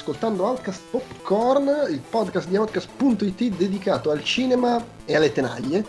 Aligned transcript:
ascoltando 0.00 0.44
Outcast 0.44 0.82
Popcorn, 0.90 1.86
il 1.90 2.00
podcast 2.00 2.48
di 2.48 2.56
Outcast.it 2.56 3.54
dedicato 3.54 4.10
al 4.10 4.24
cinema 4.24 4.82
e 5.04 5.14
alle 5.14 5.30
tenaglie. 5.30 5.84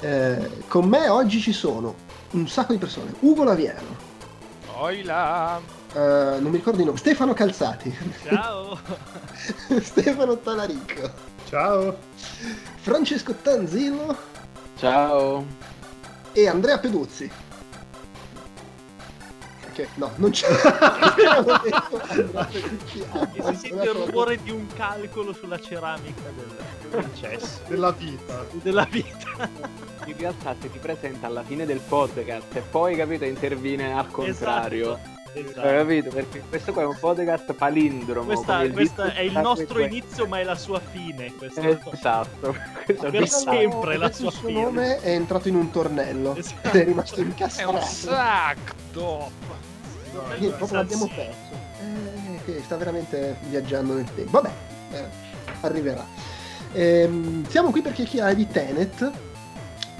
Eh, 0.00 0.62
con 0.68 0.88
me 0.88 1.08
oggi 1.08 1.40
ci 1.40 1.52
sono 1.52 1.94
un 2.30 2.46
sacco 2.48 2.72
di 2.72 2.78
persone. 2.78 3.12
Ugo 3.20 3.42
Laviano. 3.42 4.08
Oila! 4.76 5.60
Uh, 5.92 6.40
non 6.40 6.44
mi 6.44 6.58
ricordo 6.58 6.78
il 6.78 6.86
nome. 6.86 6.98
Stefano 6.98 7.34
Calzati. 7.34 7.92
Ciao! 8.28 8.78
Stefano 9.82 10.38
Talarico. 10.38 11.10
Ciao! 11.48 11.98
Francesco 12.76 13.34
Tanzillo. 13.34 14.16
Ciao! 14.78 15.44
E 16.32 16.46
Andrea 16.46 16.78
Peduzzi. 16.78 17.39
No, 19.94 20.10
non 20.16 20.30
c'è. 20.30 20.46
si 22.50 23.56
sente 23.56 23.84
il 23.84 23.90
rumore 23.90 24.42
di 24.42 24.50
un 24.50 24.66
calcolo 24.74 25.32
sulla 25.32 25.58
ceramica 25.60 26.22
del, 26.34 26.56
del 26.90 27.08
cesso. 27.18 27.60
Della 27.68 27.92
vita. 27.92 28.44
Della 28.52 28.86
vita. 28.90 29.48
In 30.06 30.16
realtà 30.16 30.54
se 30.60 30.70
ti 30.70 30.78
presenta 30.78 31.26
alla 31.26 31.42
fine 31.42 31.64
del 31.66 31.80
podcast 31.80 32.54
e 32.56 32.60
poi 32.60 32.96
capito 32.96 33.24
interviene 33.24 33.92
al 33.96 34.10
contrario. 34.10 34.94
Esatto. 34.94 35.18
Esatto. 35.32 35.60
Hai 35.60 35.76
capito? 35.76 36.10
Perché 36.10 36.42
questo 36.48 36.72
qua 36.72 36.82
è 36.82 36.86
un 36.86 36.96
podcast 36.98 37.52
palindromo. 37.52 38.26
Questa, 38.26 38.56
come 38.56 38.70
questa 38.72 39.14
è 39.14 39.20
il 39.20 39.30
nostro 39.38 39.74
que- 39.74 39.84
inizio, 39.84 40.26
ma 40.26 40.40
è 40.40 40.42
la 40.42 40.56
sua 40.56 40.80
fine. 40.80 41.32
Questo 41.36 41.60
Esatto. 41.60 42.56
Questo 42.84 43.06
è 43.06 43.10
Per 43.12 43.22
esatto. 43.22 43.52
sempre 43.56 43.96
la 43.96 44.10
sua 44.10 44.26
il 44.26 44.32
suo 44.32 44.48
fine. 44.48 44.60
nome 44.60 45.00
è 45.00 45.10
entrato 45.10 45.46
in 45.46 45.54
un 45.54 45.70
tornello 45.70 46.34
Esatto. 46.34 46.68
ed 46.70 46.74
è 46.74 46.84
rimasto 46.84 47.14
È 47.14 47.20
un 47.20 47.26
incastrato. 47.26 49.30
Sacco. 50.12 50.24
Quindi 50.36 50.48
proprio 50.56 50.78
l'abbiamo 50.78 51.06
perso. 51.14 51.58
Eh, 51.80 52.40
che 52.44 52.62
sta 52.64 52.76
veramente 52.76 53.36
viaggiando 53.48 53.94
nel 53.94 54.06
tempo. 54.14 54.30
Vabbè, 54.30 54.50
eh, 54.92 55.04
arriverà. 55.62 56.06
Ehm, 56.72 57.46
siamo 57.48 57.70
qui 57.70 57.82
per 57.82 57.92
chiacchierare 57.92 58.34
di 58.34 58.46
Tenet. 58.46 59.10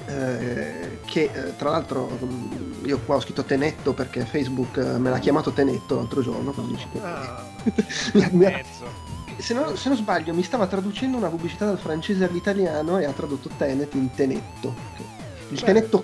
eh, 0.07 0.99
che 1.05 1.31
eh, 1.33 1.57
tra 1.57 1.71
l'altro 1.71 2.09
mm, 2.25 2.85
io 2.87 2.99
qua 3.05 3.17
ho 3.17 3.21
scritto 3.21 3.45
Tenetto 3.45 3.93
perché 3.93 4.25
Facebook 4.25 4.77
eh, 4.79 4.99
me 4.99 5.11
l'ha 5.11 5.19
chiamato 5.19 5.51
Tenetto 5.53 5.95
l'altro 5.97 6.23
giorno 6.23 6.53
che- 6.53 7.01
Ah, 7.03 7.45
se, 9.39 9.55
non, 9.55 9.77
se 9.77 9.89
non 9.89 9.97
sbaglio 9.99 10.33
mi 10.35 10.43
stava 10.43 10.67
traducendo 10.67 11.17
una 11.17 11.29
pubblicità 11.29 11.67
dal 11.67 11.79
francese 11.79 12.25
all'italiano 12.25 12.99
e 12.99 13.05
ha 13.05 13.13
tradotto 13.13 13.51
Tenet 13.57 13.95
in 13.95 14.11
Tenetto 14.15 14.75
il 15.51 15.59
Beh. 15.59 15.65
Tenetto 15.65 16.03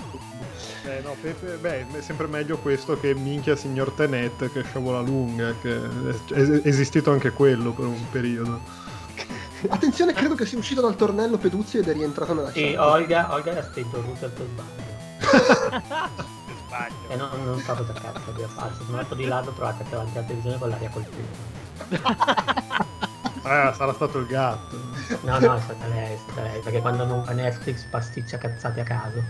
eh, 0.86 1.00
no, 1.02 1.16
Pepe, 1.20 1.56
beh, 1.56 1.86
è 1.98 2.00
sempre 2.00 2.26
meglio 2.26 2.58
questo 2.58 2.98
che 2.98 3.14
minchia 3.14 3.56
signor 3.56 3.90
Tenet 3.92 4.50
che 4.52 4.62
sciavola 4.62 5.00
lunga, 5.00 5.54
che 5.60 5.74
è 5.74 6.60
esistito 6.64 7.10
anche 7.10 7.30
quello 7.30 7.72
per 7.72 7.86
un 7.86 8.10
periodo. 8.10 8.60
attenzione 9.68 10.12
credo 10.12 10.34
che 10.34 10.46
sia 10.46 10.58
uscito 10.58 10.80
dal 10.80 10.96
tornello 10.96 11.38
Peduzzi 11.38 11.78
ed 11.78 11.88
è 11.88 11.92
rientrato 11.92 12.34
nella 12.34 12.50
Sì, 12.52 12.72
chat. 12.72 12.78
Olga, 12.84 13.32
Olga 13.32 13.58
ha 13.58 13.62
spento 13.62 13.98
il 13.98 14.04
router 14.04 14.30
per 14.30 14.46
sbaglio. 14.46 14.94
Sbaglio. 16.66 17.08
E 17.08 17.16
non, 17.16 17.28
non 17.44 17.58
so 17.60 17.74
cosa 17.74 17.92
cazzo 17.92 18.30
abbia 18.30 18.48
fatto. 18.48 18.84
Sono 18.84 18.98
andato 18.98 19.14
di 19.14 19.24
là, 19.24 19.42
l'ho 19.42 19.52
trovata 19.52 19.84
davanti 19.88 20.18
alla 20.18 20.26
televisione 20.26 20.58
con 20.58 20.68
l'aria 20.68 20.88
col 20.90 21.04
fumo. 21.04 22.44
Ah, 23.42 23.72
sarà 23.72 23.92
stato 23.94 24.18
il 24.18 24.26
gatto. 24.26 24.76
No, 25.22 25.38
no, 25.38 25.54
è 25.54 25.60
stata 25.60 25.86
lei, 25.86 26.14
è 26.14 26.18
stata 26.18 26.42
lei, 26.42 26.60
perché 26.60 26.80
quando 26.80 27.04
non 27.04 27.24
fa 27.24 27.32
Netflix 27.32 27.84
pasticcia 27.84 28.38
cazzate 28.38 28.80
a 28.80 28.84
caso. 28.84 29.22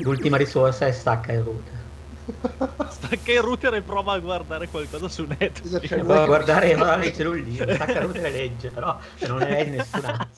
L'ultima 0.00 0.36
risorsa 0.36 0.86
è 0.86 0.92
stacca 0.92 1.32
il 1.32 1.42
router. 1.42 1.80
Stacca 2.88 3.32
il 3.32 3.40
router 3.40 3.74
e 3.74 3.82
prova 3.82 4.12
a 4.12 4.18
guardare 4.20 4.68
qualcosa 4.68 5.08
su 5.08 5.24
Netflix. 5.24 5.88
Cioè, 5.88 5.96
Devo 5.98 6.24
guardare 6.24 6.74
no, 6.74 6.84
un 6.94 7.36
libro, 7.36 7.74
stacca 7.74 7.92
il 7.92 8.00
router 8.00 8.26
e 8.26 8.30
legge, 8.30 8.70
però 8.70 8.98
se 9.16 9.26
non 9.26 9.38
ne 9.38 9.48
legge 9.48 9.70
nessuna. 9.70 10.28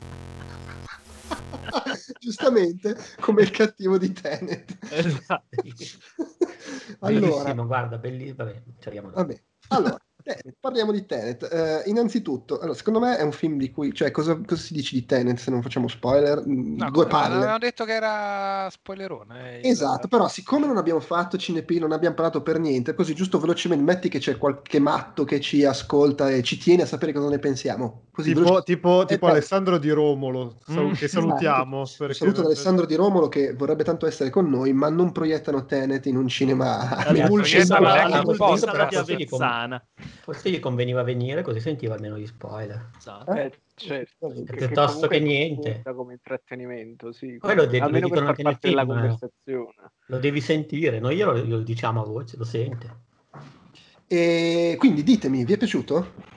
giustamente 2.18 2.96
come 3.20 3.42
il 3.42 3.50
cattivo 3.50 3.98
di 3.98 4.12
Tenet 4.12 4.78
Esatto. 4.90 5.44
allora 7.00 7.26
Bellissimo, 7.26 7.66
guarda, 7.66 7.98
bellissimo. 7.98 8.36
Vabbè, 8.36 8.62
ci 8.78 8.88
arriviamo 8.88 9.12
allora 9.68 9.98
Tenet, 10.24 10.54
parliamo 10.58 10.90
di 10.90 11.04
Tenet 11.04 11.42
Eh, 11.52 11.82
innanzitutto 11.90 12.58
allora, 12.58 12.72
secondo 12.74 12.98
me 12.98 13.18
è 13.18 13.22
un 13.22 13.30
film 13.32 13.58
di 13.58 13.70
cui 13.70 13.92
cioè 13.92 14.10
cosa, 14.10 14.34
cosa 14.44 14.60
si 14.60 14.72
dice 14.72 14.94
di 14.96 15.04
Tenet 15.04 15.36
se 15.38 15.50
non 15.50 15.60
facciamo 15.60 15.86
spoiler 15.86 16.42
Mm, 16.48 16.76
No, 16.78 16.90
due 16.90 17.06
palle 17.06 17.34
avevano 17.36 17.58
detto 17.58 17.84
che 17.84 17.92
era 17.92 18.68
spoilerone. 18.70 19.52
eh, 19.52 19.58
il- 19.60 19.66
Esatto, 19.66 20.08
però 20.08 20.26
siccome 20.28 20.66
non 20.66 20.78
abbiamo 20.78 21.00
fatto 21.00 21.36
cinepi, 21.36 21.78
non 21.78 21.92
abbiamo 21.92 22.14
parlato 22.14 22.40
per 22.42 22.58
niente, 22.58 22.94
così 22.94 23.14
giusto 23.14 23.38
velocemente 23.38 23.84
metti 23.84 24.08
che 24.08 24.18
c'è 24.18 24.38
qualche 24.38 24.78
matto 24.78 25.24
che 25.24 25.40
ci 25.40 25.62
ascolta 25.64 26.30
e 26.30 26.42
ci 26.42 26.56
tiene 26.58 26.82
a 26.82 26.86
sapere 26.86 27.12
cosa 27.12 27.28
ne 27.28 27.38
pensiamo. 27.38 28.04
Così 28.10 28.28
Tipo, 28.32 28.44
veloce- 28.44 28.62
tipo, 28.64 29.04
tipo 29.06 29.26
Eh, 29.26 29.30
Alessandro 29.32 29.76
Di 29.78 29.90
Romolo, 29.90 30.56
Mm. 30.72 30.92
che 30.92 31.08
salutiamo. 31.08 31.82
Esatto. 31.82 31.98
perché- 31.98 32.14
Saluto 32.14 32.44
Alessandro 32.44 32.86
Di 32.86 32.94
Romolo 32.94 33.28
che 33.28 33.52
vorrebbe 33.54 33.84
tanto 33.84 34.06
essere 34.06 34.30
con 34.30 34.48
noi, 34.48 34.72
ma 34.72 34.88
non 34.88 35.12
proiettano 35.12 35.66
Tenet 35.66 36.06
in 36.06 36.16
un 36.16 36.28
cinema 36.28 36.88
Alla 36.88 37.26
Pulci 37.26 37.26
Pulci 37.26 37.64
sala- 37.66 37.88
sala- 37.88 38.02
alla 38.04 38.14
alla 38.14 38.22
Pulci 38.22 38.38
Pulci 38.38 38.58
sala 38.58 38.88
sala 39.26 39.84
Forse 40.22 40.50
gli 40.50 40.58
conveniva 40.58 41.02
venire 41.02 41.42
così 41.42 41.60
sentiva 41.60 41.94
almeno 41.94 42.16
gli 42.18 42.26
spoiler. 42.26 42.90
Esatto. 42.96 43.32
Eh, 43.32 43.52
certo. 43.74 44.28
Che 44.28 44.42
Che- 44.44 44.56
piuttosto 44.66 45.08
comunque 45.08 45.18
che 45.18 45.20
niente. 45.24 45.82
come 45.94 46.12
intrattenimento, 46.14 47.12
sì. 47.12 47.36
Poi 47.38 47.54
lo 47.54 47.66
de- 47.66 47.78
lo 47.78 47.84
Almeno 47.84 48.08
per 48.08 48.18
dicono 48.18 48.28
anche 48.48 48.68
della 48.68 48.82
eh. 48.82 48.86
conversazione. 48.86 49.74
Lo 50.06 50.18
devi 50.18 50.40
sentire, 50.40 50.98
noi 51.00 51.16
glielo, 51.16 51.36
glielo 51.36 51.62
diciamo 51.62 52.02
a 52.02 52.04
voce, 52.06 52.36
lo 52.36 52.44
sente. 52.44 53.02
E 54.06 54.76
quindi 54.78 55.02
ditemi, 55.02 55.44
vi 55.44 55.52
è 55.52 55.56
piaciuto? 55.56 56.32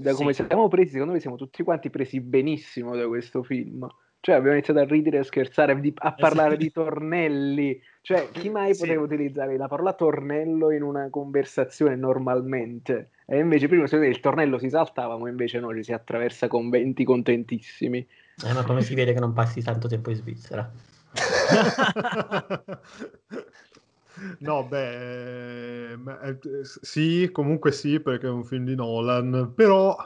Da 0.00 0.12
come 0.14 0.34
siamo 0.34 0.68
presi, 0.68 0.90
secondo 0.92 1.14
me 1.14 1.20
siamo 1.20 1.36
tutti 1.36 1.62
quanti 1.62 1.88
presi 1.88 2.20
benissimo 2.20 2.94
da 2.94 3.06
questo 3.08 3.42
film. 3.42 3.86
Cioè, 4.20 4.34
abbiamo 4.34 4.54
iniziato 4.56 4.80
a 4.80 4.84
ridere 4.84 5.16
e 5.16 5.20
a 5.20 5.24
scherzare, 5.24 5.80
a 5.94 6.14
parlare 6.14 6.58
di 6.58 6.70
tornelli. 6.70 7.80
Cioè, 8.02 8.30
chi 8.32 8.48
mai 8.48 8.74
Sì. 8.74 8.80
poteva 8.80 9.02
utilizzare 9.02 9.56
la 9.56 9.68
parola 9.68 9.92
tornello 9.92 10.70
in 10.70 10.82
una 10.82 11.08
conversazione 11.10 11.96
normalmente? 11.96 13.10
E 13.26 13.38
invece 13.38 13.68
prima 13.68 13.84
secondo 13.86 14.06
me 14.06 14.10
il 14.12 14.20
tornello 14.20 14.58
si 14.58 14.68
saltava, 14.70 15.16
ma 15.18 15.28
invece 15.28 15.60
no, 15.60 15.74
ci 15.74 15.84
si 15.84 15.92
attraversa 15.92 16.48
con 16.48 16.70
20 16.70 17.04
contentissimi. 17.04 17.98
Eh, 17.98 18.52
ma 18.52 18.64
come 18.64 18.82
si 18.82 18.94
vede 18.94 19.12
che 19.12 19.20
non 19.20 19.32
passi 19.32 19.62
tanto 19.62 19.86
tempo 19.88 20.10
in 20.10 20.16
Svizzera? 20.16 20.70
No, 24.40 24.64
beh, 24.64 25.96
ma- 25.96 26.20
eh, 26.20 26.38
sì, 26.62 27.30
comunque 27.32 27.72
sì, 27.72 28.00
perché 28.00 28.26
è 28.26 28.30
un 28.30 28.44
film 28.44 28.64
di 28.66 28.74
Nolan, 28.74 29.52
però... 29.54 29.96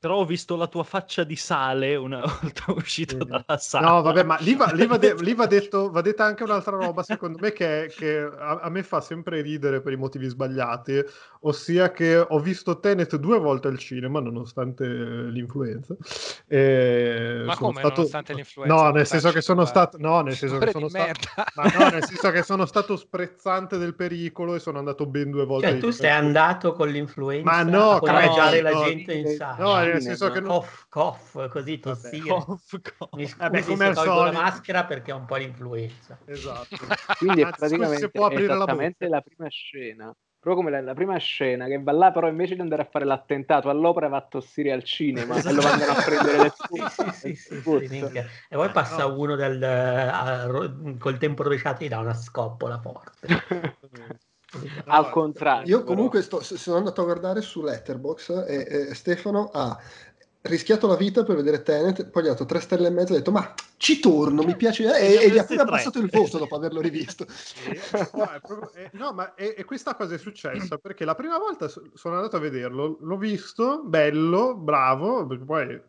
Però 0.00 0.16
ho 0.16 0.24
visto 0.24 0.56
la 0.56 0.66
tua 0.66 0.82
faccia 0.82 1.24
di 1.24 1.36
sale 1.36 1.94
una 1.94 2.20
volta 2.40 2.72
uscito 2.72 3.22
dalla 3.22 3.58
sala. 3.58 3.90
No, 3.90 4.02
vabbè, 4.02 4.22
ma 4.24 4.36
lì 4.38 4.54
va, 4.54 4.72
lì 4.72 4.86
va 4.86 4.96
de- 4.96 5.14
lì 5.20 5.34
va 5.34 5.46
detto, 5.46 5.90
va 5.90 6.00
detta 6.00 6.24
anche 6.24 6.42
un'altra 6.42 6.74
roba, 6.76 7.02
secondo 7.02 7.38
me, 7.38 7.52
che, 7.52 7.92
che 7.94 8.18
a, 8.18 8.60
a 8.60 8.70
me 8.70 8.82
fa 8.82 9.02
sempre 9.02 9.42
ridere 9.42 9.82
per 9.82 9.92
i 9.92 9.96
motivi 9.96 10.26
sbagliati, 10.26 11.04
ossia 11.40 11.90
che 11.92 12.16
ho 12.16 12.38
visto 12.38 12.80
Tenet 12.80 13.16
due 13.16 13.38
volte 13.38 13.68
al 13.68 13.78
cinema, 13.78 14.20
nonostante 14.20 14.84
eh, 14.84 15.30
l'influenza. 15.30 15.96
E 16.46 17.42
Ma 17.44 17.56
come 17.56 17.78
stato- 17.78 17.94
nonostante 17.96 18.34
l'influenza? 18.34 18.74
No, 18.74 18.90
nel 18.90 19.06
senso 19.06 19.30
che 19.30 19.40
sono 19.40 19.64
stato... 19.64 19.96
No, 19.98 20.20
nel 20.20 20.34
senso 20.34 20.58
che 20.58 20.70
sono 20.70 20.88
stato... 20.88 21.04
merda. 21.06 21.46
Ma 21.54 21.84
no, 21.84 21.90
nel 21.90 22.04
senso 22.04 22.30
che 22.30 22.42
sono 22.42 22.66
stato 22.66 22.96
sprezzante 22.96 23.78
del 23.78 23.94
pericolo 23.94 24.54
e 24.54 24.58
sono 24.58 24.78
andato 24.78 25.06
ben 25.06 25.30
due 25.30 25.46
volte. 25.46 25.68
Cioè, 25.68 25.78
tu 25.78 25.90
sei 25.90 26.10
andato 26.10 26.72
con 26.72 26.88
l'influenza 26.88 27.50
Ma 27.50 27.62
no, 27.62 27.92
a 27.92 28.00
cazzo, 28.00 28.60
la 28.60 28.70
no. 28.70 28.84
gente 28.84 29.14
in 29.14 29.28
sala. 29.28 29.56
No, 29.56 29.76
nel 29.78 30.02
senso 30.02 30.30
che 30.30 30.40
non... 30.40 30.48
Cough, 30.48 30.86
cough, 30.88 31.48
così 31.48 31.78
tossire. 31.78 32.28
Cough, 32.28 32.80
cough. 32.98 33.14
Mi 33.14 33.26
scusi 33.26 33.38
Vabbè, 33.38 33.62
come 33.64 33.86
se 33.86 33.92
tolgo 33.92 34.24
la 34.24 34.32
maschera 34.32 34.84
perché 34.84 35.12
ho 35.12 35.16
un 35.16 35.24
po' 35.24 35.36
l'influenza. 35.36 36.18
Esatto. 36.26 36.76
Quindi 37.18 37.42
è 37.42 37.50
praticamente 37.50 38.10
la 38.12 38.66
bocca. 38.66 39.08
la, 39.08 39.20
prima 39.20 39.48
scena. 39.48 40.14
Proprio 40.40 40.64
come 40.64 40.70
la, 40.70 40.80
la 40.80 40.94
prima 40.94 41.18
scena 41.18 41.66
che 41.66 41.82
va 41.82 41.92
là, 41.92 42.10
però 42.12 42.26
invece 42.26 42.54
di 42.54 42.62
andare 42.62 42.80
a 42.80 42.88
fare 42.90 43.04
l'attentato 43.04 43.68
all'opera 43.68 44.08
va 44.08 44.16
a 44.16 44.26
tossire 44.26 44.72
al 44.72 44.82
cinema 44.82 45.36
e 45.36 45.52
lo 45.52 45.60
mandano 45.60 45.92
a 45.92 46.02
prendere 46.02 46.38
le 46.38 46.52
Sì, 47.12 47.34
sì, 47.34 47.60
sì, 47.60 47.86
sì. 47.86 47.98
E 47.98 48.26
poi 48.48 48.70
passa 48.70 49.06
No. 49.06 49.18
uno 49.18 49.36
del, 49.36 49.62
a- 49.62 50.48
col 50.98 51.18
tempo 51.18 51.42
rovesciato 51.42 51.82
e 51.82 51.86
gli 51.86 51.88
dà 51.90 51.98
una 51.98 52.14
scoppola 52.14 52.78
forte. 52.80 53.28
Al 54.86 55.10
contrario. 55.10 55.66
Io 55.78 55.84
comunque 55.84 56.22
sto- 56.22 56.42
sono 56.42 56.78
andato 56.78 57.02
a 57.02 57.04
guardare 57.04 57.40
su 57.40 57.62
Letterbox 57.62 58.44
e, 58.48 58.88
e 58.88 58.94
Stefano 58.94 59.50
ha 59.52 59.78
rischiato 60.42 60.86
la 60.86 60.96
vita 60.96 61.22
per 61.22 61.36
vedere 61.36 61.62
Tenet, 61.62 62.08
poi 62.10 62.22
gli 62.22 62.26
ha 62.26 62.30
dato 62.30 62.46
tre 62.46 62.60
stelle 62.60 62.86
e 62.86 62.90
mezzo 62.90 63.12
e 63.12 63.16
ha 63.16 63.18
detto 63.18 63.30
ma 63.30 63.52
ci 63.76 64.00
torno, 64.00 64.42
mi 64.42 64.56
piace 64.56 64.84
e, 64.98 65.24
e 65.24 65.30
gli 65.30 65.38
ha 65.38 65.44
pure 65.44 65.58
Tre. 65.58 65.68
abbassato 65.68 65.98
il 65.98 66.08
voto 66.10 66.38
dopo 66.38 66.56
averlo 66.56 66.80
rivisto. 66.80 67.26
No, 68.14 68.30
è 68.30 68.40
proprio- 68.40 68.72
è- 68.72 68.90
no, 68.94 69.12
ma 69.12 69.34
è- 69.34 69.54
è 69.54 69.64
questa 69.64 69.94
cosa 69.94 70.14
è 70.14 70.18
successa 70.18 70.78
perché 70.78 71.04
la 71.04 71.14
prima 71.14 71.38
volta 71.38 71.68
so- 71.68 71.82
sono 71.94 72.16
andato 72.16 72.36
a 72.36 72.40
vederlo, 72.40 72.98
l'ho 73.00 73.16
visto, 73.16 73.82
bello, 73.84 74.54
bravo, 74.54 75.26
perché 75.26 75.44
poi 75.44 75.80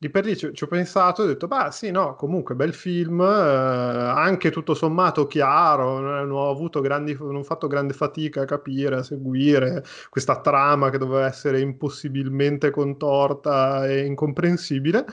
lì 0.00 0.10
per 0.10 0.24
lì 0.24 0.36
ci, 0.36 0.52
ci 0.52 0.64
ho 0.64 0.66
pensato 0.66 1.22
e 1.22 1.24
ho 1.24 1.28
detto, 1.28 1.46
bah 1.48 1.70
sì, 1.70 1.90
no, 1.90 2.14
comunque 2.14 2.54
bel 2.54 2.72
film, 2.74 3.20
eh, 3.20 3.24
anche 3.24 4.50
tutto 4.50 4.74
sommato 4.74 5.26
chiaro, 5.26 5.98
non 5.98 6.30
ho 6.30 6.50
avuto 6.50 6.80
grandi, 6.80 7.16
non 7.18 7.36
ho 7.36 7.42
fatto 7.42 7.66
grande 7.66 7.92
fatica 7.94 8.42
a 8.42 8.44
capire, 8.44 8.96
a 8.96 9.02
seguire 9.02 9.84
questa 10.08 10.40
trama 10.40 10.90
che 10.90 10.98
doveva 10.98 11.26
essere 11.26 11.60
impossibilmente 11.60 12.70
contorta 12.70 13.86
e 13.86 14.04
incomprensibile. 14.04 15.04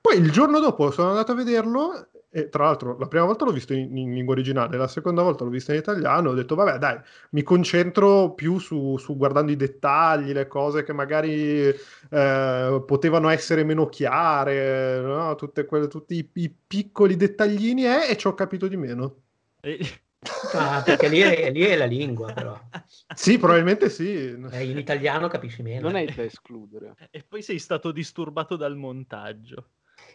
Poi 0.00 0.16
il 0.16 0.30
giorno 0.30 0.60
dopo 0.60 0.90
sono 0.90 1.10
andato 1.10 1.32
a 1.32 1.34
vederlo 1.34 2.08
e 2.32 2.48
tra 2.48 2.64
l'altro 2.64 2.96
la 2.96 3.08
prima 3.08 3.24
volta 3.24 3.44
l'ho 3.44 3.50
visto 3.50 3.74
in, 3.74 3.96
in 3.96 4.14
lingua 4.14 4.34
originale, 4.34 4.76
la 4.76 4.86
seconda 4.86 5.22
volta 5.22 5.42
l'ho 5.42 5.50
visto 5.50 5.72
in 5.72 5.78
italiano, 5.78 6.30
ho 6.30 6.34
detto 6.34 6.54
vabbè 6.54 6.78
dai, 6.78 6.98
mi 7.30 7.42
concentro 7.42 8.34
più 8.34 8.58
su, 8.58 8.96
su 8.98 9.16
guardando 9.16 9.50
i 9.50 9.56
dettagli, 9.56 10.32
le 10.32 10.46
cose 10.46 10.84
che 10.84 10.92
magari 10.92 11.66
eh, 11.66 12.82
potevano 12.86 13.28
essere 13.28 13.64
meno 13.64 13.88
chiare, 13.88 15.00
no? 15.00 15.34
Tutte 15.34 15.64
quelle, 15.64 15.88
tutti 15.88 16.14
i, 16.14 16.30
i 16.34 16.54
piccoli 16.66 17.16
dettaglini 17.16 17.84
eh, 17.84 18.10
e 18.10 18.16
ci 18.16 18.28
ho 18.28 18.34
capito 18.34 18.68
di 18.68 18.76
meno. 18.76 19.22
Ah, 20.52 20.82
perché 20.84 21.08
lì 21.08 21.20
è, 21.20 21.50
lì 21.50 21.62
è, 21.62 21.76
la 21.76 21.86
lingua, 21.86 22.30
però. 22.34 22.58
Sì, 23.14 23.38
probabilmente 23.38 23.88
sì. 23.88 24.36
Eh, 24.50 24.64
in 24.64 24.76
italiano 24.76 25.28
capisci 25.28 25.62
meno. 25.62 25.88
Non 25.88 25.96
è 25.96 26.04
da 26.04 26.22
escludere. 26.24 26.94
E 27.10 27.24
poi 27.26 27.40
sei 27.40 27.58
stato 27.58 27.90
disturbato 27.90 28.56
dal 28.56 28.76
montaggio. 28.76 29.70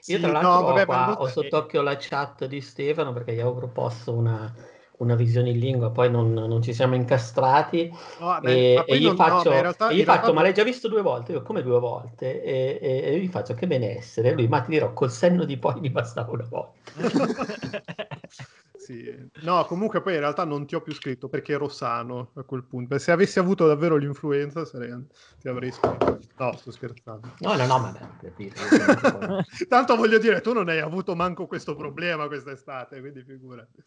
Io 0.08 0.20
tra 0.20 0.32
l'altro 0.32 0.52
no, 0.52 0.62
vabbè, 0.66 0.82
ho, 0.82 0.86
qua, 0.86 1.16
ho 1.20 1.28
sott'occhio 1.28 1.82
la 1.82 1.96
chat 2.00 2.46
di 2.46 2.62
Stefano 2.62 3.12
perché 3.14 3.34
gli 3.34 3.40
avevo 3.40 3.56
proposto 3.56 4.14
una, 4.14 4.54
una 4.98 5.16
visione 5.16 5.50
in 5.50 5.60
lingua, 5.60 5.90
poi 5.92 6.12
non, 6.12 6.34
non 6.34 6.62
ci 6.62 6.74
siamo 6.74 6.96
incastrati 6.96 7.92
no, 8.20 8.42
e, 8.42 8.84
e, 8.86 9.00
gli 9.00 9.06
non, 9.06 9.16
faccio, 9.16 9.50
no, 9.50 9.62
realtà, 9.62 9.90
e 9.90 9.96
gli 9.96 10.04
faccio 10.04 10.34
ma 10.34 10.42
l'hai 10.42 10.54
già 10.54 10.64
visto 10.64 10.88
due 10.88 11.02
volte? 11.02 11.32
Io 11.32 11.42
come 11.42 11.64
due 11.64 11.80
volte? 11.80 12.44
E, 12.44 12.80
e, 12.82 13.14
e 13.14 13.20
gli 13.20 13.28
faccio 13.28 13.54
che 13.56 13.68
benessere, 13.68 14.34
lui 14.34 14.48
ma 14.48 14.62
ti 14.62 14.72
dirò 14.72 14.94
col 14.94 15.12
senno 15.12 15.44
di 15.44 15.58
poi 15.58 15.80
mi 15.80 15.90
bastava 15.90 16.32
una 16.32 16.48
volta. 16.50 16.92
Sì. 18.86 19.30
No, 19.42 19.66
comunque 19.66 20.00
poi 20.04 20.14
in 20.14 20.20
realtà 20.20 20.44
non 20.44 20.68
ti 20.68 20.76
ho 20.76 20.82
più 20.82 20.94
scritto 20.94 21.28
perché 21.28 21.54
ero 21.54 21.68
sano 21.68 22.30
a 22.36 22.44
quel 22.44 22.64
punto. 22.64 22.96
Se 23.00 23.12
avessi 23.12 23.40
avuto 23.40 23.66
davvero 23.66 23.96
l'influenza 23.96 24.64
sarei... 24.64 25.08
ti 25.40 25.48
avrei 25.48 25.72
scritto. 25.72 26.20
No, 26.38 26.56
sto 26.56 26.70
scherzando. 26.70 27.34
No, 27.40 27.56
no, 27.56 27.66
no, 27.66 27.80
ma 27.80 27.98
dire. 28.36 28.54
Tanto 29.68 29.96
voglio 29.96 30.20
dire, 30.20 30.40
tu 30.42 30.54
non 30.54 30.70
hai 30.70 30.80
avuto 30.82 31.16
manco 31.16 31.48
questo 31.48 31.76
problema 31.76 32.28
quest'estate, 32.28 33.00
quindi 33.00 33.24
figurati. 33.24 33.84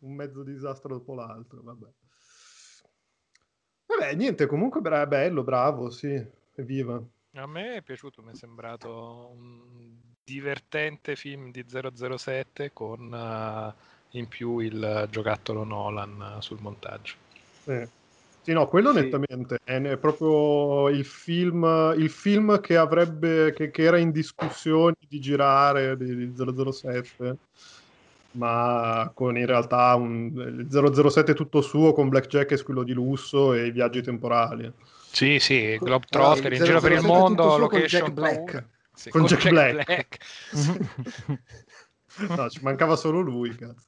Un 0.00 0.14
mezzo 0.14 0.42
disastro 0.42 0.94
dopo 0.94 1.14
l'altro, 1.14 1.60
vabbè. 1.62 1.86
Vabbè, 3.88 4.14
niente, 4.14 4.46
comunque 4.46 4.80
bra- 4.80 5.06
bello, 5.06 5.42
bravo, 5.42 5.90
sì, 5.90 6.18
evviva. 6.54 6.98
A 7.34 7.46
me 7.46 7.74
è 7.74 7.82
piaciuto, 7.82 8.22
mi 8.22 8.30
è 8.30 8.34
sembrato 8.34 9.32
un 9.36 9.98
divertente 10.24 11.14
film 11.14 11.50
di 11.50 11.66
007 11.68 12.72
con... 12.72 13.12
Uh 13.12 13.98
in 14.12 14.28
più 14.28 14.58
il 14.58 15.08
giocattolo 15.10 15.64
Nolan 15.64 16.36
sul 16.40 16.58
montaggio. 16.60 17.14
Sì. 17.64 17.98
Sì, 18.42 18.52
no, 18.52 18.66
quello 18.66 18.92
sì. 18.92 19.02
nettamente 19.02 19.60
è 19.62 19.96
proprio 19.98 20.88
il 20.88 21.04
film, 21.04 21.94
il 21.96 22.08
film 22.08 22.58
che 22.60 22.76
avrebbe, 22.76 23.52
che, 23.54 23.70
che, 23.70 23.82
era 23.82 23.98
in 23.98 24.10
discussione 24.10 24.94
di 25.06 25.20
girare 25.20 25.94
di, 25.96 26.32
di 26.32 26.72
007, 26.72 27.36
ma 28.32 29.10
con 29.14 29.36
in 29.36 29.44
realtà 29.44 29.94
un 29.94 30.66
007 30.70 31.34
tutto 31.34 31.60
suo 31.60 31.92
con 31.92 32.08
Blackjack 32.08 32.52
e 32.52 32.56
Squillo 32.56 32.82
di 32.82 32.94
lusso 32.94 33.52
e 33.52 33.66
i 33.66 33.70
viaggi 33.70 34.00
temporali. 34.00 34.72
Sì, 35.12 35.38
sì, 35.38 35.76
Globetrotter 35.78 36.52
ah, 36.52 36.56
in 36.56 36.64
giro 36.64 36.80
per 36.80 36.92
il 36.92 37.02
mondo, 37.02 37.58
location 37.58 37.80
con 37.80 37.86
Jack 37.86 38.10
Black. 38.10 38.64
Sì, 38.94 39.10
con, 39.10 39.20
con 39.20 39.28
Jack, 39.28 39.42
Jack 39.42 39.72
Black. 39.72 39.84
Black. 39.84 41.40
no, 42.28 42.48
ci 42.50 42.60
mancava 42.62 42.96
solo 42.96 43.20
lui, 43.20 43.54
cazzo. 43.54 43.86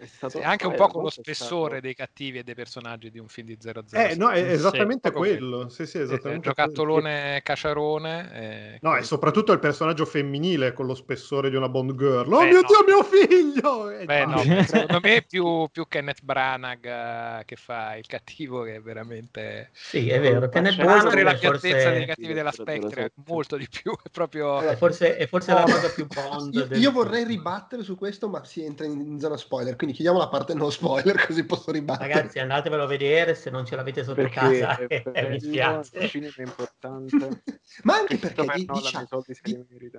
È 0.00 0.06
stato... 0.06 0.38
Sì, 0.38 0.44
anche 0.44 0.66
un 0.66 0.74
po' 0.74 0.86
con 0.86 1.02
lo 1.02 1.10
spessore 1.10 1.66
stato... 1.66 1.80
dei 1.82 1.94
cattivi 1.94 2.38
e 2.38 2.42
dei 2.42 2.54
personaggi 2.54 3.10
di 3.10 3.18
un 3.18 3.28
film 3.28 3.48
di 3.48 3.58
0-0. 3.60 3.84
Eh, 3.92 4.14
no, 4.16 4.30
è 4.30 4.40
esattamente 4.40 5.10
sì, 5.10 5.14
quello. 5.14 5.68
Sì, 5.68 5.84
sì, 5.84 5.98
esattamente 5.98 6.48
sì, 6.48 6.54
giocattolone 6.54 7.40
caciarone. 7.42 8.30
Eh, 8.32 8.78
no, 8.80 8.96
e 8.96 9.02
soprattutto 9.02 9.52
il 9.52 9.58
personaggio 9.58 10.06
femminile 10.06 10.72
con 10.72 10.86
lo 10.86 10.94
spessore 10.94 11.50
di 11.50 11.56
una 11.56 11.68
Bond 11.68 11.94
girl. 11.96 12.32
Oh 12.32 12.38
Beh, 12.38 12.46
mio 12.46 12.60
no. 12.62 12.66
Dio, 12.66 12.84
mio 12.86 13.04
figlio! 13.04 13.90
E 13.90 14.04
Beh, 14.06 14.24
no, 14.24 14.38
secondo 14.64 15.00
me 15.02 15.16
è 15.16 15.24
più, 15.26 15.68
più 15.70 15.86
Kenneth 15.86 16.22
Branagh 16.22 16.84
uh, 16.84 17.44
che 17.44 17.56
fa 17.56 17.96
il 17.96 18.06
cattivo, 18.06 18.62
che 18.62 18.76
è 18.76 18.80
veramente. 18.80 19.68
Sì, 19.72 20.08
è 20.08 20.18
vero. 20.18 20.48
Kenneth 20.48 20.76
Branagh 20.76 21.14
è 21.14 21.22
la 21.22 21.34
piattezza 21.34 21.68
forse... 21.68 21.92
dei 21.92 22.06
cattivi 22.06 22.32
della 22.32 22.52
Spectre, 22.52 23.12
molto 23.26 23.58
di 23.58 23.68
più. 23.68 23.92
È 24.02 24.08
proprio. 24.10 24.60
È 24.60 24.76
forse, 24.76 25.16
è 25.16 25.26
forse 25.26 25.52
la 25.52 25.62
cosa 25.62 25.90
più 25.90 26.06
Bond. 26.06 26.54
Io, 26.54 26.64
del... 26.64 26.80
io 26.80 26.90
vorrei 26.90 27.24
ribattere 27.24 27.82
su 27.82 27.96
questo, 27.96 28.28
ma 28.28 28.44
si 28.44 28.64
entra 28.64 28.86
in, 28.86 29.00
in 29.00 29.20
zona 29.20 29.36
spoiler. 29.36 29.76
Quindi 29.76 29.89
chiudiamo 29.92 30.18
la 30.18 30.28
parte 30.28 30.54
no 30.54 30.70
spoiler 30.70 31.16
così 31.26 31.44
posso 31.44 31.70
ribattere. 31.70 32.12
Ragazzi, 32.12 32.38
andatevelo 32.38 32.82
a 32.82 32.86
vedere 32.86 33.34
se 33.34 33.50
non 33.50 33.64
ce 33.64 33.76
l'avete 33.76 34.02
sotto 34.02 34.16
perché 34.16 34.34
casa. 34.34 34.78
Eh, 34.86 35.02
mi 35.28 35.40
spiace. 35.40 35.98
Il 35.98 36.08
cinema 36.08 36.34
è 36.36 36.42
importante. 36.42 37.42
ma 37.84 37.96
anche 37.96 38.16
perché 38.16 38.42
diciamo, 38.42 39.22
di, 39.26 39.90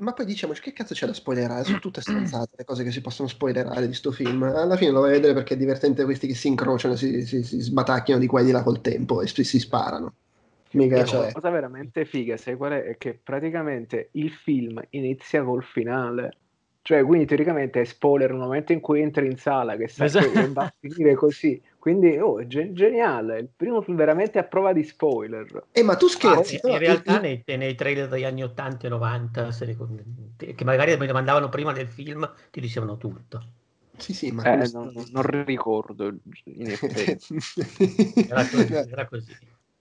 ma 0.00 0.12
poi 0.12 0.26
diciamo, 0.26 0.52
che 0.52 0.72
cazzo 0.72 0.94
c'è 0.94 1.06
da 1.06 1.12
spoilerare? 1.12 1.64
Sono 1.64 1.80
tutte 1.80 2.00
stronzate 2.00 2.52
le 2.56 2.64
cose 2.64 2.84
che 2.84 2.92
si 2.92 3.00
possono 3.00 3.28
spoilerare 3.28 3.88
di 3.88 3.94
sto 3.94 4.12
film. 4.12 4.44
Alla 4.44 4.76
fine 4.76 4.92
lo 4.92 5.00
vai 5.00 5.10
a 5.10 5.14
vedere 5.14 5.34
perché 5.34 5.54
è 5.54 5.56
divertente 5.56 6.04
questi 6.04 6.28
che 6.28 6.34
si 6.34 6.46
incrociano, 6.46 6.94
si, 6.94 7.26
si, 7.26 7.42
si 7.42 7.60
sbatacchiano 7.60 8.20
di 8.20 8.28
qua 8.28 8.40
e 8.40 8.44
di 8.44 8.52
là 8.52 8.62
col 8.62 8.80
tempo 8.80 9.22
e 9.22 9.26
si, 9.26 9.42
si 9.42 9.58
sparano. 9.58 10.14
Mica 10.72 11.02
c'è. 11.02 11.18
La 11.18 11.32
cosa 11.32 11.50
veramente 11.50 12.04
figa, 12.04 12.36
sai 12.36 12.56
qual 12.56 12.72
è? 12.72 12.82
È 12.84 12.96
che 12.96 13.18
praticamente 13.20 14.10
il 14.12 14.30
film 14.30 14.80
inizia 14.90 15.42
col 15.42 15.64
finale 15.64 16.36
cioè, 16.88 17.04
quindi 17.04 17.26
teoricamente 17.26 17.82
è 17.82 17.84
spoiler 17.84 18.30
nel 18.30 18.40
momento 18.40 18.72
in 18.72 18.80
cui 18.80 19.02
entri 19.02 19.26
in 19.26 19.36
sala, 19.36 19.76
che 19.76 19.88
sai 19.88 20.06
esatto. 20.06 20.30
che 20.30 20.48
va 20.48 20.62
a 20.62 20.74
finire 20.80 21.14
così. 21.16 21.60
Quindi, 21.78 22.16
oh, 22.16 22.40
è 22.40 22.46
gen- 22.46 22.72
geniale. 22.72 23.40
Il 23.40 23.48
primo 23.54 23.82
film 23.82 23.94
veramente 23.94 24.38
a 24.38 24.44
prova 24.44 24.72
di 24.72 24.82
spoiler. 24.82 25.66
Eh, 25.72 25.82
ma 25.82 25.96
tu 25.96 26.06
scherzi. 26.06 26.58
Ah, 26.62 26.70
in 26.70 26.78
realtà, 26.78 27.20
nei, 27.20 27.42
nei, 27.44 27.74
trailer 27.74 28.08
degli 28.08 28.24
anni 28.24 28.42
80 28.42 28.86
e 28.86 28.88
90, 28.88 29.50
che 30.38 30.64
magari 30.64 30.96
mi 30.96 31.12
mandavano 31.12 31.50
prima 31.50 31.74
del 31.74 31.88
film, 31.88 32.26
ti 32.50 32.58
dicevano 32.58 32.96
tutto. 32.96 33.42
Sì, 33.98 34.14
sì, 34.14 34.30
ma 34.30 34.44
eh, 34.44 34.56
questo... 34.56 34.78
non, 34.78 35.04
non, 35.10 35.44
ricordo. 35.44 36.06
In 36.44 36.70
effetti. 36.70 37.36
era 38.30 38.48
così. 38.48 38.72
Era 38.72 39.06
così 39.06 39.36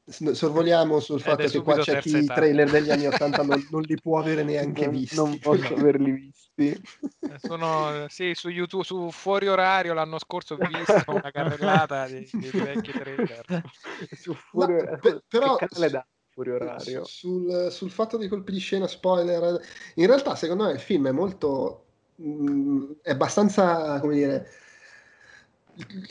sorvoliamo 0.07 0.99
sul 0.99 1.19
fatto 1.19 1.47
che 1.47 1.61
qua 1.61 1.77
c'è 1.77 1.99
chi 1.99 2.17
i 2.17 2.25
trailer 2.25 2.69
degli 2.69 2.89
anni 2.89 3.07
80 3.07 3.43
non, 3.43 3.67
non, 3.69 3.81
li 3.81 3.99
può 3.99 4.19
avere 4.19 4.43
neanche 4.43 4.85
non, 4.85 4.93
visti. 4.93 5.15
Non 5.15 5.37
posso 5.39 5.73
averli 5.73 6.11
visti. 6.11 6.69
Eh, 6.69 7.39
sono, 7.39 8.05
sì, 8.07 8.33
su 8.33 8.49
YouTube, 8.49 8.83
su 8.83 9.11
Fuori 9.11 9.47
Orario 9.47 9.93
l'anno 9.93 10.17
scorso 10.17 10.55
ho 10.55 10.57
visto 10.57 11.11
una 11.11 11.29
carrellata 11.31 12.07
di, 12.07 12.27
di 12.31 12.49
vecchi 12.51 12.91
trailer. 12.91 13.63
su 14.17 14.33
fuori, 14.33 14.73
Ma, 14.73 14.97
per, 14.97 15.23
però, 15.27 15.57
Orario? 16.35 17.03
Sul, 17.03 17.71
sul 17.71 17.91
fatto 17.91 18.17
dei 18.17 18.27
colpi 18.27 18.51
di 18.51 18.59
scena, 18.59 18.87
spoiler, 18.87 19.59
in 19.95 20.05
realtà 20.05 20.35
secondo 20.35 20.65
me 20.65 20.71
il 20.71 20.79
film 20.79 21.07
è 21.07 21.11
molto... 21.11 21.83
Mh, 22.15 22.51
mm, 22.51 22.91
è 23.01 23.11
abbastanza, 23.11 23.99
come 23.99 24.15
dire 24.15 24.47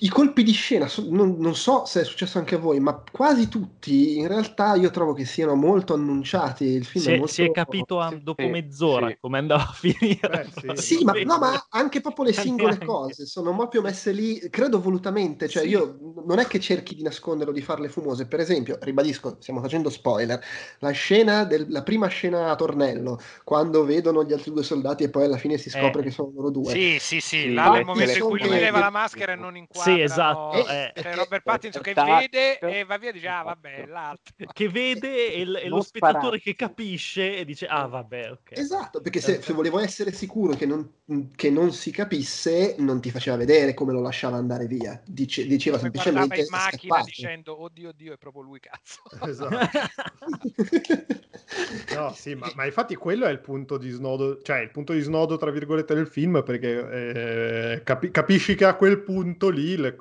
i 0.01 0.09
colpi 0.09 0.45
di 0.45 0.53
scena, 0.53 0.89
non, 1.09 1.37
non, 1.39 1.57
so 1.57 1.85
se 1.87 2.03
è 2.03 2.05
successo 2.05 2.39
anche 2.39 2.55
a 2.55 2.59
voi, 2.59 2.79
ma 2.79 3.03
quasi 3.11 3.49
tutti 3.49 4.19
in 4.19 4.29
realtà 4.29 4.77
io 4.77 4.91
trovo 4.91 5.13
che 5.13 5.25
siano 5.25 5.55
molto 5.55 5.95
annunciati. 5.95 6.65
Il 6.65 6.85
film 6.85 7.05
si, 7.05 7.11
è, 7.11 7.17
molto... 7.17 7.33
si 7.33 7.43
è 7.43 7.51
capito 7.51 7.99
a, 8.01 8.15
dopo 8.15 8.43
sì, 8.43 8.49
mezz'ora 8.49 9.09
sì. 9.09 9.17
come 9.21 9.39
andava 9.39 9.63
a 9.65 9.73
finire. 9.73 10.51
Beh, 10.63 10.77
sì, 10.77 10.97
sì 10.97 11.05
ma, 11.05 11.13
no, 11.13 11.39
ma, 11.39 11.67
anche 11.71 12.01
proprio 12.01 12.27
le 12.27 12.33
singole 12.33 12.79
cose 12.79 13.27
sono 13.27 13.55
proprio 13.55 13.83
messe 13.83 14.13
lì, 14.13 14.39
credo 14.51 14.81
volutamente. 14.81 15.49
Cioè, 15.49 15.65
io 15.65 15.99
non 16.25 16.39
è 16.39 16.47
che 16.47 16.61
cerchi 16.61 16.95
di 16.95 17.03
nasconderlo, 17.03 17.53
di 17.53 17.63
farle 17.63 17.89
fumose. 17.89 18.27
Per 18.27 18.39
esempio, 18.39 18.79
ribadisco, 18.81 19.39
stiamo 19.41 19.61
facendo 19.61 19.91
spoiler. 19.91 20.41
La 20.79 20.91
scena 20.91 21.43
del, 21.45 21.67
la 21.71 21.83
prima 21.83 22.07
scena 22.07 22.51
a 22.51 22.55
tornello, 22.55 23.21
quando 23.43 23.85
vedono 23.85 24.23
gli 24.23 24.33
altri 24.33 24.53
due 24.53 24.63
soldati 24.63 25.03
e 25.03 25.11
poi 25.11 25.25
alla 25.25 25.39
fine 25.39 25.59
si 25.59 25.71
scopre 25.71 26.03
eh. 26.03 26.05
che 26.05 26.11
sono 26.13 26.31
loro 26.33 26.51
due. 26.51 26.71
Sì, 26.71 26.99
sì, 27.01 27.21
sì. 27.21 27.53
Là, 27.53 27.71
nel 27.71 27.85
momento 27.85 28.13
in 28.17 28.21
cui 28.21 28.41
lui 28.41 28.59
leva 28.59 28.79
la 28.79 28.91
maschera 28.91 29.33
e 29.33 29.37
non 29.37 29.56
inquadrano. 29.59 29.97
Sì, 29.97 30.03
esatto. 30.03 30.69
Eh, 30.69 30.93
c'è 30.95 31.15
Robert 31.15 31.43
Pattinson 31.43 31.83
che 31.83 31.95
vede 31.95 32.59
e 32.59 32.85
va 32.85 32.99
via 32.99 33.11
e 33.11 33.13
dice, 33.13 33.29
ah 33.29 33.43
vabbè, 33.43 33.87
l'altro. 33.87 34.35
Che 34.53 34.69
vede 34.69 35.33
e, 35.33 35.45
l- 35.45 35.57
e 35.57 35.69
lo 35.69 35.83
spettatore 35.83 36.41
che 36.41 36.55
capisce 36.55 37.37
e 37.37 37.45
dice, 37.45 37.67
ah 37.67 37.87
vabbè, 37.87 38.33
ok. 38.33 38.59
Esatto, 38.59 39.01
perché 39.01 39.21
se, 39.21 39.41
se 39.43 39.53
volevo 39.53 39.79
essere 39.79 40.13
sicuro 40.13 40.55
che 40.55 40.67
non, 40.67 40.91
che 41.35 41.51
non, 41.51 41.73
si 41.73 41.91
capisse, 41.91 42.77
non 42.79 43.01
ti 43.01 43.11
faceva 43.11 43.37
vedere 43.37 43.75
come 43.75 43.93
lo 43.93 44.01
lasciava 44.01 44.37
andare 44.37 44.67
via. 44.67 45.01
Dice, 45.05 45.47
diceva 45.47 45.79
come 45.79 45.91
semplicemente... 45.91 46.41
in 46.41 46.47
macchina 46.51 47.03
dicendo, 47.03 47.63
oddio, 47.63 47.91
oddio, 47.91 48.13
è 48.15 48.17
proprio 48.17 48.43
lui, 48.43 48.61
cazzo. 48.61 49.03
Esatto. 49.27 49.57
no, 51.95 52.13
sì, 52.15 52.35
ma, 52.35 52.51
ma, 52.55 52.65
infatti 52.65 52.95
quello 52.95 53.27
è 53.27 53.31
il 53.31 53.41
punto 53.41 53.77
di 53.77 53.91
snodo, 53.91 54.41
cioè 54.43 54.61
il 54.61 54.71
punto 54.71 54.93
di 54.93 55.01
snodo, 55.01 55.37
tra 55.37 55.51
virgolette, 55.51 55.95
del 55.95 56.07
film, 56.07 56.43
perché 56.45 56.91
eh, 56.91 57.83
capi- 57.83 58.11
capisci 58.11 58.55
che 58.55 58.65
a 58.65 58.75
quel 58.75 59.03
punto 59.03 59.46
lì 59.49 59.77
le, 59.77 59.97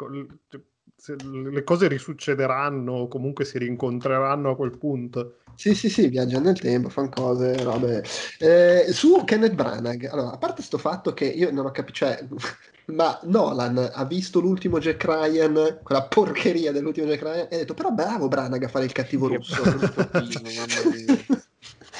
le 1.51 1.63
cose 1.63 1.87
risuccederanno 1.87 2.91
o 2.93 3.07
comunque 3.07 3.45
si 3.45 3.57
rincontreranno 3.57 4.51
a 4.51 4.55
quel 4.55 4.77
punto 4.77 5.39
Sì, 5.55 5.73
sì, 5.73 5.89
sì, 5.89 6.07
viaggiano 6.07 6.45
nel 6.45 6.59
tempo, 6.59 6.89
fanno 6.89 7.09
cose, 7.09 7.61
robe. 7.63 8.03
Eh, 8.39 8.91
su 8.91 9.23
Kenneth 9.23 9.53
Branagh, 9.55 10.05
allora, 10.05 10.31
a 10.33 10.37
parte 10.37 10.61
sto 10.61 10.77
fatto 10.77 11.13
che 11.13 11.25
io 11.25 11.51
non 11.51 11.65
ho 11.65 11.71
capito, 11.71 11.97
cioè, 11.97 12.27
ma 12.87 13.17
Nolan 13.23 13.91
ha 13.93 14.05
visto 14.05 14.39
l'ultimo 14.39 14.79
Jack 14.79 15.03
Ryan, 15.05 15.79
quella 15.81 16.03
porcheria 16.03 16.71
dell'ultimo 16.71 17.07
Jack 17.07 17.21
Ryan, 17.21 17.47
e 17.49 17.55
ha 17.55 17.57
detto, 17.59 17.73
però 17.73 17.91
bravo 17.91 18.27
Branagh 18.27 18.63
a 18.63 18.67
fare 18.67 18.85
il 18.85 18.91
cattivo 18.91 19.27
russo. 19.27 19.61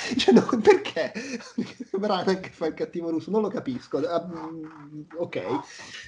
cioè, 0.18 0.34
no, 0.34 0.46
perché 0.62 1.12
Branagh 1.98 2.50
fa 2.50 2.68
il 2.68 2.74
cattivo 2.74 3.10
russo? 3.10 3.32
Non 3.32 3.42
lo 3.42 3.50
capisco. 3.50 3.98
Uh, 3.98 5.08
ok, 5.18 5.36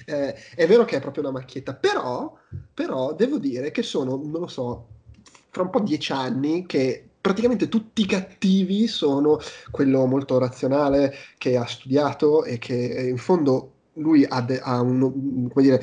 eh, 0.06 0.34
è 0.54 0.66
vero 0.66 0.84
che 0.84 0.96
è 0.96 1.00
proprio 1.00 1.24
una 1.24 1.32
macchietta, 1.32 1.74
però, 1.74 2.36
però 2.72 3.14
devo 3.14 3.38
dire 3.38 3.70
che 3.70 3.82
sono, 3.82 4.16
non 4.16 4.40
lo 4.40 4.46
so, 4.46 4.86
fra 5.50 5.62
un 5.62 5.70
po' 5.70 5.80
dieci 5.80 6.12
anni 6.12 6.66
che 6.66 7.08
praticamente 7.20 7.68
tutti 7.68 8.02
i 8.02 8.06
cattivi 8.06 8.86
sono 8.86 9.38
quello 9.70 10.06
molto 10.06 10.38
razionale 10.38 11.14
che 11.36 11.56
ha 11.56 11.66
studiato 11.66 12.44
e 12.44 12.58
che 12.58 12.74
in 13.08 13.18
fondo 13.18 13.72
lui 13.98 14.24
ha, 14.24 14.40
de- 14.40 14.60
ha 14.60 14.80
un, 14.80 15.48
come 15.52 15.62
dire, 15.62 15.82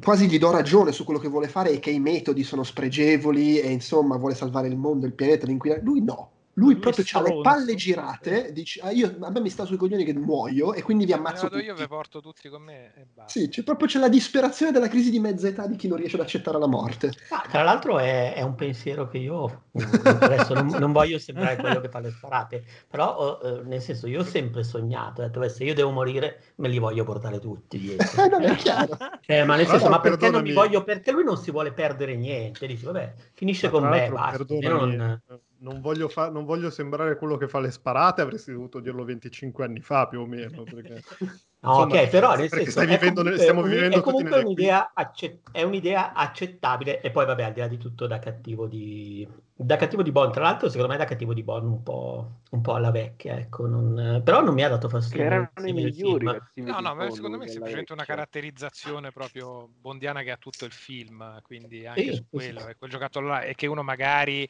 quasi 0.00 0.28
gli 0.28 0.38
do 0.38 0.50
ragione 0.50 0.92
su 0.92 1.04
quello 1.04 1.18
che 1.18 1.28
vuole 1.28 1.48
fare 1.48 1.70
e 1.72 1.78
che 1.80 1.90
i 1.90 1.98
metodi 1.98 2.44
sono 2.44 2.62
spregevoli 2.62 3.58
e 3.58 3.70
insomma 3.70 4.16
vuole 4.16 4.34
salvare 4.34 4.68
il 4.68 4.76
mondo, 4.76 5.06
il 5.06 5.12
pianeta, 5.12 5.46
l'inquinamento. 5.46 5.90
Lui 5.90 6.02
no, 6.02 6.30
lui, 6.58 6.76
proprio 6.76 7.04
ha 7.12 7.22
le 7.22 7.40
palle 7.42 7.74
girate, 7.74 8.50
dice, 8.52 8.80
ah, 8.80 8.90
io, 8.90 9.14
a 9.20 9.30
me 9.30 9.40
mi 9.40 9.50
sta 9.50 9.66
sui 9.66 9.76
coglioni 9.76 10.04
che 10.04 10.14
muoio 10.14 10.72
e 10.72 10.82
quindi 10.82 11.04
vi 11.04 11.12
ammazzo 11.12 11.48
tutti. 11.50 11.62
io 11.62 11.74
vi 11.74 11.86
porto 11.86 12.22
tutti 12.22 12.48
con 12.48 12.62
me 12.62 12.94
e 12.94 13.06
basta. 13.12 13.38
Sì, 13.38 13.50
c'è 13.50 13.62
proprio 13.62 13.86
c'è 13.86 13.98
la 13.98 14.08
disperazione 14.08 14.72
della 14.72 14.88
crisi 14.88 15.10
di 15.10 15.18
mezza 15.18 15.48
età 15.48 15.66
di 15.66 15.76
chi 15.76 15.86
non 15.86 15.98
riesce 15.98 16.16
ad 16.16 16.22
accettare 16.22 16.58
la 16.58 16.66
morte. 16.66 17.12
Ah, 17.28 17.44
tra 17.50 17.62
l'altro 17.62 17.98
è, 17.98 18.32
è, 18.32 18.40
un 18.40 18.54
pensiero 18.54 19.06
che 19.06 19.18
io 19.18 19.64
adesso 19.74 20.54
non, 20.54 20.68
non, 20.68 20.92
voglio 20.96 21.18
sembrare 21.18 21.56
quello 21.56 21.78
che 21.82 21.90
fa 21.90 22.00
le 22.00 22.10
sparate, 22.10 22.64
però 22.88 23.38
eh, 23.42 23.60
nel 23.64 23.82
senso 23.82 24.06
io 24.06 24.20
ho 24.20 24.24
sempre 24.24 24.64
sognato, 24.64 25.20
ho 25.20 25.28
detto, 25.28 25.46
se 25.50 25.62
io 25.62 25.74
devo 25.74 25.90
morire 25.90 26.54
me 26.56 26.68
li 26.68 26.78
voglio 26.78 27.04
portare 27.04 27.38
tutti 27.38 27.78
dietro. 27.78 28.28
non 28.28 28.42
è 28.42 28.54
chiaro. 28.54 28.96
Eh, 29.26 29.44
ma 29.44 29.56
nel 29.56 29.66
senso, 29.66 29.90
ma 29.90 30.00
perché 30.00 30.30
non 30.30 30.40
mi 30.40 30.54
voglio, 30.54 30.82
perché 30.84 31.12
lui 31.12 31.22
non 31.22 31.36
si 31.36 31.50
vuole 31.50 31.72
perdere 31.72 32.16
niente, 32.16 32.66
dici, 32.66 32.86
vabbè, 32.86 33.12
finisce 33.34 33.66
ma 33.66 33.72
con 33.72 33.88
me, 33.88 34.08
basta. 34.08 34.44
Non 34.48 35.20
non 35.66 35.80
voglio, 35.80 36.08
fa- 36.08 36.30
non 36.30 36.44
voglio, 36.44 36.70
sembrare 36.70 37.16
quello 37.16 37.36
che 37.36 37.48
fa 37.48 37.58
le 37.58 37.72
sparate, 37.72 38.20
avresti 38.20 38.52
dovuto 38.52 38.78
dirlo 38.78 39.02
25 39.02 39.64
anni 39.64 39.80
fa 39.80 40.06
più 40.06 40.20
o 40.20 40.26
meno. 40.26 40.62
Perché, 40.62 41.02
no, 41.60 41.70
insomma, 41.70 42.02
ok, 42.02 42.08
però 42.08 42.36
nel 42.36 42.48
senso, 42.48 42.70
stai 42.70 42.86
vivendo, 42.86 43.22
comunque, 43.22 43.42
stiamo 43.42 43.62
vivendo 43.62 43.98
è 43.98 44.00
comunque 44.00 44.38
un'idea, 44.38 44.92
accett- 44.94 45.50
è 45.50 45.62
un'idea, 45.64 46.12
accettabile 46.12 47.00
e 47.00 47.10
poi 47.10 47.26
vabbè 47.26 47.42
al 47.42 47.52
di 47.52 47.60
là 47.60 47.66
di 47.66 47.78
tutto 47.78 48.06
da 48.06 48.20
cattivo 48.20 48.68
di, 48.68 49.26
da 49.52 49.76
cattivo 49.76 50.02
di 50.02 50.12
Bond, 50.12 50.32
tra 50.32 50.42
l'altro 50.44 50.68
secondo 50.68 50.92
me 50.92 50.98
da 50.98 51.04
cattivo 51.04 51.34
di 51.34 51.42
Bond 51.42 51.66
un 51.66 51.82
po', 51.82 52.42
un 52.50 52.60
po 52.60 52.74
alla 52.74 52.92
vecchia, 52.92 53.36
ecco, 53.36 53.66
non, 53.66 54.22
però 54.24 54.42
non 54.42 54.54
mi 54.54 54.62
ha 54.62 54.68
dato 54.68 54.88
fastidio. 54.88 55.28
Che 55.28 55.34
erano 55.34 55.66
i 55.66 55.72
migliori. 55.72 56.26
No, 56.26 56.78
no, 56.78 56.94
ma 56.94 57.10
secondo 57.10 57.38
me 57.38 57.46
è 57.46 57.48
semplicemente 57.48 57.92
una 57.92 58.04
caratterizzazione 58.04 59.10
proprio 59.10 59.68
bondiana 59.68 60.22
che 60.22 60.30
ha 60.30 60.36
tutto 60.36 60.64
il 60.64 60.72
film, 60.72 61.40
quindi 61.42 61.86
anche 61.86 62.02
sì, 62.02 62.14
su 62.14 62.26
quello, 62.30 62.60
sì. 62.60 62.74
quel 62.78 62.90
giocattolo 62.90 63.26
là, 63.26 63.40
e 63.42 63.56
che 63.56 63.66
uno 63.66 63.82
magari 63.82 64.48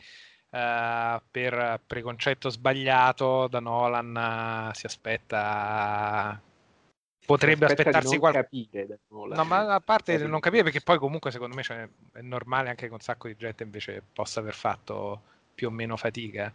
Uh, 0.56 1.20
per 1.30 1.82
preconcetto 1.86 2.48
sbagliato 2.48 3.46
da 3.46 3.60
Nolan 3.60 4.70
uh, 4.70 4.74
si 4.74 4.86
aspetta 4.86 6.40
potrebbe 7.26 7.66
si 7.66 7.72
aspetta 7.72 7.90
aspettarsi 7.90 8.16
qualcosa 8.16 8.48
no 9.34 9.44
ma 9.44 9.74
a 9.74 9.80
parte 9.80 10.16
di 10.16 10.26
non 10.26 10.40
capire 10.40 10.62
perché 10.62 10.80
poi 10.80 10.96
comunque 10.96 11.30
secondo 11.30 11.54
me 11.54 11.62
cioè, 11.62 11.86
è 12.12 12.22
normale 12.22 12.70
anche 12.70 12.86
che 12.86 12.92
un 12.94 13.00
sacco 13.00 13.28
di 13.28 13.36
gente 13.36 13.64
invece 13.64 14.02
possa 14.14 14.40
aver 14.40 14.54
fatto 14.54 15.20
più 15.56 15.66
o 15.66 15.70
meno 15.70 15.96
fatica. 15.96 16.52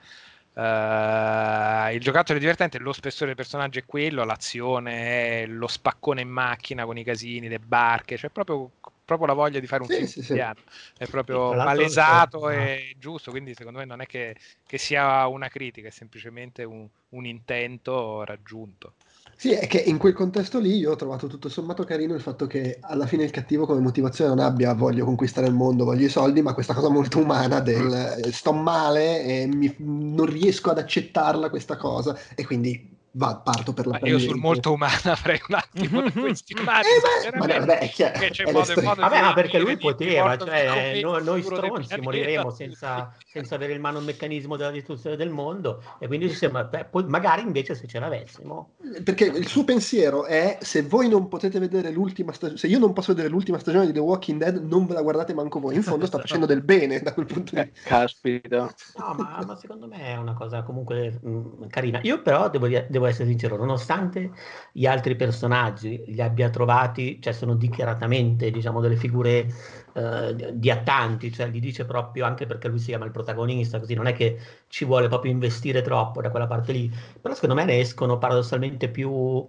Uh, 0.54 1.94
il 1.94 2.00
giocattolo 2.00 2.38
è 2.38 2.42
divertente, 2.42 2.78
lo 2.78 2.94
spessore 2.94 3.28
del 3.28 3.36
personaggio 3.36 3.80
è 3.80 3.86
quello, 3.86 4.24
l'azione 4.24 5.44
è 5.44 5.46
lo 5.48 5.68
spaccone 5.68 6.22
in 6.22 6.30
macchina 6.30 6.86
con 6.86 6.98
i 6.98 7.04
casini, 7.04 7.50
le 7.50 7.60
barche, 7.60 8.18
cioè 8.18 8.30
proprio 8.30 8.72
proprio 9.18 9.28
la 9.28 9.42
voglia 9.42 9.60
di 9.60 9.68
fare 9.68 9.82
un 9.82 9.90
sì, 9.90 9.96
film 9.96 10.08
sì, 10.08 10.24
sì. 10.24 10.34
È 10.34 11.08
proprio 11.08 11.50
palesato 11.50 12.50
e 12.50 12.96
giusto, 12.98 13.32
quindi 13.32 13.54
secondo 13.54 13.80
me 13.80 13.86
non 13.86 14.02
è 14.02 14.06
che, 14.06 14.36
che 14.66 14.78
sia 14.78 15.28
una 15.28 15.48
critica, 15.48 15.88
è 15.88 15.92
semplicemente 15.92 16.64
un, 16.64 16.88
un 17.10 17.26
intento 17.26 18.24
raggiunto. 18.24 18.94
Sì, 19.36 19.54
è 19.54 19.66
che 19.66 19.80
in 19.80 19.98
quel 19.98 20.14
contesto 20.14 20.60
lì 20.60 20.78
io 20.78 20.92
ho 20.92 20.96
trovato 20.96 21.26
tutto 21.26 21.50
sommato 21.50 21.84
carino 21.84 22.14
il 22.14 22.22
fatto 22.22 22.46
che 22.46 22.78
alla 22.80 23.08
fine 23.08 23.24
il 23.24 23.32
cattivo 23.32 23.66
come 23.66 23.80
motivazione 23.80 24.36
non 24.36 24.46
abbia 24.46 24.74
voglio 24.74 25.04
conquistare 25.04 25.48
il 25.48 25.54
mondo, 25.54 25.84
voglio 25.84 26.06
i 26.06 26.10
soldi, 26.10 26.44
ma 26.44 26.54
questa 26.54 26.76
cosa 26.76 26.90
molto 26.90 27.18
umana 27.18 27.60
del 27.60 28.22
eh, 28.24 28.32
sto 28.32 28.54
male 28.54 29.24
e 29.24 29.48
mi, 29.48 29.74
non 29.80 30.28
riesco 30.28 30.70
ad 30.70 30.78
accettarla 30.78 31.50
questa 31.50 31.76
cosa 31.76 32.16
e 32.36 32.46
quindi 32.46 33.00
va, 33.14 33.42
parto 33.44 33.74
per 33.74 33.88
la 33.88 34.00
ma 34.02 34.08
io 34.08 34.20
sul 34.20 34.38
molto 34.38 34.72
umana 34.74 34.92
avrei 35.12 35.40
un 35.48 35.56
attimo 35.56 36.02
di 36.02 36.12
questi 36.20 36.56
umani 36.60 36.88
eh, 36.88 37.38
ma 37.38 37.46
vabbè, 37.46 37.80
è 37.80 37.90
chiaro, 37.90 38.20
c'è 38.30 38.52
modo 38.52 38.74
modo 38.82 39.02
vabbè, 39.02 39.22
ma 39.22 39.34
perché 39.34 39.60
lui 39.60 39.78
poteva 39.78 40.38
cioè, 40.38 41.02
noi, 41.02 41.24
noi 41.24 41.42
stronzi 41.42 42.00
moriremo 42.00 42.52
senza, 42.52 43.14
senza, 43.26 43.56
avere 43.56 43.74
in 43.74 43.82
mano 43.82 44.00
il 44.00 44.06
meccanismo 44.06 44.56
della 44.56 44.72
distruzione 44.72 45.16
del 45.16 45.30
mondo 45.30 45.84
e 46.00 46.08
quindi 46.08 46.30
ci 46.30 46.36
sembra 46.36 46.64
beh, 46.64 46.86
poi 46.86 47.06
magari 47.06 47.42
invece 47.42 47.76
se 47.76 47.88
ce 47.88 48.00
l'avessimo. 48.00 48.76
Perché 49.04 49.26
il 49.26 49.48
suo 49.48 49.64
pensiero 49.64 50.26
è 50.26 50.58
se 50.62 50.84
voi 50.84 51.10
non 51.10 51.28
potete 51.28 51.60
vedere 51.60 51.92
l'ultima 51.92 52.32
stagione 52.32 52.58
se 52.58 52.68
io 52.68 52.80
non 52.80 52.94
posso 52.94 53.14
vedere 53.14 53.30
l'ultima 53.30 53.60
stagione 53.60 53.86
di 53.86 53.94
The 53.94 54.00
Walking 54.00 54.40
Dead 54.40 54.56
non 54.64 54.86
ve 54.86 54.94
la 54.94 55.02
guardate 55.02 55.34
manco 55.34 55.60
voi. 55.60 55.76
In 55.76 55.84
fondo 55.84 56.06
sta 56.06 56.20
facendo 56.22 56.46
del 56.46 56.62
bene 56.62 57.00
da 57.00 57.14
quel 57.14 57.26
punto 57.26 57.56
di 57.56 57.62
vista. 57.62 57.90
caspita. 57.90 58.74
No 58.98 59.16
ma, 59.18 59.44
ma, 59.46 59.56
secondo 59.56 59.88
me 59.88 60.00
è 60.00 60.16
una 60.16 60.34
cosa 60.34 60.64
comunque 60.64 61.20
mh, 61.22 61.30
mm, 61.30 61.64
carina. 61.70 62.00
Io 62.04 62.22
però 62.22 62.50
devo, 62.50 62.68
devo 62.68 63.01
devo 63.02 63.08
essere 63.08 63.28
sincero, 63.28 63.58
nonostante 63.58 64.32
gli 64.72 64.86
altri 64.86 65.16
personaggi 65.16 66.04
li 66.08 66.22
abbia 66.22 66.50
trovati, 66.50 67.20
cioè 67.22 67.34
sono 67.34 67.56
dichiaratamente, 67.56 68.52
diciamo, 68.52 68.80
delle 68.80 68.96
figure 68.96 69.48
eh, 69.94 70.52
di 70.54 70.70
attanti, 70.70 71.32
cioè 71.32 71.50
gli 71.50 71.60
dice 71.60 71.86
proprio, 71.86 72.26
anche 72.26 72.46
perché 72.46 72.68
lui 72.68 72.80
si 72.80 72.88
chiama 72.88 73.06
il 73.06 73.12
protagonista, 73.12 73.80
così 73.80 73.96
non 73.96 74.08
è 74.08 74.14
che 74.14 74.38
ci 74.68 74.86
vuole 74.86 75.08
proprio 75.08 75.32
investire 75.32 75.82
troppo 75.82 76.22
da 76.22 76.30
quella 76.30 76.48
parte 76.48 76.72
lì, 76.72 76.92
però 77.20 77.34
secondo 77.34 77.56
me 77.56 77.66
ne 77.66 77.80
escono 77.80 78.18
paradossalmente 78.18 78.90
più, 78.90 79.46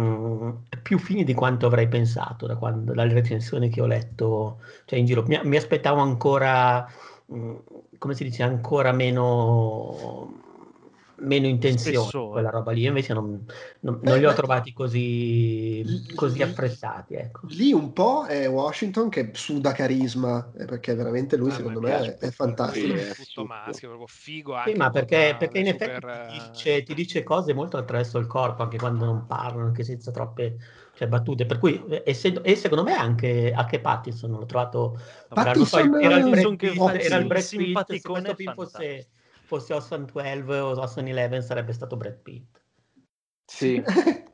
mm, 0.00 0.50
più 0.82 0.98
fini 0.98 1.24
di 1.24 1.34
quanto 1.34 1.66
avrei 1.66 1.88
pensato 1.88 2.46
da 2.46 2.56
quando, 2.56 2.92
dalle 2.92 3.14
recensioni 3.14 3.68
che 3.70 3.80
ho 3.80 3.86
letto, 3.86 4.60
cioè 4.84 4.98
in 4.98 5.06
giro. 5.06 5.22
Mi, 5.26 5.38
mi 5.44 5.56
aspettavo 5.56 6.00
ancora, 6.00 6.86
mm, 7.32 7.56
come 7.98 8.14
si 8.14 8.24
dice, 8.24 8.42
ancora 8.42 8.92
meno 8.92 10.44
meno 11.18 11.46
intenzione 11.46 11.96
Spessore. 11.96 12.32
quella 12.32 12.50
roba 12.50 12.72
lì, 12.72 12.84
invece 12.84 13.14
non, 13.14 13.44
non, 13.80 14.00
non 14.02 14.18
li 14.18 14.24
ho 14.24 14.32
trovati 14.32 14.72
così, 14.72 15.84
così 16.14 16.42
affrettati. 16.42 17.14
Ecco. 17.14 17.46
Lì 17.50 17.72
un 17.72 17.92
po' 17.92 18.24
è 18.26 18.48
Washington 18.48 19.08
che 19.08 19.30
suda 19.32 19.72
carisma, 19.72 20.50
eh, 20.56 20.64
perché 20.64 20.94
veramente 20.94 21.36
lui 21.36 21.50
ah, 21.50 21.54
secondo 21.54 21.80
me 21.80 21.98
è, 21.98 22.16
è 22.18 22.30
fantastico. 22.30 22.96
Sì, 22.96 23.02
è 23.02 23.14
tutto 23.14 23.44
maschio, 23.44 23.88
proprio 23.88 24.08
figo. 24.08 24.54
Sì, 24.64 24.72
ma 24.74 24.90
perché, 24.90 25.36
perché 25.38 25.58
in 25.58 25.68
effetti 25.68 25.94
super... 25.94 26.26
ti, 26.30 26.50
dice, 26.50 26.82
ti, 26.82 26.94
dice, 26.94 27.22
cose 27.22 27.54
molto 27.54 27.76
attraverso 27.76 28.18
il 28.18 28.26
corpo, 28.26 28.62
anche 28.62 28.78
quando 28.78 29.04
non 29.04 29.26
parlano, 29.26 29.66
anche 29.66 29.84
senza 29.84 30.10
troppe 30.10 30.56
cioè, 30.94 31.08
battute. 31.08 31.46
Per 31.46 31.58
cui, 31.58 31.82
essendo, 32.04 32.42
e 32.42 32.56
secondo 32.56 32.84
me 32.84 32.94
anche, 32.94 33.52
anche 33.52 33.80
Pattinson 33.80 34.30
l'ho 34.30 34.46
trovato... 34.46 34.98
Pattinson, 35.28 35.92
so, 35.92 35.98
era, 35.98 36.16
il, 36.16 36.32
era, 36.32 37.00
era 37.00 37.16
il 37.16 37.26
Brad 37.26 37.48
Pitt, 37.48 37.92
se 37.92 38.00
questo 38.00 38.34
film 38.34 38.54
fosse 38.54 39.06
fosse 39.46 39.72
Ocean 39.72 40.04
12 40.12 40.50
o 40.58 40.80
Ocean 40.80 41.06
11 41.06 41.42
sarebbe 41.42 41.72
stato 41.72 41.96
Brad 41.96 42.18
Pitt. 42.20 42.60
Sì. 43.48 43.80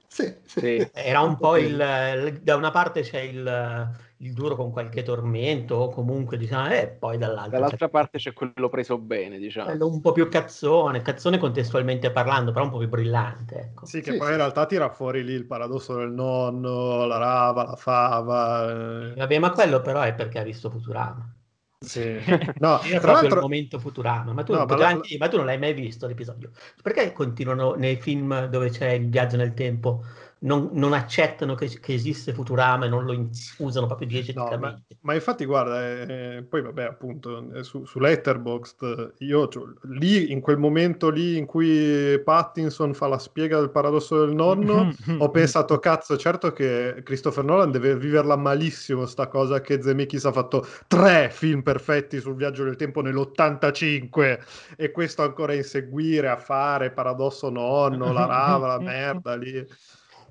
sì, 0.08 0.34
sì. 0.42 0.90
Era 0.92 1.20
un 1.20 1.36
po' 1.36 1.58
il, 1.58 1.72
il, 1.72 2.40
da 2.42 2.56
una 2.56 2.70
parte 2.70 3.02
c'è 3.02 3.20
il, 3.20 3.90
il, 4.16 4.32
duro 4.32 4.56
con 4.56 4.72
qualche 4.72 5.02
tormento 5.02 5.74
o 5.74 5.88
comunque 5.90 6.38
diciamo 6.38 6.72
e 6.72 6.88
poi 6.88 7.18
dall'altra 7.18 7.50
dall'altra 7.50 7.76
c'è 7.76 7.90
parte 7.90 8.18
c'è 8.18 8.32
quello 8.32 8.70
preso 8.70 8.96
bene 8.96 9.38
diciamo 9.38 9.86
un 9.86 10.00
po' 10.00 10.12
più 10.12 10.28
cazzone 10.28 11.02
cazzone 11.02 11.36
contestualmente 11.36 12.10
parlando 12.10 12.52
però 12.52 12.64
un 12.64 12.70
po' 12.70 12.78
più 12.78 12.88
brillante 12.88 13.54
ecco. 13.56 13.84
sì 13.84 14.00
che 14.00 14.12
sì, 14.12 14.16
poi 14.16 14.28
sì. 14.28 14.32
in 14.32 14.38
realtà 14.38 14.66
tira 14.66 14.88
fuori 14.88 15.24
lì 15.24 15.32
il 15.32 15.46
paradosso 15.46 15.94
del 15.94 16.10
nonno 16.10 17.04
la 17.04 17.18
rava 17.18 17.64
la 17.64 17.76
fava 17.76 18.70
eh. 18.70 19.14
vabbè 19.14 19.38
ma 19.38 19.50
quello 19.50 19.82
però 19.82 20.00
è 20.00 20.14
perché 20.14 20.38
ha 20.38 20.42
visto 20.42 20.70
Futurama 20.70 21.41
sì. 21.82 22.18
No, 22.58 22.80
è 22.80 23.00
proprio 23.00 23.28
il 23.28 23.36
momento 23.40 23.78
Futurama, 23.78 24.32
ma 24.32 24.42
tu, 24.42 24.52
no, 24.52 24.64
la... 24.66 24.88
anche, 24.88 25.16
ma 25.18 25.28
tu, 25.28 25.36
non 25.36 25.46
l'hai 25.46 25.58
mai 25.58 25.74
visto 25.74 26.06
l'episodio. 26.06 26.50
Perché 26.82 27.12
continuano 27.12 27.74
nei 27.74 27.96
film 27.96 28.46
dove 28.46 28.70
c'è 28.70 28.90
il 28.90 29.08
viaggio 29.08 29.36
nel 29.36 29.54
tempo 29.54 30.04
non, 30.42 30.70
non 30.72 30.92
accettano 30.92 31.54
che, 31.54 31.68
che, 31.80 31.94
esiste 31.94 32.32
Futurama 32.32 32.86
e 32.86 32.88
non 32.88 33.04
lo 33.04 33.12
in, 33.12 33.28
usano 33.58 33.86
proprio 33.86 34.08
diegeticamente. 34.08 34.56
No, 34.58 34.68
ma, 34.88 34.96
ma, 35.00 35.14
infatti, 35.14 35.44
guarda, 35.44 36.02
eh, 36.02 36.44
poi 36.48 36.62
vabbè, 36.62 36.84
appunto, 36.84 37.52
eh, 37.54 37.62
su, 37.62 37.84
su 37.84 37.98
Letterboxd, 37.98 39.14
io 39.18 39.48
cioè, 39.48 39.64
lì, 39.82 40.32
in 40.32 40.40
quel 40.40 40.58
momento 40.58 41.10
lì 41.10 41.36
in 41.36 41.46
cui 41.46 42.20
Pattinson 42.22 42.94
fa 42.94 43.06
la 43.06 43.18
spiega 43.18 43.58
del 43.58 43.70
paradosso 43.70 44.24
del 44.24 44.34
nonno, 44.34 44.92
ho 45.18 45.30
pensato, 45.30 45.78
cazzo, 45.78 46.16
certo 46.16 46.52
che 46.52 47.02
Christopher 47.04 47.44
Nolan 47.44 47.70
deve 47.70 47.96
viverla 47.96 48.36
malissimo 48.36 49.06
sta 49.06 49.28
cosa 49.28 49.60
che 49.60 49.80
Zemeckis 49.80 50.24
ha 50.24 50.32
fatto 50.32 50.66
tre 50.88 51.30
film 51.30 51.62
perfetti 51.62 52.20
sul 52.20 52.34
viaggio 52.34 52.64
del 52.64 52.76
tempo 52.76 53.00
nell'85 53.00 54.40
e 54.76 54.90
questo 54.90 55.22
ancora 55.22 55.52
a 55.52 55.56
inseguire, 55.56 56.28
a 56.28 56.36
fare 56.36 56.90
paradosso 56.90 57.48
nonno, 57.48 58.12
la 58.12 58.26
rava, 58.26 58.66
la 58.66 58.80
merda 58.82 59.36
lì. 59.36 59.64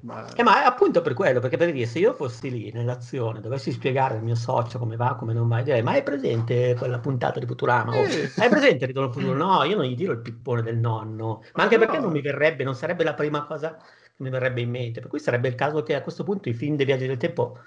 Ma... 0.01 0.33
Eh, 0.33 0.43
ma 0.43 0.63
è 0.63 0.65
appunto 0.65 1.01
per 1.01 1.13
quello, 1.13 1.39
perché 1.39 1.57
per 1.57 1.71
dire, 1.71 1.85
se 1.85 1.99
io 1.99 2.13
fossi 2.13 2.49
lì 2.49 2.71
nell'azione, 2.71 3.39
dovessi 3.39 3.71
spiegare 3.71 4.15
al 4.15 4.23
mio 4.23 4.35
socio 4.35 4.79
come 4.79 4.95
va, 4.95 5.15
come 5.15 5.33
non 5.33 5.47
va, 5.47 5.61
direi, 5.61 5.83
ma 5.83 5.91
hai 5.91 6.03
presente 6.03 6.75
quella 6.75 6.99
puntata 6.99 7.39
di 7.39 7.45
Futurama? 7.45 7.95
Oh, 7.95 8.01
hai 8.01 8.49
presente 8.49 8.85
Ritorno 8.85 9.09
al 9.09 9.13
futuro? 9.13 9.33
No, 9.35 9.63
io 9.63 9.75
non 9.75 9.85
gli 9.85 9.95
tiro 9.95 10.13
il 10.13 10.19
pippone 10.19 10.61
del 10.61 10.77
nonno, 10.77 11.43
ma 11.53 11.63
anche 11.63 11.77
perché 11.77 11.99
non 11.99 12.11
mi 12.11 12.21
verrebbe, 12.21 12.63
non 12.63 12.75
sarebbe 12.75 13.03
la 13.03 13.13
prima 13.13 13.43
cosa 13.45 13.75
che 13.75 14.23
mi 14.23 14.29
verrebbe 14.29 14.61
in 14.61 14.69
mente, 14.69 15.01
per 15.01 15.09
cui 15.09 15.19
sarebbe 15.19 15.47
il 15.47 15.55
caso 15.55 15.83
che 15.83 15.95
a 15.95 16.01
questo 16.01 16.23
punto 16.23 16.49
i 16.49 16.53
film 16.53 16.75
dei 16.75 16.85
viaggi 16.85 17.05
del 17.05 17.17
tempo 17.17 17.57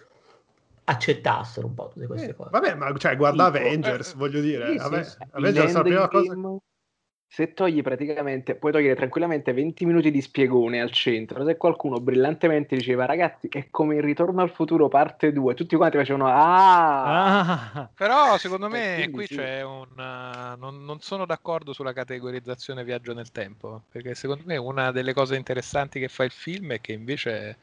accettassero 0.85 1.67
un 1.67 1.75
po' 1.75 1.89
tutte 1.89 2.07
queste 2.07 2.31
eh, 2.31 2.35
cose. 2.35 2.51
Vabbè, 2.51 2.75
ma 2.75 2.93
cioè, 2.97 3.17
guarda 3.17 3.51
tipo, 3.51 3.59
Avengers, 3.59 4.13
eh, 4.13 4.17
voglio 4.17 4.41
dire, 4.41 4.79
sì, 4.79 4.79
Avengers 5.31 5.71
è 5.71 5.73
la 5.73 5.83
prima 5.83 6.09
cosa 6.09 6.37
se 7.35 7.53
togli 7.53 7.83
praticamente, 7.83 8.55
puoi 8.55 8.71
togliere 8.71 8.95
tranquillamente 8.95 9.53
20 9.53 9.87
minuti 9.87 10.13
di 10.13 10.21
spiegone 10.21 10.81
al 10.81 10.93
centro, 10.93 11.45
se 11.45 11.57
qualcuno 11.57 11.99
brillantemente 11.99 12.77
diceva 12.77 13.07
ragazzi 13.07 13.49
è 13.51 13.71
come 13.73 13.97
il 13.97 14.05
ritorno 14.05 14.41
al 14.41 14.51
futuro 14.51 14.87
parte 14.87 15.33
2, 15.33 15.55
tutti 15.55 15.75
quanti 15.75 15.97
facevano 15.97 16.29
ah! 16.29 17.73
ah 17.73 17.91
però 17.93 18.39
secondo 18.39 18.69
me 18.69 19.09
qui 19.11 19.27
sì. 19.27 19.35
c'è 19.35 19.63
un... 19.63 19.89
Non, 19.97 20.85
non, 20.85 21.01
sono 21.01 21.27
d'accordo 21.27 21.73
sulla 21.73 21.93
categorizzazione 21.93 22.85
viaggio 22.85 23.13
nel 23.13 23.33
tempo, 23.33 23.83
perché 23.91 24.15
secondo 24.15 24.45
me 24.47 24.57
una 24.57 24.93
delle 24.93 25.13
cose 25.13 25.35
interessanti 25.35 25.99
che 25.99 26.07
fa 26.07 26.23
il 26.23 26.31
film 26.31 26.71
è 26.75 26.81
che 26.81 26.93
invece 26.93 27.57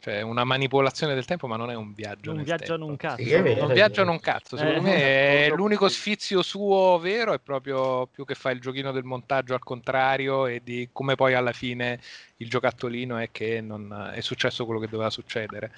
cioè, 0.00 0.22
una 0.22 0.44
manipolazione 0.44 1.12
del 1.12 1.26
tempo, 1.26 1.46
ma 1.46 1.56
non 1.56 1.70
è 1.70 1.74
un 1.74 1.92
viaggio. 1.92 2.32
Non 2.32 2.42
viaggiano 2.42 2.86
un 2.86 2.96
cazzo. 2.96 3.22
Sì, 3.22 3.28
vero, 3.28 3.66
non 3.66 3.72
viaggiano 3.74 4.10
un 4.12 4.20
cazzo. 4.20 4.56
Secondo 4.56 4.78
eh, 4.78 4.80
me 4.80 4.94
è 5.44 5.50
l'unico 5.54 5.90
sfizio 5.90 6.40
suo 6.40 6.98
vero 6.98 7.34
è 7.34 7.38
proprio 7.38 8.06
più 8.06 8.24
che 8.24 8.34
fa 8.34 8.50
il 8.50 8.60
giochino 8.60 8.92
del 8.92 9.04
montaggio 9.04 9.52
al 9.52 9.62
contrario 9.62 10.46
e 10.46 10.62
di 10.64 10.88
come 10.90 11.16
poi 11.16 11.34
alla 11.34 11.52
fine 11.52 12.00
il 12.38 12.48
giocattolino 12.48 13.18
è 13.18 13.28
che 13.30 13.60
non 13.60 14.10
è 14.14 14.20
successo 14.20 14.64
quello 14.64 14.80
che 14.80 14.88
doveva 14.88 15.10
succedere. 15.10 15.70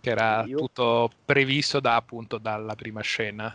Che 0.00 0.10
era 0.10 0.44
Io... 0.46 0.58
tutto 0.58 1.10
previsto 1.24 1.80
da 1.80 1.96
appunto 1.96 2.38
dalla 2.38 2.76
prima 2.76 3.00
scena. 3.00 3.54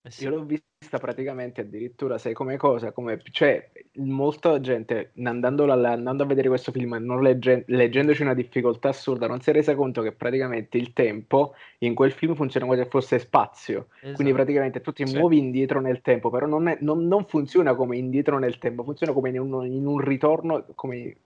Eh. 0.00 0.10
Io 0.20 0.30
l'ho 0.30 0.44
vista 0.44 0.67
praticamente 0.98 1.60
addirittura, 1.60 2.16
sai 2.18 2.32
come 2.32 2.56
cosa, 2.56 2.92
come, 2.92 3.20
cioè 3.30 3.70
molta 3.96 4.58
gente 4.60 5.10
andando, 5.22 5.64
alla, 5.64 5.90
andando 5.90 6.22
a 6.22 6.26
vedere 6.26 6.48
questo 6.48 6.72
film 6.72 6.94
e 6.94 6.98
non 6.98 7.20
legge, 7.20 7.64
leggendoci 7.66 8.22
una 8.22 8.32
difficoltà 8.32 8.88
assurda 8.88 9.26
non 9.26 9.40
si 9.40 9.50
è 9.50 9.52
resa 9.52 9.74
conto 9.74 10.00
che 10.02 10.12
praticamente 10.12 10.78
il 10.78 10.92
tempo 10.92 11.54
in 11.78 11.94
quel 11.94 12.12
film 12.12 12.34
funziona 12.34 12.64
come 12.64 12.78
se 12.78 12.88
fosse 12.88 13.18
spazio, 13.18 13.88
esatto. 13.96 14.14
quindi 14.14 14.32
praticamente 14.32 14.80
tu 14.80 14.92
ti 14.92 15.06
sì. 15.06 15.16
muovi 15.16 15.38
indietro 15.38 15.80
nel 15.80 16.00
tempo, 16.00 16.30
però 16.30 16.46
non, 16.46 16.68
è, 16.68 16.78
non, 16.80 17.06
non, 17.06 17.26
funziona 17.26 17.74
come 17.74 17.96
indietro 17.98 18.38
nel 18.38 18.58
tempo, 18.58 18.84
funziona 18.84 19.12
come 19.12 19.30
in 19.30 19.40
un, 19.40 19.66
in 19.66 19.86
un 19.86 19.98
ritorno, 19.98 20.64
come 20.74 21.16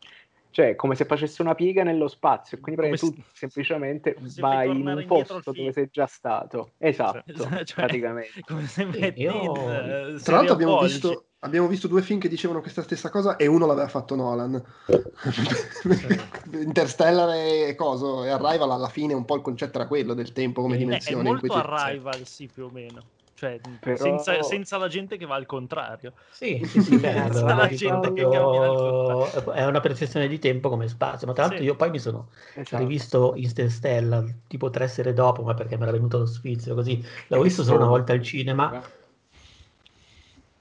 cioè 0.53 0.77
come 0.77 0.95
se 0.95 1.07
facesse 1.07 1.41
una 1.41 1.55
piega 1.55 1.83
nello 1.83 2.09
spazio, 2.09 2.59
quindi 2.61 2.83
come 2.83 2.97
tu 2.97 3.07
si... 3.07 3.25
semplicemente 3.33 4.15
vai 4.39 4.69
in 4.69 4.87
un 4.87 5.05
posto 5.07 5.41
dove 5.51 5.73
sei 5.73 5.89
già 5.91 6.07
stato. 6.07 6.73
Esatto, 6.77 7.25
cioè, 7.35 7.65
praticamente. 7.75 8.43
Come 8.47 8.67
se 8.67 8.85
metti 8.85 9.23
Io... 9.23 9.33
in, 9.33 9.49
uh, 9.49 10.19
Tra 10.21 10.37
l'altro 10.37 10.55
abbiamo 10.55 10.79
visto, 10.83 11.25
abbiamo 11.41 11.67
visto, 11.69 11.89
due 11.89 12.03
film 12.03 12.21
che 12.21 12.29
dicevano 12.29 12.61
questa 12.61 12.83
stessa 12.83 13.09
cosa 13.09 13.37
e 13.37 13.47
uno 13.47 13.65
l'aveva 13.67 13.89
fatto 13.89 14.15
Nolan. 14.15 14.63
Interstellar 16.53 17.35
e 17.35 17.75
coso, 17.75 18.23
e 18.23 18.29
Arrival 18.29 18.73
alla 18.73 18.89
fine 18.89 19.15
un 19.15 19.25
po' 19.25 19.37
il 19.37 19.43
concetto 19.43 19.79
era 19.79 19.89
quello 19.89 20.13
del 20.13 20.33
tempo 20.33 20.61
come 20.61 20.77
dimensione. 20.77 21.23
È 21.23 21.33
molto 21.33 21.53
Arrival, 21.55 22.27
sì, 22.27 22.47
più 22.53 22.65
o 22.65 22.71
meno 22.71 23.03
cioè 23.43 23.59
Però... 23.81 23.97
senza, 23.97 24.41
senza, 24.43 24.77
la 24.77 24.87
gente 24.87 25.17
che 25.17 25.27
va 25.27 25.35
al 25.35 25.47
contrario. 25.47 26.13
Sì, 26.31 26.63
sì, 26.65 26.81
sì 26.81 26.97
beh, 26.97 27.19
allora, 27.19 27.55
la 27.55 27.67
gente 27.67 28.13
che 28.13 28.23
cambia 28.23 29.53
È 29.55 29.65
una 29.65 29.81
percezione 29.81 30.29
di 30.29 30.39
tempo 30.39 30.69
come 30.69 30.87
spazio, 30.87 31.27
ma 31.27 31.33
tra 31.33 31.43
l'altro 31.43 31.61
sì. 31.61 31.65
io 31.65 31.75
poi 31.75 31.91
mi 31.91 31.99
sono 31.99 32.29
esatto. 32.55 32.81
rivisto 32.81 33.33
Interstellar 33.35 34.25
tipo 34.47 34.71
tre 34.71 34.87
sere 34.87 35.13
dopo, 35.13 35.43
ma 35.43 35.55
perché 35.55 35.77
mi 35.77 35.83
era 35.83 35.91
venuto 35.91 36.19
lo 36.19 36.27
sfizio 36.27 36.77
così, 36.77 37.05
l'avevo 37.27 37.43
visto 37.43 37.65
solo 37.65 37.79
una 37.79 37.89
volta 37.89 38.13
al 38.13 38.23
cinema. 38.23 38.81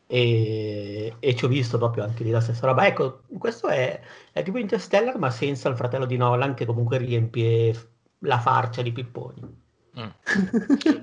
E, 0.08 1.16
e, 1.20 1.36
ci 1.36 1.46
ho 1.46 1.48
visto 1.48 1.78
proprio 1.78 2.04
anche 2.04 2.24
lì 2.24 2.32
la 2.32 2.42
stessa 2.42 2.66
roba. 2.66 2.86
Ecco, 2.86 3.22
questo 3.38 3.68
è, 3.68 3.98
è 4.34 4.42
tipo 4.42 4.58
Interstellar, 4.58 5.18
ma 5.20 5.30
senza 5.30 5.70
il 5.70 5.78
fratello 5.78 6.06
di 6.06 6.18
Nolan 6.18 6.56
che 6.56 6.66
comunque 6.66 6.98
riempie 6.98 7.74
la 8.20 8.40
farcia 8.40 8.82
di 8.82 8.92
pipponi. 8.92 9.61
Mm. 10.00 10.08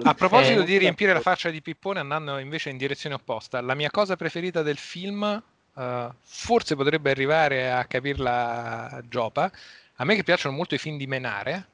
A 0.05 0.15
proposito 0.15 0.63
eh, 0.63 0.65
di 0.65 0.79
riempire 0.79 1.13
la 1.13 1.21
faccia 1.21 1.51
di 1.51 1.61
Pippone 1.61 2.01
andando 2.01 2.39
invece 2.39 2.71
in 2.71 2.77
direzione 2.79 3.17
opposta, 3.17 3.61
la 3.61 3.75
mia 3.75 3.91
cosa 3.91 4.17
preferita 4.17 4.63
del 4.63 4.79
film, 4.79 5.43
uh, 5.75 5.83
forse 6.21 6.75
potrebbe 6.75 7.11
arrivare 7.11 7.71
a 7.71 7.85
capirla 7.85 9.03
Giopa, 9.09 9.51
a 9.97 10.05
me 10.05 10.15
che 10.15 10.25
piacciono 10.25 10.57
molto 10.57 10.75
i 10.75 10.79
film 10.79 10.97
di 10.97 11.07
Menare, 11.07 11.69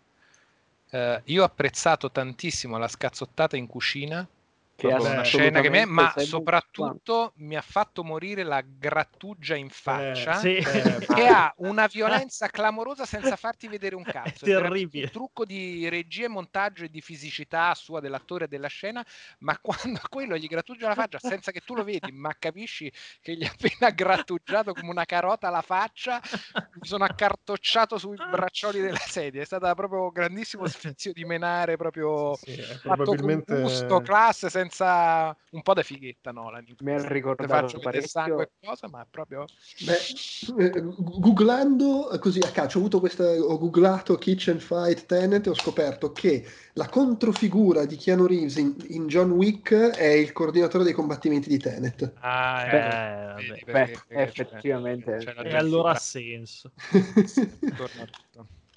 uh, 0.91 1.21
io 1.25 1.43
ho 1.43 1.45
apprezzato 1.45 2.11
tantissimo 2.11 2.79
la 2.79 2.89
scazzottata 2.89 3.57
in 3.57 3.67
cucina 3.67 4.27
che 4.77 4.89
è 4.89 4.95
una 4.95 5.23
scena 5.23 5.61
che 5.61 5.71
me, 5.71 5.85
ma 5.87 6.13
soprattutto 6.17 7.33
mi 7.37 7.57
ha 7.57 7.63
fatto 7.63 8.03
morire 8.03 8.43
la 8.43 8.63
grattugia 8.63 9.55
in 9.55 9.71
faccia 9.71 10.41
eh, 10.41 10.63
sì. 10.63 10.65
che 11.15 11.27
ha 11.27 11.53
una 11.59 11.87
violenza 11.87 12.49
clamorosa 12.49 13.05
senza 13.05 13.37
farti 13.37 13.69
vedere 13.69 13.95
un 13.95 14.03
cazzo. 14.03 14.45
È 14.45 14.49
terribile. 14.49 15.05
Un 15.05 15.11
trucco 15.11 15.45
di 15.45 15.89
regia, 15.89 16.29
montaggio 16.29 16.85
e 16.85 16.89
di 16.91 17.01
fisicità 17.01 17.75
sua 17.75 18.01
dell'attore 18.01 18.49
della 18.49 18.69
scena, 18.69 19.05
ma 19.39 19.57
quando 19.63 20.01
quello 20.09 20.37
gli 20.37 20.47
grattugia 20.47 20.89
la 20.89 20.95
faccia 20.95 21.19
senza 21.19 21.53
che 21.53 21.61
tu 21.61 21.75
lo 21.75 21.85
vedi, 21.85 22.11
ma 22.13 22.35
capisci 22.39 22.93
che 23.21 23.37
gli 23.37 23.45
ha 23.45 23.51
appena 23.51 23.91
grattugiato 23.91 24.73
come 24.73 24.91
una 24.91 25.05
carota 25.05 25.51
la 25.51 25.63
faccia, 25.63 26.21
mi 26.55 26.87
sono 26.87 27.05
accartocciato 27.05 27.97
sui 27.97 28.17
braccioli 28.17 28.81
della 28.81 28.97
sedia. 28.99 29.43
È 29.43 29.47
stato 29.47 29.73
proprio 29.75 30.05
un 30.05 30.13
grandissimo 30.13 30.67
sfizio 30.67 31.13
di 31.13 31.25
menare 31.25 31.77
proprio 31.77 32.35
sì, 32.35 32.55
sì, 32.55 32.79
probabilmente... 32.83 33.61
gusto, 33.61 34.01
classe, 34.01 34.51
senza 34.51 34.74
un 34.83 35.63
po' 35.63 35.75
da 35.75 35.83
fighetta 35.83 36.33
Nolan. 36.33 36.65
Mi 36.81 36.93
ha 36.93 37.07
ricordato 37.09 37.49
faccio 37.49 37.79
vedere 37.79 38.07
sangue 38.07 38.51
cosa, 38.61 38.89
ma 38.89 39.07
proprio... 39.09 39.45
Beh, 39.85 40.65
eh, 40.65 40.83
googlando 40.83 42.09
così 42.21 42.41
a 42.41 42.51
caccia, 42.51 42.77
ho, 42.77 42.81
avuto 42.81 43.01
questa, 43.01 43.25
ho 43.25 43.59
googlato 43.59 44.17
Kitchen 44.17 44.59
Fight 44.59 45.07
Tenet 45.07 45.47
e 45.47 45.51
ho 45.51 45.55
scoperto 45.55 46.13
che 46.13 46.45
la 46.75 46.89
controfigura 46.89 47.85
di 47.85 47.97
Keanu 47.97 48.27
Reeves 48.27 48.57
in, 48.57 48.75
in 48.89 49.07
John 49.07 49.31
Wick 49.31 49.73
è 49.75 50.07
il 50.07 50.33
coordinatore 50.33 50.85
dei 50.85 50.93
combattimenti 50.93 51.49
di 51.49 51.59
Tenet. 51.59 52.13
Ah, 52.21 52.67
eh, 52.67 52.71
beh, 52.71 53.63
beh, 53.65 53.73
beh 53.73 54.23
effettivamente. 54.23 55.17
C'è, 55.19 55.35
c'è 55.35 55.45
e 55.45 55.57
allora 55.57 55.93
ha 55.93 55.97
senso. 55.97 56.73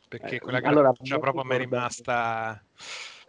perché 0.08 0.36
eh, 0.36 0.40
quella 0.40 0.60
allora, 0.64 0.92
proprio 0.92 1.44
mi 1.44 1.56
è 1.56 1.58
rimasta... 1.58 2.62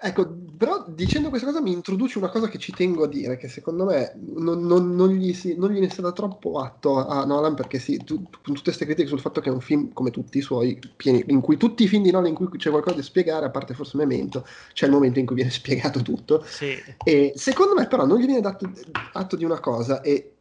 Ecco, 0.01 0.33
però 0.57 0.85
dicendo 0.87 1.29
questa 1.29 1.49
cosa 1.49 1.61
mi 1.61 1.73
introduce 1.73 2.19
una 2.19 2.29
cosa 2.29 2.47
che 2.47 2.59
ci 2.59 2.73
tengo 2.73 3.03
a 3.03 3.09
dire, 3.09 3.37
che 3.37 3.49
secondo 3.49 3.85
me 3.85 4.13
non, 4.37 4.65
non, 4.65 4.95
non, 4.95 5.09
gli, 5.09 5.35
si, 5.35 5.57
non 5.57 5.73
gliene 5.73 5.89
sta 5.89 6.03
da 6.03 6.13
troppo 6.13 6.61
atto 6.61 7.05
a 7.05 7.25
Nolan, 7.25 7.57
perché 7.57 7.81
sì, 7.81 7.97
tu, 8.05 8.23
con 8.23 8.55
tutte 8.55 8.63
queste 8.63 8.85
critiche 8.85 9.09
sul 9.09 9.19
fatto 9.19 9.41
che 9.41 9.49
è 9.49 9.53
un 9.53 9.61
film, 9.61 9.93
come 9.93 10.13
tutti 10.13 10.39
i 10.39 10.41
suoi, 10.41 10.79
pieni, 10.95 11.25
in 11.27 11.41
cui 11.41 11.57
tutti 11.57 11.83
i 11.83 11.89
film 11.89 12.05
di 12.05 12.13
Nolan 12.13 12.29
in 12.29 12.37
cui 12.37 12.49
c'è 12.57 12.71
qualcosa 12.71 12.95
da 12.95 13.03
spiegare, 13.03 13.47
a 13.47 13.51
parte 13.51 13.75
forse 13.75 13.97
Memento, 13.97 14.47
c'è 14.73 14.87
il 14.87 14.93
momento 14.93 15.19
in 15.19 15.27
cui 15.27 15.35
viene 15.35 15.51
spiegato 15.53 16.01
tutto. 16.01 16.45
Sì. 16.47 16.77
E 17.03 17.33
secondo 17.35 17.75
me 17.75 17.89
però 17.89 18.07
non 18.07 18.21
gli 18.21 18.27
viene 18.27 18.41
dato 18.41 18.71
atto 19.15 19.35
di 19.35 19.45
una 19.45 19.59
cosa, 19.59 20.01
e 20.03 20.33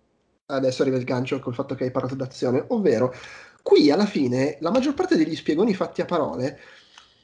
adesso 0.45 0.83
arriva 0.83 0.97
il 0.97 1.03
gancio 1.03 1.39
col 1.39 1.55
fatto 1.55 1.73
che 1.73 1.85
hai 1.85 1.91
parlato 1.91 2.13
d'azione, 2.13 2.63
ovvero 2.67 3.11
qui 3.63 3.89
alla 3.89 4.05
fine 4.05 4.57
la 4.61 4.69
maggior 4.69 4.93
parte 4.93 5.17
degli 5.17 5.35
spiegoni 5.35 5.73
fatti 5.73 6.01
a 6.01 6.05
parole 6.05 6.59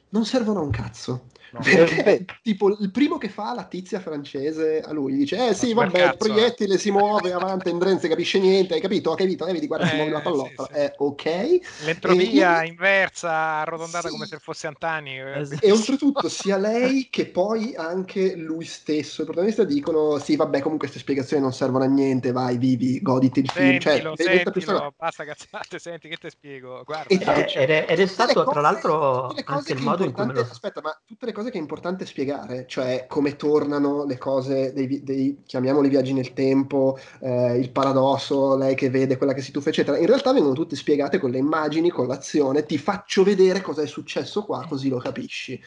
non 0.08 0.24
servono 0.24 0.58
a 0.58 0.62
un 0.62 0.70
cazzo. 0.70 1.26
No. 1.54 1.60
Perché, 1.62 2.24
tipo, 2.42 2.76
il 2.80 2.90
primo 2.90 3.16
che 3.16 3.28
fa 3.28 3.54
la 3.54 3.62
tizia 3.62 4.00
francese 4.00 4.80
a 4.80 4.92
lui 4.92 5.14
dice: 5.14 5.50
Eh 5.50 5.54
sì, 5.54 5.72
Ma 5.72 5.84
vabbè, 5.84 6.04
il 6.04 6.16
proiettile 6.16 6.74
eh. 6.74 6.78
si 6.78 6.90
muove 6.90 7.32
avanti, 7.32 7.72
non 7.72 8.00
si 8.00 8.08
capisce 8.08 8.40
niente. 8.40 8.74
Hai 8.74 8.80
capito? 8.80 9.12
Hai 9.12 9.18
capito? 9.18 9.46
Eh, 9.46 9.52
vedi, 9.52 9.68
guarda, 9.68 9.86
eh, 9.86 9.90
si 9.90 9.94
muove 9.94 10.10
la 10.10 10.20
pallottola. 10.20 10.68
Sì, 10.68 10.74
sì. 10.74 10.80
Eh, 10.80 10.94
ok. 10.96 11.58
L'entropia 11.84 12.62
e, 12.62 12.66
inversa, 12.66 13.30
arrotondata 13.30 14.08
sì. 14.08 14.14
come 14.14 14.26
se 14.26 14.38
fosse 14.40 14.66
Antani. 14.66 15.16
Eh. 15.16 15.58
E 15.60 15.70
oltretutto, 15.70 16.28
sia 16.28 16.56
lei 16.56 17.06
che 17.08 17.26
poi 17.26 17.76
anche 17.76 18.34
lui 18.34 18.64
stesso, 18.64 19.20
il 19.20 19.26
protagonista, 19.26 19.62
dicono: 19.62 20.18
Sì, 20.18 20.34
vabbè, 20.34 20.58
comunque 20.58 20.88
queste 20.88 20.98
spiegazioni 20.98 21.40
non 21.40 21.52
servono 21.52 21.84
a 21.84 21.88
niente. 21.88 22.32
Vai, 22.32 22.58
vivi, 22.58 23.00
goditi 23.00 23.38
il 23.38 23.48
film. 23.48 23.78
Cioè, 23.78 23.92
sentilo, 23.92 24.16
cioè, 24.16 24.42
sentilo, 24.42 24.94
basta 24.98 25.24
cazzate, 25.24 25.78
senti 25.78 26.08
che 26.08 26.16
te 26.16 26.30
spiego. 26.30 26.82
Guarda. 26.84 27.14
Ed, 27.14 27.70
è, 27.70 27.86
ed 27.88 28.00
è 28.00 28.06
stato, 28.06 28.44
tra 28.44 28.60
l'altro, 28.60 29.32
anche 29.44 29.72
il 29.72 29.80
modo 29.80 30.02
in 30.04 30.10
cui 30.10 30.26
me 30.26 30.32
lo... 30.32 30.40
Aspetta, 30.40 30.80
ma 30.80 30.98
tutte 31.06 31.26
le 31.26 31.32
cose 31.32 31.43
che 31.50 31.58
è 31.58 31.60
importante 31.60 32.04
spiegare 32.04 32.22
spiegare, 32.24 32.64
cioè 32.66 33.06
come 33.08 33.36
tornano 33.36 34.04
le 34.04 34.18
cose 34.18 34.72
dei, 34.72 35.02
dei 35.02 35.42
chiamiamoli 35.46 35.88
viaggi 35.88 36.12
nel 36.12 36.32
tempo, 36.32 36.98
eh, 37.20 37.58
il 37.58 37.70
paradosso, 37.70 38.56
lei 38.56 38.74
che 38.74 38.90
vede 38.90 39.16
quella 39.16 39.34
che 39.34 39.42
si 39.42 39.52
tuffa, 39.52 39.68
eccetera. 39.68 39.98
In 39.98 40.06
realtà 40.06 40.32
vengono 40.32 40.54
tutte 40.54 40.76
spiegate 40.76 41.18
con 41.18 41.30
le 41.30 41.38
immagini, 41.38 41.90
con 41.90 42.06
l'azione, 42.06 42.64
ti 42.64 42.78
faccio 42.78 43.22
vedere 43.22 43.60
cosa 43.60 43.82
è 43.82 43.86
successo 43.86 44.44
qua, 44.44 44.64
così 44.68 44.88
lo 44.88 44.98
capisci, 44.98 45.60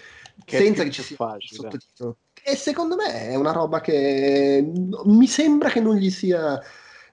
che 0.44 0.58
senza 0.58 0.84
che 0.84 0.92
ci 0.92 1.04
sia 1.04 1.16
facile. 1.16 1.62
sottotitolo. 1.62 2.18
E 2.44 2.56
secondo 2.56 2.96
me 2.96 3.30
è 3.30 3.36
una 3.36 3.52
roba 3.52 3.82
che 3.82 4.66
mi 5.06 5.28
sembra 5.28 5.70
che 5.70 5.82
non 5.82 5.96
gli 5.96 6.10
sia 6.10 6.60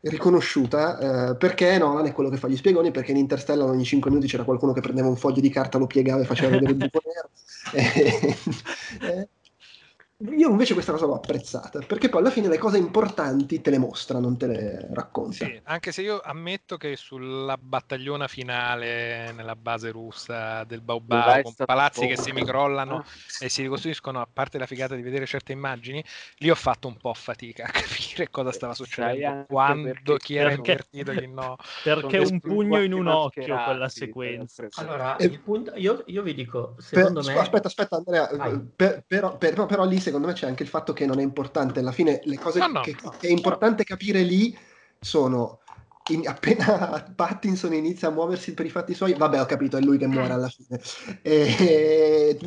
riconosciuta 0.05 1.31
eh, 1.31 1.37
perché 1.37 1.79
Nolan 1.79 2.07
è 2.07 2.13
quello 2.13 2.29
che 2.29 2.37
fa 2.37 2.49
gli 2.49 2.57
spiegoni 2.57 2.91
perché 2.91 3.13
in 3.13 3.17
Interstellar 3.17 3.69
ogni 3.69 3.85
5 3.85 4.11
minuti 4.11 4.29
c'era 4.29 4.45
qualcuno 4.45 4.73
che 4.73 4.81
prendeva 4.81 5.09
un 5.09 5.17
foglio 5.17 5.41
di 5.41 5.49
carta 5.49 5.79
lo 5.79 5.87
piegava 5.87 6.23
e 6.23 6.27
faceva 6.27 6.51
vedere 6.51 6.73
il 6.73 6.77
buco 6.79 7.01
nero. 7.05 7.31
Eh, 9.01 9.29
io 10.31 10.49
invece 10.49 10.73
questa 10.73 10.93
cosa 10.93 11.07
l'ho 11.07 11.17
apprezzata, 11.17 11.81
perché 11.81 12.09
poi 12.09 12.21
alla 12.21 12.31
fine 12.31 12.49
le 12.49 12.59
cose 12.59 12.79
importanti 12.79 13.61
te 13.61 13.71
le 13.71 13.79
mostra, 13.79 14.19
non 14.19 14.37
te 14.39 14.47
le 14.47 14.89
racconta. 14.93 15.45
Sì, 15.45 15.61
anche 15.65 15.93
se 15.93 16.03
io 16.03 16.21
ammetto 16.21 16.77
che 16.77 16.97
sulla 16.97 17.59
battagliona 17.59 18.27
finale 18.27 19.33
nella 19.33 19.57
base 19.57 19.91
russa 19.91 20.65
del 20.65 20.81
Baobab, 20.81 21.43
con 21.43 21.53
palazzi 21.57 22.07
che 22.07 22.17
si 22.17 22.33
microllano 22.33 22.97
ah. 22.97 23.05
e 23.41 23.49
si 23.49 23.63
ricostruiscono, 23.63 24.21
a 24.21 24.29
parte 24.31 24.59
la 24.59 24.67
figata 24.67 24.95
di 24.95 25.03
vedere 25.03 25.27
certe 25.27 25.53
immagini, 25.53 26.03
lì 26.39 26.51
ho 26.51 26.55
fatto 26.55 26.89
un 26.89 26.97
po' 26.97 27.13
fatica 27.13 27.65
a 27.65 27.71
capire 27.73 28.31
cosa 28.31 28.53
stava 28.53 28.75
succedendo, 28.75 29.45
quando, 29.47 30.17
chi 30.17 30.37
era 30.37 30.49
perché, 30.49 30.71
invertito, 30.71 31.13
chi 31.13 31.27
no. 31.27 31.57
Perché 31.85 32.19
un 32.19 32.41
pugno 32.41 32.83
in 32.83 32.93
un 32.93 33.09
occhio 33.09 33.63
quella 33.65 33.89
sequenza. 33.89 34.67
Allora, 34.77 35.17
e, 35.17 35.29
punto, 35.39 35.73
io, 35.75 36.03
io, 36.07 36.23
vi 36.23 36.35
dico, 36.35 36.77
secondo 36.79 37.21
per, 37.21 37.35
me... 37.35 37.41
Aspetta, 37.41 37.69
aspetta 37.69 37.97
Andrea, 37.97 38.29
per, 38.75 39.05
però, 39.07 39.37
per, 39.37 39.67
però 39.67 39.85
lì 39.85 40.01
secondo 40.01 40.14
me 40.23 40.33
c'è 40.33 40.47
anche 40.47 40.63
il 40.63 40.69
fatto 40.69 40.93
che 40.93 41.07
non 41.07 41.19
è 41.19 41.23
importante. 41.23 41.81
Alla 41.81 41.93
fine 41.93 42.21
le 42.25 42.39
cose 42.39 42.59
no, 42.61 42.67
no. 42.69 42.81
Che, 42.81 42.97
che, 43.19 43.29
è 43.29 43.31
importante 43.31 43.85
capire 43.85 44.23
lì 44.23 44.57
sono 45.01 45.61
in, 46.11 46.29
appena 46.29 47.03
Pattinson 47.15 47.73
inizia 47.73 48.09
a 48.09 48.11
muoversi 48.11 48.53
per 48.53 48.67
i 48.67 48.71
fatti 48.71 48.93
suoi, 48.93 49.15
vabbè, 49.15 49.41
ho 49.41 49.47
capito, 49.47 49.79
è 49.79 49.81
lui 49.81 49.97
che 49.97 50.07
muore 50.07 50.35
alla 50.35 50.49
fine. 50.49 50.79
E, 51.23 52.39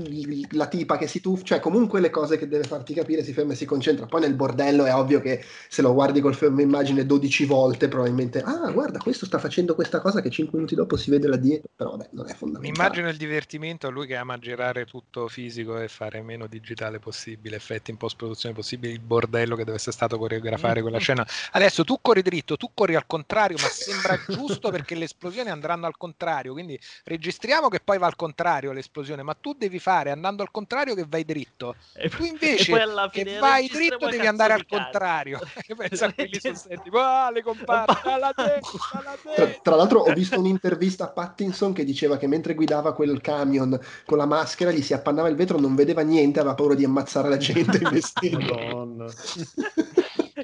la 0.51 0.67
tipa 0.67 0.97
che 0.97 1.07
si 1.07 1.21
tuffa, 1.21 1.43
cioè 1.43 1.59
comunque 1.59 1.99
le 1.99 2.11
cose 2.11 2.37
che 2.37 2.47
deve 2.47 2.65
farti 2.65 2.93
capire 2.93 3.23
si 3.23 3.33
ferma 3.33 3.53
e 3.53 3.55
si 3.55 3.65
concentra. 3.65 4.05
Poi 4.05 4.21
nel 4.21 4.35
bordello 4.35 4.85
è 4.85 4.93
ovvio 4.93 5.19
che 5.21 5.43
se 5.67 5.81
lo 5.81 5.93
guardi 5.93 6.21
col 6.21 6.35
fermo 6.35 6.61
immagine 6.61 7.05
12 7.05 7.45
volte, 7.45 7.87
probabilmente, 7.87 8.41
ah, 8.41 8.69
guarda, 8.71 8.99
questo 8.99 9.25
sta 9.25 9.39
facendo 9.39 9.73
questa 9.73 10.01
cosa 10.01 10.21
che 10.21 10.29
5 10.29 10.51
minuti 10.53 10.75
dopo 10.75 10.95
si 10.95 11.09
vede 11.09 11.27
là 11.27 11.37
dietro, 11.37 11.69
però 11.75 11.91
vabbè, 11.91 12.09
non 12.11 12.29
è 12.29 12.35
fondamentale. 12.35 12.77
Immagino 12.77 13.09
il 13.09 13.17
divertimento 13.17 13.87
a 13.87 13.89
lui 13.89 14.05
che 14.05 14.15
ama 14.15 14.37
girare 14.37 14.85
tutto 14.85 15.27
fisico 15.27 15.79
e 15.79 15.87
fare 15.87 16.21
meno 16.21 16.45
digitale 16.45 16.99
possibile, 16.99 17.55
effetti 17.55 17.89
in 17.89 17.97
post-produzione 17.97 18.53
possibili, 18.53 18.93
il 18.93 18.99
bordello 18.99 19.55
che 19.55 19.63
deve 19.63 19.77
essere 19.77 19.93
stato 19.93 20.19
coreografare 20.19 20.81
quella 20.83 20.99
scena. 20.99 21.25
Adesso 21.53 21.83
tu 21.83 21.97
corri 22.01 22.21
dritto, 22.21 22.55
tu 22.55 22.69
corri 22.75 22.93
al 22.93 23.07
contrario 23.07 23.46
contrario, 23.47 23.57
ma 23.61 23.69
sembra 23.69 24.19
giusto 24.27 24.69
perché 24.69 24.95
le 24.95 25.05
esplosioni 25.05 25.49
andranno 25.49 25.85
al 25.85 25.97
contrario. 25.97 26.53
Quindi 26.53 26.79
registriamo 27.05 27.69
che 27.69 27.79
poi 27.79 27.97
va 27.97 28.07
al 28.07 28.15
contrario 28.15 28.71
l'esplosione, 28.71 29.23
ma 29.23 29.33
tu 29.33 29.53
devi 29.53 29.79
fare 29.79 30.11
andando 30.11 30.41
al 30.43 30.51
contrario 30.51 30.95
che 30.95 31.05
vai 31.07 31.23
dritto. 31.23 31.75
E 31.93 32.09
tu 32.09 32.23
invece 32.23 32.71
che 33.11 33.37
vai 33.39 33.67
dritto 33.67 34.07
devi 34.07 34.27
andare 34.27 34.53
al 34.53 34.65
contrario. 34.65 35.39
Pensa 35.77 36.07
a 36.07 36.13
quelli 36.13 36.39
set, 36.39 36.81
tipo, 36.81 36.99
ah, 36.99 37.29
le 37.31 37.43
compare, 37.43 37.93
alla 38.03 38.33
destra, 38.35 38.99
alla 38.99 39.15
destra. 39.21 39.45
Tra, 39.45 39.59
tra 39.61 39.75
l'altro 39.75 39.99
ho 39.99 40.13
visto 40.13 40.39
un'intervista 40.39 41.05
a 41.05 41.09
Pattinson 41.09 41.73
che 41.73 41.83
diceva 41.83 42.17
che 42.17 42.27
mentre 42.27 42.55
guidava 42.55 42.93
quel 42.93 43.21
camion 43.21 43.79
con 44.05 44.17
la 44.17 44.25
maschera 44.25 44.71
gli 44.71 44.81
si 44.81 44.93
appannava 44.93 45.29
il 45.29 45.35
vetro, 45.35 45.59
non 45.59 45.75
vedeva 45.75 46.01
niente, 46.01 46.39
aveva 46.39 46.55
paura 46.55 46.75
di 46.75 46.83
ammazzare 46.83 47.29
la 47.29 47.37
gente 47.37 47.77
investindo. 47.81 48.55
Madonna. 48.55 49.05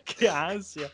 Che 0.03 0.27
ansia. 0.27 0.89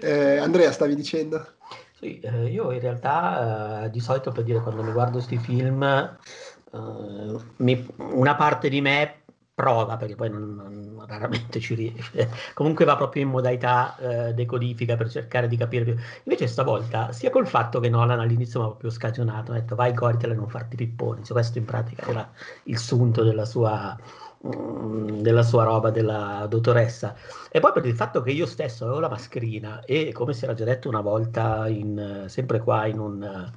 Eh, 0.00 0.38
Andrea, 0.38 0.72
stavi 0.72 0.94
dicendo? 0.94 1.54
Sì, 1.98 2.18
eh, 2.20 2.46
io 2.46 2.72
in 2.72 2.80
realtà 2.80 3.84
eh, 3.84 3.90
di 3.90 4.00
solito 4.00 4.32
per 4.32 4.42
dire 4.44 4.60
quando 4.60 4.82
mi 4.82 4.92
guardo 4.92 5.18
questi 5.18 5.36
film, 5.36 5.82
eh, 5.82 7.36
mi, 7.56 7.86
una 7.96 8.34
parte 8.36 8.68
di 8.68 8.80
me 8.80 9.20
prova, 9.60 9.98
perché 9.98 10.14
poi 10.14 10.30
non, 10.30 10.54
non, 10.54 11.04
raramente 11.06 11.60
ci 11.60 11.74
riesce, 11.74 12.30
comunque 12.54 12.86
va 12.86 12.96
proprio 12.96 13.22
in 13.22 13.28
modalità 13.28 13.96
eh, 13.98 14.32
decodifica 14.32 14.96
per 14.96 15.10
cercare 15.10 15.48
di 15.48 15.58
capire 15.58 15.84
più. 15.84 15.96
Invece 16.24 16.46
stavolta, 16.46 17.12
sia 17.12 17.28
col 17.28 17.46
fatto 17.46 17.78
che 17.80 17.90
Nolan 17.90 18.20
all'inizio 18.20 18.60
mi 18.60 18.64
ha 18.64 18.68
proprio 18.70 18.90
scagionato, 18.90 19.52
ha 19.52 19.56
detto 19.56 19.74
vai 19.74 19.92
goritela 19.92 20.32
e 20.32 20.36
non 20.36 20.48
farti 20.48 20.76
pipponi, 20.76 21.22
cioè, 21.22 21.32
questo 21.32 21.58
in 21.58 21.66
pratica 21.66 22.06
era 22.06 22.30
il 22.64 22.78
sunto 22.78 23.22
della 23.22 23.44
sua 23.44 23.94
della 24.42 25.42
sua 25.42 25.64
roba 25.64 25.90
della 25.90 26.46
dottoressa. 26.48 27.14
E 27.50 27.60
poi 27.60 27.72
per 27.72 27.84
il 27.84 27.94
fatto 27.94 28.22
che 28.22 28.30
io 28.30 28.46
stesso 28.46 28.84
avevo 28.84 29.00
la 29.00 29.08
mascherina 29.08 29.80
e 29.84 30.12
come 30.12 30.32
si 30.32 30.44
era 30.44 30.54
già 30.54 30.64
detto 30.64 30.88
una 30.88 31.02
volta 31.02 31.68
in, 31.68 32.24
sempre 32.26 32.60
qua 32.60 32.86
in 32.86 32.98
un, 32.98 33.52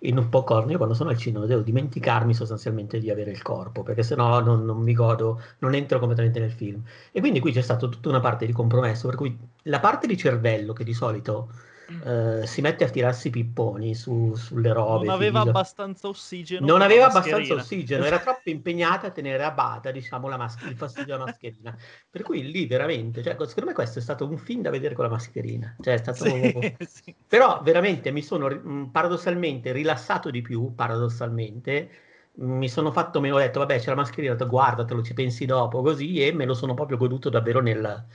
in 0.00 0.18
un 0.18 0.28
popcorn 0.28 0.70
io 0.70 0.76
quando 0.76 0.94
sono 0.94 1.10
al 1.10 1.16
cinema 1.16 1.46
devo 1.46 1.62
dimenticarmi 1.62 2.34
sostanzialmente 2.34 2.98
di 2.98 3.10
avere 3.10 3.30
il 3.30 3.42
corpo 3.42 3.82
perché 3.82 4.02
sennò 4.02 4.40
non, 4.40 4.64
non 4.64 4.78
mi 4.82 4.92
godo 4.92 5.40
non 5.58 5.74
entro 5.74 5.98
completamente 6.00 6.40
nel 6.40 6.52
film. 6.52 6.82
E 7.12 7.20
quindi 7.20 7.38
qui 7.40 7.52
c'è 7.52 7.62
stata 7.62 7.86
tutta 7.86 8.08
una 8.08 8.20
parte 8.20 8.44
di 8.46 8.52
compromesso 8.52 9.06
per 9.06 9.16
cui 9.16 9.38
la 9.64 9.78
parte 9.80 10.06
di 10.08 10.16
cervello 10.16 10.72
che 10.72 10.84
di 10.84 10.94
solito 10.94 11.48
Uh, 11.86 12.46
si 12.46 12.62
mette 12.62 12.84
a 12.84 12.88
tirarsi 12.88 13.28
pipponi 13.28 13.94
su, 13.94 14.34
sulle 14.34 14.72
robe. 14.72 15.06
Non 15.06 15.14
aveva 15.14 15.40
figlio. 15.40 15.50
abbastanza 15.50 16.08
ossigeno. 16.08 16.66
Non 16.66 16.80
aveva 16.80 17.06
abbastanza 17.06 17.54
ossigeno, 17.54 18.04
era 18.04 18.18
troppo 18.18 18.48
impegnata 18.50 19.08
a 19.08 19.10
tenere 19.10 19.42
a 19.42 19.50
bada, 19.50 19.90
diciamo, 19.90 20.28
la 20.28 20.36
mas- 20.36 20.62
il 20.62 20.76
fastidio 20.76 21.12
della 21.12 21.26
mascherina. 21.26 21.76
Per 22.08 22.22
cui 22.22 22.50
lì 22.50 22.66
veramente, 22.66 23.22
cioè, 23.22 23.32
secondo 23.32 23.66
me 23.66 23.74
questo 23.74 23.98
è 23.98 24.02
stato 24.02 24.26
un 24.26 24.38
film 24.38 24.62
da 24.62 24.70
vedere 24.70 24.94
con 24.94 25.04
la 25.04 25.10
mascherina. 25.10 25.76
Cioè, 25.78 25.94
è 25.94 25.98
stato... 25.98 26.24
Sì, 26.24 26.76
sì. 26.88 27.14
Però 27.26 27.60
veramente 27.62 28.10
mi 28.10 28.22
sono 28.22 28.48
mm, 28.48 28.84
paradossalmente 28.86 29.72
rilassato 29.72 30.30
di 30.30 30.40
più, 30.40 30.74
paradossalmente, 30.74 31.90
mi 32.36 32.68
sono 32.68 32.90
fatto 32.90 33.20
meno, 33.20 33.36
ho 33.36 33.38
detto 33.38 33.60
vabbè 33.60 33.78
c'è 33.78 33.90
la 33.90 33.96
mascherina, 33.96 34.34
guardatelo, 34.34 35.02
ci 35.02 35.14
pensi 35.14 35.44
dopo, 35.44 35.82
così, 35.82 36.24
e 36.24 36.32
me 36.32 36.46
lo 36.46 36.54
sono 36.54 36.74
proprio 36.74 36.96
goduto 36.96 37.28
davvero 37.28 37.60
nel, 37.60 38.06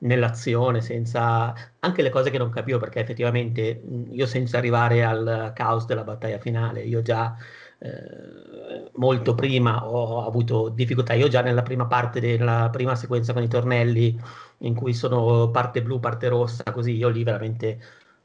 nell'azione, 0.00 0.80
senza 0.80 1.54
anche 1.80 2.02
le 2.02 2.10
cose 2.10 2.30
che 2.30 2.38
non 2.38 2.50
capivo, 2.50 2.78
perché 2.78 3.00
effettivamente 3.00 3.82
io 4.10 4.26
senza 4.26 4.58
arrivare 4.58 5.04
al 5.04 5.52
caos 5.54 5.86
della 5.86 6.04
battaglia 6.04 6.38
finale, 6.38 6.82
io 6.82 7.02
già 7.02 7.36
eh, 7.80 8.90
molto 8.94 9.34
prima 9.34 9.88
ho 9.88 10.24
avuto 10.26 10.68
difficoltà, 10.68 11.14
io 11.14 11.28
già 11.28 11.40
nella 11.42 11.62
prima 11.62 11.86
parte 11.86 12.20
della 12.20 12.68
prima 12.70 12.94
sequenza 12.94 13.32
con 13.32 13.42
i 13.42 13.48
tornelli 13.48 14.18
in 14.58 14.74
cui 14.74 14.94
sono 14.94 15.50
parte 15.50 15.82
blu, 15.82 16.00
parte 16.00 16.28
rossa, 16.28 16.64
così 16.72 16.96
io 16.96 17.08
lì 17.08 17.22
veramente 17.24 17.80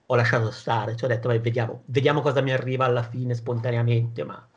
ho 0.06 0.16
lasciato 0.16 0.52
stare, 0.52 0.96
cioè 0.96 1.10
ho 1.10 1.14
detto 1.14 1.28
vai 1.28 1.40
vediamo, 1.40 1.84
vediamo 1.86 2.22
cosa 2.22 2.42
mi 2.42 2.52
arriva 2.52 2.86
alla 2.86 3.04
fine 3.04 3.34
spontaneamente, 3.36 4.24
ma 4.24 4.48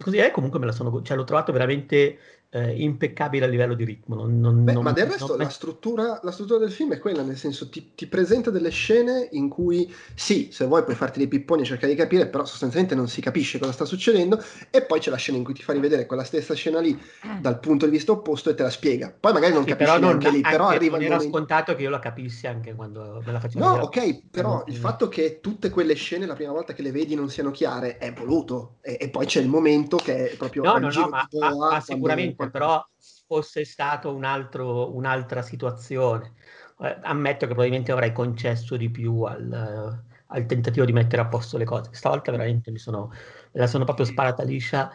così 0.00 0.18
è 0.18 0.30
comunque 0.30 0.58
me 0.58 0.66
la 0.66 0.72
sono, 0.72 1.02
cioè 1.02 1.16
l'ho 1.16 1.24
trovato 1.24 1.52
veramente 1.52 2.18
eh, 2.54 2.72
impeccabile 2.80 3.46
a 3.46 3.48
livello 3.48 3.74
di 3.74 3.84
ritmo. 3.84 4.14
Non, 4.14 4.38
non, 4.38 4.62
Beh, 4.62 4.74
non, 4.74 4.84
ma 4.84 4.92
del 4.92 5.06
resto 5.06 5.36
la 5.36 5.48
struttura, 5.48 6.20
la, 6.22 6.30
struttura, 6.30 6.60
del 6.60 6.70
film 6.70 6.92
è 6.92 7.00
quella, 7.00 7.22
nel 7.22 7.36
senso 7.36 7.68
ti, 7.68 7.90
ti, 7.96 8.06
presenta 8.06 8.50
delle 8.50 8.70
scene 8.70 9.28
in 9.32 9.48
cui 9.48 9.92
sì, 10.14 10.50
se 10.52 10.64
vuoi 10.64 10.84
puoi 10.84 10.94
farti 10.94 11.18
dei 11.18 11.26
pipponi 11.26 11.62
e 11.62 11.64
cercare 11.64 11.92
di 11.92 11.98
capire, 11.98 12.28
però 12.28 12.44
sostanzialmente 12.44 12.94
non 12.94 13.08
si 13.08 13.20
capisce 13.20 13.58
cosa 13.58 13.72
sta 13.72 13.84
succedendo 13.84 14.40
e 14.70 14.82
poi 14.82 15.00
c'è 15.00 15.10
la 15.10 15.16
scena 15.16 15.38
in 15.38 15.42
cui 15.42 15.52
ti 15.52 15.62
fa 15.62 15.72
rivedere 15.72 16.06
quella 16.06 16.22
stessa 16.22 16.54
scena 16.54 16.78
lì 16.78 16.96
dal 17.40 17.58
punto 17.58 17.86
di 17.86 17.90
vista 17.90 18.12
opposto 18.12 18.50
e 18.50 18.54
te 18.54 18.62
la 18.62 18.70
spiega. 18.70 19.12
Poi 19.18 19.32
magari 19.32 19.52
non 19.52 19.64
sì, 19.64 19.70
capisci 19.70 19.90
però 19.90 20.06
neanche 20.06 20.26
non, 20.26 20.36
lì, 20.36 20.40
però 20.42 20.68
arriva 20.68 20.96
non 20.96 21.06
era 21.06 21.14
momento... 21.16 21.36
scontato 21.36 21.74
che 21.74 21.82
io 21.82 21.90
la 21.90 21.98
capissi 21.98 22.46
anche 22.46 22.72
quando 22.74 23.20
me 23.26 23.32
la 23.32 23.40
facevo. 23.40 23.64
No, 23.64 23.72
vedere. 23.72 24.06
ok, 24.12 24.30
però 24.30 24.62
il 24.68 24.76
fatto 24.76 25.08
che 25.08 25.40
tutte 25.40 25.70
quelle 25.70 25.94
scene 25.94 26.24
la 26.24 26.34
prima 26.34 26.52
volta 26.52 26.72
che 26.72 26.82
le 26.82 26.92
vedi 26.92 27.16
non 27.16 27.28
siano 27.28 27.50
chiare 27.50 27.98
è 27.98 28.12
voluto 28.12 28.76
e, 28.80 28.96
e 29.00 29.08
poi 29.08 29.26
c'è 29.26 29.40
il 29.40 29.48
momento 29.48 29.96
che 29.96 30.30
è 30.30 30.36
proprio 30.36 30.62
No, 30.62 30.78
no, 30.78 30.88
no, 30.88 31.08
ma, 31.08 31.28
ma, 31.32 31.54
ma 31.54 31.80
sicuramente 31.80 32.43
però 32.50 32.84
fosse 33.26 33.64
stato 33.64 34.14
un 34.14 34.24
altro, 34.24 34.94
un'altra 34.94 35.42
situazione. 35.42 36.34
Eh, 36.80 36.98
ammetto 37.02 37.46
che 37.46 37.52
probabilmente 37.52 37.92
avrei 37.92 38.12
concesso 38.12 38.76
di 38.76 38.90
più 38.90 39.22
al, 39.22 40.02
al, 40.26 40.46
tentativo 40.46 40.84
di 40.84 40.92
mettere 40.92 41.22
a 41.22 41.26
posto 41.26 41.56
le 41.58 41.64
cose. 41.64 41.90
Stavolta 41.92 42.30
veramente 42.30 42.70
mi 42.70 42.78
sono, 42.78 43.08
me 43.08 43.60
la 43.60 43.66
sono 43.66 43.84
proprio 43.84 44.06
sparata 44.06 44.42
liscia 44.42 44.90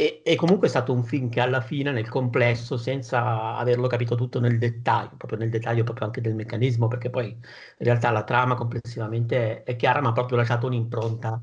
e, 0.00 0.22
e, 0.24 0.36
comunque 0.36 0.68
è 0.68 0.70
stato 0.70 0.92
un 0.92 1.02
film 1.02 1.28
che 1.28 1.40
alla 1.40 1.60
fine, 1.60 1.90
nel 1.90 2.08
complesso, 2.08 2.76
senza 2.76 3.56
averlo 3.56 3.88
capito 3.88 4.14
tutto 4.14 4.38
nel 4.38 4.56
dettaglio, 4.56 5.16
proprio 5.16 5.40
nel 5.40 5.50
dettaglio 5.50 5.82
proprio 5.82 6.06
anche 6.06 6.20
del 6.20 6.36
meccanismo, 6.36 6.86
perché 6.86 7.10
poi 7.10 7.30
in 7.30 7.40
realtà 7.78 8.10
la 8.10 8.22
trama 8.22 8.54
complessivamente 8.54 9.64
è, 9.64 9.72
è 9.72 9.76
chiara, 9.76 10.00
ma 10.00 10.10
ha 10.10 10.12
proprio 10.12 10.36
lasciato 10.36 10.66
un'impronta 10.66 11.42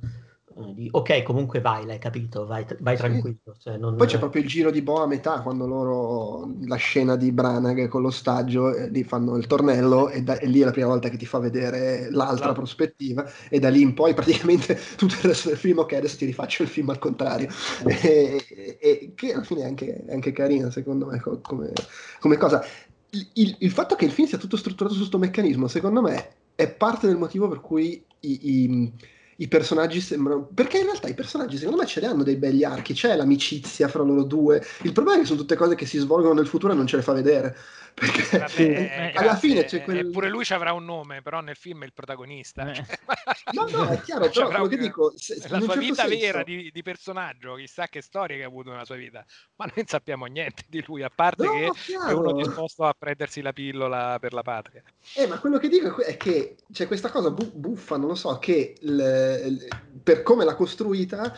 di, 0.74 0.88
ok, 0.89 1.24
comunque 1.24 1.60
vai, 1.60 1.86
l'hai 1.86 1.98
capito, 1.98 2.46
vai, 2.46 2.65
vai 2.80 2.96
tranquillo. 2.96 3.56
Cioè 3.58 3.78
non... 3.78 3.96
Poi 3.96 4.08
c'è 4.08 4.18
proprio 4.18 4.41
il 4.41 4.48
giro 4.48 4.72
di 4.72 4.82
boa 4.82 5.04
a 5.04 5.08
metà, 5.08 5.41
quando 5.41 5.68
loro, 5.68 6.50
la 6.62 6.78
scena 6.78 7.18
di 7.18 7.34
Branagh 7.34 7.89
con 7.89 8.02
l'ostaggio, 8.02 8.74
eh, 8.74 8.89
lì 8.89 9.04
fanno 9.04 9.36
il 9.36 9.48
tornello 9.48 10.08
e, 10.10 10.24
da, 10.24 10.38
e, 10.38 10.48
lì 10.48 10.62
è 10.62 10.65
la 10.65 10.72
prima 10.72 10.88
volta 10.88 11.10
che 11.10 11.18
ti 11.18 11.26
fa 11.26 11.39
vedere 11.39 12.10
l'altra 12.10 12.48
no. 12.48 12.54
prospettiva 12.54 13.30
e 13.50 13.60
da 13.60 13.70
lì 13.70 13.82
in 13.82 13.94
poi 13.94 14.13
praticamente 14.13 14.80
tutto 14.96 15.15
il 15.15 15.22
resto 15.24 15.50
del 15.50 15.58
film, 15.58 15.80
ok, 15.80 15.94
adesso 15.94 16.18
ti 16.18 16.26
rifaccio 16.26 16.63
il 16.63 16.70
film 16.70 16.89
al 16.89 17.00
contrario. 17.00 17.50
e, 17.86 18.41
e, 18.50 18.78
e, 18.80 19.12
che 19.13 19.34
alla 19.34 19.44
fine 19.44 19.62
è 19.62 19.65
anche, 19.65 20.06
anche 20.10 20.32
carina, 20.32 20.72
secondo 20.72 21.08
me, 21.08 21.20
come, 21.20 21.74
come 22.20 22.38
cosa. 22.38 22.63
Il, 23.10 23.28
il, 23.34 23.56
il, 23.60 23.72
fatto 23.72 23.96
che 23.96 24.06
il 24.06 24.12
film 24.12 24.28
sia 24.28 24.38
tutto 24.38 24.58
strutturato 24.58 24.94
su 24.94 25.02
questo 25.02 25.18
meccanismo, 25.18 25.68
secondo 25.68 26.02
me, 26.02 26.30
è 26.56 26.70
parte 26.70 27.08
del 27.08 27.18
motivo 27.18 27.50
per 27.50 27.60
cui 27.60 28.04
i, 28.22 28.39
i 28.41 28.94
i 29.38 29.48
personaggi 29.48 30.00
sembrano. 30.00 30.48
Perché 30.54 30.78
in 30.78 30.86
realtà 30.86 31.08
i 31.08 31.13
personaggi, 31.13 31.58
secondo 31.58 31.82
me, 31.82 31.88
ce 31.88 32.02
ne 32.02 32.08
hanno 32.08 32.24
dei 32.24 32.36
begli 32.36 32.63
archi. 32.63 32.93
C'è 32.93 33.15
l'amicizia 33.15 33.88
fra 33.88 34.04
loro 34.04 34.24
due. 34.24 34.63
Il 34.84 34.91
problema 34.91 35.17
è 35.17 35.21
che 35.21 35.28
sono 35.28 35.39
tutte 35.39 35.56
cose 35.56 35.76
che 35.76 35.86
si 35.86 35.98
svolgono 35.98 36.34
nel 36.34 36.48
futuro 36.48 36.74
e 36.74 36.76
non 36.76 36.88
ce 36.88 36.98
le 36.98 37.02
fa 37.02 37.13
vedere. 37.13 37.58
Perché 37.96 38.38
Vabbè, 38.38 39.14
alla 39.16 39.38
fine 39.38 39.64
c'è 39.64 39.82
quel. 39.82 40.00
Eppure 40.00 40.28
lui 40.28 40.44
ci 40.44 40.54
avrà 40.54 40.74
un 40.74 40.84
nome, 40.84 41.22
però 41.22 41.40
nel 41.40 41.56
film 41.56 41.84
è 41.84 41.86
il 41.86 41.94
protagonista. 41.94 42.70
Eh. 42.70 42.86
no, 43.54 43.68
no, 43.70 43.88
è 43.88 44.02
chiaro, 44.02 44.28
però 44.30 44.50
quello 44.50 44.68
che 44.68 44.78
dico. 44.78 45.14
Se, 45.16 45.36
la 45.48 45.60
sua 45.60 45.60
certo 45.60 45.80
vita 45.80 46.04
senso... 46.04 46.20
vera 46.20 46.44
di, 46.44 46.70
di, 46.74 46.82
personaggio, 46.82 47.56
chissà 47.56 47.88
che 47.88 48.02
storia 48.02 48.36
che 48.36 48.44
ha 48.44 48.48
avuto 48.48 48.72
nella 48.72 48.84
sua 48.84 48.98
vita. 48.98 49.24
Ma 49.56 49.66
noi 49.66 49.76
non 49.78 49.86
sappiamo 49.86 50.26
niente 50.26 50.66
di 50.68 50.84
lui, 50.86 51.04
a 51.04 51.12
parte 51.14 51.46
no, 51.46 51.52
che 51.54 51.72
chiaro. 51.74 52.10
è 52.10 52.14
uno 52.14 52.34
disposto 52.34 52.84
a 52.84 52.94
prendersi 52.98 53.42
la 53.42 53.54
pillola 53.54 54.18
per 54.20 54.34
la 54.34 54.42
patria. 54.42 54.84
Eh, 55.16 55.28
ma 55.28 55.40
quello 55.40 55.58
che 55.58 55.70
dico 55.70 56.04
è 56.04 56.18
che 56.18 56.58
c'è 56.74 56.88
questa 56.88 57.10
cosa 57.10 57.32
buffa, 57.32 57.96
non 57.96 58.10
lo 58.10 58.16
so, 58.16 58.38
che 58.40 58.76
l- 58.82 59.68
per 60.04 60.22
come 60.22 60.44
l'ha 60.44 60.56
costruita 60.56 61.34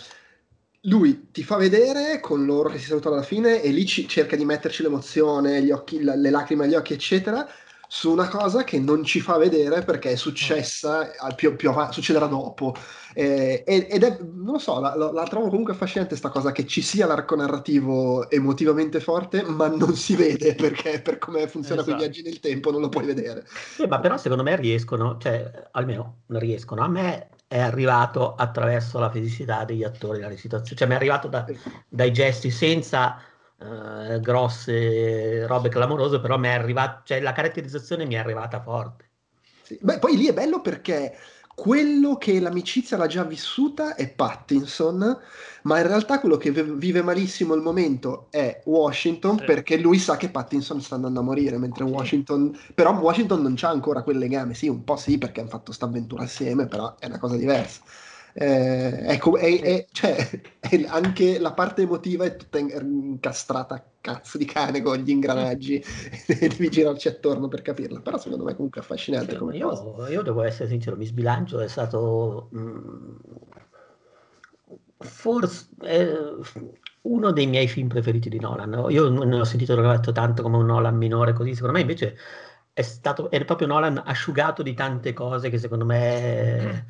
lui 0.81 1.29
ti 1.31 1.43
fa 1.43 1.57
vedere 1.57 2.19
con 2.19 2.45
loro 2.45 2.69
che 2.69 2.77
si 2.77 2.85
salutano 2.85 3.15
alla 3.15 3.23
fine 3.23 3.61
e 3.61 3.69
lì 3.71 3.85
ci, 3.85 4.07
cerca 4.07 4.35
di 4.35 4.45
metterci 4.45 4.83
l'emozione, 4.83 5.61
gli 5.61 5.71
occhi, 5.71 6.01
la, 6.01 6.15
le 6.15 6.29
lacrime 6.29 6.65
agli 6.65 6.75
occhi, 6.75 6.93
eccetera, 6.93 7.47
su 7.89 8.11
una 8.11 8.27
cosa 8.27 8.63
che 8.63 8.79
non 8.79 9.03
ci 9.03 9.21
fa 9.21 9.37
vedere 9.37 9.81
perché 9.81 10.11
è 10.11 10.15
successa, 10.15 11.09
più, 11.35 11.55
più 11.55 11.69
avanti, 11.69 11.93
succederà 11.93 12.25
dopo. 12.25 12.75
Eh, 13.13 13.63
ed 13.65 14.03
è, 14.03 14.17
non 14.19 14.53
lo 14.53 14.59
so, 14.59 14.79
la, 14.79 14.93
la, 14.95 15.23
trovo 15.23 15.47
comunque 15.47 15.73
affascinante 15.73 16.09
questa 16.09 16.29
cosa 16.29 16.51
che 16.51 16.67
ci 16.67 16.81
sia 16.81 17.07
l'arco 17.07 17.35
narrativo 17.35 18.29
emotivamente 18.29 18.99
forte, 18.99 19.41
ma 19.43 19.67
non 19.67 19.95
si 19.95 20.15
vede 20.15 20.53
perché 20.53 21.01
per 21.01 21.17
come 21.17 21.47
funziona 21.47 21.81
esatto. 21.81 21.95
quei 21.95 22.07
viaggi 22.07 22.27
nel 22.27 22.39
tempo 22.39 22.71
non 22.71 22.81
lo 22.81 22.89
puoi 22.89 23.05
vedere. 23.05 23.45
Sì, 23.47 23.85
ma 23.87 23.99
però 23.99 24.17
secondo 24.17 24.43
me 24.43 24.55
riescono, 24.57 25.17
cioè 25.17 25.69
almeno 25.71 26.23
non 26.27 26.39
riescono. 26.39 26.83
A 26.83 26.87
me 26.87 27.29
è 27.47 27.60
arrivato 27.60 28.36
attraverso 28.36 28.99
la 28.99 29.10
fisicità 29.10 29.63
degli 29.63 29.83
attori, 29.83 30.19
la 30.19 30.27
recitazione, 30.27 30.77
cioè 30.77 30.88
mi 30.88 30.93
è 30.93 30.97
arrivato 30.97 31.27
da, 31.29 31.45
dai 31.88 32.12
gesti 32.12 32.51
senza 32.51 33.21
uh, 33.57 34.19
grosse 34.19 35.47
robe 35.47 35.69
clamorose, 35.69 36.19
però 36.19 36.38
mi 36.38 36.47
è 36.47 36.51
arrivato, 36.51 37.01
cioè 37.05 37.21
la 37.21 37.31
caratterizzazione 37.31 38.05
mi 38.05 38.15
è 38.15 38.17
arrivata 38.17 38.62
forte. 38.62 39.05
Sì. 39.63 39.77
Beh, 39.81 39.99
poi 39.99 40.17
lì 40.17 40.27
è 40.27 40.33
bello 40.33 40.62
perché 40.62 41.17
quello 41.58 42.17
che 42.17 42.39
l'amicizia 42.39 42.98
l'ha 42.98 43.08
già 43.08 43.24
vissuta 43.24 43.96
è 43.96 44.08
Pattinson, 44.08 45.17
ma 45.63 45.80
in 45.80 45.88
realtà 45.88 46.20
quello 46.20 46.38
che 46.38 46.52
vive 46.52 47.02
malissimo 47.02 47.56
il 47.56 47.63
momento 47.63 48.28
è 48.30 48.62
Washington 48.65 49.39
sì. 49.39 49.46
perché 49.46 49.78
lui 49.78 49.98
sa 49.98 50.17
che 50.17 50.30
Pattinson 50.30 50.80
sta 50.82 50.93
andando 50.93 51.20
a 51.20 51.24
morire, 51.24 51.58
mentre. 51.58 51.84
Washington... 51.84 52.56
Però 52.76 52.96
Washington 53.00 53.41
non 53.41 53.56
c'ha 53.56 53.70
ancora 53.70 54.04
quel 54.04 54.20
legame, 54.20 54.54
sì, 54.54 54.67
un 54.67 54.84
po' 54.84 54.98
sì 54.98 55.17
perché 55.17 55.39
hanno 55.39 55.50
fatto 55.50 55.63
questa 55.65 55.86
avventura 55.86 56.26
assieme, 56.26 56.67
però 56.67 56.96
è 57.00 57.08
una 57.08 57.17
cosa 57.17 57.36
diversa. 57.36 57.82
Eh, 58.39 59.13
ecco, 59.13 59.36
è, 59.36 59.60
è, 59.62 59.88
cioè, 59.91 60.15
è 60.60 60.86
anche 60.86 61.39
la 61.39 61.54
parte 61.54 61.82
emotiva 61.82 62.23
è 62.23 62.36
tutta 62.36 62.60
incastrata 62.60 63.73
a 63.73 63.84
cazzo 64.00 64.38
di 64.38 64.45
cane 64.45 64.84
con 64.84 64.97
gli 64.97 65.10
ingranaggi 65.10 65.78
e 66.28 66.47
devi 66.47 66.69
girarci 66.69 67.08
attorno 67.08 67.47
per 67.47 67.63
capirla. 67.63 68.00
Però 68.00 68.19
secondo 68.19 68.43
me 68.43 68.54
comunque 68.54 68.82
è 68.82 68.84
affascinante 68.84 69.32
sì, 69.32 69.38
come 69.38 69.58
io, 69.58 69.69
cosa. 69.69 70.10
Io 70.10 70.21
devo 70.21 70.43
essere 70.43 70.69
sincero, 70.69 70.95
mi 70.95 71.08
sbilancio, 71.08 71.60
è 71.62 71.67
stato 71.67 72.50
mh, 72.52 72.60
mm, 72.60 73.15
forse 75.00 75.69
eh, 75.82 76.36
uno 77.02 77.32
dei 77.32 77.47
miei 77.47 77.67
film 77.67 77.88
preferiti 77.88 78.30
di 78.30 78.39
Nolan. 78.39 78.86
Io 78.91 79.10
ne 79.10 79.39
ho 79.39 79.45
sentito 79.45 79.73
parlato 79.73 80.12
tanto 80.12 80.43
come 80.43 80.58
un 80.58 80.67
Nolan 80.67 80.95
minore, 80.95 81.34
così 81.34 81.56
secondo 81.56 81.73
me 81.73 81.82
invece 81.82 82.15
è 82.71 82.84
stato 82.84 83.32
è 83.32 83.43
proprio 83.45 83.65
Nolan 83.65 84.00
asciugato 84.06 84.62
di 84.62 84.76
tante 84.76 85.13
cose 85.13 85.50
che 85.50 85.58
secondo 85.58 85.86
me 85.86 86.86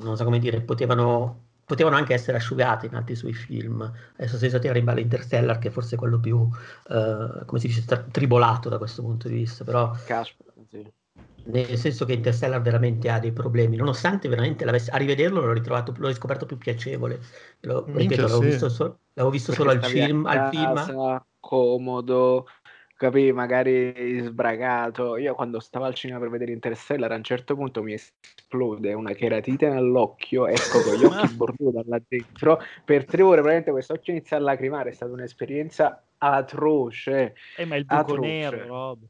non 0.00 0.16
so 0.16 0.24
come 0.24 0.38
dire, 0.38 0.60
potevano, 0.60 1.42
potevano 1.64 1.96
anche 1.96 2.14
essere 2.14 2.36
asciugati 2.36 2.86
in 2.86 2.94
altri 2.94 3.14
suoi 3.14 3.32
film. 3.32 3.80
Adesso 4.16 4.36
senza 4.36 4.58
tirare 4.58 4.78
in 4.78 4.84
ballo 4.84 5.00
Interstellar, 5.00 5.58
che 5.58 5.68
è 5.68 5.70
forse 5.70 5.96
quello 5.96 6.18
più, 6.18 6.48
eh, 6.88 7.44
come 7.44 7.60
si 7.60 7.66
dice, 7.68 7.84
tra- 7.84 8.04
tribolato 8.10 8.68
da 8.68 8.78
questo 8.78 9.02
punto 9.02 9.28
di 9.28 9.34
vista, 9.34 9.64
però... 9.64 9.90
Caspita, 10.04 10.52
sì. 10.68 10.92
Nel 11.46 11.76
senso 11.76 12.06
che 12.06 12.14
Interstellar 12.14 12.62
veramente 12.62 13.10
ha 13.10 13.18
dei 13.18 13.32
problemi, 13.32 13.76
nonostante 13.76 14.28
veramente 14.28 14.64
a 14.64 14.96
rivederlo 14.96 15.42
l'ho 15.42 15.52
ritrovato, 15.52 15.92
l'ho 15.94 16.08
riscoperto 16.08 16.46
più 16.46 16.56
piacevole. 16.56 17.20
Lo, 17.60 17.84
ripeto, 17.86 18.22
l'avevo 18.22 18.40
sì. 18.40 18.46
visto, 18.46 18.68
so, 18.70 18.98
l'avevo 19.12 19.30
visto 19.30 19.52
solo 19.52 19.70
al 19.70 19.84
film, 19.84 20.24
al 20.24 20.48
film. 20.48 21.22
Comodo, 21.38 22.46
capì, 22.96 23.32
magari 23.32 24.20
sbragato. 24.20 25.16
Io 25.16 25.34
quando 25.34 25.60
stavo 25.60 25.84
al 25.84 25.94
cinema 25.94 26.20
per 26.20 26.30
vedere 26.30 26.52
Interstellar, 26.52 27.10
a 27.12 27.16
un 27.16 27.24
certo 27.24 27.54
punto 27.54 27.82
mi 27.82 27.92
esplode 27.92 28.92
una 28.92 29.12
cheratite 29.12 29.68
nell'occhio, 29.68 30.46
esco 30.46 30.80
con 30.82 30.94
gli 30.94 31.04
occhi 31.04 31.34
borduti 31.34 31.88
là 31.88 32.00
dentro. 32.06 32.60
Per 32.84 33.04
tre 33.04 33.22
ore 33.22 33.36
praticamente 33.36 33.70
questo 33.70 33.92
occhio 33.94 34.12
inizia 34.12 34.36
a 34.36 34.40
lacrimare, 34.40 34.90
è 34.90 34.92
stata 34.92 35.12
un'esperienza 35.12 36.02
atroce. 36.18 37.34
Eh, 37.56 37.64
ma 37.64 37.76
il 37.76 37.84
buco 37.84 38.00
atroce. 38.00 38.20
nero, 38.20 38.66
Rob. 38.66 39.04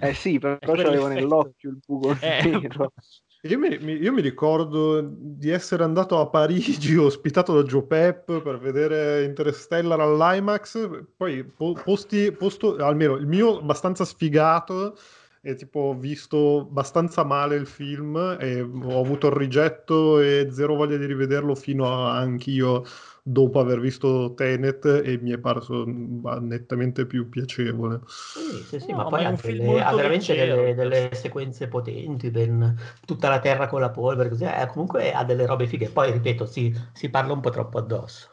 Eh 0.00 0.14
sì, 0.14 0.38
però 0.38 0.58
c'avevo 0.60 1.08
nell'occhio 1.08 1.70
il 1.70 1.80
buco 1.84 2.16
eh. 2.20 2.42
nero. 2.44 2.92
Io 3.42 3.58
mi, 3.58 3.68
io 3.68 4.12
mi, 4.12 4.20
ricordo 4.20 5.00
di 5.02 5.48
essere 5.48 5.82
andato 5.82 6.20
a 6.20 6.28
Parigi 6.28 6.96
ospitato 7.00 7.54
da 7.54 7.62
Joe 7.62 7.84
Pep 7.84 8.42
per 8.42 8.58
vedere 8.58 9.24
Interstellar 9.24 9.98
all'IMAX, 9.98 11.04
poi 11.16 11.42
posti, 11.82 12.32
posto, 12.32 12.76
almeno 12.76 13.14
il 13.16 13.26
mio 13.26 13.58
abbastanza 13.58 14.04
sfigato 14.04 14.94
e 15.42 15.54
tipo 15.54 15.80
ho 15.80 15.94
visto 15.94 16.66
abbastanza 16.68 17.24
male 17.24 17.56
il 17.56 17.66
film 17.66 18.36
e 18.38 18.60
ho 18.60 19.00
avuto 19.00 19.28
il 19.28 19.32
rigetto 19.32 20.20
e 20.20 20.48
zero 20.50 20.74
voglia 20.74 20.98
di 20.98 21.06
rivederlo 21.06 21.54
fino 21.54 21.86
a 21.86 22.18
anch'io 22.18 22.84
dopo 23.22 23.58
aver 23.58 23.80
visto 23.80 24.34
Tenet 24.34 24.84
e 24.84 25.18
mi 25.22 25.30
è 25.30 25.38
parso 25.38 25.84
nettamente 25.86 27.06
più 27.06 27.28
piacevole. 27.28 28.00
Sì, 28.06 28.64
sì, 28.68 28.80
sì 28.80 28.90
no, 28.90 28.98
ma 28.98 29.04
poi 29.04 29.24
ha, 29.24 29.32
delle, 29.32 29.82
ha 29.82 29.94
veramente 29.94 30.34
delle, 30.34 30.74
delle, 30.74 31.10
sequenze 31.14 31.68
potenti, 31.68 32.30
ben, 32.30 32.76
tutta 33.06 33.28
la 33.28 33.38
terra 33.38 33.66
con 33.66 33.80
la 33.80 33.90
polvere, 33.90 34.28
così, 34.28 34.44
eh, 34.44 34.66
comunque 34.66 35.12
ha 35.12 35.24
delle 35.24 35.46
robe 35.46 35.66
fighe. 35.66 35.88
Poi, 35.88 36.12
ripeto, 36.12 36.44
si, 36.44 36.74
si 36.92 37.08
parla 37.08 37.32
un 37.32 37.40
po' 37.40 37.50
troppo 37.50 37.78
addosso. 37.78 38.28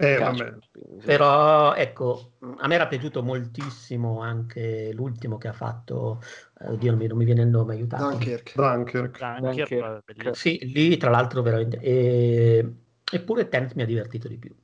Eh, 0.00 0.58
Però 1.04 1.74
ecco, 1.74 2.32
a 2.58 2.66
me 2.66 2.74
era 2.74 2.86
piaciuto 2.86 3.22
moltissimo 3.22 4.20
anche 4.20 4.92
l'ultimo 4.94 5.36
che 5.36 5.48
ha 5.48 5.52
fatto, 5.52 6.22
eh, 6.60 6.68
oddio 6.68 6.90
non 6.90 6.98
mi, 6.98 7.06
non 7.06 7.18
mi 7.18 7.24
viene 7.24 7.42
il 7.42 7.48
nome, 7.48 7.74
aiutatemi. 7.74 8.10
Dunkirk. 8.10 8.54
Dunkirk. 8.54 9.18
Dunkirk. 9.18 10.02
Dunkirk. 10.06 10.36
Sì, 10.36 10.58
lì 10.72 10.96
tra 10.96 11.10
l'altro 11.10 11.42
veramente... 11.42 11.78
E 11.80 12.74
Eppure 13.12 13.48
Tenet 13.48 13.74
mi 13.74 13.82
ha 13.82 13.86
divertito 13.86 14.28
di 14.28 14.38
più. 14.38 14.54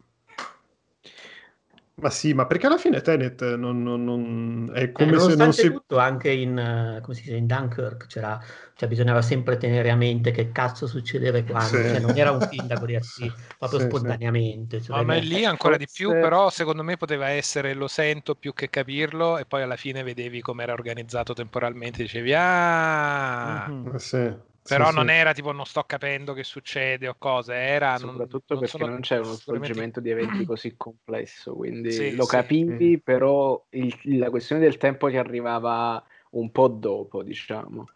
Ma 1.98 2.10
sì, 2.10 2.34
ma 2.34 2.46
perché 2.46 2.66
alla 2.66 2.76
fine 2.76 3.00
Tenet 3.00 3.54
non, 3.54 3.82
non, 3.82 4.04
non 4.04 4.70
è 4.74 4.92
come 4.92 5.16
eh, 5.16 5.18
se 5.18 5.34
non 5.34 5.50
si... 5.54 5.72
tutto, 5.72 5.96
anche 5.96 6.30
in, 6.30 6.50
uh, 6.50 7.00
come 7.00 7.16
si 7.16 7.22
dice, 7.22 7.36
in 7.36 7.46
Dunkirk 7.46 8.06
c'era, 8.06 8.38
cioè 8.74 8.86
bisognava 8.86 9.22
sempre 9.22 9.56
tenere 9.56 9.88
a 9.90 9.96
mente 9.96 10.30
che 10.30 10.52
cazzo 10.52 10.86
succedeva 10.86 11.42
quando, 11.42 11.78
sì. 11.78 11.88
cioè, 11.88 11.98
non 12.00 12.14
era 12.14 12.32
un 12.32 12.40
film 12.42 12.66
da 12.66 12.76
godersi 12.76 13.32
proprio 13.56 13.80
sì, 13.80 13.86
spontaneamente. 13.86 14.82
Cioè, 14.82 14.94
no, 14.94 15.04
ma 15.04 15.14
lì 15.14 15.46
ancora 15.46 15.78
di 15.78 15.86
più, 15.90 16.10
però 16.10 16.50
secondo 16.50 16.82
me 16.82 16.98
poteva 16.98 17.28
essere 17.30 17.72
lo 17.72 17.88
sento 17.88 18.34
più 18.34 18.52
che 18.52 18.68
capirlo 18.68 19.38
e 19.38 19.46
poi 19.46 19.62
alla 19.62 19.76
fine 19.76 20.02
vedevi 20.02 20.42
come 20.42 20.64
era 20.64 20.74
organizzato 20.74 21.32
temporalmente, 21.32 22.02
dicevi 22.02 22.34
ah... 22.36 23.66
Mm-hmm. 23.70 23.94
Sì. 23.96 24.34
Però 24.66 24.88
sì, 24.90 24.94
non 24.94 25.06
sì. 25.06 25.12
era 25.12 25.32
tipo 25.32 25.52
non 25.52 25.64
sto 25.64 25.84
capendo 25.84 26.32
che 26.32 26.44
succede 26.44 27.08
o 27.08 27.14
cosa, 27.18 27.54
era... 27.54 27.96
Soprattutto 27.96 28.54
non, 28.54 28.62
perché 28.62 28.78
non, 28.78 28.90
non 28.90 29.00
c'è 29.00 29.18
uno 29.18 29.32
svolgimento 29.32 30.00
di 30.00 30.10
eventi 30.10 30.44
così 30.46 30.74
complesso, 30.76 31.54
quindi 31.54 31.92
sì, 31.92 32.14
lo 32.14 32.26
capivi, 32.26 32.98
però 32.98 33.64
il, 33.70 34.18
la 34.18 34.30
questione 34.30 34.62
del 34.62 34.76
tempo 34.76 35.08
ti 35.08 35.16
arrivava 35.16 36.04
un 36.30 36.50
po' 36.50 36.68
dopo, 36.68 37.22
diciamo. 37.22 37.86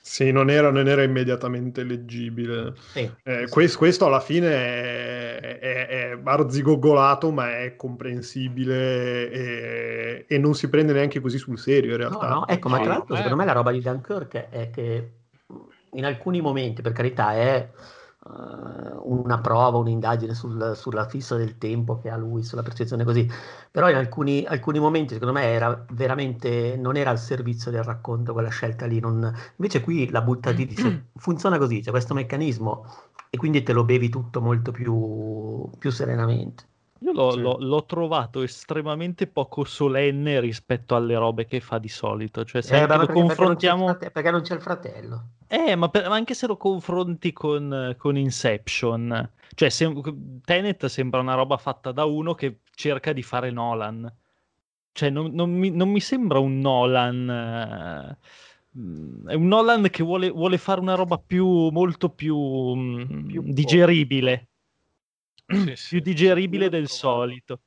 Sì, 0.00 0.32
non 0.32 0.50
era, 0.50 0.70
non 0.70 0.88
era 0.88 1.02
immediatamente 1.02 1.84
leggibile. 1.84 2.74
Sì, 2.76 3.10
eh, 3.22 3.46
sì. 3.46 3.52
Questo, 3.52 3.78
questo, 3.78 4.06
alla 4.06 4.20
fine 4.20 4.48
è, 4.48 5.58
è, 5.58 5.86
è 5.86 6.16
barzigoggolato, 6.16 7.30
ma 7.30 7.60
è 7.60 7.76
comprensibile 7.76 9.30
e, 9.30 10.24
e, 10.28 10.38
non 10.38 10.54
si 10.54 10.68
prende 10.68 10.92
neanche 10.92 11.20
così 11.20 11.38
sul 11.38 11.58
serio 11.58 11.92
in 11.92 11.98
realtà. 11.98 12.28
No, 12.28 12.34
no, 12.34 12.48
ecco, 12.48 12.68
ma 12.68 12.80
tra 12.80 12.88
l'altro 12.88 13.14
secondo 13.14 13.36
me 13.36 13.44
la 13.44 13.52
roba 13.52 13.70
di 13.70 13.80
Dunkirk 13.80 14.48
è 14.50 14.70
che 14.70 15.12
in 15.94 16.04
alcuni 16.04 16.40
momenti, 16.40 16.82
per 16.82 16.92
carità, 16.92 17.32
è 17.34 17.70
uh, 18.24 19.00
una 19.04 19.40
prova, 19.40 19.78
un'indagine 19.78 20.34
sul, 20.34 20.72
sulla 20.76 21.08
fissa 21.08 21.36
del 21.36 21.58
tempo 21.58 21.98
che 21.98 22.10
ha 22.10 22.16
lui, 22.16 22.42
sulla 22.42 22.62
percezione 22.62 23.04
così, 23.04 23.28
però 23.70 23.88
in 23.88 23.96
alcuni, 23.96 24.44
alcuni, 24.44 24.78
momenti 24.78 25.14
secondo 25.14 25.34
me 25.34 25.44
era 25.44 25.84
veramente, 25.90 26.76
non 26.76 26.96
era 26.96 27.10
al 27.10 27.18
servizio 27.18 27.70
del 27.70 27.82
racconto 27.82 28.32
quella 28.32 28.50
scelta 28.50 28.86
lì, 28.86 29.00
non... 29.00 29.32
invece 29.56 29.80
qui 29.80 30.10
la 30.10 30.22
butta 30.22 30.50
lì, 30.50 30.66
dice, 30.66 31.06
funziona 31.16 31.58
così, 31.58 31.80
c'è 31.80 31.90
questo 31.90 32.14
meccanismo 32.14 32.86
e 33.30 33.36
quindi 33.36 33.62
te 33.62 33.72
lo 33.72 33.84
bevi 33.84 34.08
tutto 34.08 34.40
molto 34.40 34.70
più, 34.70 35.68
più 35.78 35.90
serenamente. 35.90 36.72
Io 37.00 37.12
l'ho, 37.12 37.32
sì. 37.32 37.40
l'ho, 37.40 37.56
l'ho, 37.58 37.84
trovato 37.84 38.42
estremamente 38.42 39.26
poco 39.26 39.64
solenne 39.64 40.40
rispetto 40.40 40.94
alle 40.94 41.16
robe 41.16 41.44
che 41.44 41.60
fa 41.60 41.78
di 41.78 41.88
solito. 41.88 42.44
Cioè, 42.44 42.62
se 42.62 42.76
eh, 42.76 42.86
lo 42.86 42.86
perché, 42.86 43.12
confrontiamo. 43.12 43.84
Perché 43.84 44.04
non, 44.04 44.12
perché 44.12 44.30
non, 44.30 44.40
c'è 44.42 44.54
il 44.54 44.60
fratello. 44.60 45.24
Eh, 45.48 45.74
ma, 45.74 45.88
per, 45.88 46.08
ma 46.08 46.14
anche 46.14 46.34
se 46.34 46.46
lo 46.46 46.56
confronti 46.56 47.32
con, 47.32 47.94
con 47.98 48.16
Inception, 48.16 49.30
cioè 49.54 49.68
se, 49.68 49.92
Tenet 50.44 50.86
sembra 50.86 51.20
una 51.20 51.34
roba 51.34 51.56
fatta 51.56 51.92
da 51.92 52.04
uno 52.04 52.34
che 52.34 52.60
cerca 52.74 53.12
di 53.12 53.22
fare 53.22 53.50
Nolan. 53.50 54.10
Cioè, 54.92 55.10
non, 55.10 55.32
non, 55.32 55.50
mi, 55.50 55.70
non 55.70 55.90
mi, 55.90 56.00
sembra 56.00 56.38
un 56.38 56.60
Nolan. 56.60 57.28
Eh, 57.28 58.16
è 59.30 59.34
un 59.34 59.46
Nolan 59.46 59.90
che 59.90 60.02
vuole, 60.02 60.30
vuole, 60.30 60.58
fare 60.58 60.80
una 60.80 60.94
roba 60.94 61.18
più, 61.18 61.68
molto 61.70 62.08
più, 62.08 62.36
mm, 62.38 63.26
più 63.26 63.42
digeribile 63.44 64.48
sì, 65.46 65.72
sì, 65.76 65.88
più 65.96 66.00
digeribile 66.00 66.68
del 66.68 66.88
solito. 66.88 67.60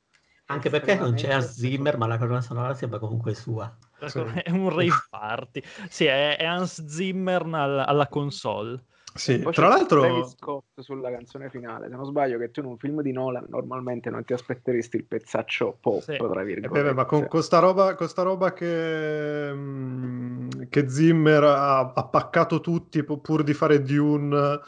Anche 0.50 0.70
perché 0.70 0.94
non 0.94 1.14
c'è 1.14 1.30
Hans 1.30 1.58
Zimmer, 1.58 1.98
ma 1.98 2.06
la 2.06 2.16
colonna 2.16 2.40
sonora 2.40 2.72
sembra 2.72 2.98
comunque 2.98 3.34
sua. 3.34 3.76
È 3.98 4.50
un 4.50 4.70
rave 4.74 5.06
party. 5.10 5.62
Sì, 5.90 6.06
è, 6.06 6.38
è 6.38 6.44
Hans 6.46 6.86
Zimmer 6.86 7.42
alla, 7.42 7.86
alla 7.86 8.08
console. 8.08 8.82
Sì, 9.14 9.40
tra 9.40 9.68
l'altro 9.68 10.24
Scott 10.26 10.80
sulla 10.80 11.10
canzone 11.10 11.50
finale, 11.50 11.88
se 11.88 11.96
non 11.96 12.04
sbaglio 12.04 12.38
che 12.38 12.50
tu 12.50 12.60
in 12.60 12.66
un 12.66 12.78
film 12.78 13.02
di 13.02 13.10
Nolan 13.10 13.46
normalmente 13.48 14.10
non 14.10 14.24
ti 14.24 14.32
aspetteresti 14.32 14.96
il 14.96 15.04
pezzaccio 15.06 15.76
pop, 15.80 16.02
sì. 16.02 16.16
tra 16.16 16.42
virgolette. 16.42 16.78
Eh 16.78 16.82
beh, 16.82 16.94
ma 16.94 17.04
con 17.04 17.26
questa 17.26 17.58
roba, 17.58 17.94
questa 17.96 18.22
roba 18.22 18.52
che, 18.52 19.50
mm, 19.52 20.48
che 20.68 20.88
Zimmer 20.88 21.42
ha, 21.42 21.92
ha 21.92 22.04
paccato 22.04 22.60
tutti 22.60 23.02
pur 23.02 23.42
di 23.42 23.54
fare 23.54 23.82
Dune 23.82 24.60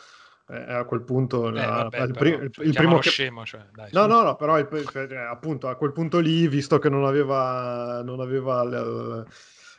eh, 0.50 0.72
a 0.72 0.84
quel 0.84 1.02
punto 1.02 1.48
eh, 1.48 1.52
la, 1.52 1.66
vabbè, 1.66 2.02
il, 2.02 2.12
pri- 2.12 2.32
il, 2.32 2.50
il 2.66 2.72
primo 2.74 2.98
che... 2.98 3.08
scemo, 3.10 3.44
cioè, 3.44 3.64
dai, 3.72 3.90
no, 3.92 4.06
no, 4.06 4.22
no, 4.22 4.36
però 4.36 4.58
il, 4.58 4.68
cioè, 4.90 5.14
appunto 5.14 5.68
a 5.68 5.76
quel 5.76 5.92
punto 5.92 6.18
lì, 6.18 6.48
visto 6.48 6.78
che 6.78 6.88
non 6.88 7.04
aveva, 7.04 8.02
non 8.02 8.20
aveva 8.20 8.64
l, 8.64 9.24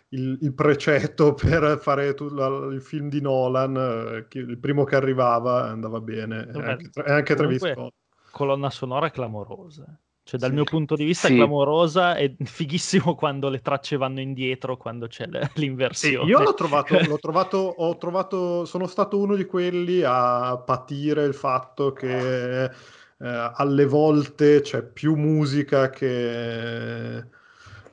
il, 0.10 0.38
il, 0.42 0.54
precetto 0.54 1.34
per 1.40 1.78
fare 1.82 2.14
tu, 2.14 2.30
la, 2.30 2.48
il 2.72 2.82
film 2.82 3.10
di 3.10 3.22
Nolan, 3.22 3.76
eh, 3.76 4.40
il 4.40 4.58
primo 4.60 4.84
che 4.84 4.96
arrivava 4.96 5.68
andava 5.68 6.00
bene, 6.00 6.50
e 6.54 6.62
anche, 6.62 6.90
anche 7.04 7.36
Travis 7.36 7.66
Scott. 7.66 7.94
Colonna 8.32 8.70
sonora 8.70 9.10
clamorosa. 9.10 9.86
Cioè, 10.24 10.40
dal 10.40 10.50
sì. 10.50 10.56
mio 10.56 10.64
punto 10.64 10.96
di 10.96 11.04
vista, 11.04 11.28
sì. 11.28 11.36
clamorosa 11.36 12.16
e 12.16 12.36
fighissimo 12.44 13.16
quando 13.16 13.50
le 13.50 13.62
tracce 13.62 13.98
vanno 13.98 14.20
indietro, 14.20 14.78
quando 14.78 15.08
c'è 15.08 15.28
l'inversione. 15.56 16.26
Sì, 16.26 16.30
io 16.30 16.42
l'ho 16.42 16.54
trovato, 16.54 17.00
l'ho 17.00 17.20
trovato, 17.20 17.58
ho 17.58 17.98
trovato, 17.98 18.66
sono 18.66 18.88
stato 18.88 19.18
uno 19.18 19.36
di 19.36 19.46
quelli 19.46 20.04
a 20.06 20.58
patire 20.58 21.26
il 21.26 21.34
fatto 21.34 21.92
che 21.92 22.64
eh, 22.64 22.70
alle 23.18 23.86
volte 23.86 24.62
c'è 24.62 24.84
più 24.84 25.16
musica 25.16 25.90
che 25.90 27.40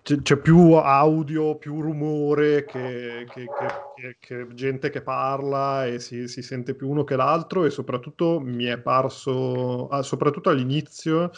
c'è 0.02 0.38
più 0.38 0.72
audio, 0.72 1.56
più 1.56 1.80
rumore 1.80 2.64
che, 2.64 3.26
che, 3.28 3.44
che, 3.44 4.16
che, 4.18 4.46
gente 4.54 4.88
che 4.88 5.02
parla 5.02 5.84
e 5.86 5.98
si, 5.98 6.28
si, 6.28 6.40
sente 6.40 6.74
più 6.74 6.88
uno 6.88 7.04
che 7.04 7.16
l'altro 7.16 7.66
e 7.66 7.70
soprattutto 7.70 8.40
mi 8.40 8.64
è 8.64 8.78
parso, 8.78 9.88
ah, 9.88 10.02
soprattutto 10.02 10.48
all'inizio, 10.48 11.30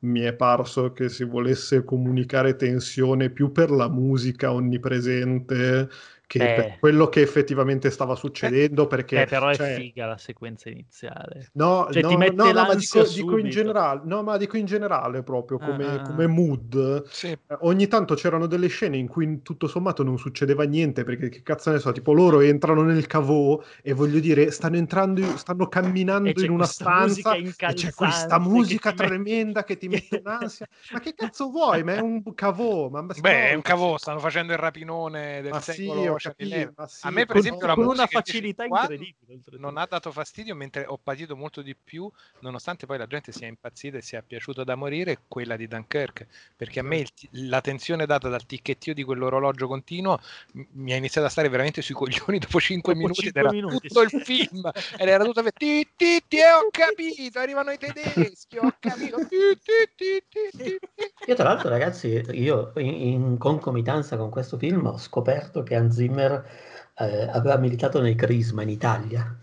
mi 0.00 0.20
è 0.20 0.34
parso 0.34 0.92
che 0.92 1.08
si 1.08 1.24
volesse 1.24 1.84
comunicare 1.84 2.56
tensione 2.56 3.30
più 3.30 3.50
per 3.52 3.70
la 3.70 3.88
musica 3.88 4.52
onnipresente 4.52 5.88
che 6.26 6.38
eh. 6.38 6.54
per 6.54 6.78
quello 6.80 7.08
che 7.08 7.20
effettivamente 7.20 7.90
stava 7.90 8.14
succedendo. 8.16 8.86
Perché, 8.86 9.22
eh, 9.22 9.26
però 9.26 9.54
cioè... 9.54 9.74
è 9.74 9.76
figa 9.76 10.06
la 10.06 10.18
sequenza 10.18 10.68
iniziale. 10.68 11.50
No, 11.52 11.88
cioè, 11.90 12.02
no, 12.02 12.10
no, 12.10 12.52
no 12.52 12.52
ma 12.52 12.74
dico, 12.74 13.02
dico, 13.04 13.38
in 13.38 13.48
generale, 13.48 14.00
no, 14.04 14.22
ma 14.22 14.36
dico 14.36 14.56
in 14.56 14.66
generale 14.66 15.22
proprio 15.22 15.58
come, 15.58 15.86
ah. 15.86 16.02
come 16.02 16.26
mood. 16.26 17.04
Sì. 17.08 17.28
Eh, 17.28 17.40
ogni 17.60 17.86
tanto 17.86 18.14
c'erano 18.14 18.46
delle 18.46 18.68
scene 18.68 18.96
in 18.96 19.06
cui 19.06 19.42
tutto 19.42 19.68
sommato 19.68 20.02
non 20.02 20.18
succedeva 20.18 20.64
niente 20.64 21.04
perché 21.04 21.28
che 21.28 21.42
cazzo 21.42 21.70
ne 21.70 21.78
so, 21.78 21.92
tipo 21.92 22.12
loro 22.12 22.40
entrano 22.40 22.82
nel 22.82 23.06
cavò 23.06 23.60
e 23.82 23.92
voglio 23.92 24.18
dire, 24.18 24.50
stanno 24.50 24.76
entrando, 24.76 25.36
stanno 25.36 25.68
camminando 25.68 26.42
in 26.42 26.50
una 26.50 26.66
stanza 26.66 27.34
e 27.34 27.54
c'è 27.54 27.92
questa 27.92 28.38
musica 28.38 28.90
che 28.90 28.96
tremenda 28.96 29.60
mette... 29.60 29.64
che 29.64 29.78
ti 29.78 29.88
mette 29.88 30.16
in 30.16 30.26
ansia. 30.26 30.66
ma 30.92 31.00
che 31.00 31.14
cazzo 31.14 31.50
vuoi? 31.50 31.84
Ma 31.84 31.94
è 31.94 32.00
un 32.00 32.22
cavò. 32.34 32.88
Ma 32.88 33.02
Beh, 33.02 33.50
è 33.50 33.54
un 33.54 33.62
cavò, 33.62 33.96
stanno 33.96 34.18
facendo 34.18 34.52
il 34.52 34.58
rapinone 34.58 35.40
del 35.42 35.52
ma 35.52 35.60
secolo. 35.60 36.15
Sì, 36.15 36.15
sì, 36.18 36.66
a 37.02 37.10
me, 37.10 37.26
per 37.26 37.36
esempio, 37.36 37.66
con, 37.66 37.74
con 37.76 37.86
una 37.86 38.06
facilità 38.06 38.64
incredibile. 38.64 39.40
Non 39.58 39.76
ha 39.76 39.86
dato 39.86 40.12
fastidio, 40.12 40.54
mentre 40.54 40.84
ho 40.86 40.98
patito 40.98 41.36
molto 41.36 41.62
di 41.62 41.74
più, 41.74 42.10
nonostante 42.40 42.86
poi 42.86 42.98
la 42.98 43.06
gente 43.06 43.32
sia 43.32 43.46
impazzita 43.46 43.98
e 43.98 44.02
sia 44.02 44.22
piaciuta 44.22 44.64
da 44.64 44.74
morire, 44.74 45.20
quella 45.28 45.56
di 45.56 45.66
Dunkirk. 45.66 46.26
Perché 46.56 46.80
a 46.80 46.82
me 46.82 46.98
il, 46.98 47.08
la 47.48 47.60
tensione 47.60 48.06
data 48.06 48.28
dal 48.28 48.44
ticchettio 48.46 48.94
di 48.94 49.02
quell'orologio 49.02 49.66
continuo 49.66 50.18
mi 50.72 50.92
ha 50.92 50.96
iniziato 50.96 51.26
a 51.26 51.30
stare 51.30 51.48
veramente 51.48 51.82
sui 51.82 51.94
coglioni 51.94 52.38
dopo 52.40 52.60
5 52.60 52.92
dopo 52.92 53.04
minuti. 53.04 53.22
5 53.22 53.40
era 53.40 53.50
minuti, 53.50 53.88
tutto 53.88 54.08
sì. 54.08 54.16
il 54.16 54.22
film 54.22 54.70
ed 54.98 55.08
era 55.08 55.24
tutto 55.24 55.42
ti, 55.56 55.88
ti, 55.96 56.22
ti, 56.26 56.38
ho 56.38 56.68
capito, 56.70 57.38
arrivano 57.38 57.70
i 57.70 57.78
tedeschi, 57.78 58.58
ho 58.58 58.74
capito. 58.78 59.16
Ti, 59.26 59.58
ti, 59.96 60.78
io 61.26 61.34
tra 61.34 61.44
l'altro 61.44 61.68
ragazzi, 61.68 62.22
io 62.32 62.72
in, 62.76 62.94
in 62.94 63.38
concomitanza 63.38 64.16
con 64.16 64.30
questo 64.30 64.56
film 64.58 64.86
ho 64.86 64.98
scoperto 64.98 65.62
che 65.62 65.74
Anzi 65.74 66.05
Zimmer 66.06 66.48
eh, 66.98 67.28
aveva 67.30 67.56
militato 67.56 68.00
nel 68.00 68.14
Crisma 68.14 68.62
in 68.62 68.68
Italia. 68.68 69.36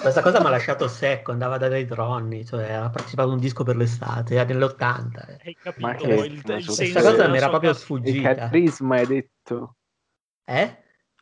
Questa 0.00 0.22
cosa 0.22 0.40
mi 0.40 0.46
ha 0.46 0.50
lasciato 0.50 0.86
secco, 0.86 1.32
andava 1.32 1.56
da 1.56 1.68
dei 1.68 1.86
droni, 1.86 2.44
cioè 2.44 2.72
ha 2.72 2.90
partecipato 2.90 3.30
a 3.30 3.32
un 3.32 3.38
disco 3.38 3.64
per 3.64 3.76
l'estate, 3.76 4.34
era 4.34 4.44
nell'80. 4.44 5.38
Hai 5.44 5.56
capito? 5.60 5.86
Ma 5.86 5.94
che, 5.94 6.12
il, 6.12 6.42
il 6.44 6.64
questa 6.64 7.00
cosa 7.00 7.28
mi 7.28 7.36
era 7.36 7.48
proprio 7.48 7.72
sfuggita. 7.72 8.30
Il 8.30 8.36
carisma 8.36 8.96
hai 8.96 9.06
detto. 9.06 9.76
Eh? 10.44 10.78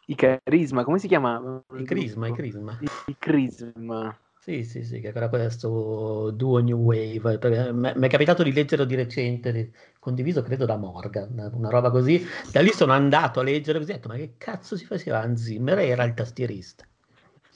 Il 0.06 0.16
carisma, 0.16 0.84
come 0.84 0.98
si 0.98 1.06
chiamava? 1.06 1.62
Il 1.76 1.86
crisma, 1.86 2.26
il 2.26 2.34
crisma. 2.34 2.78
Il 2.80 3.16
crisma. 3.18 4.16
Sì, 4.42 4.64
sì, 4.64 4.82
sì, 4.82 5.00
che 5.00 5.12
era 5.14 5.28
questo 5.28 6.32
duo 6.32 6.58
New 6.58 6.76
Wave. 6.76 7.38
Mi 7.72 8.06
è 8.06 8.08
capitato 8.08 8.42
di 8.42 8.52
leggerlo 8.52 8.84
di 8.84 8.96
recente, 8.96 9.70
condiviso 10.00 10.42
credo 10.42 10.66
da 10.66 10.76
Morgan, 10.76 11.52
una 11.54 11.68
roba 11.68 11.92
così. 11.92 12.26
Da 12.50 12.60
lì 12.60 12.72
sono 12.72 12.90
andato 12.90 13.38
a 13.38 13.44
leggere 13.44 13.78
così, 13.78 13.92
ho 13.92 13.94
detto, 13.94 14.08
ma 14.08 14.16
che 14.16 14.34
cazzo 14.38 14.76
si 14.76 14.84
faceva 14.84 15.20
Hans 15.20 15.44
Zimmer? 15.44 15.78
Era 15.78 16.02
il 16.02 16.14
tastierista. 16.14 16.84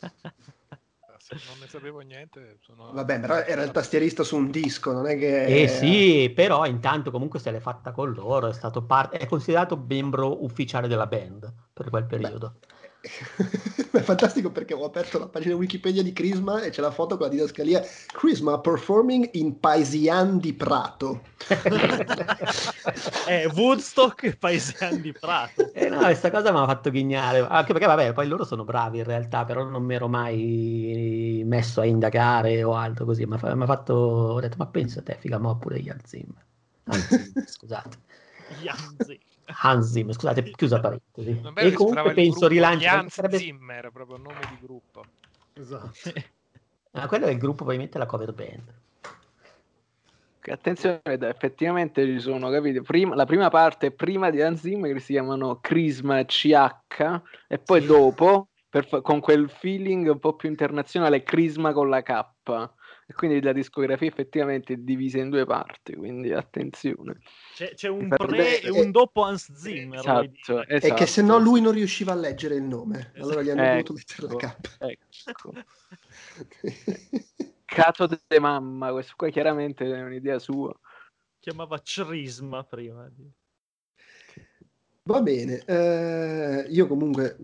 non 0.00 1.58
ne 1.58 1.66
sapevo 1.66 1.98
niente. 2.02 2.58
Sono... 2.60 2.92
Vabbè, 2.92 3.18
però 3.18 3.38
era 3.38 3.64
il 3.64 3.72
tastierista 3.72 4.22
su 4.22 4.36
un 4.36 4.52
disco, 4.52 4.92
non 4.92 5.08
è 5.08 5.18
che... 5.18 5.62
Eh 5.62 5.66
sì, 5.66 6.30
però 6.32 6.66
intanto 6.66 7.10
comunque 7.10 7.40
se 7.40 7.50
l'è 7.50 7.58
fatta 7.58 7.90
con 7.90 8.12
loro, 8.12 8.46
è 8.46 8.54
stato 8.54 8.84
parte... 8.84 9.16
è 9.16 9.26
considerato 9.26 9.76
membro 9.76 10.44
ufficiale 10.44 10.86
della 10.86 11.08
band 11.08 11.52
per 11.72 11.90
quel 11.90 12.06
periodo. 12.06 12.58
Beh 12.60 12.76
è 13.92 14.00
fantastico 14.00 14.50
perché 14.50 14.74
ho 14.74 14.84
aperto 14.84 15.18
la 15.18 15.28
pagina 15.28 15.54
Wikipedia 15.54 16.02
di 16.02 16.12
Crisma 16.12 16.62
e 16.62 16.70
c'è 16.70 16.80
la 16.80 16.90
foto 16.90 17.16
con 17.16 17.26
la 17.26 17.32
didascalia 17.32 17.82
Crisma 18.12 18.58
performing 18.60 19.30
in 19.32 19.58
Paesian 19.58 20.38
di 20.38 20.52
Prato. 20.52 21.22
eh, 23.28 23.46
Woodstock 23.54 24.24
e 24.24 24.36
Paesian 24.36 25.00
di 25.00 25.12
Prato. 25.12 25.72
Eh 25.72 25.88
no, 25.88 25.98
questa 25.98 26.30
cosa 26.30 26.52
mi 26.52 26.58
ha 26.58 26.66
fatto 26.66 26.90
ghignare, 26.90 27.46
anche 27.48 27.72
perché 27.72 27.86
vabbè, 27.86 28.12
poi 28.12 28.26
loro 28.26 28.44
sono 28.44 28.64
bravi 28.64 28.98
in 28.98 29.04
realtà, 29.04 29.44
però 29.44 29.64
non 29.64 29.82
mi 29.84 29.94
ero 29.94 30.08
mai 30.08 31.42
messo 31.44 31.80
a 31.80 31.86
indagare 31.86 32.62
o 32.64 32.74
altro 32.74 33.04
così, 33.04 33.24
mi 33.26 33.34
ha 33.34 33.38
fatto, 33.38 33.94
ho 33.94 34.40
detto 34.40 34.56
ma 34.58 34.66
pensa 34.66 35.02
te, 35.02 35.16
figa, 35.18 35.38
mo 35.38 35.56
pure 35.56 35.80
Jan 35.80 36.00
Zimmer. 36.04 36.44
Anzi, 36.84 37.32
scusate. 37.46 37.98
Jan 38.62 38.96
Zimmer. 38.98 39.25
Hans 39.46 39.90
Zimmer, 39.90 40.14
scusate, 40.14 40.42
chiusa 40.42 40.80
parentesi. 40.80 41.40
E 41.54 41.72
comunque 41.72 42.12
penso 42.12 42.48
rilancio. 42.48 42.88
Hans 42.88 43.14
sarebbe... 43.14 43.38
Zimmer, 43.38 43.90
proprio 43.92 44.16
nome 44.16 44.40
di 44.50 44.58
gruppo. 44.60 45.04
Esatto. 45.54 46.12
ah, 46.92 47.06
quello 47.06 47.26
è 47.26 47.30
il 47.30 47.38
gruppo, 47.38 47.56
probabilmente 47.56 47.98
la 47.98 48.06
cover 48.06 48.32
band. 48.32 48.74
attenzione, 50.40 51.00
effettivamente 51.02 52.04
ci 52.04 52.20
sono, 52.20 52.50
capite? 52.50 52.82
Prima, 52.82 53.14
la 53.14 53.24
prima 53.26 53.48
parte 53.48 53.88
è 53.88 53.90
prima 53.90 54.30
di 54.30 54.42
Anzim 54.42 54.84
che 54.92 55.00
si 55.00 55.12
chiamano 55.12 55.60
Crisma 55.60 56.24
CH 56.24 57.22
e 57.48 57.58
poi 57.58 57.80
sì. 57.80 57.86
dopo, 57.86 58.48
per, 58.68 59.00
con 59.02 59.20
quel 59.20 59.48
feeling 59.48 60.08
un 60.08 60.18
po' 60.18 60.34
più 60.34 60.48
internazionale, 60.48 61.22
Crisma 61.22 61.72
con 61.72 61.88
la 61.88 62.02
K. 62.02 62.24
E 63.08 63.14
quindi 63.14 63.40
la 63.40 63.52
discografia 63.52 64.08
effettivamente 64.08 64.72
è 64.72 64.78
divisa 64.78 65.18
in 65.18 65.30
due 65.30 65.46
parti, 65.46 65.94
quindi 65.94 66.32
attenzione. 66.32 67.20
C'è, 67.54 67.72
c'è 67.74 67.88
un 67.88 68.08
pre 68.08 68.60
e 68.60 68.68
un 68.70 68.90
dopo 68.90 69.22
Hans 69.22 69.52
Zimmer. 69.52 70.00
Esatto, 70.00 70.66
esatto. 70.66 70.92
E 70.92 70.94
che 70.94 71.06
se 71.06 71.22
no 71.22 71.38
lui 71.38 71.60
non 71.60 71.70
riusciva 71.72 72.10
a 72.10 72.16
leggere 72.16 72.56
il 72.56 72.64
nome, 72.64 73.12
allora 73.18 73.42
gli 73.42 73.50
hanno 73.50 73.62
ecco, 73.62 73.92
dovuto 73.92 73.92
mettere 73.92 74.26
la 74.26 74.34
K. 74.36 74.56
Ecco. 75.28 75.52
Cato 77.64 78.06
de 78.06 78.18
mamma, 78.40 78.90
questo 78.90 79.12
qua 79.16 79.28
chiaramente 79.28 79.84
è 79.84 80.02
un'idea 80.02 80.40
sua. 80.40 80.76
Chiamava 81.38 81.80
Crisma 81.80 82.64
prima. 82.64 83.08
Va 85.06 85.20
bene, 85.22 85.62
eh, 85.66 86.66
io 86.68 86.88
comunque 86.88 87.36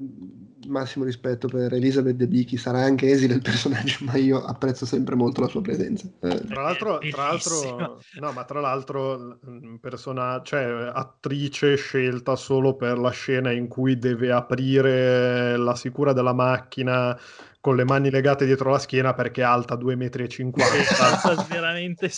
massimo 0.67 1.05
rispetto 1.05 1.47
per 1.47 1.73
Elizabeth 1.73 2.17
De 2.17 2.27
Bicchi, 2.27 2.57
sarà 2.57 2.81
anche 2.81 3.09
esile 3.09 3.35
il 3.35 3.43
personaggio, 3.43 3.99
ma 4.07 4.17
io 4.17 4.45
apprezzo 4.45 4.85
sempre 4.85 5.15
molto 5.15 5.43
la 5.43 5.47
sua 5.47 5.61
presenza. 5.61 6.09
Eh. 6.21 6.41
Tra 6.47 6.63
l'altro, 6.63 6.99
tra 6.99 7.27
l'altro, 7.29 8.01
no, 8.19 8.33
ma 8.33 8.45
tra 8.45 8.61
l'altro, 8.61 9.39
persona, 9.81 10.41
cioè, 10.43 10.91
attrice 10.93 11.77
scelta 11.77 12.35
solo 12.35 12.75
per 12.75 12.99
la 12.99 13.11
scena 13.11 13.53
in 13.53 13.69
cui 13.69 13.97
deve 13.97 14.33
aprire 14.33 15.57
la 15.57 15.77
sicura 15.77 16.13
della 16.13 16.33
macchina 16.35 17.17
con 17.63 17.77
le 17.77 17.85
mani 17.85 18.11
legate 18.11 18.45
dietro 18.45 18.73
la 18.73 18.81
schiena 18.81 19.15
perché 19.15 19.43
è 19.43 19.45
alta 19.45 19.77
2,50 19.77 20.49
m. 20.49 21.47
veramente... 21.49 22.11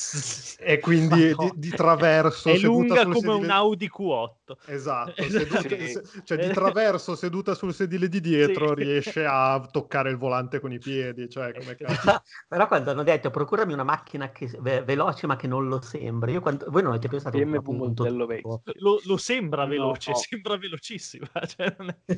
e 0.59 0.79
quindi 0.81 1.35
di, 1.37 1.53
di, 1.57 1.69
traverso... 1.69 2.49
È 2.49 2.57
lunga 2.57 3.05
come 3.07 3.35
un 3.35 3.51
Audi 3.51 3.91
Q8. 3.95 4.44
Esatto, 4.67 5.15
seduta, 5.23 6.23
cioè 6.25 6.47
di 6.47 6.53
traverso 6.53 7.15
seduta 7.15 7.55
sul 7.55 7.73
sedile 7.73 8.09
di 8.09 8.21
dietro 8.21 8.69
sì. 8.69 8.75
riesce 8.75 9.25
a 9.25 9.67
toccare 9.71 10.11
il 10.11 10.17
volante 10.17 10.61
con 10.61 10.73
i 10.73 10.79
piedi. 10.79 11.29
Cioè, 11.29 11.53
come 11.55 11.77
Però 12.49 12.69
quando 12.69 12.91
hanno 12.91 13.03
detto 13.03 13.31
procurami 13.31 13.73
una 13.73 13.85
macchina 13.85 14.31
che, 14.31 14.51
ve- 14.61 14.83
veloce 14.83 15.27
ma 15.27 15.37
che 15.37 15.47
non 15.47 15.69
lo 15.69 15.81
sembra, 15.81 16.31
io 16.31 16.41
quando... 16.41 16.67
voi 16.69 16.83
non 16.83 16.93
avete 16.93 17.09
pensato 17.09 17.37
un 17.39 17.63
punto 17.63 18.05
lo, 18.05 19.01
lo 19.05 19.17
sembra 19.17 19.65
veloce, 19.65 20.11
no. 20.11 20.17
sembra 20.17 20.57
velocissima. 20.57 21.27
Cioè 21.55 21.75
non, 21.79 21.89
è... 21.89 22.15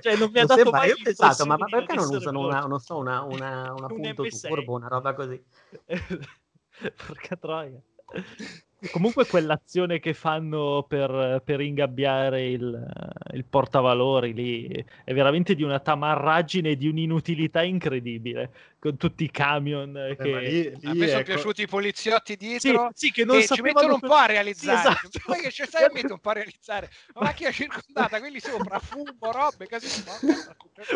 cioè, 0.00 0.16
non 0.16 0.30
mi 0.30 0.38
ha 0.38 0.44
dato 0.44 0.62
sembra, 0.62 0.78
mai... 0.78 0.88
Io 0.88 0.94
ho 0.94 1.02
pensato, 1.02 1.46
ma, 1.46 1.56
ma 1.56 1.66
perché 1.66 1.94
non 1.94 2.08
usano 2.08 2.40
una, 2.40 2.60
non 2.60 2.78
so, 2.78 2.96
una, 2.96 3.22
una, 3.22 3.72
una 3.72 3.86
un 3.86 4.00
punto 4.00 4.24
turbo, 4.24 4.74
una 4.74 4.88
roba 4.88 5.14
così? 5.14 5.42
Porca 7.06 7.36
troia. 7.36 7.80
Comunque 8.92 9.26
quell'azione 9.26 9.98
che 9.98 10.14
fanno 10.14 10.84
per, 10.86 11.42
per 11.44 11.60
ingabbiare 11.60 12.48
il, 12.48 12.90
il, 13.32 13.44
portavalori 13.44 14.32
lì 14.32 14.84
è 15.04 15.12
veramente 15.12 15.56
di 15.56 15.64
una 15.64 15.80
tamarraggine 15.80 16.70
e 16.70 16.76
di 16.76 16.86
un'inutilità 16.86 17.64
incredibile 17.64 18.52
con 18.78 18.96
tutti 18.96 19.24
i 19.24 19.30
camion 19.32 19.96
eh, 19.96 20.16
che... 20.16 20.38
Lì, 20.38 20.62
lì 20.62 20.86
a 20.86 20.94
me 20.94 21.08
sono 21.08 21.20
ecco... 21.20 21.32
piaciuti 21.32 21.62
i 21.62 21.66
poliziotti 21.66 22.36
dietro 22.36 22.90
sì, 22.94 23.06
sì, 23.06 23.12
che, 23.12 23.24
non 23.24 23.42
ci 23.42 23.60
mettono 23.60 23.94
un 23.94 24.00
po' 24.00 24.14
a 24.14 24.26
realizzare. 24.26 24.78
Esatto. 24.78 25.18
poi 25.24 25.40
che 25.40 25.50
ci 25.50 25.64
stai 25.64 25.88
un 25.90 26.18
po' 26.20 26.30
a 26.30 26.34
realizzare. 26.34 26.88
La 27.14 27.22
macchina 27.22 27.50
circondata 27.50 28.20
quelli 28.20 28.38
sopra 28.38 28.78
fumo 28.78 29.32
robe 29.32 29.66
così 29.68 30.04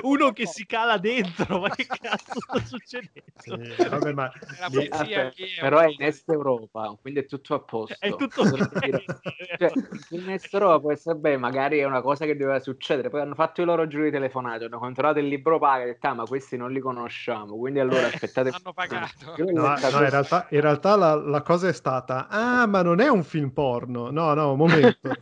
uno 0.03 0.33
che 0.33 0.47
si 0.47 0.65
cala 0.67 0.99
dentro 0.99 1.61
ma 1.61 1.69
che 1.71 1.87
cazzo 1.87 2.39
sta 2.39 2.61
succedendo? 2.65 3.23
sì, 3.39 3.89
vabbè, 3.89 4.13
ma... 4.13 4.33
lì... 4.71 4.87
Aspetta, 4.89 5.33
però 5.61 5.81
è 5.81 5.89
in 5.89 6.03
est 6.03 6.29
Europa 6.29 6.97
quindi 7.01 7.21
è 7.21 7.27
tutto 7.27 7.55
a 7.55 7.61
posto 7.73 7.97
è 7.99 8.15
tutto 8.15 8.45
cioè, 9.59 9.73
in 10.11 10.31
est 10.31 10.53
Europa 10.53 10.79
può 10.79 10.93
essere 10.93 11.17
beh 11.17 11.37
magari 11.37 11.79
è 11.79 11.85
una 11.85 12.01
cosa 12.01 12.27
che 12.27 12.37
doveva 12.37 12.61
succedere 12.61 13.11
poi 13.11 13.23
hanno 13.23 13.35
fatto 13.35 13.61
i 13.61 13.65
loro 13.65 13.89
giuri 13.89 14.11
telefonati 14.11 14.65
hanno 14.65 14.79
controllato 14.79 15.19
il 15.19 15.27
libro 15.27 15.59
paga 15.59 15.83
e 15.83 15.87
detto 15.87 16.07
ah, 16.07 16.15
ma 16.15 16.25
questi 16.25 16.57
non 16.57 16.71
li 16.71 16.81
conosciamo 16.81 17.57
quindi 17.57 17.73
quindi 17.73 17.81
allora 17.81 18.07
aspettate. 18.07 18.51
Hanno 18.55 18.73
pagato. 18.73 19.35
No, 19.37 19.63
no, 19.63 19.75
in 19.75 20.11
realtà, 20.11 20.47
in 20.51 20.61
realtà 20.61 20.97
la, 20.97 21.15
la, 21.15 21.43
cosa 21.43 21.69
è 21.69 21.73
stata, 21.73 22.29
ah, 22.29 22.67
ma 22.67 22.83
non 22.83 23.01
è 23.01 23.09
un 23.09 23.25
film 23.25 23.51
porno. 23.51 24.11
No, 24.11 24.35
no, 24.35 24.53
un 24.53 24.59
momento. 24.59 25.09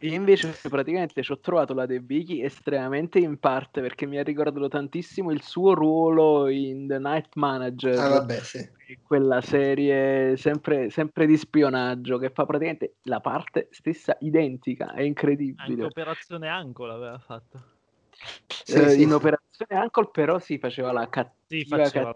Io 0.00 0.12
invece 0.12 0.54
praticamente 0.68 1.22
ci 1.22 1.32
ho 1.32 1.38
trovato 1.38 1.72
la 1.72 1.86
De 1.86 2.00
Vicky 2.00 2.42
estremamente 2.42 3.18
in 3.18 3.38
parte 3.38 3.80
perché 3.80 4.04
mi 4.04 4.18
ha 4.18 4.22
ricordato 4.22 4.68
tantissimo 4.68 5.30
il 5.30 5.42
suo 5.42 5.72
ruolo 5.72 6.48
in 6.48 6.86
The 6.86 6.98
Night 6.98 7.30
Manager. 7.34 7.98
Ah, 7.98 8.08
vabbè, 8.08 8.40
sì. 8.40 8.68
Quella 9.02 9.40
serie 9.40 10.36
sempre, 10.36 10.90
sempre, 10.90 11.26
di 11.26 11.36
spionaggio 11.36 12.18
che 12.18 12.30
fa 12.30 12.44
praticamente 12.44 12.96
la 13.02 13.20
parte 13.20 13.68
stessa 13.70 14.16
identica, 14.20 14.92
è 14.92 15.00
incredibile. 15.00 15.72
Anche 15.72 15.84
Operazione 15.84 16.48
Ancola 16.48 16.94
aveva 16.94 17.18
fatto. 17.18 17.74
Sì, 18.48 18.74
eh, 18.74 18.88
sì, 18.90 19.02
in 19.02 19.12
operazione 19.12 19.80
Ankle 19.80 20.10
però 20.12 20.38
si 20.38 20.58
faceva 20.58 20.92
la 20.92 21.08
cattiva, 21.08 21.84
sì, 21.84 21.90
faceva... 21.90 22.14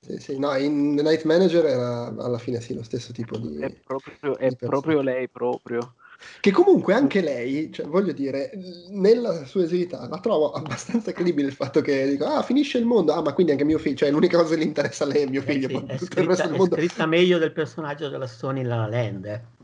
Sì, 0.00 0.18
sì, 0.18 0.38
no, 0.38 0.54
in 0.56 0.96
The 0.96 1.02
Night 1.02 1.24
Manager 1.24 1.64
era 1.64 2.06
alla 2.06 2.38
fine 2.38 2.60
sì 2.60 2.74
lo 2.74 2.82
stesso 2.82 3.12
tipo 3.12 3.36
di 3.36 3.58
è 3.58 3.70
proprio, 3.84 4.36
è 4.36 4.54
proprio 4.54 5.00
lei 5.00 5.28
proprio 5.28 5.94
che 6.40 6.50
comunque 6.50 6.94
anche 6.94 7.20
lei, 7.20 7.72
cioè, 7.72 7.86
voglio 7.86 8.12
dire, 8.12 8.52
nella 8.90 9.44
sua 9.44 9.62
esività 9.62 10.06
la 10.08 10.18
trovo 10.18 10.52
abbastanza 10.52 11.12
credibile 11.12 11.48
il 11.48 11.54
fatto 11.54 11.80
che 11.80 12.08
dico, 12.08 12.24
ah, 12.24 12.42
finisce 12.42 12.78
il 12.78 12.86
mondo, 12.86 13.12
ah, 13.12 13.22
ma 13.22 13.32
quindi 13.32 13.52
anche 13.52 13.64
mio 13.64 13.78
figlio, 13.78 13.96
cioè 13.96 14.10
l'unica 14.10 14.38
cosa 14.38 14.54
che 14.54 14.60
gli 14.60 14.66
interessa 14.66 15.04
a 15.04 15.08
lei 15.08 15.22
è 15.22 15.28
mio 15.28 15.42
eh 15.42 15.52
figlio, 15.52 15.68
eh 15.68 15.98
sì, 15.98 16.04
è, 16.04 16.06
scritta, 16.06 16.44
è 16.44 16.48
mondo... 16.50 16.76
scritta 16.76 17.06
meglio 17.06 17.38
del 17.38 17.52
personaggio 17.52 18.08
della 18.08 18.26
Sony 18.26 18.62
La 18.62 18.86
Land, 18.86 19.24
eh. 19.26 19.56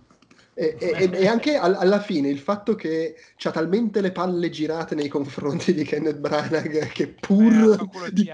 E, 0.56 0.76
e, 0.78 1.10
e, 1.12 1.26
anche 1.26 1.56
al, 1.56 1.74
alla 1.74 1.98
fine 1.98 2.28
il 2.28 2.38
fatto 2.38 2.76
che 2.76 3.16
c'ha 3.36 3.50
talmente 3.50 4.00
le 4.00 4.12
palle 4.12 4.50
girate 4.50 4.94
nei 4.94 5.08
confronti 5.08 5.74
di 5.74 5.82
Kenneth 5.82 6.18
Branagh 6.18 6.92
che 6.92 7.08
pur 7.08 7.76
eh, 8.06 8.12
di... 8.12 8.32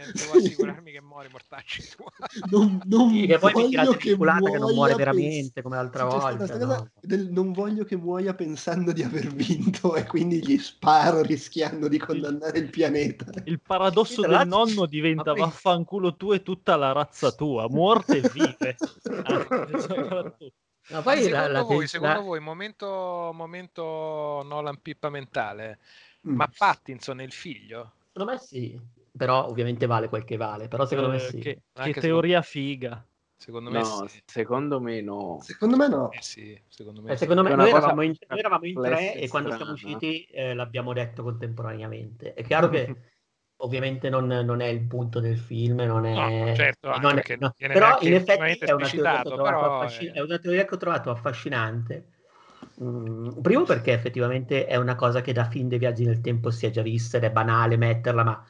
mi 0.00 0.12
devo 0.12 0.32
assicurarmi 0.32 0.90
che 0.90 1.00
muore 1.00 1.28
mortacci 1.30 1.82
non, 2.50 2.80
non 2.84 3.10
sì, 3.10 3.26
che 3.26 3.38
poi 3.38 3.52
mi 3.54 3.68
tira 3.68 3.86
che, 3.96 4.16
che 4.16 4.16
non 4.16 4.74
muore 4.74 4.94
veramente 4.94 5.62
come 5.62 5.76
l'altra 5.76 6.04
volta 6.04 6.58
no? 6.58 6.90
del, 7.00 7.30
non 7.30 7.52
voglio 7.52 7.84
che 7.84 7.96
muoia 7.96 8.34
pensando 8.34 8.92
di 8.92 9.02
aver 9.02 9.28
vinto 9.28 9.94
e 9.94 10.04
quindi 10.06 10.44
gli 10.44 10.58
sparo 10.58 11.22
rischiando 11.22 11.88
di 11.88 11.98
condannare 11.98 12.58
il 12.58 12.70
pianeta 12.70 13.30
il 13.44 13.60
paradosso 13.60 14.22
sì, 14.22 14.28
del 14.28 14.46
nonno 14.46 14.86
diventa 14.86 15.32
poi... 15.32 15.40
vaffanculo 15.40 16.16
tu 16.16 16.32
e 16.32 16.42
tutta 16.42 16.76
la 16.76 16.92
razza 16.92 17.30
tua 17.32 17.68
morte 17.68 18.18
e 18.18 18.30
vive 18.32 18.76
No, 20.86 21.00
poi 21.02 21.22
secondo, 21.22 21.48
la, 21.48 21.62
voi, 21.62 21.80
la... 21.80 21.86
secondo 21.86 22.22
voi, 22.22 22.40
momento, 22.40 23.30
momento 23.32 24.42
Nolan 24.44 24.80
pippa 24.82 25.08
mentale, 25.08 25.78
mm. 26.28 26.34
ma 26.34 26.50
Pattinson 26.54 27.20
è 27.20 27.24
il 27.24 27.32
figlio? 27.32 27.92
Secondo 28.12 28.32
me 28.32 28.38
sì, 28.38 28.78
però 29.16 29.46
ovviamente 29.46 29.86
vale 29.86 30.08
quel 30.08 30.24
che 30.24 30.36
vale, 30.36 30.68
però 30.68 30.86
secondo 30.86 31.10
eh, 31.10 31.14
me 31.14 31.18
sì. 31.20 31.38
Che, 31.38 31.62
che 31.72 31.92
teoria 31.94 32.42
figa. 32.42 33.04
Secondo 33.36 33.70
me 33.70 33.80
no, 33.80 34.06
sì. 34.06 34.22
secondo 34.24 34.80
me 34.80 35.00
no. 35.02 35.38
Secondo 35.42 35.76
me 35.76 35.88
no. 35.88 36.10
Eh 36.10 36.22
sì, 36.22 36.58
secondo 36.68 37.02
me, 37.02 37.12
eh, 37.12 37.16
secondo 37.16 37.42
me 37.42 37.54
noi, 37.54 37.68
eravamo 37.68 38.02
in, 38.02 38.14
noi, 38.26 38.38
eravamo 38.38 38.64
in, 38.64 38.80
tre 38.80 39.14
e 39.14 39.28
quando 39.28 39.54
siamo 39.54 39.72
usciti 39.72 40.24
eh, 40.24 40.54
l'abbiamo 40.54 40.92
detto 40.92 41.22
contemporaneamente. 41.22 42.32
È 42.32 42.42
chiaro 42.42 42.68
che 42.70 42.94
ovviamente 43.58 44.08
non, 44.08 44.26
non, 44.26 44.60
è 44.60 44.66
il 44.66 44.86
punto 44.86 45.20
del 45.20 45.36
film, 45.36 45.82
non 45.82 46.06
è... 46.06 46.14
No, 46.14 46.54
certo, 46.54 46.96
non 46.98 47.18
è, 47.18 47.36
no. 47.38 47.54
però 47.56 47.98
in 48.00 48.14
effetti 48.14 48.64
è 48.64 48.72
una, 48.72 48.88
però, 49.22 49.78
affascin- 49.78 50.14
è 50.14 50.20
una, 50.20 50.38
teoria 50.38 50.64
che 50.64 50.74
ho 50.74 50.78
trovato 50.78 51.10
affascinante. 51.10 52.08
Mm, 52.82 53.40
primo 53.42 53.64
perché 53.64 53.92
effettivamente 53.92 54.66
è 54.66 54.76
una 54.76 54.94
cosa 54.94 55.20
che 55.20 55.32
da 55.32 55.44
fin 55.44 55.68
dei 55.68 55.78
viaggi 55.78 56.04
nel 56.04 56.20
tempo 56.20 56.50
si 56.50 56.66
è 56.66 56.70
già 56.70 56.82
vista 56.82 57.18
ed 57.18 57.24
è 57.24 57.30
banale 57.30 57.76
metterla, 57.76 58.24
ma 58.24 58.44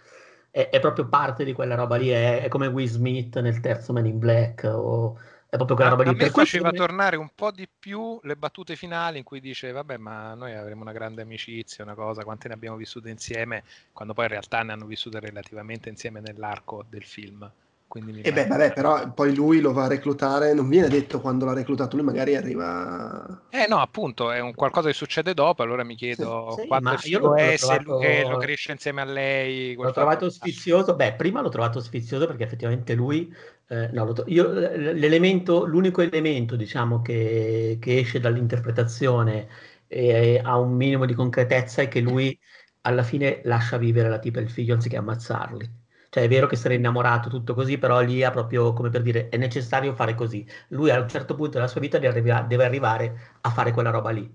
è, 0.54 0.68
è 0.70 0.78
proprio 0.78 1.08
parte 1.08 1.42
di 1.44 1.52
quella 1.52 1.74
roba 1.74 1.96
lì, 1.96 2.10
è, 2.10 2.42
è, 2.42 2.48
come 2.48 2.68
Will 2.68 2.86
Smith 2.86 3.36
nel 3.40 3.58
terzo 3.58 3.92
Man 3.92 4.06
in 4.06 4.20
Black 4.20 4.62
o 4.62 5.18
è 5.48 5.56
proprio 5.56 5.74
quella 5.74 5.90
roba 5.90 6.04
lì. 6.04 6.10
A 6.10 6.12
me 6.12 6.30
faceva 6.30 6.70
me... 6.70 6.76
tornare 6.76 7.16
un 7.16 7.30
po' 7.34 7.50
di 7.50 7.68
più 7.76 8.20
le 8.22 8.36
battute 8.36 8.76
finali 8.76 9.18
in 9.18 9.24
cui 9.24 9.40
dice 9.40 9.72
vabbè 9.72 9.96
ma 9.96 10.34
noi 10.34 10.54
avremo 10.54 10.82
una 10.82 10.92
grande 10.92 11.22
amicizia, 11.22 11.82
una 11.82 11.94
cosa, 11.94 12.22
quante 12.22 12.46
ne 12.46 12.54
abbiamo 12.54 12.76
vissute 12.76 13.10
insieme, 13.10 13.64
quando 13.92 14.14
poi 14.14 14.26
in 14.26 14.30
realtà 14.30 14.62
ne 14.62 14.70
hanno 14.70 14.86
vissute 14.86 15.18
relativamente 15.18 15.88
insieme 15.88 16.20
nell'arco 16.20 16.84
del 16.88 17.02
film. 17.02 17.50
Quindi 17.94 18.22
e 18.22 18.32
beh, 18.32 18.48
vabbè, 18.48 18.72
però 18.72 19.12
poi 19.12 19.32
lui 19.36 19.60
lo 19.60 19.72
va 19.72 19.84
a 19.84 19.86
reclutare, 19.86 20.52
non 20.52 20.68
viene 20.68 20.88
detto 20.88 21.20
quando 21.20 21.44
l'ha 21.44 21.52
reclutato, 21.52 21.94
lui 21.94 22.04
magari 22.04 22.34
arriva... 22.34 23.44
Eh 23.50 23.66
no, 23.68 23.78
appunto, 23.78 24.32
è 24.32 24.40
un 24.40 24.52
qualcosa 24.52 24.88
che 24.88 24.94
succede 24.94 25.32
dopo, 25.32 25.62
allora 25.62 25.84
mi 25.84 25.94
chiedo 25.94 26.56
sì, 26.58 26.66
quanto 26.66 26.96
sì, 26.96 27.12
lo 27.12 27.36
è, 27.36 27.56
trovato... 27.56 28.00
se 28.00 28.22
lui 28.22 28.30
lo 28.30 28.38
cresce 28.38 28.72
insieme 28.72 29.00
a 29.00 29.04
lei... 29.04 29.76
L'ho 29.76 29.92
trovato 29.92 30.28
sfizioso, 30.28 30.96
beh, 30.96 31.12
prima 31.12 31.40
l'ho 31.40 31.50
trovato 31.50 31.80
sfizioso 31.80 32.26
perché 32.26 32.42
effettivamente 32.42 32.94
lui... 32.94 33.32
Eh, 33.68 33.90
no, 33.92 34.12
io, 34.26 34.50
l'elemento, 34.50 35.64
l'unico 35.64 36.00
elemento, 36.02 36.56
diciamo, 36.56 37.00
che, 37.00 37.78
che 37.80 37.98
esce 37.98 38.18
dall'interpretazione 38.18 39.46
e 39.86 40.40
ha 40.42 40.58
un 40.58 40.72
minimo 40.74 41.06
di 41.06 41.14
concretezza 41.14 41.82
è 41.82 41.86
che 41.86 42.00
lui 42.00 42.36
alla 42.80 43.04
fine 43.04 43.40
lascia 43.44 43.76
vivere 43.76 44.08
la 44.08 44.18
tipa 44.18 44.40
e 44.40 44.42
il 44.42 44.50
figlio 44.50 44.74
anziché 44.74 44.96
ammazzarli 44.96 45.82
Cioè 46.14 46.22
è 46.22 46.28
vero 46.28 46.46
che 46.46 46.54
sei 46.56 46.76
innamorato, 46.76 47.28
tutto 47.28 47.54
così, 47.54 47.76
però 47.76 48.00
lì 48.00 48.22
ha 48.22 48.30
proprio, 48.30 48.72
come 48.72 48.88
per 48.88 49.02
dire, 49.02 49.28
è 49.28 49.36
necessario 49.36 49.94
fare 49.94 50.14
così. 50.14 50.46
Lui 50.68 50.90
a 50.90 51.00
un 51.00 51.08
certo 51.08 51.34
punto 51.34 51.52
della 51.58 51.66
sua 51.66 51.80
vita 51.80 51.98
deve, 51.98 52.18
arriva- 52.20 52.42
deve 52.42 52.64
arrivare 52.64 53.36
a 53.40 53.50
fare 53.50 53.72
quella 53.72 53.90
roba 53.90 54.10
lì. 54.10 54.32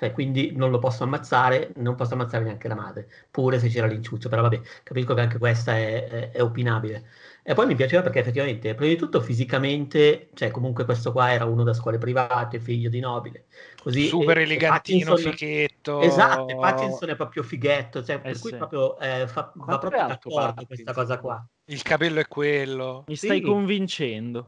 Cioè, 0.00 0.12
quindi 0.12 0.52
non 0.56 0.70
lo 0.70 0.78
posso 0.78 1.04
ammazzare, 1.04 1.72
non 1.76 1.94
posso 1.94 2.14
ammazzare 2.14 2.42
neanche 2.42 2.68
la 2.68 2.74
madre, 2.74 3.06
pure 3.30 3.58
se 3.58 3.68
c'era 3.68 3.86
l'inciuccio, 3.86 4.30
però 4.30 4.40
vabbè, 4.40 4.58
capisco 4.82 5.12
che 5.12 5.20
anche 5.20 5.36
questa 5.36 5.76
è, 5.76 6.08
è, 6.08 6.30
è 6.30 6.42
opinabile. 6.42 7.04
E 7.42 7.52
poi 7.52 7.66
mi 7.66 7.74
piaceva 7.74 8.00
perché 8.00 8.20
effettivamente, 8.20 8.74
prima 8.74 8.94
di 8.94 8.98
tutto 8.98 9.20
fisicamente, 9.20 10.30
cioè 10.32 10.50
comunque 10.50 10.86
questo 10.86 11.12
qua 11.12 11.30
era 11.32 11.44
uno 11.44 11.64
da 11.64 11.74
scuole 11.74 11.98
private, 11.98 12.60
figlio 12.60 12.88
di 12.88 12.98
nobile. 12.98 13.44
Così, 13.82 14.06
Super 14.06 14.38
e, 14.38 14.42
elegantino, 14.44 15.18
e 15.18 15.20
fighetto. 15.20 16.00
Esatto, 16.00 16.56
Pattinson 16.56 17.10
è 17.10 17.16
proprio 17.16 17.42
fighetto, 17.42 18.02
cioè, 18.02 18.20
per 18.20 18.36
eh 18.36 18.38
cui 18.38 18.52
sì. 18.52 18.56
proprio, 18.56 18.98
eh, 18.98 19.26
fa, 19.28 19.52
va 19.54 19.76
proprio 19.76 20.06
d'accordo 20.06 20.64
questa 20.64 20.94
cosa 20.94 21.18
qua. 21.18 21.46
Il 21.66 21.82
capello 21.82 22.20
è 22.20 22.26
quello. 22.26 23.04
Mi 23.06 23.16
stai 23.16 23.40
sì. 23.40 23.42
convincendo. 23.42 24.46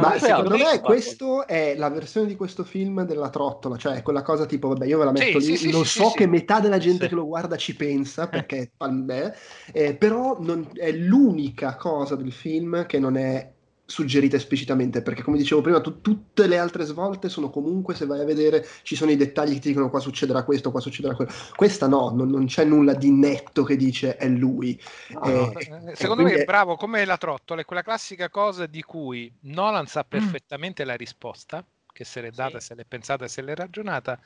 Ma 0.00 0.18
secondo 0.18 0.56
me 0.56 0.80
questo 0.80 1.46
è 1.46 1.74
la 1.76 1.90
versione 1.90 2.26
di 2.26 2.36
questo 2.36 2.64
film 2.64 3.04
della 3.04 3.28
trottola, 3.28 3.76
cioè 3.76 4.02
quella 4.02 4.22
cosa 4.22 4.46
tipo, 4.46 4.68
vabbè, 4.68 4.86
io 4.86 4.98
ve 4.98 5.04
la 5.04 5.12
metto 5.12 5.40
sì, 5.40 5.50
lì, 5.50 5.56
sì, 5.56 5.70
non 5.70 5.84
sì, 5.84 5.98
so 5.98 6.12
che 6.12 6.26
metà 6.26 6.60
della 6.60 6.78
gente 6.78 7.08
che 7.08 7.14
lo 7.14 7.26
guarda 7.26 7.56
ci 7.56 7.76
pensa, 7.76 8.28
perché 8.28 8.70
è 8.76 9.32
eh, 9.72 9.94
però 9.94 10.38
non, 10.40 10.68
è 10.74 10.90
l'unica 10.92 11.76
cosa 11.76 12.16
del 12.16 12.32
film 12.32 12.86
che 12.86 12.98
non 12.98 13.16
è 13.16 13.51
suggerita 13.92 14.36
esplicitamente, 14.36 15.02
perché 15.02 15.22
come 15.22 15.36
dicevo 15.36 15.60
prima, 15.60 15.78
tu, 15.82 16.00
tutte 16.00 16.46
le 16.46 16.56
altre 16.56 16.84
svolte 16.84 17.28
sono 17.28 17.50
comunque, 17.50 17.94
se 17.94 18.06
vai 18.06 18.20
a 18.20 18.24
vedere, 18.24 18.66
ci 18.84 18.96
sono 18.96 19.10
i 19.10 19.16
dettagli 19.16 19.52
che 19.52 19.60
ti 19.60 19.68
dicono 19.68 19.90
qua 19.90 20.00
succederà 20.00 20.44
questo, 20.44 20.70
qua 20.70 20.80
succederà 20.80 21.14
quello. 21.14 21.30
Questa 21.54 21.86
no, 21.86 22.10
non, 22.10 22.30
non 22.30 22.46
c'è 22.46 22.64
nulla 22.64 22.94
di 22.94 23.10
netto 23.10 23.64
che 23.64 23.76
dice 23.76 24.16
è 24.16 24.28
lui. 24.28 24.80
No, 25.10 25.22
eh, 25.24 25.32
no, 25.68 25.90
eh, 25.90 25.94
secondo 25.94 26.22
me 26.22 26.32
è 26.32 26.44
bravo, 26.44 26.76
come 26.76 27.04
la 27.04 27.18
trottola, 27.18 27.60
è 27.60 27.64
quella 27.66 27.82
classica 27.82 28.30
cosa 28.30 28.64
di 28.64 28.80
cui 28.80 29.30
Nolan 29.40 29.86
sa 29.86 30.00
mm. 30.00 30.08
perfettamente 30.08 30.84
mm. 30.84 30.86
la 30.86 30.94
risposta, 30.94 31.62
che 31.92 32.04
se 32.04 32.22
l'è 32.22 32.30
data, 32.30 32.60
sì. 32.60 32.68
se 32.68 32.74
l'è 32.74 32.86
pensata, 32.88 33.28
se 33.28 33.42
l'è 33.42 33.54
ragionata, 33.54 34.18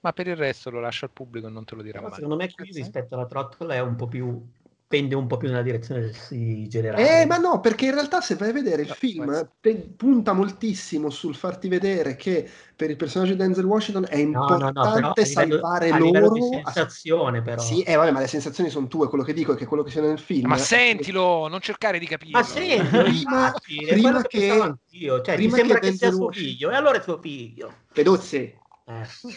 ma 0.00 0.14
per 0.14 0.28
il 0.28 0.36
resto 0.36 0.70
lo 0.70 0.80
lascia 0.80 1.04
al 1.04 1.12
pubblico 1.12 1.46
e 1.46 1.50
non 1.50 1.66
te 1.66 1.74
lo 1.74 1.82
dirà 1.82 1.98
Però 1.98 2.08
mai. 2.08 2.20
Secondo 2.20 2.42
me 2.42 2.50
qui 2.50 2.70
rispetto 2.72 3.16
alla 3.16 3.26
trottola 3.26 3.74
è 3.74 3.80
un 3.80 3.96
po' 3.96 4.08
più 4.08 4.42
pende 4.90 5.14
un 5.14 5.28
po' 5.28 5.36
più 5.36 5.46
nella 5.46 5.62
direzione 5.62 6.12
sì, 6.12 6.66
generale. 6.66 7.20
Eh, 7.20 7.24
ma 7.24 7.36
no, 7.36 7.60
perché 7.60 7.84
in 7.84 7.92
realtà 7.92 8.20
se 8.20 8.34
vai 8.34 8.48
a 8.48 8.52
vedere 8.52 8.82
il 8.82 8.88
no, 8.88 8.94
film 8.94 9.50
pe- 9.60 9.88
punta 9.96 10.32
moltissimo 10.32 11.10
sul 11.10 11.36
farti 11.36 11.68
vedere 11.68 12.16
che 12.16 12.50
per 12.74 12.90
il 12.90 12.96
personaggio 12.96 13.30
di 13.30 13.38
Denzel 13.38 13.66
Washington 13.66 14.06
è 14.08 14.16
importante 14.16 15.00
no, 15.00 15.12
no, 15.14 15.24
salvare 15.24 15.92
livello, 15.92 16.26
loro. 16.26 16.34
di 16.34 16.40
sensazione, 16.42 17.40
però. 17.40 17.62
Sì, 17.62 17.82
eh, 17.82 17.94
vabbè, 17.94 18.10
ma 18.10 18.18
le 18.18 18.26
sensazioni 18.26 18.68
sono 18.68 18.88
tue, 18.88 19.06
quello 19.06 19.22
che 19.22 19.32
dico 19.32 19.52
è 19.52 19.56
che 19.56 19.64
quello 19.64 19.84
che 19.84 19.92
c'è 19.92 20.00
nel 20.00 20.18
film. 20.18 20.48
Ma 20.48 20.56
sentilo, 20.56 21.46
non 21.46 21.60
cercare 21.60 22.00
di 22.00 22.06
capire. 22.06 22.32
Ma 22.32 22.42
senti, 22.42 22.88
prima, 22.88 23.54
prima 23.62 24.22
che, 24.22 24.74
che 24.90 25.06
cioè, 25.06 25.34
prima 25.36 25.54
ti 25.54 25.60
sembra 25.60 25.78
che, 25.78 25.90
che 25.90 25.96
sia 25.96 26.10
suo 26.10 26.32
figlio, 26.32 26.68
e 26.68 26.74
allora 26.74 26.98
è 26.98 27.00
suo 27.00 27.20
figlio. 27.20 27.72
Peduzzi, 27.92 28.36
eh. 28.38 28.59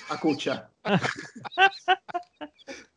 A 0.08 0.18
cuccia. 0.18 0.72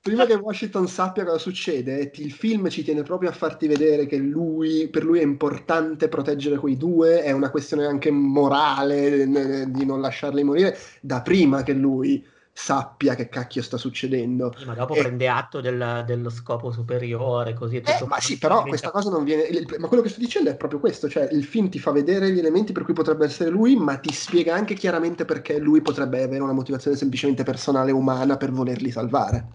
Prima 0.01 0.25
che 0.25 0.35
Washington 0.35 0.87
sappia 0.87 1.25
cosa 1.25 1.39
succede, 1.39 2.13
il 2.15 2.31
film 2.31 2.69
ci 2.69 2.85
tiene 2.85 3.03
proprio 3.03 3.29
a 3.29 3.33
farti 3.33 3.67
vedere 3.67 4.07
che 4.07 4.17
lui, 4.19 4.89
per 4.89 5.03
lui 5.03 5.19
è 5.19 5.23
importante 5.23 6.09
proteggere 6.09 6.59
quei 6.59 6.77
due, 6.77 7.23
è 7.23 7.33
una 7.33 7.51
questione 7.51 7.87
anche 7.87 8.13
morale 8.13 9.27
di 9.69 9.85
non 9.85 10.01
lasciarli 10.01 10.45
morire, 10.45 10.79
da 11.01 11.23
prima 11.23 11.65
che 11.65 11.73
lui 11.73 12.25
sappia 12.59 13.15
che 13.15 13.29
cacchio 13.29 13.61
sta 13.61 13.77
succedendo. 13.77 14.51
Sì, 14.57 14.65
ma 14.65 14.73
dopo 14.73 14.95
e... 14.95 15.03
prende 15.03 15.29
atto 15.29 15.61
del, 15.61 16.05
dello 16.07 16.31
scopo 16.31 16.73
superiore, 16.73 17.53
così. 17.53 17.77
Eh, 17.77 18.07
ma 18.07 18.19
sì, 18.19 18.39
però 18.39 18.63
diventa... 18.63 18.69
questa 18.71 18.91
cosa 18.91 19.11
non 19.11 19.25
viene... 19.25 19.47
Ma 19.79 19.89
quello 19.89 20.03
che 20.03 20.09
sto 20.09 20.21
dicendo 20.21 20.49
è 20.49 20.57
proprio 20.57 20.81
questo, 20.81 21.07
cioè 21.07 21.29
il 21.31 21.45
film 21.45 21.69
ti 21.69 21.79
fa 21.79 21.91
vedere 21.91 22.33
gli 22.33 22.39
elementi 22.39 22.73
per 22.73 22.85
cui 22.85 22.95
potrebbe 22.95 23.27
essere 23.27 23.51
lui, 23.51 23.77
ma 23.77 23.99
ti 23.99 24.11
spiega 24.11 24.55
anche 24.55 24.73
chiaramente 24.73 25.27
perché 25.27 25.59
lui 25.59 25.83
potrebbe 25.83 26.23
avere 26.23 26.43
una 26.43 26.55
motivazione 26.55 26.97
semplicemente 26.97 27.43
personale 27.43 27.93
umana 27.93 28.39
per 28.39 28.51
volerli 28.51 28.91
salvare. 28.91 29.47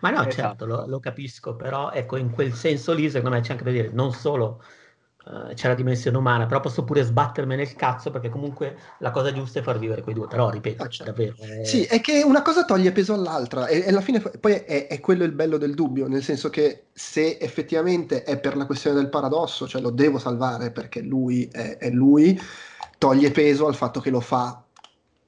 Ma 0.00 0.10
no, 0.10 0.26
esatto. 0.26 0.34
certo, 0.34 0.66
lo, 0.66 0.84
lo, 0.86 0.98
capisco, 0.98 1.54
però 1.54 1.92
ecco, 1.92 2.16
in 2.16 2.32
quel 2.32 2.52
senso 2.54 2.92
lì, 2.92 3.08
secondo 3.08 3.36
me 3.36 3.40
c'è 3.40 3.52
anche 3.52 3.64
da 3.64 3.70
dire, 3.70 3.90
non 3.92 4.12
solo 4.12 4.64
eh, 5.24 5.54
c'è 5.54 5.68
la 5.68 5.74
dimensione 5.74 6.16
umana, 6.16 6.46
però 6.46 6.60
posso 6.60 6.84
pure 6.84 7.02
sbattermi 7.02 7.54
nel 7.54 7.74
cazzo 7.74 8.10
perché 8.10 8.28
comunque 8.28 8.76
la 8.98 9.10
cosa 9.10 9.32
giusta 9.32 9.60
è 9.60 9.62
far 9.62 9.78
vivere 9.78 10.02
quei 10.02 10.14
due. 10.14 10.26
Però 10.26 10.50
ripeto, 10.50 10.82
ah, 10.82 10.88
certo. 10.88 11.12
davvero. 11.12 11.34
È... 11.38 11.64
Sì, 11.64 11.84
è 11.84 12.00
che 12.00 12.22
una 12.22 12.42
cosa 12.42 12.64
toglie 12.64 12.92
peso 12.92 13.14
all'altra 13.14 13.66
e, 13.66 13.84
e 13.84 13.88
alla 13.88 14.00
fine 14.00 14.20
poi 14.20 14.52
è, 14.52 14.86
è, 14.88 15.00
quello 15.00 15.24
il 15.24 15.32
bello 15.32 15.58
del 15.58 15.74
dubbio, 15.74 16.08
nel 16.08 16.22
senso 16.22 16.50
che 16.50 16.86
se 16.92 17.38
effettivamente 17.40 18.24
è 18.24 18.38
per 18.38 18.56
la 18.56 18.66
questione 18.66 18.96
del 18.96 19.08
paradosso, 19.08 19.68
cioè 19.68 19.80
lo 19.80 19.90
devo 19.90 20.18
salvare 20.18 20.70
perché 20.72 21.00
lui 21.00 21.48
è, 21.52 21.76
è 21.76 21.90
lui, 21.90 22.40
toglie 22.98 23.30
peso 23.30 23.66
al 23.66 23.74
fatto 23.74 24.00
che 24.00 24.10
lo 24.10 24.20
fa 24.20 24.62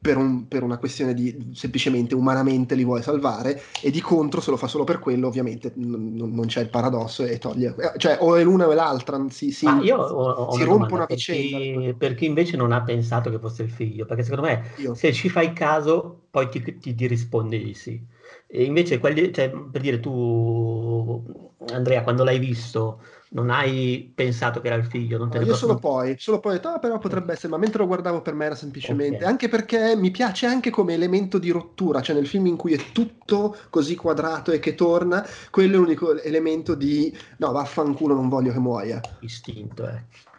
per, 0.05 0.19
un, 0.19 0.47
per, 0.49 0.63
una 0.63 0.77
questione 0.77 1.15
di 1.15 1.53
semplicemente 1.55 2.15
umanamente 2.15 2.75
li 2.75 2.85
vuole 2.85 3.01
salvare 3.01 3.59
e 3.81 3.91
di 3.91 4.03
contro 4.03 4.43
se 4.43 4.51
lo 4.51 4.59
fa 4.59 4.67
solo 4.67 4.85
per 4.85 4.99
quello 4.99 5.29
ovviamente 5.29 5.73
n- 5.77 6.15
non 6.15 6.45
c'è 6.45 6.61
il 6.61 6.69
paradosso 6.69 7.25
e 7.25 7.39
toglie 7.39 7.75
eh, 7.79 7.99
cioè 7.99 8.19
o 8.21 8.37
è 8.37 8.45
l'una 8.45 8.67
o 8.67 8.73
è 8.73 8.75
l'altra 8.75 9.19
si, 9.31 9.51
si, 9.51 9.65
ah, 9.65 9.81
io 9.81 9.97
ho, 9.97 10.31
ho 10.31 10.53
si 10.53 10.61
una 10.61 10.71
rompe 10.71 10.93
una 10.93 11.07
per 11.07 11.17
vicenda 11.17 11.57
chi, 11.57 11.95
per 11.97 12.15
chi 12.15 12.27
invece 12.27 12.59
non 12.59 12.73
ha 12.73 12.83
pensato 12.83 13.31
che 13.31 13.39
fosse 13.39 13.63
il 13.63 13.71
figlio 13.71 14.05
perché 14.05 14.25
secondo 14.25 14.47
me 14.47 14.73
io. 14.77 14.95
se 14.95 15.11
ci 15.15 15.31
fai 15.31 15.55
caso 15.55 16.25
poi 16.31 16.51
ti, 16.51 16.79
ti, 16.79 16.95
ti 16.95 17.07
risponde 17.07 17.57
di 17.57 17.73
sì 17.73 17.99
e 18.47 18.63
invece 18.63 18.99
quelli, 18.99 19.33
cioè, 19.33 19.51
per 19.51 19.81
dire 19.81 20.01
tu 20.01 21.25
Andrea 21.73 22.03
quando 22.03 22.25
l'hai 22.25 22.39
visto 22.39 23.01
non 23.35 23.51
hai 23.51 24.13
pensato 24.15 24.61
che 24.61 24.69
era 24.69 24.77
il 24.77 24.85
figlio. 24.85 25.19
Non 25.19 25.29
te 25.29 25.39
no, 25.39 25.47
io 25.47 25.55
solo 25.55 25.77
poi, 25.77 26.17
solo 26.19 26.41
poi 26.41 26.53
ho 26.53 26.55
detto, 26.57 26.69
ah, 26.69 26.79
però 26.79 26.99
potrebbe 26.99 27.33
essere, 27.33 27.49
ma 27.49 27.59
mentre 27.59 27.79
lo 27.79 27.87
guardavo 27.87 28.23
per 28.23 28.35
me 28.35 28.47
era 28.47 28.55
semplicemente, 28.55 29.17
okay. 29.17 29.29
anche 29.29 29.49
perché 29.49 29.97
mi 29.97 30.11
piace 30.11 30.47
anche 30.47 30.71
come 30.71 30.95
elemento 30.95 31.39
di 31.39 31.51
rottura, 31.51 32.01
cioè 32.01 32.15
nel 32.15 32.27
film 32.27 32.47
in 32.47 32.57
cui 32.57 32.73
è 32.73 32.93
tutto 32.93 33.57
così 33.71 33.97
quadrato 33.97 34.53
e 34.53 34.61
che 34.61 34.75
torna, 34.75 35.27
quello 35.51 35.75
è 35.75 35.79
l'unico 35.79 36.21
elemento 36.21 36.75
di, 36.75 37.17
no, 37.39 37.53
vaffanculo, 37.53 38.15
non 38.15 38.29
voglio 38.29 38.53
che 38.53 38.61
muoia. 38.61 39.01
Istinto, 39.21 39.89
eh. 39.89 40.33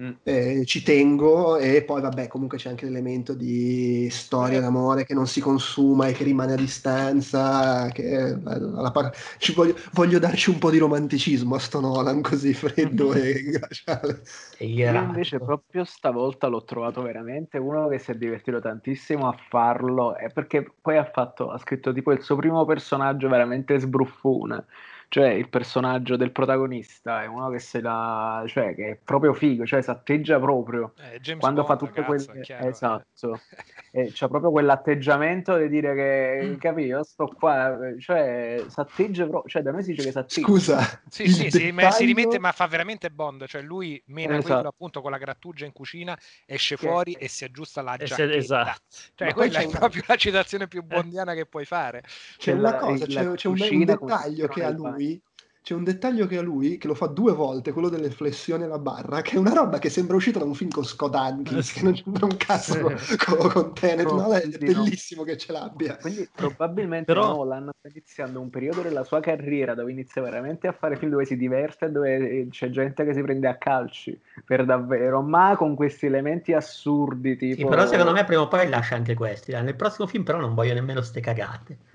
Mm. 0.00 0.12
Eh, 0.22 0.62
ci 0.64 0.82
tengo 0.82 1.58
e 1.58 1.82
poi 1.84 2.00
vabbè 2.00 2.26
comunque 2.26 2.56
c'è 2.56 2.70
anche 2.70 2.86
l'elemento 2.86 3.34
di 3.34 4.08
storia 4.10 4.56
eh. 4.56 4.60
d'amore 4.62 5.04
che 5.04 5.12
non 5.12 5.26
si 5.26 5.42
consuma 5.42 6.06
e 6.06 6.12
che 6.12 6.24
rimane 6.24 6.54
a 6.54 6.56
distanza 6.56 7.90
che 7.92 8.38
par- 8.42 9.12
voglio, 9.54 9.76
voglio, 9.92 10.18
darci 10.18 10.48
un 10.48 10.58
po' 10.58 10.70
di 10.70 10.78
romanticismo 10.78 11.54
a 11.54 11.58
sto 11.58 11.80
Nolan 11.80 12.22
così 12.22 12.54
freddo 12.54 13.10
mm-hmm. 13.10 13.20
e 13.36 13.42
glaciale 13.42 14.22
io 14.60 14.94
invece 14.94 15.38
proprio 15.38 15.84
stavolta 15.84 16.46
l'ho 16.46 16.64
trovato 16.64 17.02
veramente 17.02 17.58
uno 17.58 17.86
che 17.88 17.98
si 17.98 18.12
è 18.12 18.14
divertito 18.14 18.58
tantissimo 18.58 19.28
a 19.28 19.36
farlo 19.50 20.16
perché 20.32 20.72
poi 20.80 20.96
ha 20.96 21.04
fatto 21.04 21.50
ha 21.50 21.58
scritto 21.58 21.92
tipo 21.92 22.10
il 22.12 22.22
suo 22.22 22.36
primo 22.36 22.64
personaggio 22.64 23.28
veramente 23.28 23.78
sbruffone 23.78 24.64
cioè 25.10 25.30
il 25.30 25.48
personaggio 25.48 26.14
del 26.14 26.30
protagonista 26.30 27.24
è 27.24 27.26
uno 27.26 27.50
che 27.50 27.58
se 27.58 27.80
la 27.80 28.44
cioè 28.46 28.76
che 28.76 28.90
è 28.90 28.98
proprio 29.02 29.34
figo 29.34 29.66
cioè 29.66 29.82
si 29.82 29.90
atteggia 29.90 30.38
proprio. 30.38 30.92
Eh, 31.00 31.36
quando 31.36 31.62
Bond, 31.62 31.66
fa 31.66 31.76
tutte 31.76 32.04
cazzo, 32.04 32.26
quelle 32.26 32.40
chiaro, 32.42 32.68
esatto. 32.68 33.40
Eh. 33.92 34.12
c'ha 34.14 34.28
proprio 34.28 34.52
quell'atteggiamento 34.52 35.56
di 35.56 35.68
dire 35.68 35.94
che 35.96 36.56
capito 36.60 37.02
sto 37.02 37.26
qua 37.26 37.76
cioè 37.98 38.62
si 38.68 38.78
atteggia 38.78 39.26
proprio 39.26 39.50
cioè 39.50 39.62
da 39.62 39.72
noi 39.72 39.82
si 39.82 39.90
dice 39.90 40.04
che 40.04 40.12
si 40.12 40.18
atteggia 40.18 40.46
scusa 40.46 41.02
sì 41.08 41.26
sì 41.26 41.48
dettaglio... 41.48 41.90
si 41.90 42.04
rimette 42.04 42.38
ma 42.38 42.52
fa 42.52 42.68
veramente 42.68 43.10
Bond 43.10 43.46
cioè 43.46 43.62
lui 43.62 44.00
mena 44.06 44.36
esatto. 44.36 44.52
quello 44.52 44.68
appunto 44.68 45.00
con 45.00 45.10
la 45.10 45.18
grattugia 45.18 45.64
in 45.64 45.72
cucina 45.72 46.16
esce 46.46 46.76
che... 46.76 46.86
fuori 46.86 47.14
e 47.14 47.26
si 47.26 47.42
aggiusta 47.42 47.82
la 47.82 47.96
giacchetta. 47.96 48.32
esatto. 48.32 48.80
cioè 49.16 49.26
ma 49.26 49.34
quella 49.34 49.58
è 49.58 49.64
una... 49.64 49.78
proprio 49.78 50.02
la 50.06 50.16
citazione 50.16 50.68
più 50.68 50.84
bondiana 50.84 51.34
che 51.34 51.46
puoi 51.46 51.64
fare. 51.64 52.04
C'è, 52.36 52.52
una 52.52 52.76
cosa 52.76 53.06
c'è, 53.06 53.32
c'è 53.32 53.48
un, 53.48 53.58
un 53.58 53.84
dettaglio 53.84 54.46
che 54.46 54.64
ha 54.64 54.70
lui 54.70 54.99
lui 55.00 55.22
c'è 55.62 55.74
un 55.74 55.84
dettaglio 55.84 56.26
che 56.26 56.38
ha 56.38 56.42
lui, 56.42 56.78
che 56.78 56.86
lo 56.86 56.94
fa 56.94 57.06
due 57.06 57.32
volte, 57.32 57.72
quello 57.72 57.90
delle 57.90 58.10
flessioni 58.10 58.64
alla 58.64 58.78
barra, 58.78 59.20
che 59.20 59.36
è 59.36 59.38
una 59.38 59.52
roba 59.52 59.78
che 59.78 59.90
sembra 59.90 60.16
uscita 60.16 60.38
da 60.38 60.46
un 60.46 60.54
film 60.54 60.70
con 60.70 60.84
Scott 60.84 61.14
Adkins, 61.14 61.74
che 61.74 61.82
non 61.82 61.92
c'entra 61.92 62.24
un 62.24 62.36
cazzo 62.38 62.80
con, 62.80 63.50
con 63.50 63.74
Tenet, 63.74 64.06
no, 64.06 64.16
no? 64.16 64.32
È 64.32 64.46
bellissimo 64.46 65.20
no. 65.20 65.26
che 65.26 65.36
ce 65.36 65.52
l'abbia. 65.52 65.98
Quindi 65.98 66.26
probabilmente 66.34 67.12
Però... 67.12 67.34
Nolan 67.34 67.70
sta 67.78 67.88
iniziando 67.88 68.40
un 68.40 68.48
periodo 68.48 68.80
della 68.80 69.04
sua 69.04 69.20
carriera 69.20 69.74
dove 69.74 69.90
inizia 69.92 70.22
veramente 70.22 70.66
a 70.66 70.72
fare 70.72 70.96
film 70.96 71.10
dove 71.10 71.26
si 71.26 71.36
diverte 71.36 71.84
e 71.84 71.90
dove 71.90 72.46
c'è 72.50 72.70
gente 72.70 73.04
che 73.04 73.12
si 73.12 73.20
prende 73.20 73.46
a 73.46 73.56
calci, 73.56 74.18
per 74.46 74.64
davvero, 74.64 75.20
ma 75.20 75.56
con 75.56 75.74
questi 75.74 76.06
elementi 76.06 76.54
assurdi 76.54 77.36
tipo... 77.36 77.60
Sì, 77.60 77.66
però 77.66 77.86
secondo 77.86 78.12
me 78.12 78.24
prima 78.24 78.40
o 78.40 78.48
poi 78.48 78.66
lascia 78.66 78.94
anche 78.94 79.14
questi. 79.14 79.52
Nel 79.52 79.76
prossimo 79.76 80.08
film 80.08 80.24
però 80.24 80.40
non 80.40 80.54
voglio 80.54 80.72
nemmeno 80.72 81.02
ste 81.02 81.20
cagate 81.20 81.88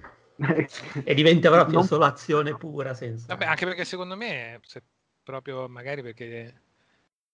e 1.03 1.13
diventa 1.13 1.49
proprio 1.49 1.77
non... 1.77 1.85
solo 1.85 2.05
azione 2.05 2.55
pura 2.55 2.93
senza... 2.93 3.27
Vabbè, 3.27 3.45
anche 3.45 3.65
perché 3.65 3.85
secondo 3.85 4.15
me 4.15 4.59
se 4.63 4.81
proprio 5.23 5.67
magari 5.67 6.01
perché 6.01 6.61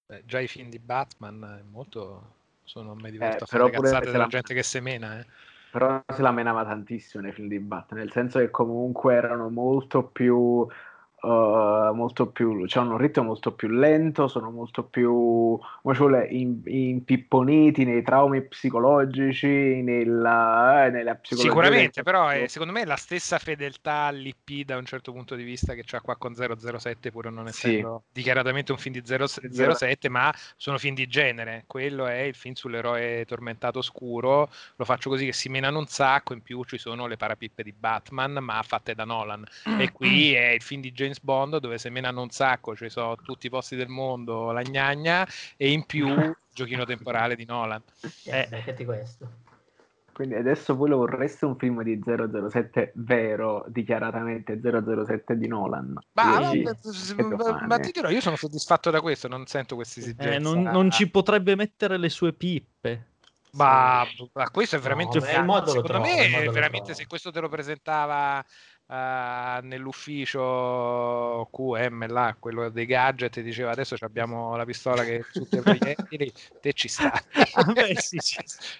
eh, 0.08 0.24
già 0.26 0.40
i 0.40 0.48
film 0.48 0.70
di 0.70 0.80
Batman 0.80 1.68
molto 1.70 2.40
sono 2.64 2.96
me 2.96 3.12
diverto 3.12 3.44
eh, 3.44 3.60
a 3.60 3.82
fare 3.90 4.06
della 4.06 4.18
la... 4.18 4.28
gente 4.28 4.54
che 4.54 4.64
semena 4.64 5.20
eh. 5.20 5.26
però 5.72 6.02
se 6.08 6.22
la 6.22 6.32
menava 6.32 6.64
tantissimo 6.64 7.24
nei 7.24 7.34
film 7.34 7.50
di 7.50 7.60
Batman 7.60 8.00
nel 8.00 8.12
senso 8.12 8.40
che 8.40 8.50
comunque 8.50 9.14
erano 9.14 9.50
molto 9.50 10.04
più 10.04 10.66
uh, 11.22 11.94
molto 11.94 12.28
più, 12.28 12.66
cioè 12.68 12.84
un 12.84 12.98
ritmo 12.98 13.24
molto 13.24 13.54
più 13.54 13.70
lento, 13.70 14.28
sono 14.28 14.50
molto 14.50 14.84
più 14.84 15.60
come 15.82 16.28
in, 16.30 16.62
impipponiti 16.66 17.84
nei 17.86 18.02
traumi 18.02 18.42
psicologici, 18.42 19.82
nella, 19.82 20.86
eh, 20.86 20.90
nella 20.90 21.16
psicologia. 21.16 21.50
Sicuramente, 21.50 22.04
però 22.04 22.28
è, 22.28 22.48
secondo 22.48 22.74
me 22.74 22.82
è 22.82 22.86
la 22.86 22.96
stessa 22.96 23.38
fedeltà 23.38 24.06
all'IP 24.06 24.66
da 24.66 24.78
un 24.78 24.86
certo 24.86 25.12
punto 25.12 25.36
di 25.36 25.44
vista 25.44 25.74
che 25.74 25.84
c'ha 25.86 26.02
qua 26.02 26.16
con 26.18 26.36
007, 26.36 27.12
pur 27.12 27.32
non 27.32 27.48
essendo 27.48 28.04
sì. 28.06 28.14
dichiaratamente 28.14 28.72
un 28.72 28.78
film 28.78 28.96
di 28.96 29.02
0, 29.04 29.28
07, 29.28 30.10
ma 30.10 30.34
sono 30.56 30.78
film 30.78 30.96
di 30.96 31.08
genere. 31.08 31.64
Quello 31.68 32.06
è 32.08 32.20
il 32.20 32.36
film 32.36 32.54
sull'eroe 32.54 33.26
tormentato 33.26 33.82
scuro. 33.82 34.50
Lo 34.76 34.86
faccio 34.86 35.10
così 35.10 35.26
che 35.26 35.34
si 35.34 35.50
menano 35.50 35.80
un 35.80 35.88
sacco, 35.88 36.34
in 36.34 36.42
più 36.42 36.64
ci 36.64 36.78
sono 36.78 37.08
le 37.08 37.18
parapippe 37.18 37.64
di 37.64 37.74
Batman, 37.74 38.40
ma 38.42 38.62
fatte 38.64 38.94
da 38.94 39.06
Nolan. 39.06 39.46
E 39.80 39.92
qui 39.94 40.34
è 40.34 40.50
il 40.50 40.62
film 40.62 40.82
di 40.82 40.92
James 41.12 41.22
Bond 41.22 41.58
dove 41.58 41.78
se 41.78 41.90
menano 41.90 42.22
un 42.22 42.30
sacco, 42.30 42.76
ci 42.76 42.90
sono 42.90 43.16
tutti 43.18 43.48
i 43.48 43.50
posti 43.50 43.76
del 43.76 43.90
mondo, 43.90 44.52
la 44.52 44.62
gnagna, 44.62 45.28
e 45.58 45.72
in 45.72 45.86
più 45.86 46.08
giochino 46.54 46.86
temporale 46.86 47.36
di 47.36 47.46
Nolan. 47.46 47.82
Eh, 48.26 48.48
eh 48.66 48.86
questo. 48.86 49.30
Quindi 50.14 50.36
adesso 50.36 50.76
voi 50.76 50.90
lo 50.90 50.98
vorreste 50.98 51.46
un 51.46 51.58
film 51.58 51.82
di 51.84 52.00
007 52.04 52.92
vero, 52.96 53.66
dichiaratamente 53.68 54.60
007 54.62 55.38
di 55.38 55.48
Nolan. 55.48 55.98
Ma, 56.14 56.52
sì, 56.52 57.16
ma, 57.16 57.66
ma, 57.66 57.80
ti 57.80 57.92
dirò, 57.92 58.10
io 58.10 58.22
sono 58.22 58.36
soddisfatto 58.36 58.92
da 58.92 59.02
questo, 59.02 59.28
non 59.28 59.46
sento 59.48 59.76
questa 59.76 60.00
esigenza. 60.00 60.36
Eh, 60.36 60.40
non, 60.40 60.62
non, 60.64 60.92
ci 60.92 61.10
potrebbe 61.10 61.56
mettere 61.56 61.98
le 61.98 62.10
sue 62.10 62.34
pippe. 62.34 63.08
Ma, 63.54 64.06
ma 64.34 64.50
questo 64.50 64.78
è 64.78 64.80
veramente 64.80 65.20
no, 65.20 65.26
un 65.26 65.30
secondo 65.30 65.82
trovo, 65.82 66.06
me 66.06 66.50
veramente 66.52 66.94
se 66.94 67.06
questo 67.06 67.32
te 67.32 67.42
lo 67.42 67.50
presentava 67.50 68.42
uh, 68.92 69.66
nell'ufficio 69.66 71.48
QM 71.52 72.08
là, 72.08 72.36
quello 72.38 72.70
dei 72.70 72.86
gadget 72.86 73.38
e 73.38 73.44
diceva 73.44 73.72
adesso 73.72 73.96
abbiamo 74.02 74.56
la 74.56 74.66
pistola 74.66 75.04
che 75.04 75.26
tutti 75.32 75.56
i 75.56 75.62
proiettili 75.62 76.32
te 76.60 76.74
ci 76.74 76.88
sta 76.88 77.12
ah, 77.54 77.72
beh, 77.72 77.96
sì, 77.96 78.18
sì. 78.20 78.38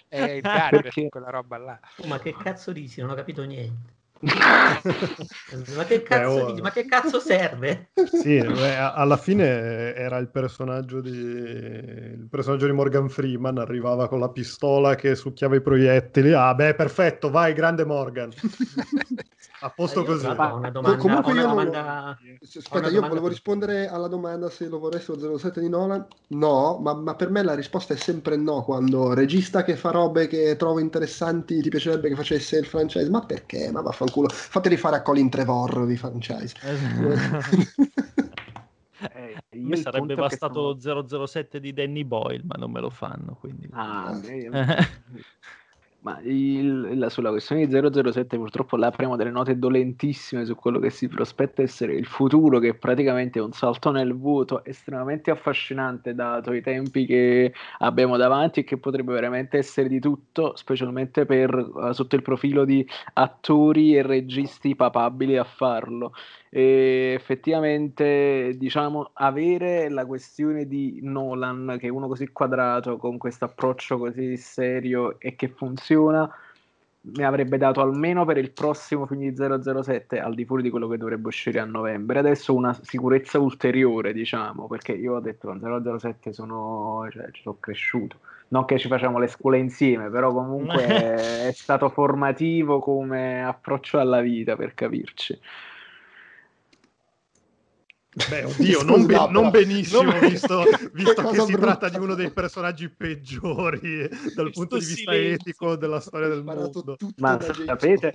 è 0.08 0.22
il 0.22 0.42
gadget 0.42 0.82
Perché... 0.82 1.08
quella 1.08 1.30
roba 1.30 1.56
là 1.56 1.80
oh, 1.96 2.06
ma 2.06 2.18
che 2.18 2.36
cazzo 2.36 2.72
dici 2.72 3.00
non 3.00 3.10
ho 3.10 3.14
capito 3.14 3.42
niente 3.44 4.00
ma, 4.22 5.84
che 5.84 6.02
cazzo, 6.04 6.44
beh, 6.44 6.52
oh, 6.52 6.62
ma 6.62 6.70
che 6.70 6.84
cazzo 6.84 7.18
serve? 7.18 7.90
Sì, 8.06 8.38
beh, 8.38 8.76
alla 8.76 9.16
fine 9.16 9.94
era 9.96 10.18
il 10.18 10.28
personaggio 10.28 11.00
di 11.00 11.10
il 11.10 12.28
personaggio 12.30 12.66
di 12.66 12.72
Morgan 12.72 13.08
Freeman, 13.08 13.58
arrivava 13.58 14.06
con 14.06 14.20
la 14.20 14.28
pistola 14.28 14.94
che 14.94 15.16
succhiava 15.16 15.56
i 15.56 15.60
proiettili. 15.60 16.32
Ah, 16.32 16.54
beh, 16.54 16.76
perfetto, 16.76 17.30
vai, 17.30 17.52
grande 17.52 17.84
Morgan. 17.84 18.30
A 19.62 19.70
posto 19.70 20.02
eh, 20.02 20.04
così. 20.04 20.26
Una 20.26 20.70
domanda. 20.70 20.96
Comunque 20.96 21.32
io 21.34 21.46
domanda... 21.46 22.18
Aspetta, 22.42 22.88
io 22.88 23.00
volevo 23.00 23.28
rispondere 23.28 23.86
alla 23.86 24.08
domanda 24.08 24.50
se 24.50 24.66
lo 24.68 24.80
vorresti 24.80 25.16
lo 25.16 25.38
07 25.38 25.60
di 25.60 25.68
Nolan. 25.68 26.04
No, 26.28 26.78
ma, 26.82 26.94
ma, 26.94 27.14
per 27.14 27.30
me 27.30 27.42
la 27.42 27.54
risposta 27.54 27.94
è 27.94 27.96
sempre 27.96 28.36
no. 28.36 28.62
Quando 28.64 29.14
regista 29.14 29.62
che 29.62 29.76
fa 29.76 29.90
robe 29.90 30.26
che 30.26 30.56
trovo 30.56 30.80
interessanti, 30.80 31.60
ti 31.60 31.68
piacerebbe 31.68 32.08
che 32.08 32.16
facesse 32.16 32.58
il 32.58 32.66
franchise. 32.66 33.08
Ma 33.08 33.24
perché? 33.24 33.70
Ma 33.70 33.80
vaffanculo. 33.82 34.28
Fateli 34.28 34.76
fare 34.76 34.96
a 34.96 35.02
Colin 35.02 35.30
Trevor 35.30 35.86
di 35.86 35.96
franchise. 35.96 36.54
Eh, 39.14 39.34
a 39.34 39.42
me 39.50 39.74
sarebbe 39.74 40.14
bastato 40.14 40.78
sono... 40.78 41.00
lo 41.00 41.26
007 41.26 41.58
di 41.58 41.72
Danny 41.72 42.04
Boyle, 42.04 42.42
ma 42.44 42.54
non 42.56 42.70
me 42.70 42.78
lo 42.78 42.88
fanno. 42.88 43.36
Quindi... 43.40 43.68
Ah, 43.72 44.16
Ma 46.02 46.18
il, 46.24 46.98
la, 46.98 47.08
sulla 47.08 47.30
questione 47.30 47.64
di 47.64 47.72
007 48.12 48.36
purtroppo 48.36 48.76
là 48.76 48.88
apriamo 48.88 49.14
delle 49.14 49.30
note 49.30 49.56
dolentissime 49.56 50.44
su 50.44 50.56
quello 50.56 50.80
che 50.80 50.90
si 50.90 51.06
prospetta 51.06 51.62
essere 51.62 51.94
il 51.94 52.06
futuro, 52.06 52.58
che 52.58 52.74
praticamente 52.74 53.38
è 53.38 53.42
un 53.42 53.52
salto 53.52 53.92
nel 53.92 54.12
vuoto 54.12 54.64
estremamente 54.64 55.30
affascinante 55.30 56.12
dato 56.12 56.52
i 56.52 56.60
tempi 56.60 57.06
che 57.06 57.52
abbiamo 57.78 58.16
davanti 58.16 58.60
e 58.60 58.64
che 58.64 58.78
potrebbe 58.78 59.12
veramente 59.12 59.58
essere 59.58 59.88
di 59.88 60.00
tutto, 60.00 60.56
specialmente 60.56 61.24
per, 61.24 61.54
uh, 61.54 61.92
sotto 61.92 62.16
il 62.16 62.22
profilo 62.22 62.64
di 62.64 62.84
attori 63.12 63.96
e 63.96 64.02
registi 64.02 64.74
papabili 64.74 65.36
a 65.36 65.44
farlo 65.44 66.12
e 66.54 67.14
effettivamente 67.16 68.52
diciamo 68.58 69.12
avere 69.14 69.88
la 69.88 70.04
questione 70.04 70.66
di 70.66 70.98
Nolan 71.00 71.78
che 71.80 71.86
è 71.86 71.90
uno 71.90 72.08
così 72.08 72.28
quadrato 72.30 72.98
con 72.98 73.16
questo 73.16 73.46
approccio 73.46 73.96
così 73.96 74.36
serio 74.36 75.18
e 75.18 75.34
che 75.34 75.48
funziona 75.48 76.30
mi 77.04 77.24
avrebbe 77.24 77.56
dato 77.56 77.80
almeno 77.80 78.26
per 78.26 78.36
il 78.36 78.50
prossimo 78.50 79.06
film 79.06 79.30
di 79.30 79.34
007 79.34 80.20
al 80.20 80.34
di 80.34 80.44
fuori 80.44 80.62
di 80.62 80.68
quello 80.68 80.88
che 80.88 80.98
dovrebbe 80.98 81.28
uscire 81.28 81.58
a 81.58 81.64
novembre. 81.64 82.18
Adesso 82.18 82.54
una 82.54 82.78
sicurezza 82.82 83.38
ulteriore 83.38 84.12
diciamo 84.12 84.66
perché 84.66 84.92
io 84.92 85.14
ho 85.14 85.20
detto 85.20 85.48
con 85.48 85.98
007 85.98 86.34
sono, 86.34 87.08
cioè, 87.10 87.30
ci 87.32 87.40
sono 87.42 87.56
cresciuto. 87.58 88.18
Non 88.48 88.66
che 88.66 88.78
ci 88.78 88.88
facciamo 88.88 89.18
le 89.18 89.28
scuole 89.28 89.56
insieme 89.56 90.10
però 90.10 90.32
comunque 90.34 90.84
è 91.48 91.52
stato 91.54 91.88
formativo 91.88 92.78
come 92.78 93.42
approccio 93.42 93.98
alla 93.98 94.20
vita 94.20 94.54
per 94.54 94.74
capirci 94.74 95.40
Beh, 98.28 98.44
oddio, 98.44 98.82
non, 98.82 99.06
be- 99.06 99.28
non 99.30 99.50
benissimo, 99.50 100.02
non... 100.02 100.20
visto, 100.20 100.64
visto 100.92 101.22
che 101.28 101.40
si 101.40 101.52
brutta. 101.52 101.76
tratta 101.78 101.88
di 101.88 101.96
uno 101.96 102.14
dei 102.14 102.30
personaggi 102.30 102.90
peggiori 102.90 104.06
dal 104.08 104.08
Questo 104.08 104.50
punto 104.52 104.78
di 104.78 104.84
vista 104.84 105.12
silenzio. 105.12 105.34
etico 105.34 105.76
della 105.76 106.00
storia 106.00 106.28
del 106.28 106.44
mondo. 106.44 106.96
Ma 107.16 107.40
sapete, 107.40 108.12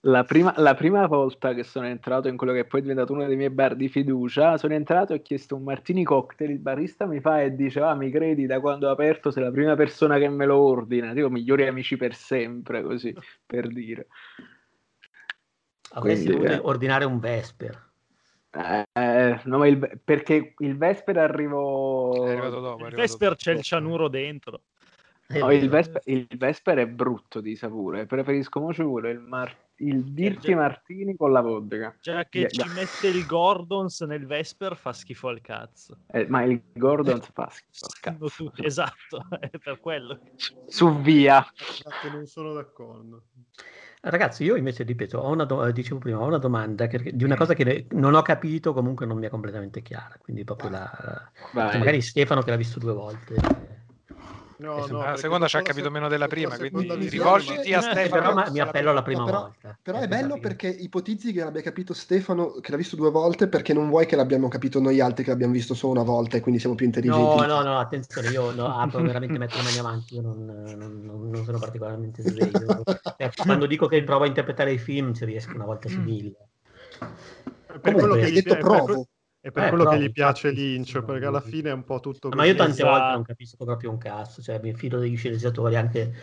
la 0.00 0.24
prima, 0.24 0.52
la 0.56 0.74
prima, 0.74 1.06
volta 1.06 1.54
che 1.54 1.62
sono 1.62 1.86
entrato 1.86 2.26
in 2.26 2.36
quello 2.36 2.52
che 2.52 2.64
poi 2.64 2.80
è 2.80 2.82
diventato 2.82 3.12
uno 3.12 3.26
dei 3.26 3.36
miei 3.36 3.50
bar 3.50 3.76
di 3.76 3.88
fiducia, 3.88 4.58
sono 4.58 4.74
entrato 4.74 5.12
e 5.12 5.16
ho 5.16 5.22
chiesto 5.22 5.54
un 5.54 5.62
martini 5.62 6.02
cocktail, 6.02 6.50
il 6.50 6.58
barista 6.58 7.06
mi 7.06 7.20
fa 7.20 7.42
e 7.42 7.54
dice, 7.54 7.80
ah 7.80 7.94
mi 7.94 8.10
credi 8.10 8.46
da 8.46 8.58
quando 8.60 8.88
ho 8.88 8.90
aperto 8.90 9.30
sei 9.30 9.44
la 9.44 9.50
prima 9.52 9.76
persona 9.76 10.18
che 10.18 10.28
me 10.28 10.46
lo 10.46 10.58
ordina, 10.58 11.12
dico 11.12 11.30
migliori 11.30 11.66
amici 11.66 11.96
per 11.96 12.14
sempre, 12.14 12.82
così, 12.82 13.14
per 13.44 13.68
dire. 13.68 14.08
Avresti 15.90 16.26
Quindi, 16.26 16.46
eh. 16.46 16.58
ordinare 16.62 17.04
un 17.04 17.18
Vesper. 17.18 17.85
Eh, 18.56 19.40
no, 19.44 19.66
il, 19.66 20.00
perché 20.02 20.54
il 20.58 20.76
Vesper 20.76 21.18
arrivò... 21.18 22.24
È 22.24 22.30
arrivato 22.30 22.60
dopo. 22.60 22.84
È 22.84 22.88
il 22.88 22.94
Vesper 22.94 23.30
dopo. 23.30 23.40
c'è 23.40 23.52
il 23.52 23.62
cianuro 23.62 24.08
dentro. 24.08 24.62
No, 25.28 25.50
il, 25.50 25.68
Vesper, 25.68 26.00
il, 26.04 26.26
Vesper, 26.36 26.78
è 26.78 26.86
brutto 26.86 27.40
di 27.40 27.56
sapore. 27.56 28.06
Preferisco 28.06 28.60
mo 28.60 28.72
ci 28.72 28.82
vuole 28.82 29.10
il, 29.10 29.18
mar- 29.18 29.56
il 29.76 30.04
Dirty 30.04 30.50
già, 30.50 30.56
Martini 30.56 31.16
con 31.16 31.32
la 31.32 31.40
vodka. 31.40 31.96
Già 32.00 32.24
che 32.26 32.38
yeah, 32.38 32.48
ci 32.48 32.60
yeah. 32.60 32.72
mette 32.72 33.08
il 33.08 33.26
Gordons 33.26 34.02
nel 34.02 34.24
Vesper 34.24 34.76
fa 34.76 34.92
schifo 34.92 35.28
al 35.28 35.40
cazzo. 35.40 35.98
Eh, 36.12 36.26
ma 36.28 36.44
il 36.44 36.62
Gordons 36.72 37.28
fa 37.32 37.50
schifo 37.50 37.86
al 37.86 38.00
cazzo. 38.00 38.52
esatto, 38.64 39.26
è 39.40 39.50
per 39.58 39.80
quello. 39.80 40.20
Su 40.66 41.00
via. 41.00 41.44
Non 42.12 42.26
sono 42.26 42.52
d'accordo. 42.52 43.24
Ragazzi, 44.08 44.44
io 44.44 44.54
invece 44.54 44.84
ripeto, 44.84 45.18
ho 45.18 45.32
una, 45.32 45.44
do- 45.44 45.68
dicevo 45.72 45.98
prima, 45.98 46.20
ho 46.20 46.26
una 46.26 46.38
domanda 46.38 46.86
che, 46.86 47.10
di 47.12 47.24
una 47.24 47.34
cosa 47.34 47.54
che 47.54 47.86
non 47.90 48.14
ho 48.14 48.22
capito, 48.22 48.72
comunque 48.72 49.04
non 49.04 49.18
mi 49.18 49.26
è 49.26 49.28
completamente 49.28 49.82
chiara. 49.82 50.16
Quindi 50.22 50.44
proprio 50.44 50.70
la, 50.70 50.88
la 51.52 51.78
magari 51.78 52.00
Stefano 52.00 52.42
che 52.42 52.50
l'ha 52.50 52.56
visto 52.56 52.78
due 52.78 52.92
volte. 52.92 53.75
No, 54.58 54.86
no, 54.86 55.02
la 55.02 55.16
seconda 55.16 55.46
ci 55.48 55.58
ha 55.58 55.62
capito 55.62 55.90
meno 55.90 56.08
della 56.08 56.28
prima, 56.28 56.56
quindi 56.56 57.08
rivolgiti 57.08 57.74
a 57.74 57.82
Stefano. 57.82 58.34
Però 58.34 58.50
mi 58.50 58.60
appello 58.60 58.90
alla 58.90 59.02
prima 59.02 59.24
però, 59.24 59.40
volta. 59.40 59.78
Però 59.82 59.98
è 59.98 60.08
bello 60.08 60.38
perché 60.38 60.68
ipotizzi 60.68 61.32
che 61.32 61.44
l'abbia 61.44 61.60
capito 61.60 61.92
Stefano, 61.92 62.52
che 62.60 62.70
l'ha 62.70 62.78
visto 62.78 62.96
due 62.96 63.10
volte, 63.10 63.48
perché 63.48 63.74
non 63.74 63.88
vuoi 63.88 64.06
che 64.06 64.16
l'abbiamo 64.16 64.48
capito 64.48 64.80
noi 64.80 65.00
altri 65.00 65.24
che 65.24 65.30
l'abbiamo 65.30 65.52
visto 65.52 65.74
solo 65.74 65.92
una 65.92 66.02
volta 66.02 66.38
e 66.38 66.40
quindi 66.40 66.58
siamo 66.58 66.74
più 66.74 66.86
intelligenti. 66.86 67.36
No, 67.36 67.46
no, 67.46 67.62
no, 67.62 67.78
attenzione, 67.78 68.28
io 68.28 68.50
no, 68.52 68.78
apro 68.78 69.02
veramente 69.02 69.38
metto 69.38 69.56
le 69.58 69.62
mani 69.62 69.78
avanti, 69.78 70.14
io 70.14 70.22
non, 70.22 70.44
non, 70.44 71.30
non 71.30 71.44
sono 71.44 71.58
particolarmente 71.58 72.22
sveglio. 72.22 72.82
Eh, 73.18 73.30
quando 73.36 73.66
dico 73.66 73.86
che 73.86 74.02
provo 74.04 74.24
a 74.24 74.26
interpretare 74.26 74.72
i 74.72 74.78
film 74.78 75.12
ci 75.12 75.26
riesco 75.26 75.54
una 75.54 75.66
volta 75.66 75.88
su 75.88 76.00
mille. 76.00 76.34
Per 77.80 77.92
quello 77.92 78.14
che 78.14 78.24
hai 78.24 78.32
detto 78.32 78.56
provo. 78.56 79.06
È 79.46 79.52
per 79.52 79.66
eh, 79.66 79.68
quello 79.68 79.84
che 79.84 80.00
gli 80.00 80.10
piace 80.10 80.50
Lynch, 80.50 81.00
perché 81.04 81.24
alla 81.24 81.40
fine 81.40 81.70
è 81.70 81.72
un 81.72 81.84
po' 81.84 82.00
tutto... 82.00 82.30
Ma 82.30 82.44
io 82.44 82.56
tante 82.56 82.82
volte 82.82 83.12
non 83.12 83.22
capisco 83.22 83.64
proprio 83.64 83.90
un 83.90 83.96
cazzo, 83.96 84.42
cioè 84.42 84.58
mi 84.60 84.74
fido 84.74 84.98
degli 84.98 85.16
sceneggiatori, 85.16 85.76
anche, 85.76 86.14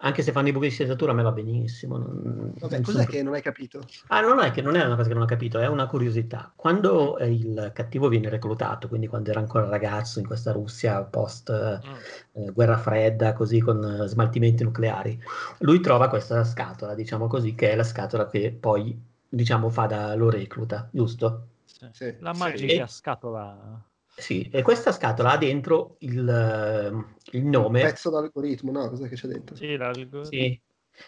anche 0.00 0.22
se 0.22 0.30
fanno 0.30 0.48
i 0.48 0.52
buchi 0.52 0.66
di 0.66 0.72
sceneggiatura 0.72 1.12
a 1.12 1.14
me 1.14 1.22
va 1.22 1.32
benissimo. 1.32 1.96
Non, 1.96 2.52
Vabbè, 2.58 2.82
cos'è 2.82 2.98
sono... 2.98 3.08
che 3.08 3.22
non 3.22 3.32
hai 3.32 3.40
capito? 3.40 3.80
Ah, 4.08 4.20
non 4.20 4.40
è 4.40 4.50
che 4.50 4.60
non 4.60 4.76
è 4.76 4.84
una 4.84 4.94
cosa 4.94 5.08
che 5.08 5.14
non 5.14 5.22
ho 5.22 5.26
capito, 5.26 5.58
è 5.58 5.66
una 5.66 5.86
curiosità. 5.86 6.52
Quando 6.54 7.16
il 7.20 7.70
cattivo 7.72 8.08
viene 8.08 8.28
reclutato, 8.28 8.88
quindi 8.88 9.06
quando 9.06 9.30
era 9.30 9.40
ancora 9.40 9.66
ragazzo 9.66 10.18
in 10.18 10.26
questa 10.26 10.52
Russia 10.52 11.02
post 11.02 11.50
mm. 11.50 12.42
eh, 12.42 12.50
guerra 12.50 12.76
fredda, 12.76 13.32
così 13.32 13.58
con 13.58 14.04
smaltimenti 14.06 14.64
nucleari, 14.64 15.18
lui 15.60 15.80
trova 15.80 16.10
questa 16.10 16.44
scatola, 16.44 16.94
diciamo 16.94 17.26
così, 17.26 17.54
che 17.54 17.70
è 17.70 17.74
la 17.74 17.84
scatola 17.84 18.28
che 18.28 18.52
poi, 18.52 19.02
diciamo, 19.26 19.70
fa 19.70 19.86
da 19.86 20.14
lo 20.14 20.28
recluta, 20.28 20.90
giusto? 20.92 21.46
Sì. 21.92 22.16
La 22.20 22.32
magica 22.34 22.86
sì. 22.86 22.94
scatola. 22.94 23.84
Sì, 24.16 24.48
e 24.50 24.62
questa 24.62 24.92
scatola 24.92 25.32
ha 25.32 25.36
dentro 25.36 25.96
il, 26.00 27.06
il 27.32 27.44
nome. 27.44 27.82
Un 27.82 27.86
pezzo 27.88 28.10
d'algoritmo, 28.10 28.72
no? 28.72 28.88
Cos'è 28.88 29.08
che 29.08 29.16
c'è 29.16 29.28
dentro? 29.28 29.54
Sì, 29.56 29.76
l'algoritmo. 29.76 30.24
Sì. 30.24 30.60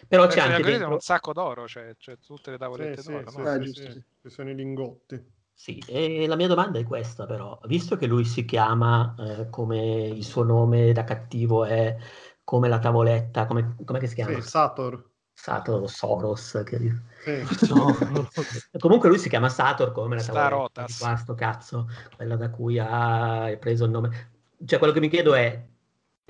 Però 0.07 0.27
c'è 0.27 0.41
anche 0.41 0.61
dentro... 0.61 0.91
un 0.91 0.99
sacco 0.99 1.33
d'oro, 1.33 1.67
cioè, 1.67 1.95
cioè 1.97 2.19
tutte 2.19 2.51
le 2.51 2.57
tavolette 2.57 3.01
sì, 3.01 3.11
d'oro. 3.11 3.29
Sì, 3.29 3.37
no? 3.37 3.63
sì, 3.63 3.73
sì, 3.73 4.03
ci 4.21 4.29
sono 4.29 4.51
i 4.51 4.55
lingotti. 4.55 5.37
Sì, 5.51 5.83
e 5.87 6.25
la 6.25 6.37
mia 6.37 6.47
domanda 6.47 6.79
è 6.79 6.85
questa 6.85 7.25
però, 7.25 7.59
visto 7.65 7.97
che 7.97 8.05
lui 8.05 8.23
si 8.23 8.45
chiama 8.45 9.13
eh, 9.19 9.49
come 9.49 10.07
il 10.07 10.23
suo 10.23 10.43
nome 10.43 10.93
da 10.93 11.03
cattivo 11.03 11.65
è 11.65 11.97
come 12.45 12.69
la 12.69 12.79
tavoletta, 12.79 13.45
come, 13.45 13.75
come 13.83 14.07
si 14.07 14.15
chiama? 14.15 14.39
Sì, 14.39 14.47
Sator. 14.47 15.08
Sator 15.41 15.89
Soros. 15.89 16.61
Che... 16.65 16.77
Sì. 17.23 17.73
No. 17.73 17.95
Comunque 18.77 19.07
lui 19.07 19.17
si 19.17 19.29
chiama 19.29 19.47
Sator 19.47 19.91
come 19.91 20.17
la 20.17 20.23
tavoletta 20.23 20.83
di 20.85 20.93
qua, 20.97 21.15
sto 21.15 21.33
cazzo, 21.35 21.89
quella 22.15 22.35
da 22.35 22.49
cui 22.49 22.77
ha 22.77 23.55
preso 23.59 23.85
il 23.85 23.91
nome. 23.91 24.31
Cioè 24.65 24.77
quello 24.77 24.93
che 24.93 24.99
mi 24.99 25.09
chiedo 25.09 25.33
è, 25.33 25.65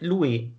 lui 0.02 0.56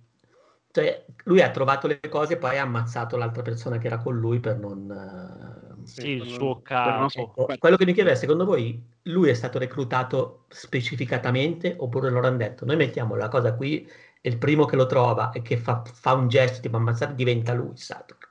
cioè, 0.71 1.05
lui 1.25 1.41
ha 1.41 1.51
trovato 1.51 1.87
le 1.87 1.99
cose 2.09 2.33
e 2.33 2.37
poi 2.37 2.57
ha 2.57 2.61
ammazzato 2.61 3.17
l'altra 3.17 3.41
persona 3.41 3.77
che 3.77 3.87
era 3.87 3.97
con 3.97 4.17
lui 4.17 4.39
per 4.39 4.57
non... 4.57 5.79
Sì, 5.83 6.09
il 6.09 6.27
suo 6.27 6.61
capo. 6.61 7.09
Ecco, 7.13 7.47
quello 7.57 7.75
che 7.75 7.85
mi 7.85 7.93
chiedo 7.93 8.09
è, 8.09 8.15
secondo 8.15 8.45
voi, 8.45 8.81
lui 9.03 9.29
è 9.29 9.33
stato 9.33 9.59
reclutato 9.59 10.45
specificatamente 10.47 11.75
oppure 11.77 12.09
loro 12.09 12.27
hanno 12.27 12.37
detto, 12.37 12.65
noi 12.65 12.77
mettiamo 12.77 13.15
la 13.15 13.27
cosa 13.27 13.53
qui 13.53 13.85
e 14.21 14.29
il 14.29 14.37
primo 14.37 14.65
che 14.65 14.75
lo 14.75 14.85
trova 14.85 15.31
e 15.31 15.41
che 15.41 15.57
fa, 15.57 15.83
fa 15.83 16.13
un 16.13 16.29
gesto 16.29 16.65
di 16.65 16.73
ammazzare 16.73 17.15
diventa 17.15 17.53
lui, 17.53 17.75
Saturn. 17.75 18.30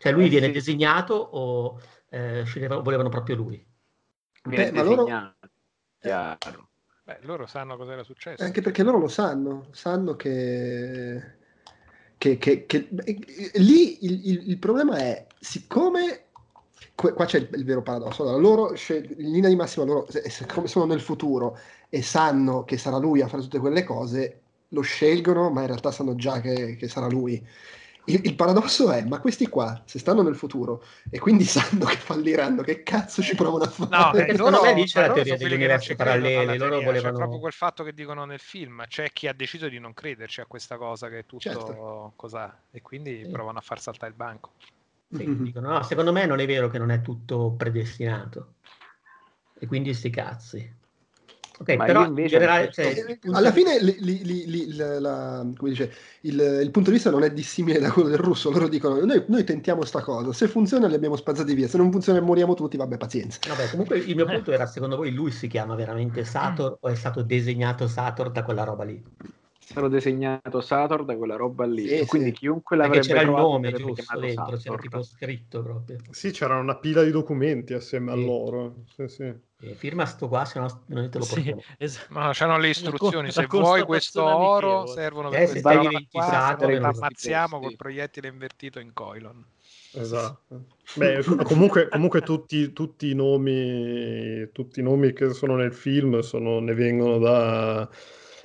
Cioè 0.00 0.12
lui 0.12 0.26
eh, 0.26 0.28
viene 0.30 0.46
sì. 0.46 0.52
designato 0.52 1.14
o 1.14 1.78
eh, 2.08 2.42
volevano 2.82 3.10
proprio 3.10 3.36
lui? 3.36 3.66
Viene 4.44 4.70
Beh, 4.70 4.82
designato, 4.82 4.94
loro... 4.94 5.36
chiaro. 6.00 6.68
Beh, 7.04 7.18
loro 7.20 7.46
sanno 7.46 7.76
cosa 7.76 7.92
era 7.92 8.02
successo. 8.02 8.42
Anche 8.42 8.62
perché 8.62 8.82
loro 8.82 8.98
lo 8.98 9.08
sanno, 9.08 9.66
sanno 9.72 10.16
che 10.16 11.38
che, 12.16 12.36
che, 12.36 12.66
che 12.66 12.88
lì 13.54 14.04
il, 14.04 14.20
il, 14.28 14.48
il, 14.50 14.58
problema 14.58 14.98
è, 14.98 15.26
siccome 15.38 16.24
qua 16.94 17.24
c'è 17.24 17.38
il, 17.38 17.48
il 17.54 17.64
vero 17.64 17.80
paradosso, 17.80 18.22
allora, 18.22 18.38
loro, 18.38 18.74
in 18.88 19.30
linea 19.30 19.48
di 19.48 19.56
massima, 19.56 19.86
loro, 19.86 20.06
siccome 20.28 20.66
sono 20.66 20.84
nel 20.84 21.00
futuro 21.00 21.58
e 21.88 22.02
sanno 22.02 22.64
che 22.64 22.76
sarà 22.76 22.98
lui 22.98 23.22
a 23.22 23.28
fare 23.28 23.42
tutte 23.42 23.58
quelle 23.58 23.84
cose, 23.84 24.40
lo 24.68 24.82
scelgono, 24.82 25.50
ma 25.50 25.62
in 25.62 25.68
realtà 25.68 25.90
sanno 25.90 26.14
già 26.14 26.40
che, 26.40 26.76
che 26.76 26.88
sarà 26.88 27.06
lui. 27.06 27.42
Il, 28.06 28.20
il, 28.24 28.34
paradosso 28.34 28.90
è, 28.90 29.04
ma 29.04 29.20
questi 29.20 29.46
qua, 29.48 29.82
se 29.84 29.98
stanno 29.98 30.22
nel 30.22 30.34
futuro 30.34 30.82
e 31.10 31.18
quindi 31.18 31.44
sanno 31.44 31.84
che 31.84 31.96
falliranno, 31.96 32.62
che 32.62 32.82
cazzo 32.82 33.22
ci 33.22 33.34
provano 33.34 33.64
a 33.64 33.68
fare? 33.68 33.96
No, 33.96 34.10
perché 34.10 34.36
secondo 34.36 34.62
me 34.62 34.74
lì 34.74 34.84
c'è 34.84 35.06
la 35.06 35.12
teoria 35.12 35.36
degli 35.36 35.54
universi 35.54 35.94
paralleli, 35.94 36.58
loro 36.58 36.80
volevano... 36.80 37.12
C'è 37.12 37.18
proprio 37.18 37.38
quel 37.40 37.52
fatto 37.52 37.84
che 37.84 37.92
dicono 37.92 38.24
nel 38.24 38.40
film, 38.40 38.84
c'è 38.86 39.10
chi 39.12 39.28
ha 39.28 39.32
deciso 39.32 39.68
di 39.68 39.78
non 39.78 39.92
crederci 39.92 40.40
a 40.40 40.46
questa 40.46 40.76
cosa 40.76 41.08
che 41.08 41.18
è 41.18 41.26
tutto 41.26 41.42
certo. 41.42 42.12
cos'ha 42.16 42.62
e 42.70 42.80
quindi 42.82 43.22
sì. 43.24 43.30
provano 43.30 43.58
a 43.58 43.62
far 43.62 43.80
saltare 43.80 44.10
il 44.10 44.16
banco. 44.16 44.52
Sì, 45.12 45.26
mm-hmm. 45.26 45.42
dicono, 45.42 45.72
no, 45.72 45.82
secondo 45.82 46.12
me 46.12 46.24
non 46.24 46.38
è 46.38 46.46
vero 46.46 46.68
che 46.68 46.78
non 46.78 46.90
è 46.90 47.02
tutto 47.02 47.54
predestinato. 47.56 48.54
E 49.58 49.66
quindi 49.66 49.92
sti 49.92 50.10
cazzi. 50.10 50.78
Ok, 51.60 51.76
Ma 51.76 51.84
però 51.84 52.06
invece 52.06 52.38
generale, 52.38 52.72
cioè, 52.72 53.18
alla 53.32 53.52
fine 53.52 53.78
li, 53.82 53.94
li, 54.00 54.46
li, 54.46 54.74
la, 54.74 55.46
dice, 55.60 55.92
il, 56.22 56.40
il, 56.62 56.70
punto 56.70 56.88
di 56.88 56.96
vista 56.96 57.10
non 57.10 57.22
è 57.22 57.30
dissimile 57.30 57.78
da 57.78 57.90
quello 57.92 58.08
del 58.08 58.16
russo. 58.16 58.50
Loro 58.50 58.66
dicono: 58.66 59.04
Noi, 59.04 59.24
noi 59.26 59.44
tentiamo 59.44 59.84
sta 59.84 60.00
cosa, 60.00 60.32
se 60.32 60.48
funziona 60.48 60.86
li 60.86 60.94
abbiamo 60.94 61.16
spazzati 61.16 61.52
via, 61.52 61.68
se 61.68 61.76
non 61.76 61.92
funziona 61.92 62.18
moriamo 62.22 62.54
tutti. 62.54 62.78
Vabbè, 62.78 62.96
pazienza. 62.96 63.40
Vabbè, 63.46 63.68
comunque 63.68 63.98
il 63.98 64.16
mio 64.16 64.24
punto 64.24 64.52
era: 64.52 64.64
secondo 64.64 64.96
voi 64.96 65.12
lui 65.12 65.30
si 65.32 65.48
chiama 65.48 65.74
veramente 65.74 66.24
Sator 66.24 66.78
o 66.80 66.88
è 66.88 66.94
stato 66.94 67.20
disegnato 67.20 67.86
Sator 67.86 68.30
da 68.30 68.42
quella 68.42 68.64
roba 68.64 68.84
lì? 68.84 69.04
stato 69.58 69.88
disegnato 69.88 70.62
Sator 70.62 71.04
da 71.04 71.14
quella 71.14 71.36
roba 71.36 71.66
lì. 71.66 71.86
Sì, 71.86 72.06
quindi 72.06 72.30
sì. 72.30 72.36
chiunque 72.36 72.76
l'avrebbe 72.76 73.06
Perché 73.06 73.12
c'era 73.14 73.28
il 73.28 73.36
nome 73.36 73.72
giusto 73.72 74.18
dentro, 74.18 74.56
c'era 74.56 74.76
tipo 74.76 75.02
scritto 75.02 75.62
proprio. 75.62 75.98
Sì, 76.08 76.30
c'era 76.30 76.56
una 76.56 76.76
pila 76.76 77.04
di 77.04 77.10
documenti 77.10 77.74
assieme 77.74 78.12
sì. 78.14 78.18
a 78.18 78.24
loro. 78.24 78.76
Sì, 78.96 79.08
sì. 79.08 79.48
Eh, 79.62 79.74
firma 79.74 80.06
sto 80.06 80.28
qua, 80.28 80.44
se 80.46 80.58
no 80.58 80.84
non 80.86 81.10
te 81.10 81.18
lo 81.18 81.26
portiamo. 81.26 81.60
Sì, 81.60 81.66
esatto. 81.78 82.14
Ma 82.14 82.30
c'hanno 82.32 82.58
le 82.58 82.68
istruzioni, 82.68 83.26
la, 83.26 83.32
se 83.32 83.42
la 83.42 83.46
vuoi 83.48 83.82
questo 83.82 84.24
oro 84.24 84.86
servono 84.86 85.28
per 85.28 85.42
eh, 85.42 85.48
questa 85.48 85.72
roba 85.74 86.02
qua, 86.10 86.56
se 86.58 86.76
ammazziamo 86.76 87.60
col 87.60 87.76
proiettile 87.76 88.28
invertito 88.28 88.78
in 88.78 88.92
Coilon. 88.94 89.44
Esatto. 89.92 90.64
Beh, 90.94 91.22
comunque, 91.44 91.88
comunque 91.88 92.22
tutti, 92.22 92.72
tutti, 92.72 93.10
i 93.10 93.14
nomi, 93.14 94.48
tutti 94.52 94.80
i 94.80 94.82
nomi 94.82 95.12
che 95.12 95.32
sono 95.34 95.56
nel 95.56 95.74
film 95.74 96.20
sono, 96.20 96.58
ne 96.60 96.74
vengono 96.74 97.18
da 97.18 97.88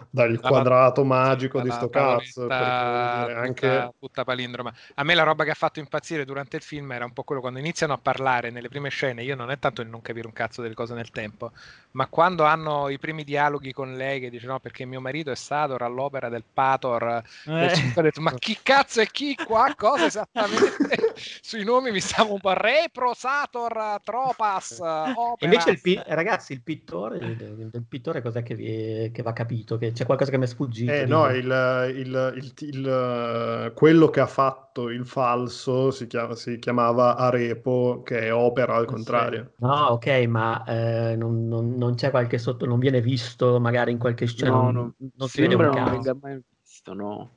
dal 0.10 0.40
quadrato 0.40 1.04
magico 1.04 1.62
di 1.62 1.72
sto 1.72 1.90
cazzo. 1.90 2.48
Anche... 2.50 3.94
tutta 4.00 4.24
palindroma. 4.24 4.74
A 4.96 5.04
me 5.04 5.14
la 5.16 5.24
roba 5.24 5.44
che 5.44 5.52
ha 5.52 5.56
fatto 5.56 5.80
impazzire 5.80 6.26
durante 6.26 6.58
il 6.58 6.62
film 6.62 6.92
era 6.92 7.06
un 7.06 7.14
po' 7.14 7.24
quello 7.24 7.42
quando 7.42 7.60
iniziano 7.60 7.94
a 7.94 8.00
parlare 8.02 8.50
nelle 8.50 8.70
prime 8.70 8.90
scene. 8.90 9.24
Io 9.24 9.36
non 9.36 9.52
è 9.52 9.60
tanto 9.60 9.82
il 9.82 9.88
non 9.88 10.02
capire 10.02 10.28
un 10.28 10.34
cazzo 10.34 10.62
delle 10.62 10.74
cose 10.74 10.94
nel 10.94 11.12
tempo, 11.12 11.52
ma 11.92 12.08
quando 12.08 12.44
hanno 12.44 12.90
i 12.90 12.98
primi 12.98 13.24
dialoghi 13.24 13.72
con 13.74 13.94
lei 13.94 14.20
che 14.20 14.30
dice 14.30 14.48
no 14.48 14.60
perché 14.60 14.86
mio 14.86 15.02
marito 15.02 15.32
è 15.32 15.36
Sator 15.36 15.82
all'opera 15.82 16.30
del 16.30 16.44
Pator. 16.52 17.24
Eh. 17.46 17.94
Detto, 17.96 18.22
ma 18.22 18.34
chi 18.34 18.58
cazzo 18.62 19.02
è 19.02 19.08
chi 19.08 19.36
qua? 19.36 19.74
Cosa 19.76 20.06
esattamente? 20.06 20.96
Sui 21.16 21.64
nomi 21.64 21.92
mi 21.92 22.00
stavo 22.00 22.34
un 22.34 22.40
po' 22.40 22.54
Repro, 22.54 23.14
Sator, 23.14 24.00
Tropas. 24.04 24.82
Invece 25.40 25.72
il 25.72 25.82
pi- 25.82 26.02
ragazzi, 26.06 26.54
il 26.54 26.62
pittore, 26.62 27.18
il, 27.18 27.70
il 27.74 27.86
pittore 27.88 28.22
cos'è 28.22 28.44
che, 28.44 28.56
vi, 28.56 29.12
che 29.12 29.22
va 29.22 29.34
capito? 29.34 29.78
Che 29.78 29.92
c'è 29.92 30.06
qualcosa 30.06 30.32
che 30.32 30.38
mi 30.38 30.44
è 30.44 30.48
sfuggito. 30.48 30.92
Eh, 30.92 31.06
no, 31.06 31.30
il, 31.30 31.94
il, 31.96 32.54
il, 32.60 33.72
quello 33.76 34.10
che 34.10 34.20
ha 34.20 34.28
fatto 34.28 34.90
il 34.90 35.06
falso 35.06 35.92
si, 35.92 36.08
chiama, 36.08 36.36
si, 36.36 36.60
chiamava 36.60 37.16
Arepo, 37.16 38.02
che 38.04 38.20
è 38.22 38.34
opera 38.34 38.76
al 38.76 38.86
contrario. 38.86 39.54
Sì. 39.56 39.64
No, 39.64 39.86
ok, 39.92 40.08
ma 40.28 40.64
eh, 40.66 41.16
non, 41.16 41.48
non, 41.48 41.76
non, 41.76 41.96
c'è 41.96 42.10
qualche 42.10 42.38
sotto, 42.38 42.66
non 42.66 42.80
viene 42.80 43.02
visto 43.02 43.60
magari 43.60 43.92
in 43.92 43.98
qualche 43.98 44.26
scena. 44.26 44.52
No, 44.52 44.72
non, 44.72 44.94
non 45.16 45.28
si 45.28 45.42
vede 45.42 45.56
un 45.56 45.62
caso. 45.62 45.80
Non 45.80 45.92
venga 45.92 46.18
mai 46.20 46.42
visto, 46.62 46.94
no. 46.94 47.32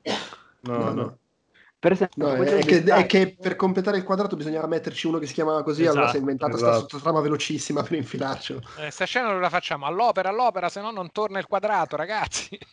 No, 0.61 0.77
no. 0.77 0.93
no. 0.93 1.17
Per 1.79 1.93
esempio, 1.93 2.27
no, 2.27 2.43
è, 2.43 2.65
che, 2.65 2.83
è, 2.83 3.05
che, 3.05 3.37
per 3.39 3.55
completare 3.55 3.95
il 3.95 4.03
quadrato 4.03 4.35
bisognava 4.35 4.67
metterci 4.67 5.07
uno 5.07 5.17
che 5.17 5.25
si 5.27 5.33
chiamava 5.33 5.63
così, 5.63 5.83
esatto, 5.83 5.95
allora 5.95 6.11
si 6.11 6.17
è 6.17 6.19
inventata 6.19 6.51
esatto. 6.51 6.71
questa 6.71 6.89
sottotrama 6.89 7.21
velocissima 7.21 7.83
per 7.83 7.93
infilarcelo. 7.93 8.61
Eh, 8.79 8.91
sta 8.91 9.05
scena 9.05 9.31
non 9.31 9.39
la 9.39 9.49
facciamo 9.49 9.85
all'opera, 9.85 10.27
all'opera, 10.27 10.67
se 10.67 10.81
no 10.81 10.91
non 10.91 11.09
torna 11.13 11.39
il 11.39 11.45
quadrato, 11.45 11.95
ragazzi. 11.95 12.59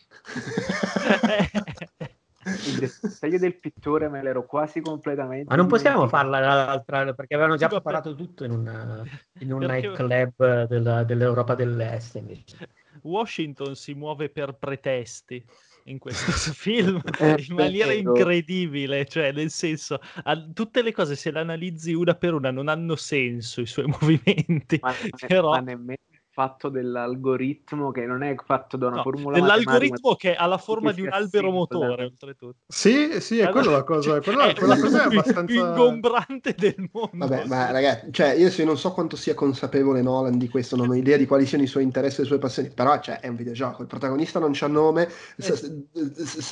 il 2.65 2.79
dettaglio 2.79 3.37
del 3.37 3.57
pittore 3.57 4.09
me 4.09 4.21
l'ero 4.21 4.45
quasi 4.45 4.79
completamente 4.79 5.49
ma 5.49 5.55
non 5.55 5.67
possiamo 5.67 6.07
farla 6.07 6.39
l'altra 6.39 7.13
perché 7.13 7.33
avevano 7.33 7.57
già 7.57 7.67
preparato 7.67 8.15
tutto 8.15 8.45
in, 8.45 8.51
una, 8.51 9.03
in 9.39 9.51
un 9.51 9.63
nightclub 9.67 10.67
della, 10.67 11.03
dell'Europa 11.03 11.55
dell'Est 11.55 12.15
invece. 12.15 12.69
Washington 13.03 13.75
si 13.75 13.93
muove 13.93 14.29
per 14.29 14.53
pretesti 14.53 15.45
in 15.87 15.99
questo 15.99 16.31
film 16.53 17.01
eh, 17.19 17.45
in 17.47 17.55
maniera 17.55 17.91
incredibile, 17.91 19.05
cioè 19.05 19.31
nel 19.31 19.49
senso, 19.49 19.99
a, 20.23 20.37
tutte 20.53 20.81
le 20.81 20.91
cose 20.91 21.15
se 21.15 21.31
le 21.31 21.39
analizzi 21.39 21.93
una 21.93 22.15
per 22.15 22.33
una 22.33 22.51
non 22.51 22.67
hanno 22.67 22.95
senso 22.95 23.61
i 23.61 23.65
suoi 23.65 23.87
movimenti, 23.99 24.79
ma, 24.81 24.93
però... 25.27 25.51
ma 25.51 25.59
nemmeno 25.59 25.97
fatto 26.37 26.69
dell'algoritmo 26.69 27.89
che 27.89 28.05
non 28.05 28.21
è 28.21 28.35
fatto 28.45 28.77
da 28.77 28.85
una 28.89 28.97
no, 28.97 29.01
formula 29.01 29.39
dell'algoritmo 29.39 30.13
che 30.13 30.35
ha 30.35 30.45
la 30.45 30.59
forma 30.59 30.91
di 30.91 31.01
un 31.01 31.09
albero 31.09 31.49
motore 31.49 32.03
oltretutto. 32.03 32.57
Sì 32.67 33.19
sì 33.19 33.39
è 33.39 33.49
quella 33.49 33.71
la 33.71 33.83
cosa 33.83 34.21
quella, 34.21 34.53
quella 34.53 34.79
cosa 34.79 35.01
è 35.01 35.05
abbastanza 35.05 35.43
più 35.45 35.65
ingombrante 35.65 36.53
del 36.55 36.87
mondo 36.91 37.25
vabbè 37.25 37.45
ma 37.45 37.71
ragazzi 37.71 38.11
cioè 38.11 38.33
io 38.33 38.51
se 38.51 38.63
non 38.63 38.77
so 38.77 38.91
quanto 38.91 39.15
sia 39.15 39.33
consapevole 39.33 40.03
Nolan 40.03 40.37
di 40.37 40.47
questo 40.47 40.75
non 40.75 40.91
ho 40.91 40.93
idea 40.93 41.17
di 41.17 41.25
quali 41.25 41.47
siano 41.47 41.63
i 41.63 41.67
suoi 41.67 41.81
interessi 41.81 42.19
e 42.19 42.21
le 42.21 42.29
sue 42.29 42.37
passioni 42.37 42.69
però 42.69 42.99
cioè, 42.99 43.19
è 43.19 43.27
un 43.27 43.35
videogioco. 43.35 43.81
Il 43.81 43.87
protagonista 43.87 44.37
non 44.37 44.51
c'ha 44.53 44.67
nome 44.67 45.09
eh. 45.37 45.53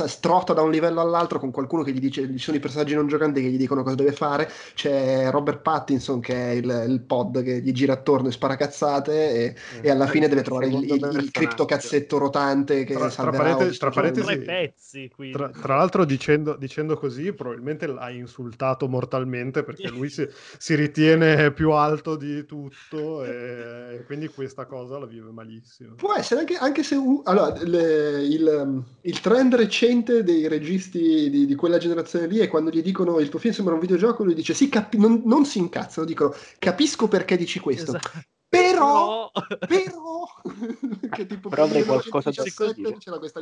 strotta 0.08 0.54
da 0.54 0.64
un 0.64 0.72
livello 0.72 1.00
all'altro 1.00 1.38
con 1.38 1.52
qualcuno 1.52 1.84
che 1.84 1.92
gli 1.92 2.00
dice 2.00 2.28
ci 2.28 2.40
sono 2.40 2.58
i 2.58 2.60
personaggi 2.60 2.96
non 2.96 3.06
giocanti 3.06 3.40
che 3.40 3.50
gli 3.50 3.58
dicono 3.58 3.84
cosa 3.84 3.96
deve 3.96 4.14
fare 4.14 4.50
c'è 4.74 5.30
Robert 5.30 5.62
Pattinson 5.62 6.22
che 6.22 6.34
è 6.34 6.50
il, 6.54 6.86
il 6.88 7.02
pod 7.02 7.44
che 7.44 7.62
gli 7.62 7.72
gira 7.72 7.94
attorno 7.94 8.30
e 8.30 8.32
spara 8.32 8.56
cazzate 8.56 9.14
e 9.32 9.56
e 9.82 9.90
alla 9.90 10.08
fine 10.08 10.28
deve 10.28 10.42
trovare 10.42 10.68
il, 10.68 10.84
il, 10.84 11.10
il 11.22 11.32
criptocazzetto 11.32 12.18
rotante 12.18 12.84
che 12.84 12.96
tra, 12.96 13.10
tra, 13.10 13.32
parentesi, 13.32 13.78
tra, 13.78 13.90
parentesi 13.90 14.38
pezzi, 14.40 15.12
tra, 15.32 15.50
tra, 15.50 15.76
l'altro 15.76 16.06
dicendo, 16.06 16.56
dicendo, 16.56 16.98
così 16.98 17.34
probabilmente 17.34 17.88
l'ha 17.88 18.10
insultato 18.10 18.88
mortalmente 18.88 19.64
perché 19.64 19.90
lui 19.90 20.10
si, 20.10 20.28
si 20.58 20.76
ritiene 20.76 21.52
più 21.52 21.72
alto 21.72 22.16
di 22.16 22.46
tutto 22.46 23.24
e 23.24 24.04
quindi 24.06 24.28
questa 24.28 24.66
cosa 24.66 24.98
la 24.98 25.06
vive 25.06 25.32
malissimo. 25.32 25.96
Può 25.96 26.14
essere 26.14 26.42
anche, 26.42 26.56
anche 26.56 26.84
se 26.84 26.96
uh, 26.96 27.22
allora, 27.26 27.54
le, 27.64 28.24
il, 28.24 28.84
il, 29.02 29.20
trend 29.22 29.56
recente 29.56 30.24
dei 30.24 30.48
registi 30.48 31.30
di, 31.30 31.46
di, 31.46 31.56
quella 31.56 31.78
generazione 31.78 32.28
lì 32.28 32.40
è 32.40 32.48
quando 32.48 32.70
gli 32.70 32.82
dicono 32.82 33.20
il 33.20 33.30
tuo 33.30 33.40
film 33.40 33.54
sembra 33.54 33.74
un 33.74 33.80
videogioco 33.80 34.24
lui 34.24 34.34
dice 34.34 34.54
sì 34.54 34.70
capi- 34.70 34.98
non, 34.98 35.22
non 35.26 35.46
si 35.46 35.58
incazzano 35.60 36.06
dicono 36.06 36.34
capisco 36.60 37.08
perché 37.08 37.38
dici 37.38 37.60
questo 37.60 37.96
esatto 37.96 38.34
però, 38.76 39.32
però, 39.68 40.26
che 41.12 41.26
tipo 41.26 41.50
però 41.50 41.64
avrei 41.64 41.84
qualcosa 41.84 42.32
da 42.32 42.44
dire. 42.74 42.98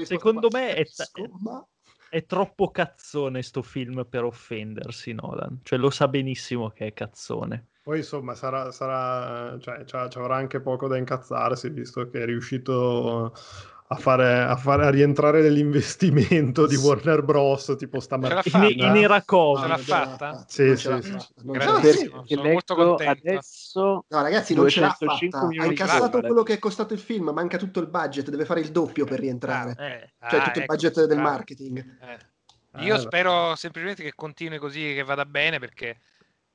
Secondo 0.06 0.48
me 0.52 0.74
è, 0.74 0.86
ta- 0.86 1.68
è 2.10 2.26
troppo 2.26 2.70
cazzone 2.70 3.42
sto 3.42 3.62
film 3.62 4.06
per 4.08 4.24
offendersi 4.24 5.14
Nolan, 5.14 5.60
cioè 5.64 5.80
lo 5.80 5.90
sa 5.90 6.08
benissimo 6.08 6.70
che 6.70 6.88
è 6.88 6.94
cazzone. 6.94 7.70
Poi 7.84 7.98
insomma 7.98 8.34
sarà, 8.34 8.72
sarà 8.72 9.58
cioè, 9.60 9.84
ci 9.84 9.96
avrà 9.96 10.36
anche 10.38 10.62
poco 10.62 10.88
da 10.88 10.96
incazzarsi 10.96 11.70
visto 11.70 12.08
che 12.10 12.22
è 12.22 12.26
riuscito 12.26 13.34
a, 13.94 13.96
fare, 13.96 14.40
a, 14.42 14.56
fare, 14.56 14.86
a 14.86 14.90
rientrare 14.90 15.42
nell'investimento 15.42 16.66
di 16.66 16.76
Warner 16.76 17.24
Bros. 17.24 17.76
tipo 17.78 18.00
stamattina. 18.00 18.68
In, 18.68 18.80
in 18.80 18.96
Iracov. 18.96 19.62
Ce 19.62 19.68
l'ha 19.68 19.78
fatta? 19.78 20.46
Sì, 20.48 20.76
sì. 20.76 20.90
Grandissimo. 21.36 22.24
Sono 22.26 22.44
molto 22.44 22.76
contento. 22.76 23.30
Adesso... 23.30 24.06
No 24.08 24.22
ragazzi, 24.22 24.54
non 24.54 24.68
ce 24.70 24.80
l'ha 24.82 24.96
fatta. 24.98 25.48
Ha 25.48 25.66
incassato 25.66 26.20
quello 26.20 26.44
che 26.44 26.54
è 26.54 26.60
costato 26.60 26.94
il 26.94 27.00
film, 27.00 27.30
manca 27.30 27.58
tutto 27.58 27.80
il 27.80 27.88
budget, 27.88 28.30
deve 28.30 28.46
fare 28.46 28.60
il 28.60 28.72
doppio 28.72 29.06
per 29.06 29.20
rientrare. 29.20 29.76
Ah, 29.78 29.86
eh. 29.86 30.14
Cioè 30.30 30.40
ah, 30.40 30.44
tutto 30.44 30.58
il 30.58 30.64
ecco, 30.64 30.74
budget 30.74 31.06
del 31.06 31.20
marketing. 31.20 31.78
Eh. 32.02 32.32
Io 32.84 32.98
spero 32.98 33.56
semplicemente 33.56 34.02
che 34.02 34.14
continui 34.16 34.58
così, 34.58 34.94
che 34.96 35.04
vada 35.04 35.26
bene, 35.26 35.60
perché 35.60 36.00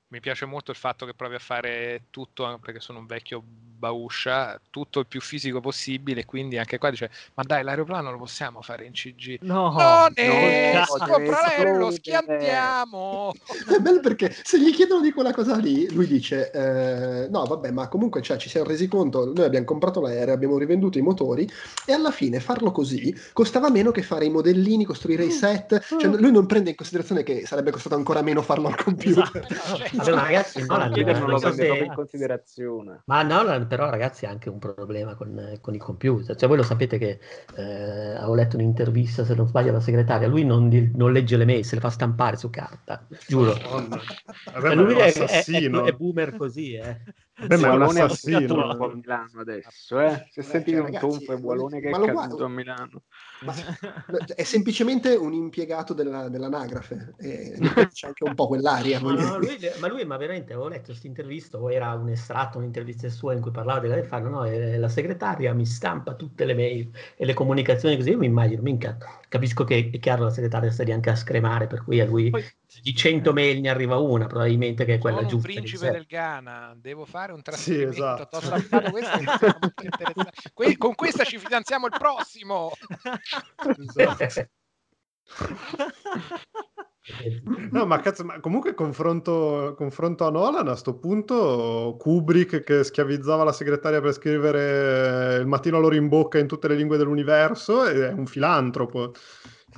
mi 0.08 0.20
piace 0.20 0.46
molto 0.46 0.70
il 0.70 0.76
fatto 0.76 1.06
che 1.06 1.14
provi 1.14 1.36
a 1.36 1.40
fare 1.40 2.06
tutto, 2.10 2.58
perché 2.60 2.80
sono 2.80 2.98
un 2.98 3.06
vecchio 3.06 3.44
bauscia, 3.78 4.60
tutto 4.70 5.00
il 5.00 5.06
più 5.06 5.20
fisico 5.20 5.60
possibile, 5.60 6.24
quindi 6.24 6.58
anche 6.58 6.78
qua 6.78 6.90
dice, 6.90 7.10
ma 7.34 7.42
dai, 7.44 7.62
l'aeroplano 7.62 8.10
lo 8.10 8.18
possiamo 8.18 8.60
fare 8.60 8.84
in 8.84 8.92
CG? 8.92 9.38
No, 9.42 9.72
no, 9.72 10.08
ne, 10.14 10.72
no 10.72 11.78
lo 11.78 11.90
schiantiamo! 11.90 13.32
È 13.68 13.78
bello 13.78 14.00
perché 14.00 14.34
se 14.42 14.60
gli 14.60 14.72
chiedono 14.72 15.00
di 15.00 15.12
quella 15.12 15.32
cosa 15.32 15.56
lì, 15.56 15.90
lui 15.92 16.06
dice, 16.06 16.50
eh, 16.50 17.28
no, 17.28 17.44
vabbè, 17.44 17.70
ma 17.70 17.88
comunque 17.88 18.20
cioè, 18.22 18.36
ci 18.36 18.48
siamo 18.48 18.66
resi 18.66 18.88
conto, 18.88 19.32
noi 19.32 19.44
abbiamo 19.44 19.66
comprato 19.66 20.00
l'aereo, 20.00 20.34
abbiamo 20.34 20.58
rivenduto 20.58 20.98
i 20.98 21.02
motori, 21.02 21.48
e 21.86 21.92
alla 21.92 22.10
fine 22.10 22.40
farlo 22.40 22.72
così 22.72 23.14
costava 23.32 23.70
meno 23.70 23.90
che 23.90 24.02
fare 24.02 24.24
i 24.24 24.30
modellini, 24.30 24.84
costruire 24.84 25.24
i 25.24 25.30
set, 25.30 25.78
cioè 25.80 26.06
lui 26.16 26.32
non 26.32 26.46
prende 26.46 26.70
in 26.70 26.76
considerazione 26.76 27.22
che 27.22 27.46
sarebbe 27.46 27.70
costato 27.70 27.94
ancora 27.94 28.22
meno 28.22 28.42
farlo 28.42 28.68
al 28.68 28.76
computer. 28.76 29.46
Esatto. 29.48 29.86
Vabbè, 29.96 30.14
ma 30.14 30.22
ragazzi, 30.22 30.64
Nolan, 30.66 30.90
non, 30.90 31.18
non 31.18 31.28
lo 31.28 31.38
so 31.38 31.52
se... 31.52 31.66
in 31.66 31.92
considerazione. 31.94 33.02
Ma 33.04 33.22
Nolan 33.22 33.67
però 33.68 33.88
ragazzi 33.88 34.26
ha 34.26 34.30
anche 34.30 34.48
un 34.48 34.58
problema 34.58 35.14
con, 35.14 35.58
con 35.60 35.74
i 35.74 35.78
computer. 35.78 36.34
Cioè 36.34 36.48
voi 36.48 36.58
lo 36.58 36.64
sapete 36.64 36.98
che 36.98 37.20
eh, 37.56 37.62
avevo 38.16 38.34
letto 38.34 38.56
un'intervista, 38.56 39.24
se 39.24 39.34
non 39.34 39.46
sbaglio, 39.46 39.70
alla 39.70 39.80
segretaria, 39.80 40.26
lui 40.26 40.44
non, 40.44 40.68
non, 40.94 41.12
legge 41.12 41.36
le 41.36 41.44
mail, 41.44 41.64
se 41.64 41.76
le 41.76 41.80
fa 41.80 41.90
stampare 41.90 42.36
su 42.36 42.50
carta, 42.50 43.06
giuro. 43.26 43.54
Vabbè, 44.52 44.74
lui 44.74 44.94
è, 44.94 45.12
è, 45.12 45.44
è, 45.44 45.70
è, 45.70 45.92
boomer 45.92 46.36
così, 46.36 46.74
eh. 46.74 47.00
Beh, 47.46 47.56
ma 47.56 47.68
è 47.68 47.74
un 47.74 47.82
assassino. 47.82 48.68
a 48.68 48.94
Milano 48.94 49.40
adesso, 49.40 50.00
eh? 50.00 50.26
Se 50.30 50.42
sentite 50.42 50.78
un 50.78 50.90
tonfo 50.98 51.32
è 51.32 51.36
Bualone 51.36 51.80
che 51.80 51.90
è 51.90 51.92
caduto 51.92 52.44
a 52.44 52.48
Milano. 52.48 53.02
Ma, 53.42 53.54
è 54.34 54.42
semplicemente 54.42 55.14
un 55.14 55.32
impiegato 55.32 55.94
della, 55.94 56.28
dell'anagrafe 56.28 57.14
e 57.18 57.56
c'è 57.92 58.08
anche 58.08 58.24
un 58.24 58.34
po' 58.34 58.48
quell'aria. 58.48 58.98
No, 58.98 59.12
no, 59.12 59.38
lui, 59.38 59.56
ma 59.78 59.88
lui, 59.88 60.04
ma 60.04 60.16
veramente, 60.16 60.52
avevo 60.52 60.68
letto 60.68 60.86
questa 60.86 61.06
intervista, 61.06 61.58
o 61.58 61.70
era 61.70 61.92
un 61.94 62.08
estratto, 62.08 62.58
un'intervista 62.58 63.08
sua 63.08 63.34
in 63.34 63.40
cui 63.40 63.52
parlava 63.52 63.78
della 63.78 64.02
farlo, 64.02 64.28
no, 64.28 64.78
la 64.78 64.88
segretaria 64.88 65.54
mi 65.54 65.66
stampa 65.66 66.14
tutte 66.14 66.44
le 66.44 66.54
mail 66.54 66.90
e 67.16 67.24
le 67.24 67.34
comunicazioni 67.34 67.96
così, 67.96 68.10
io 68.10 68.18
mi 68.18 68.26
immagino, 68.26 68.62
minchia, 68.62 68.96
capisco 69.28 69.64
che 69.64 69.90
è 69.92 69.98
chiaro 69.98 70.24
la 70.24 70.30
segretaria 70.30 70.70
sta 70.70 70.82
lì 70.82 70.92
anche 70.92 71.10
a 71.10 71.16
scremare, 71.16 71.66
per 71.66 71.84
cui 71.84 72.00
a 72.00 72.04
lui 72.04 72.30
Poi, 72.30 72.44
di 72.82 72.94
100 72.94 73.32
mail 73.32 73.60
ne 73.60 73.70
arriva 73.70 73.96
una, 73.96 74.26
probabilmente 74.26 74.84
che 74.84 74.94
è 74.94 74.98
quella 74.98 75.18
Sono 75.18 75.28
giusta. 75.28 75.48
un 75.48 75.54
principe 75.54 75.90
del 75.90 76.06
Ghana, 76.06 76.76
devo 76.76 77.04
fare 77.06 77.32
un 77.32 77.42
trasferimento, 77.42 77.94
sì, 77.94 78.00
esatto. 78.00 78.38
questo, 80.52 80.76
con 80.78 80.94
questa 80.94 81.24
ci 81.24 81.38
finanziamo 81.38 81.86
il 81.86 81.94
prossimo. 81.98 82.72
Esatto. 83.78 84.48
No, 87.70 87.86
ma 87.86 88.00
cazzo, 88.00 88.22
ma 88.22 88.38
comunque 88.38 88.74
confronto, 88.74 89.74
confronto 89.76 90.26
a 90.26 90.30
Nolan 90.30 90.66
a 90.66 90.72
questo 90.72 90.98
punto 90.98 91.96
Kubrick 91.98 92.62
che 92.62 92.84
schiavizzava 92.84 93.44
la 93.44 93.52
segretaria 93.52 94.00
per 94.02 94.12
scrivere 94.12 95.36
il 95.36 95.46
mattino 95.46 95.80
loro 95.80 95.94
in 95.94 96.08
bocca 96.08 96.38
in 96.38 96.46
tutte 96.46 96.68
le 96.68 96.74
lingue 96.74 96.98
dell'universo 96.98 97.84
è 97.84 98.12
un 98.12 98.26
filantropo. 98.26 99.12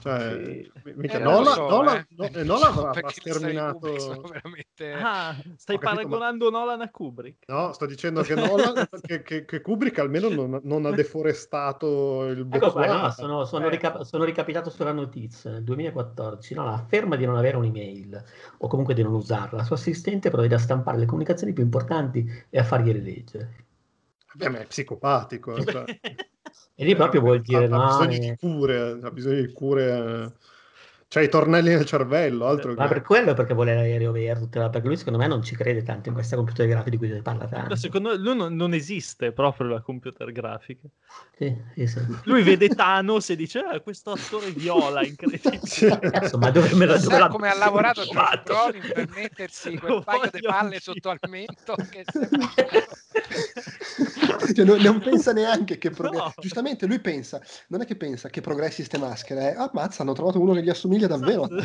Cioè, 0.00 0.42
sì. 0.44 0.92
mica, 0.96 1.18
eh, 1.18 1.22
Nola, 1.22 1.50
so, 1.52 1.68
Nola, 1.68 1.98
eh. 1.98 2.06
no, 2.16 2.24
eh, 2.24 2.42
Nola 2.42 2.68
avrà, 2.68 2.88
avrà 2.90 3.08
sterminato... 3.10 4.22
Veramente... 4.22 4.92
Ah, 4.92 5.36
stai 5.56 5.78
paragonando 5.78 6.50
ma... 6.50 6.58
Nolan 6.58 6.80
a 6.80 6.90
Kubrick? 6.90 7.46
No, 7.48 7.72
sto 7.72 7.86
dicendo 7.86 8.22
che, 8.22 8.34
Nolan, 8.34 8.88
che, 9.02 9.22
che, 9.22 9.44
che 9.44 9.60
Kubrick 9.60 9.98
almeno 9.98 10.28
non, 10.28 10.60
non, 10.62 10.86
ha 10.86 10.90
deforestato 10.90 12.24
il 12.26 12.48
ecco 12.50 12.72
qua, 12.72 12.86
no, 12.86 13.10
sono, 13.10 13.44
sono, 13.44 13.66
eh. 13.66 13.70
ricap- 13.70 14.02
sono, 14.02 14.24
ricapitato 14.24 14.70
sulla 14.70 14.92
notizia. 14.92 15.50
Nel 15.50 15.64
2014 15.64 16.54
Nolan 16.54 16.74
afferma 16.74 17.16
di 17.16 17.26
non 17.26 17.36
avere 17.36 17.56
un'email 17.58 18.24
o 18.58 18.66
comunque 18.68 18.94
di 18.94 19.02
non 19.02 19.12
usarla. 19.12 19.58
La 19.58 19.64
sua 19.64 19.76
assistente 19.76 20.30
provvede 20.30 20.54
a 20.54 20.58
stampare 20.58 20.98
le 20.98 21.06
comunicazioni 21.06 21.52
più 21.52 21.62
importanti 21.62 22.26
e 22.48 22.58
a 22.58 22.64
fargliele 22.64 23.00
leggere. 23.00 23.64
Beh, 24.32 24.48
ma 24.48 24.60
è 24.60 24.66
psicopatico. 24.66 25.62
Cioè. 25.62 25.84
E 26.80 26.84
lì 26.86 26.96
proprio 26.96 27.20
vuol 27.20 27.42
dire... 27.42 27.66
Ha, 27.66 27.98
ha 27.98 28.06
bisogno 28.06 28.18
di 28.18 28.36
cure, 28.38 28.98
ha 29.02 29.10
bisogno 29.10 29.40
di 29.42 29.52
cure... 29.52 30.32
C'ha 31.08 31.20
i 31.20 31.28
tornelli 31.28 31.70
nel 31.70 31.84
cervello, 31.84 32.46
altro 32.46 32.72
Ma 32.72 32.86
che... 32.86 32.94
per 32.94 33.02
quello 33.02 33.34
perché 33.34 33.52
vuole 33.52 33.74
l'aereo 33.74 34.12
verde, 34.12 34.70
perché 34.70 34.86
lui 34.86 34.96
secondo 34.96 35.18
me 35.18 35.26
non 35.26 35.42
ci 35.42 35.56
crede 35.56 35.82
tanto 35.82 36.08
in 36.08 36.14
questa 36.14 36.36
computer 36.36 36.68
grafica 36.68 36.88
di 36.88 36.96
cui 36.96 37.12
si 37.12 37.20
parla 37.20 37.48
tanto. 37.48 37.74
secondo 37.74 38.16
lui 38.16 38.36
non, 38.36 38.54
non, 38.54 38.72
esiste 38.74 39.32
proprio 39.32 39.66
la 39.66 39.80
computer 39.80 40.30
grafica. 40.30 40.86
Sì, 41.36 41.54
sì, 41.74 41.86
sì. 41.88 42.00
Lui 42.22 42.42
vede 42.44 42.68
Thanos 42.68 43.28
e 43.28 43.36
dice, 43.36 43.58
ah, 43.58 43.80
questo 43.80 44.12
attore 44.12 44.52
viola, 44.52 45.04
incredibile. 45.04 45.98
Cazzo, 45.98 46.38
ma 46.38 46.50
dove 46.50 46.72
me 46.74 46.86
la 46.86 46.96
dove 46.96 47.18
la... 47.18 47.28
come 47.28 47.50
ha 47.50 47.56
lavorato 47.56 48.02
Brolin 48.44 48.92
per 48.94 49.08
mettersi 49.12 49.76
quel 49.78 50.04
paio 50.04 50.30
di 50.32 50.40
palle 50.40 50.78
sotto 50.78 51.10
al 51.10 51.18
mento 51.28 51.74
che 51.90 52.04
cioè, 54.54 54.64
non, 54.64 54.80
non, 54.80 55.00
pensa 55.00 55.32
neanche 55.32 55.78
che 55.78 55.90
progressi. 55.90 56.24
No. 56.24 56.32
Giustamente 56.38 56.86
lui 56.86 57.00
pensa, 57.00 57.40
non 57.68 57.80
è 57.80 57.84
che 57.84 57.96
pensa 57.96 58.28
che 58.28 58.40
progressi 58.40 58.84
ste 58.84 58.98
maschere, 58.98 59.52
eh? 59.52 59.56
ammazza, 59.56 60.02
hanno 60.02 60.12
trovato 60.12 60.40
uno 60.40 60.54
che 60.54 60.62
gli 60.62 60.70
assomiglia 60.70 61.06
davvero. 61.06 61.48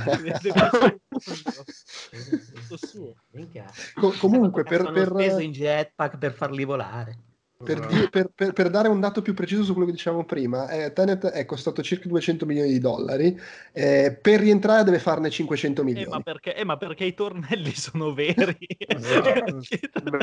Com- 3.96 4.18
comunque, 4.18 4.64
per, 4.64 4.92
per... 4.92 5.08
speso 5.10 5.40
in 5.40 5.52
jetpack 5.52 6.18
per 6.18 6.34
farli 6.34 6.64
volare. 6.64 7.35
Per, 7.58 7.88
di- 7.88 8.10
per, 8.10 8.30
per, 8.36 8.52
per, 8.52 8.70
dare 8.70 8.90
un 8.90 9.00
dato 9.00 9.22
più 9.22 9.34
preciso 9.34 9.64
su 9.64 9.72
quello 9.72 9.88
che 9.88 9.94
dicevamo 9.94 10.26
prima, 10.26 10.68
eh, 10.68 10.92
Tenet 10.92 11.28
è 11.28 11.46
costato 11.46 11.82
circa 11.82 12.10
200 12.10 12.46
milioni 12.46 12.70
di 12.70 12.80
dollari, 12.80 13.40
eh, 13.72 14.18
per 14.22 14.42
rientrare 14.42 14.84
deve 14.84 15.00
farne 15.00 15.30
500 15.30 15.82
milioni. 15.82 16.06
Eh, 16.06 16.10
ma, 16.10 16.20
perché, 16.20 16.54
eh, 16.54 16.66
ma 16.66 16.76
perché 16.76 17.06
i 17.06 17.14
tornelli 17.14 17.72
sono 17.74 18.14
veri? 18.14 18.58
Esatto. 18.78 19.62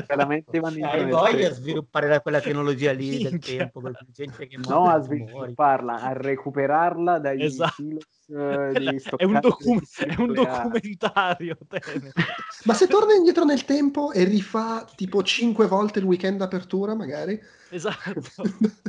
Veramente 0.06 0.60
vanno 0.60 0.76
in 0.76 0.84
Hai 0.84 1.08
voglia 1.08 1.48
di 1.48 1.54
sviluppare 1.54 2.20
quella 2.20 2.40
tecnologia 2.40 2.92
lì 2.92 3.22
del 3.24 3.38
tempo, 3.38 3.80
gente 4.12 4.46
che 4.46 4.58
no 4.58 4.90
a 4.90 5.00
svilupparla, 5.00 6.02
a 6.02 6.12
recuperarla 6.12 7.18
dai 7.18 7.42
esatto. 7.42 7.72
silos 7.76 8.04
è, 9.16 9.24
un 9.24 9.40
docu- 9.40 10.04
è, 10.04 10.14
un 10.18 10.32
documentario. 10.32 11.58
Ma 12.64 12.74
se 12.74 12.86
torna 12.86 13.12
indietro 13.12 13.44
nel 13.44 13.64
tempo 13.64 14.12
e 14.12 14.24
rifà 14.24 14.86
tipo 14.94 15.22
5 15.22 15.66
volte 15.66 15.98
il 15.98 16.06
weekend 16.06 16.38
d'apertura, 16.38 16.94
magari. 16.94 17.38
Esatto. 17.68 18.42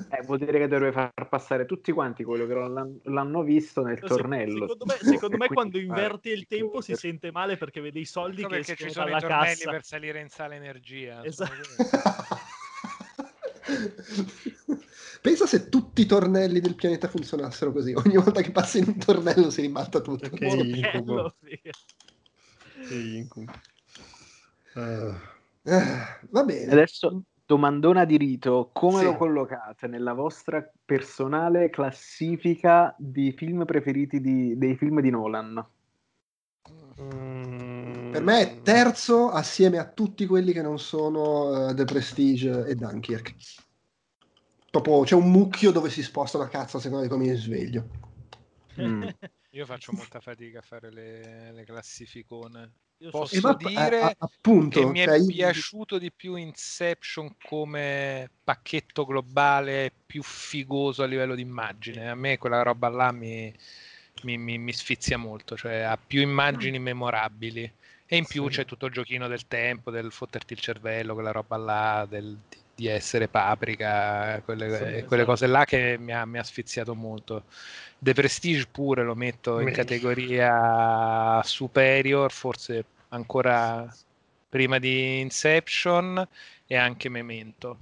eh, 0.09 0.21
vuol 0.25 0.37
dire 0.39 0.59
che 0.59 0.67
dovrebbe 0.67 0.91
far 0.91 1.27
passare 1.29 1.65
tutti 1.65 1.91
quanti 1.91 2.23
quello 2.23 2.45
che 2.45 2.53
l'hanno, 2.53 2.99
l'hanno 3.03 3.43
visto 3.43 3.81
nel 3.81 3.99
Se, 3.99 4.07
tornello. 4.07 4.67
Secondo 4.67 4.85
me, 4.85 4.97
secondo 4.99 5.37
me 5.37 5.47
quando 5.47 5.77
inverte 5.77 6.29
il 6.29 6.47
tempo 6.47 6.81
si 6.81 6.95
sente 6.95 7.31
male 7.31 7.57
perché 7.57 7.81
vede 7.81 7.99
i 7.99 8.05
soldi 8.05 8.43
che 8.43 8.47
perché 8.47 8.75
ci 8.75 8.89
sono 8.91 9.07
i 9.07 9.19
tornelli 9.19 9.55
cassa. 9.55 9.71
per 9.71 9.83
salire 9.83 10.19
in 10.21 10.29
sala 10.29 10.55
energia. 10.55 11.23
Esatto. 11.23 11.51
Pensa 15.21 15.45
se 15.45 15.69
tutti 15.69 16.01
i 16.01 16.05
tornelli 16.05 16.59
del 16.59 16.75
pianeta 16.75 17.07
funzionassero 17.07 17.71
così. 17.71 17.93
Ogni 17.93 18.17
volta 18.17 18.41
che 18.41 18.51
passi 18.51 18.79
in 18.79 18.85
un 18.87 18.97
tornello 18.97 19.49
si 19.49 19.61
ribalta 19.61 20.01
tutto. 20.01 20.29
Che 20.29 20.45
incubo. 20.45 21.35
Che 22.87 22.95
incubo. 22.95 23.51
Uh. 24.75 25.31
Uh, 25.63 25.81
va 26.29 26.43
bene. 26.43 26.71
Adesso 26.71 27.23
domandona 27.45 28.03
di 28.05 28.17
rito, 28.17 28.69
come 28.73 28.99
sì. 28.99 29.05
lo 29.05 29.15
collocate 29.15 29.87
nella 29.87 30.13
vostra 30.13 30.69
personale 30.83 31.69
classifica 31.69 32.93
di 32.97 33.31
film 33.31 33.63
preferiti 33.65 34.19
di, 34.19 34.57
dei 34.57 34.75
film 34.75 34.99
di 34.99 35.09
Nolan? 35.09 35.65
Mm. 37.01 37.72
Per 38.13 38.21
me 38.21 38.41
è 38.41 38.61
terzo 38.61 39.31
assieme 39.31 39.79
a 39.79 39.89
tutti 39.89 40.27
quelli 40.27 40.53
che 40.53 40.61
non 40.61 40.77
sono 40.77 41.69
uh, 41.69 41.73
The 41.73 41.83
Prestige 41.83 42.65
e 42.67 42.75
Dunkirk. 42.75 43.33
Proprio 44.69 45.01
c'è 45.01 45.15
un 45.15 45.31
mucchio 45.31 45.71
dove 45.71 45.89
si 45.89 46.03
sposta 46.03 46.37
una 46.37 46.47
cazzo 46.47 46.77
secondo 46.77 47.03
me 47.03 47.09
come 47.09 47.27
mi 47.27 47.35
sveglio. 47.35 47.87
Mm. 48.79 49.03
Io 49.49 49.65
faccio 49.65 49.93
molta 49.93 50.19
fatica 50.19 50.59
a 50.59 50.61
fare 50.61 50.91
le, 50.91 51.51
le 51.53 51.63
classificone. 51.63 52.71
Io 52.99 53.09
Posso 53.09 53.39
so 53.39 53.53
dire 53.55 54.01
a, 54.01 54.05
a, 54.05 54.15
appunto, 54.19 54.79
che 54.79 54.85
mi 54.85 54.99
è 54.99 55.05
cioè, 55.05 55.25
piaciuto 55.25 55.97
di 55.97 56.11
più 56.11 56.35
Inception 56.35 57.35
come 57.43 58.29
pacchetto 58.43 59.05
globale 59.05 59.91
più 60.05 60.21
figoso 60.21 61.01
a 61.01 61.07
livello 61.07 61.33
di 61.33 61.41
immagine. 61.41 62.09
A 62.09 62.15
me 62.15 62.37
quella 62.37 62.61
roba 62.61 62.89
là 62.89 63.11
mi, 63.11 63.51
mi, 64.21 64.37
mi, 64.37 64.59
mi 64.59 64.71
sfizia 64.71 65.17
molto, 65.17 65.57
cioè 65.57 65.79
ha 65.79 65.97
più 65.97 66.21
immagini 66.21 66.77
memorabili. 66.77 67.71
E 68.13 68.17
in 68.17 68.25
più 68.25 68.47
sì. 68.47 68.57
c'è 68.57 68.65
tutto 68.65 68.85
il 68.85 68.93
giochino 68.93 69.27
del 69.27 69.47
tempo, 69.47 69.89
del 69.89 70.11
fotterti 70.11 70.53
il 70.53 70.59
cervello, 70.59 71.15
quella 71.15 71.31
roba 71.31 71.57
là, 71.57 72.05
del, 72.07 72.37
di 72.75 72.85
essere 72.85 73.27
paprika, 73.27 74.39
quelle, 74.45 74.65
sì, 74.69 74.77
quelle 74.77 75.01
esatto. 75.01 75.25
cose 75.25 75.47
là 75.47 75.65
che 75.65 75.97
mi 75.97 76.13
ha, 76.13 76.23
mi 76.23 76.37
ha, 76.37 76.43
sfiziato 76.43 76.93
molto. 76.93 77.45
The 77.97 78.13
Prestige 78.13 78.67
pure 78.71 79.01
lo 79.01 79.15
metto 79.15 79.59
in 79.59 79.71
categoria 79.71 81.41
superior, 81.43 82.31
forse 82.31 82.85
ancora 83.09 83.91
prima 84.47 84.77
di 84.77 85.19
Inception 85.19 86.27
e 86.67 86.75
anche 86.75 87.09
Memento. 87.09 87.79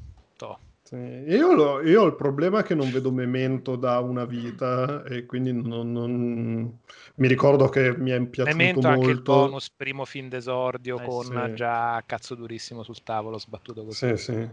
Sì. 0.92 0.98
Io, 0.98 1.54
lo, 1.54 1.82
io, 1.82 2.02
ho 2.02 2.06
il 2.06 2.16
problema 2.16 2.64
che 2.64 2.76
non 2.76 2.92
vedo 2.92 3.14
Memento 3.14 3.78
da 3.78 4.00
una 4.00 4.26
vita 4.26 5.04
e 5.04 5.26
quindi 5.26 5.54
non, 5.54 5.90
non... 5.90 6.80
mi 7.16 7.28
ricordo 7.30 7.70
che 7.70 7.96
mi 7.96 8.12
è 8.12 8.20
piaciuto 8.26 8.58
Memento 8.58 8.82
molto. 8.82 9.00
anche 9.00 9.12
il 9.12 9.22
bonus 9.22 9.70
primo 9.70 10.04
film 10.04 10.28
d'esordio 10.28 11.00
eh, 11.00 11.06
con 11.06 11.24
sì. 11.24 11.56
già 11.56 12.04
cazzo 12.06 12.36
durissimo 12.36 12.84
sul 12.84 13.04
tavolo 13.04 13.40
sbattuto 13.40 13.86
così. 13.86 14.18
Sì, 14.18 14.18
sì. 14.18 14.50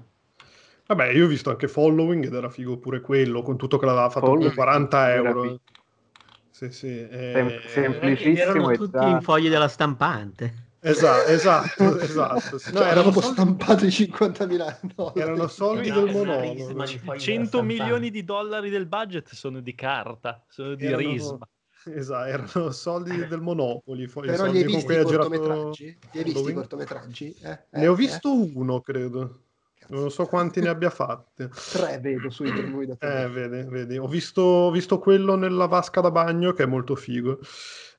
Vabbè, 0.87 1.09
io 1.09 1.25
ho 1.25 1.29
visto 1.29 1.51
anche 1.51 1.67
Following 1.67 2.27
ed 2.27 2.33
era 2.33 2.49
figo 2.49 2.79
pure 2.79 3.01
quello, 3.01 3.43
con 3.43 3.57
tutto 3.57 3.77
che 3.77 3.87
l'aveva 3.87 4.09
fatto 4.09 4.27
con 4.27 4.55
40 4.55 5.15
euro. 5.15 5.61
Sì, 6.51 6.71
sì. 6.71 7.09
Eh... 7.09 7.63
Semplicissimo. 7.67 8.51
Erano 8.51 8.71
tutti 8.77 9.05
in 9.05 9.21
fogli 9.23 9.49
della 9.49 9.67
stampante. 9.67 10.68
Esatto, 10.81 11.29
esatto, 11.31 11.99
esatto. 12.01 12.51
No, 12.53 12.79
cioè, 12.79 12.89
erano 12.89 13.21
stampati 13.21 13.87
50.000 13.87 14.79
dollari. 14.95 15.21
Erano 15.21 15.49
soldi 15.49 15.91
del 15.91 16.11
monologo. 16.11 16.87
100 17.17 17.63
milioni 17.63 18.11
di 18.11 18.25
dollari 18.25 18.71
del 18.71 18.87
budget 18.87 19.33
sono 19.35 19.61
di 19.61 19.75
carta, 19.75 20.45
sono 20.49 20.75
di 20.75 20.87
erano... 20.87 20.99
risma. 21.03 21.49
Esatto, 21.85 22.29
erano 22.29 22.71
soldi 22.71 23.27
del 23.27 23.41
Monopoli. 23.41 24.09
Però 24.09 24.47
li 24.47 24.59
hai 24.59 24.65
visti 24.65 24.93
i 24.93 25.03
cortometraggi? 25.03 25.99
Li 26.13 26.19
hai 26.19 26.25
visti 26.25 26.51
i 26.51 26.53
cortometraggi? 26.53 27.37
Eh, 27.43 27.51
eh, 27.51 27.79
ne 27.79 27.87
ho 27.87 27.95
visto 27.95 28.29
eh. 28.29 28.53
uno, 28.55 28.81
credo. 28.81 29.41
Non 29.89 30.11
so 30.11 30.27
quanti 30.27 30.61
ne 30.61 30.69
abbia 30.69 30.91
fatti. 30.91 31.49
Tre 31.49 31.99
vedo 31.99 32.29
su 32.29 32.45
internet. 32.45 33.03
Eh, 33.03 33.29
vedi, 33.29 33.69
vedi. 33.69 33.97
Ho 33.97 34.07
visto, 34.07 34.43
ho 34.43 34.71
visto 34.71 34.99
quello 34.99 35.35
nella 35.35 35.67
vasca 35.67 36.03
da 36.03 36.11
bagno 36.11 36.53
che 36.53 36.65
è 36.65 36.67
molto 36.67 36.95
figo. 36.95 37.39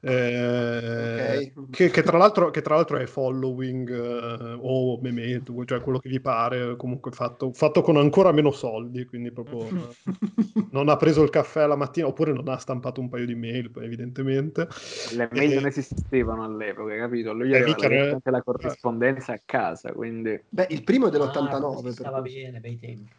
Eh, 0.01 1.51
okay. 1.53 1.53
che, 1.69 1.89
che, 1.89 2.03
tra 2.03 2.31
che, 2.51 2.61
tra 2.61 2.75
l'altro, 2.75 2.97
è 2.97 3.05
following 3.05 3.89
eh, 3.89 4.57
o 4.61 4.97
memento, 5.01 5.65
cioè 5.65 5.81
quello 5.81 5.99
che 5.99 6.07
vi 6.07 6.21
pare, 6.21 6.77
comunque 6.77 7.11
fatto, 7.11 7.51
fatto 7.51 7.81
con 7.81 7.97
ancora 7.97 8.31
meno 8.31 8.51
soldi, 8.51 9.03
quindi 9.05 9.31
proprio 9.31 9.67
non 10.71 10.87
ha 10.87 10.95
preso 10.95 11.21
il 11.21 11.29
caffè 11.29 11.67
la 11.67 11.75
mattina 11.75 12.07
oppure 12.07 12.31
non 12.31 12.47
ha 12.47 12.57
stampato 12.57 13.01
un 13.01 13.09
paio 13.09 13.25
di 13.25 13.35
mail, 13.35 13.71
evidentemente. 13.81 14.69
Le 15.15 15.27
mail 15.33 15.51
e... 15.51 15.55
non 15.55 15.65
esistevano 15.65 16.45
all'epoca, 16.45 16.95
capito? 16.95 17.33
Lui 17.33 17.51
eh, 17.51 17.57
aveva 17.57 18.11
anche 18.11 18.31
la 18.31 18.41
corrispondenza 18.41 19.33
a 19.33 19.41
casa, 19.43 19.91
quindi... 19.91 20.41
Beh, 20.47 20.67
il 20.69 20.83
primo 20.83 21.07
è 21.07 21.11
dell'89. 21.11 21.87
Ah, 21.87 21.91
stava 21.91 22.21
bene, 22.21 22.59
bei 22.61 22.79
tempi. 22.79 23.18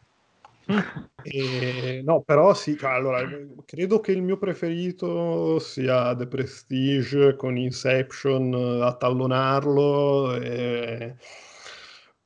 E, 1.22 2.02
no, 2.04 2.22
però 2.22 2.54
sì, 2.54 2.76
cioè, 2.76 2.92
allora, 2.92 3.26
credo 3.64 4.00
che 4.00 4.12
il 4.12 4.22
mio 4.22 4.38
preferito 4.38 5.58
sia 5.58 6.14
The 6.14 6.26
Prestige 6.26 7.36
con 7.36 7.56
Inception 7.56 8.52
eh, 8.52 8.84
a 8.84 8.94
tallonarlo 8.94 10.34
e 10.36 11.16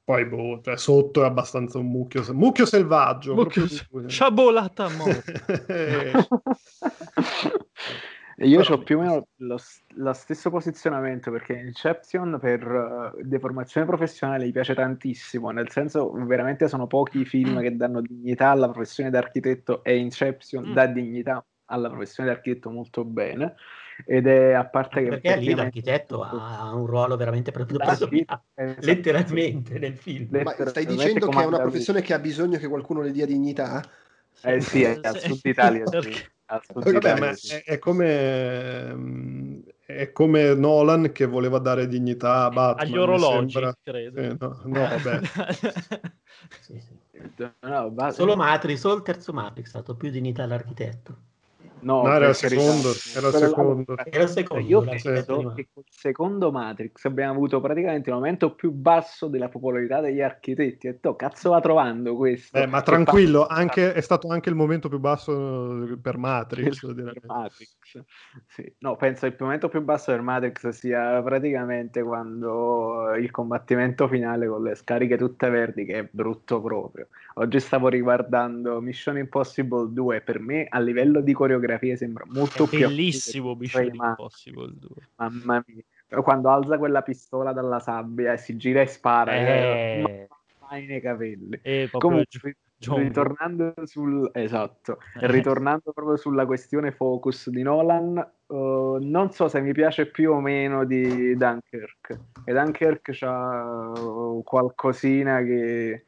poi 0.05 0.27
boh, 0.27 0.61
cioè, 0.63 0.77
sotto 0.77 1.23
è 1.23 1.27
abbastanza 1.27 1.79
un 1.79 1.87
mucchio, 1.87 2.23
mucchio 2.35 2.67
selvaggio. 2.67 3.35
Mucchio, 3.35 3.67
sciabolata 4.07 4.85
a 4.85 4.91
Io 8.39 8.61
ho 8.61 8.79
più 8.83 8.99
o 8.99 9.01
meno 9.01 9.27
lo, 9.37 9.59
lo, 9.95 10.13
stesso 10.13 10.51
posizionamento 10.51 11.31
perché 11.31 11.53
Inception 11.55 12.39
per 12.41 12.67
uh, 12.67 13.21
deformazione 13.23 13.87
professionale 13.87 14.45
mi 14.45 14.53
piace 14.53 14.75
tantissimo, 14.75 15.51
nel 15.51 15.71
senso 15.71 16.11
veramente 16.13 16.67
sono 16.67 16.87
pochi 16.87 17.21
i 17.21 17.25
film 17.25 17.59
mm. 17.59 17.61
che 17.61 17.77
danno 17.77 18.01
dignità 18.01 18.51
alla 18.51 18.69
professione 18.69 19.11
d'architetto 19.11 19.85
e 19.85 19.97
Inception 19.99 20.71
mm. 20.71 20.73
dà 20.73 20.87
dignità 20.87 21.45
alla 21.67 21.89
professione 21.89 22.29
d'architetto 22.29 22.71
molto 22.71 23.05
bene 23.05 23.55
ed 24.05 24.27
è 24.27 24.53
a 24.53 24.67
parte 24.67 25.03
che 25.03 25.09
perché 25.09 25.37
lì 25.37 25.55
l'architetto 25.55 26.21
ha 26.23 26.75
un 26.75 26.85
ruolo 26.85 27.17
veramente 27.17 27.53
predominante 27.53 28.35
letteralmente 28.81 29.79
nel 29.79 29.97
film 29.97 30.43
ma 30.43 30.53
stai 30.67 30.85
dicendo 30.85 31.29
che 31.29 31.41
è 31.41 31.47
una 31.47 31.61
professione 31.61 32.03
che 32.03 32.13
ha 32.13 32.19
bisogno 32.19 32.59
che 32.59 32.67
qualcuno 32.67 33.03
le 33.03 33.13
dia 33.13 33.25
dignità? 33.25 33.83
Eh 34.43 34.61
sì, 34.61 34.83
è 34.83 34.99
al 35.01 35.19
sud 35.19 35.41
Italia 35.45 35.85
sì. 35.87 36.33
Vabbè, 36.47 37.19
ma 37.19 37.31
è, 37.31 37.63
è, 37.65 37.79
come, 37.79 39.63
è, 39.87 40.13
come, 40.13 40.55
Nolan 40.55 41.11
che 41.13 41.25
voleva 41.25 41.59
dare 41.59 41.87
dignità 41.87 42.45
a 42.45 42.51
Batman. 42.51 42.87
Agli 42.87 42.99
orologi, 42.99 43.59
credo. 43.83 44.21
Eh, 44.21 44.37
no, 44.39 44.61
no, 44.65 44.81
vabbè. 44.81 45.21
sì, 46.61 46.79
sì. 46.79 47.03
No, 47.61 47.95
Solo 48.11 48.37
Matrix, 48.37 48.79
solo 48.79 48.97
il 48.97 49.03
terzo 49.03 49.33
Matrix 49.33 49.75
ha 49.75 49.79
dato 49.79 49.97
più 49.97 50.11
dignità 50.11 50.43
all'architetto. 50.43 51.17
No, 51.85 52.03
no 52.03 52.15
era, 52.15 52.29
il 52.29 52.35
secondo, 52.35 52.89
era 53.15 53.29
il 53.29 53.35
secondo. 53.35 53.97
Era 53.97 54.23
il 54.23 54.29
secondo. 54.29 54.67
Io 54.67 54.81
credo 54.81 55.53
che 55.55 55.69
col 55.73 55.85
secondo 55.89 56.51
Matrix 56.51 57.05
abbiamo 57.05 57.33
avuto 57.33 57.61
praticamente 57.61 58.09
il 58.09 58.15
momento 58.15 58.55
più 58.55 58.71
basso 58.71 59.29
della 59.29 59.49
popolarità 59.49 60.01
degli 60.01 60.23
architetti. 60.23 60.89
E 60.89 60.99
tu 60.99 61.15
cazzo 61.15 61.51
va 61.51 61.61
trovando 61.61 62.17
questo? 62.17 62.57
Eh, 62.57 62.67
ma 62.67 62.81
tranquillo, 62.81 63.47
anche, 63.47 63.93
è 63.93 64.01
stato 64.01 64.29
anche 64.29 64.49
il 64.49 64.55
momento 64.55 64.89
più 64.89 64.99
basso 64.99 65.99
per 66.01 66.17
Matrix. 66.17 66.95
per 66.95 67.21
Matrix. 67.27 68.03
Sì. 68.47 68.75
No, 68.79 68.97
penso 68.97 69.27
il 69.27 69.37
momento 69.39 69.69
più 69.69 69.83
basso 69.83 70.11
per 70.11 70.23
Matrix 70.23 70.69
sia 70.69 71.23
praticamente 71.23 72.03
quando 72.03 73.15
il 73.15 73.31
combattimento 73.31 74.09
finale 74.09 74.49
con 74.49 74.63
le 74.63 74.75
scariche 74.75 75.19
tutte 75.19 75.51
verdi, 75.51 75.85
che 75.85 75.99
è 75.99 76.09
brutto 76.11 76.63
proprio. 76.63 77.09
Oggi 77.37 77.59
stavo 77.59 77.89
riguardando 77.89 78.81
Mission 78.81 79.19
Impossible 79.19 79.93
2, 79.93 80.21
per 80.21 80.39
me 80.39 80.67
a 80.69 80.79
livello 80.79 81.21
di 81.21 81.33
coreografia 81.33 81.97
sembra 81.97 82.25
molto 82.29 82.65
è 82.65 82.69
più 82.69 82.79
bellissimo 82.79 83.55
Mission 83.57 83.91
Impossible 83.93 84.73
2 84.77 84.89
mamma 85.17 85.65
mia. 85.67 86.23
Quando 86.23 86.49
alza 86.49 86.79
quella 86.79 87.03
pistola 87.03 87.53
dalla 87.53 87.81
sabbia 87.81 88.35
e 88.35 88.37
si 88.37 88.57
gira 88.57 88.83
e 88.83 88.87
spara 88.87 89.35
eh... 89.35 90.29
mai 90.61 90.87
nei 90.87 91.01
capelli. 91.01 91.59
Eh, 91.63 91.89
comunque 91.91 92.57
ritornando 92.79 93.73
sul 93.85 94.29
esatto 94.35 94.99
eh. 95.19 95.27
ritornando 95.29 95.93
proprio 95.93 96.17
sulla 96.17 96.45
questione 96.45 96.93
focus 96.93 97.49
di 97.49 97.63
Nolan 97.63 98.33
uh, 98.47 98.99
non 99.01 99.31
so 99.31 99.49
se 99.49 99.61
mi 99.63 99.73
piace 99.73 100.07
più 100.07 100.33
o 100.33 100.41
meno 100.41 100.85
di 100.85 101.35
Dunkirk. 101.37 102.21
E 102.45 102.53
Dunkirk 102.53 103.11
c'ha 103.13 103.91
uh, 103.91 104.43
qualcosina 104.45 105.43
che 105.43 106.05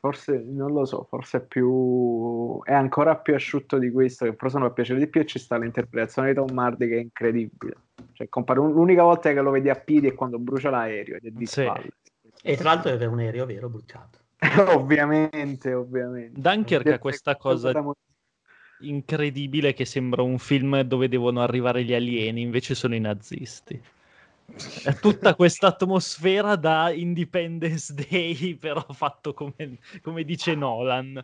Forse 0.00 0.44
non 0.46 0.72
lo 0.72 0.84
so, 0.84 1.06
forse 1.08 1.38
è 1.38 1.40
più. 1.40 2.60
è 2.62 2.72
ancora 2.72 3.16
più 3.16 3.34
asciutto 3.34 3.78
di 3.78 3.90
questo, 3.90 4.24
che 4.24 4.34
forse 4.34 4.58
non 4.58 4.68
mi 4.68 4.72
piace 4.72 4.94
di 4.94 5.08
più. 5.08 5.20
E 5.20 5.26
ci 5.26 5.38
sta 5.38 5.58
l'interpretazione 5.58 6.28
di 6.28 6.34
Tom 6.34 6.56
Hardy 6.56 6.88
che 6.88 6.96
è 6.96 7.00
incredibile. 7.00 7.76
Cioè, 8.12 8.28
compare 8.28 8.60
l'unica 8.60 9.02
volta 9.02 9.32
che 9.32 9.40
lo 9.40 9.50
vedi 9.50 9.70
a 9.70 9.74
piedi 9.74 10.08
è 10.08 10.14
quando 10.14 10.38
brucia 10.38 10.70
l'aereo 10.70 11.16
ed 11.16 11.26
è 11.26 11.30
di 11.30 11.46
sì. 11.46 11.62
spalle. 11.62 11.90
E 12.42 12.56
tra 12.56 12.74
l'altro 12.74 12.96
è 12.96 13.04
un 13.04 13.18
aereo 13.18 13.46
vero 13.46 13.68
bruciato. 13.68 14.18
ovviamente, 14.76 15.74
ovviamente. 15.74 16.40
Dunkirk 16.40 16.86
ha 16.86 16.98
questa 16.98 17.36
cosa 17.36 17.72
incredibile 18.80 19.74
che 19.74 19.84
sembra 19.84 20.22
un 20.22 20.38
film 20.38 20.80
dove 20.82 21.08
devono 21.08 21.42
arrivare 21.42 21.82
gli 21.82 21.94
alieni, 21.94 22.42
invece 22.42 22.74
sono 22.74 22.94
i 22.94 23.00
nazisti. 23.00 23.80
Tutta 25.00 25.34
questa 25.34 25.68
atmosfera 25.68 26.56
da 26.56 26.90
Independence 26.90 27.92
Day, 27.92 28.54
però 28.60 28.84
fatto 28.90 29.34
come, 29.34 29.78
come 30.00 30.24
dice 30.24 30.54
Nolan. 30.54 31.22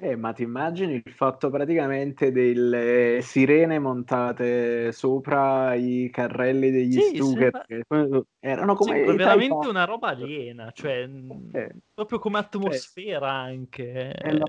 Eh, 0.00 0.14
ma 0.14 0.32
ti 0.32 0.44
immagini 0.44 1.02
il 1.04 1.12
fatto 1.12 1.50
praticamente 1.50 2.30
delle 2.30 3.18
sirene 3.20 3.80
montate 3.80 4.92
sopra 4.92 5.74
i 5.74 6.08
carrelli 6.12 6.70
degli 6.70 7.00
sì, 7.00 7.16
Stuker? 7.16 7.64
Sembra... 7.66 8.22
Erano 8.38 8.76
come... 8.76 9.04
Sì, 9.04 9.16
veramente 9.16 9.66
una 9.66 9.84
roba 9.84 10.10
aliena, 10.10 10.70
cioè 10.72 11.08
eh. 11.52 11.74
proprio 11.92 12.20
come 12.20 12.38
atmosfera 12.38 13.26
eh. 13.26 13.50
anche. 13.50 14.12
È 14.12 14.30
la 14.30 14.46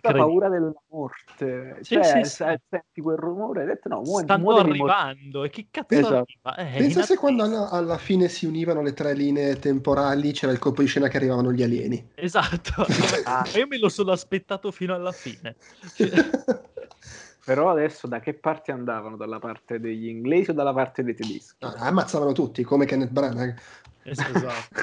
paura 0.00 0.48
della 0.48 0.72
morte. 0.88 1.76
Sì, 1.82 1.94
cioè, 1.94 2.24
sì, 2.24 2.24
senti 2.24 3.00
quel 3.00 3.16
rumore 3.16 3.60
hai 3.60 3.66
detto 3.68 3.88
no, 3.88 4.00
muore, 4.00 4.24
Stanno 4.24 4.56
arrivando 4.56 5.44
e 5.44 5.50
che 5.50 5.68
cazzo 5.70 5.94
esatto. 5.94 6.26
arriva? 6.44 6.74
Eh, 6.74 6.78
Pensa 6.78 7.02
se 7.02 7.16
quando 7.16 7.44
alla, 7.44 7.70
alla, 7.70 7.98
fine 7.98 8.26
si 8.26 8.46
univano 8.46 8.82
le 8.82 8.92
tre 8.92 9.14
linee 9.14 9.56
temporali 9.60 10.32
c'era 10.32 10.50
il 10.50 10.58
colpo 10.58 10.82
di 10.82 10.88
scena 10.88 11.06
che 11.06 11.16
arrivavano 11.16 11.52
gli 11.52 11.62
alieni. 11.62 12.10
Esatto, 12.16 12.84
ah. 13.24 13.44
io 13.54 13.66
me 13.68 13.78
lo 13.78 13.88
sono 13.88 14.10
aspettato 14.10 14.72
fino 14.80 14.94
alla 14.94 15.12
fine. 15.12 15.56
Però 17.44 17.70
adesso 17.70 18.06
da 18.06 18.20
che 18.20 18.32
parte 18.32 18.72
andavano? 18.72 19.16
Dalla 19.16 19.38
parte 19.38 19.78
degli 19.78 20.08
inglesi 20.08 20.50
o 20.50 20.52
dalla 20.54 20.72
parte 20.72 21.02
dei 21.02 21.14
tedeschi? 21.14 21.56
No, 21.60 21.74
ammazzavano 21.76 22.32
tutti, 22.32 22.62
come 22.62 22.86
Kenneth 22.86 23.10
Branagh. 23.10 23.58
Esatto. 24.04 24.80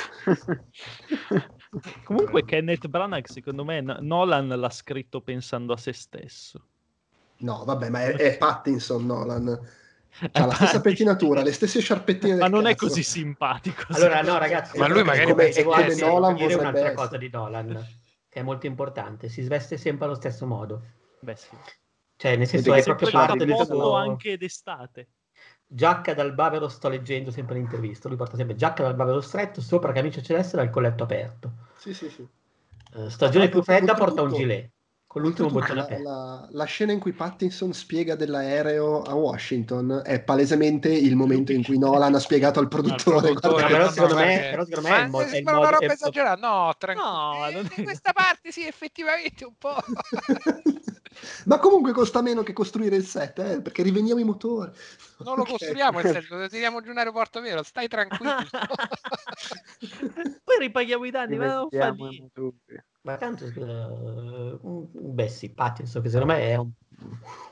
Comunque 2.03 2.45
Kenneth 2.45 2.87
Branagh, 2.87 3.25
secondo 3.25 3.63
me, 3.63 3.81
Nolan 3.81 4.47
l'ha 4.47 4.69
scritto 4.69 5.21
pensando 5.21 5.73
a 5.73 5.77
se 5.77 5.93
stesso. 5.93 6.63
No, 7.37 7.63
vabbè, 7.65 7.89
ma 7.89 8.03
è, 8.03 8.15
è 8.15 8.37
Pattinson 8.37 9.03
Nolan. 9.03 9.47
Ha 10.31 10.45
la 10.45 10.53
stessa 10.53 10.81
pettinatura, 10.81 11.41
le 11.41 11.53
stesse 11.53 11.79
sciarpettine 11.79 12.35
Ma 12.35 12.47
non 12.47 12.63
cazzo. 12.63 12.73
è 12.73 12.75
così 12.75 13.03
simpatico. 13.03 13.83
Allora, 13.89 14.21
no, 14.21 14.37
ragazzi, 14.37 14.77
ma 14.77 14.87
lui 14.87 15.03
magari 15.03 15.31
come, 15.31 15.49
è 15.49 15.63
come 15.63 15.95
Nolan 15.95 16.35
dire 16.35 16.53
un'altra 16.53 16.79
essere. 16.79 16.93
cosa 16.93 17.17
di 17.17 17.29
Nolan 17.29 17.85
che 18.29 18.39
è 18.39 18.43
molto 18.43 18.65
importante, 18.65 19.29
si 19.29 19.41
sveste 19.41 19.77
sempre 19.77 20.05
allo 20.05 20.15
stesso 20.15 20.45
modo. 20.45 20.81
Beh, 21.21 21.35
sì. 21.35 21.55
Cioè, 22.15 22.35
nel 22.35 22.47
senso 22.47 22.73
è 22.73 22.83
proprio 22.83 23.09
parte 23.09 23.45
del 23.45 23.65
suo... 23.65 23.95
anche 23.95 24.37
d'estate. 24.37 25.09
Giacca 25.65 26.13
dal 26.13 26.33
bavero, 26.33 26.67
sto 26.67 26.89
leggendo 26.89 27.29
sempre 27.29 27.55
l'intervista. 27.55 28.07
Lui 28.07 28.17
porta 28.17 28.37
sempre 28.37 28.55
giacca 28.55 28.83
dal 28.83 28.95
bavero 28.95 29.21
stretto, 29.21 29.61
sopra 29.61 29.91
camicia 29.91 30.21
celeste 30.21 30.55
dal 30.55 30.69
colletto 30.69 31.03
aperto. 31.03 31.51
Sì, 31.75 31.93
sì, 31.93 32.09
sì. 32.09 32.27
Uh, 32.93 33.09
stagione 33.09 33.49
più 33.49 33.61
fredda 33.61 33.93
porta 33.93 34.21
un 34.21 34.33
gilet 34.33 34.71
con 35.17 35.21
l'ultimo 35.21 35.49
bottone 35.49 35.81
aperto. 35.81 36.03
La, 36.03 36.47
la, 36.51 36.63
scena 36.65 36.91
in 36.91 36.99
cui 36.99 37.13
Pattinson 37.13 37.73
spiega 37.73 38.15
dell'aereo 38.15 39.01
a 39.01 39.13
Washington 39.13 40.01
è 40.05 40.21
palesemente 40.21 40.89
il 40.89 41.15
momento 41.15 41.51
in 41.51 41.63
cui 41.63 41.77
Nolan 41.77 42.15
ha 42.15 42.19
spiegato 42.19 42.59
al 42.59 42.67
produttore. 42.67 43.33
No, 43.33 43.39
però, 43.39 43.91
secondo 43.91 44.15
me, 44.15 44.47
però 44.51 44.65
secondo 44.65 44.89
me 44.89 45.03
è, 45.03 45.07
mo- 45.07 45.21
è 45.21 45.41
una 45.41 45.69
roba 45.69 45.93
esagerata. 45.93 46.47
No, 46.47 46.73
tranquillo. 46.77 47.09
No, 47.09 47.49
non... 47.51 47.69
in 47.75 47.83
questa 47.83 48.13
parte 48.13 48.51
sì, 48.51 48.65
effettivamente 48.65 49.45
un 49.45 49.53
po'. 49.57 49.75
Ma 51.45 51.57
comunque 51.57 51.93
costa 51.93 52.21
meno 52.21 52.43
che 52.43 52.53
costruire 52.53 52.95
il 52.95 53.05
set, 53.05 53.39
eh, 53.39 53.61
perché 53.61 53.81
riveniamo 53.81 54.19
i 54.19 54.23
motori. 54.23 54.71
Non 55.19 55.35
lo 55.35 55.41
okay. 55.41 55.57
costruiamo 55.57 55.99
il 55.99 56.05
set, 56.05 56.29
lo 56.29 56.47
tiriamo 56.47 56.81
giù 56.81 56.91
in 56.91 56.97
aeroporto 56.97 57.41
vero, 57.41 57.63
stai 57.63 57.87
tranquillo. 57.87 58.35
Poi 60.43 60.57
ripaghiamo 60.59 61.05
i 61.05 61.11
danni, 61.11 61.37
ma 61.37 61.55
non 61.55 61.69
fa 61.69 61.91
niente. 61.91 62.53
Ma 63.07 63.15
tanto, 63.15 63.45
uh, 63.45 64.89
beh 64.91 65.29
sì, 65.29 65.49
Pattinson, 65.49 66.01
che 66.01 66.09
secondo 66.09 66.33
me 66.33 66.41
è, 66.41 66.55
un, 66.55 66.69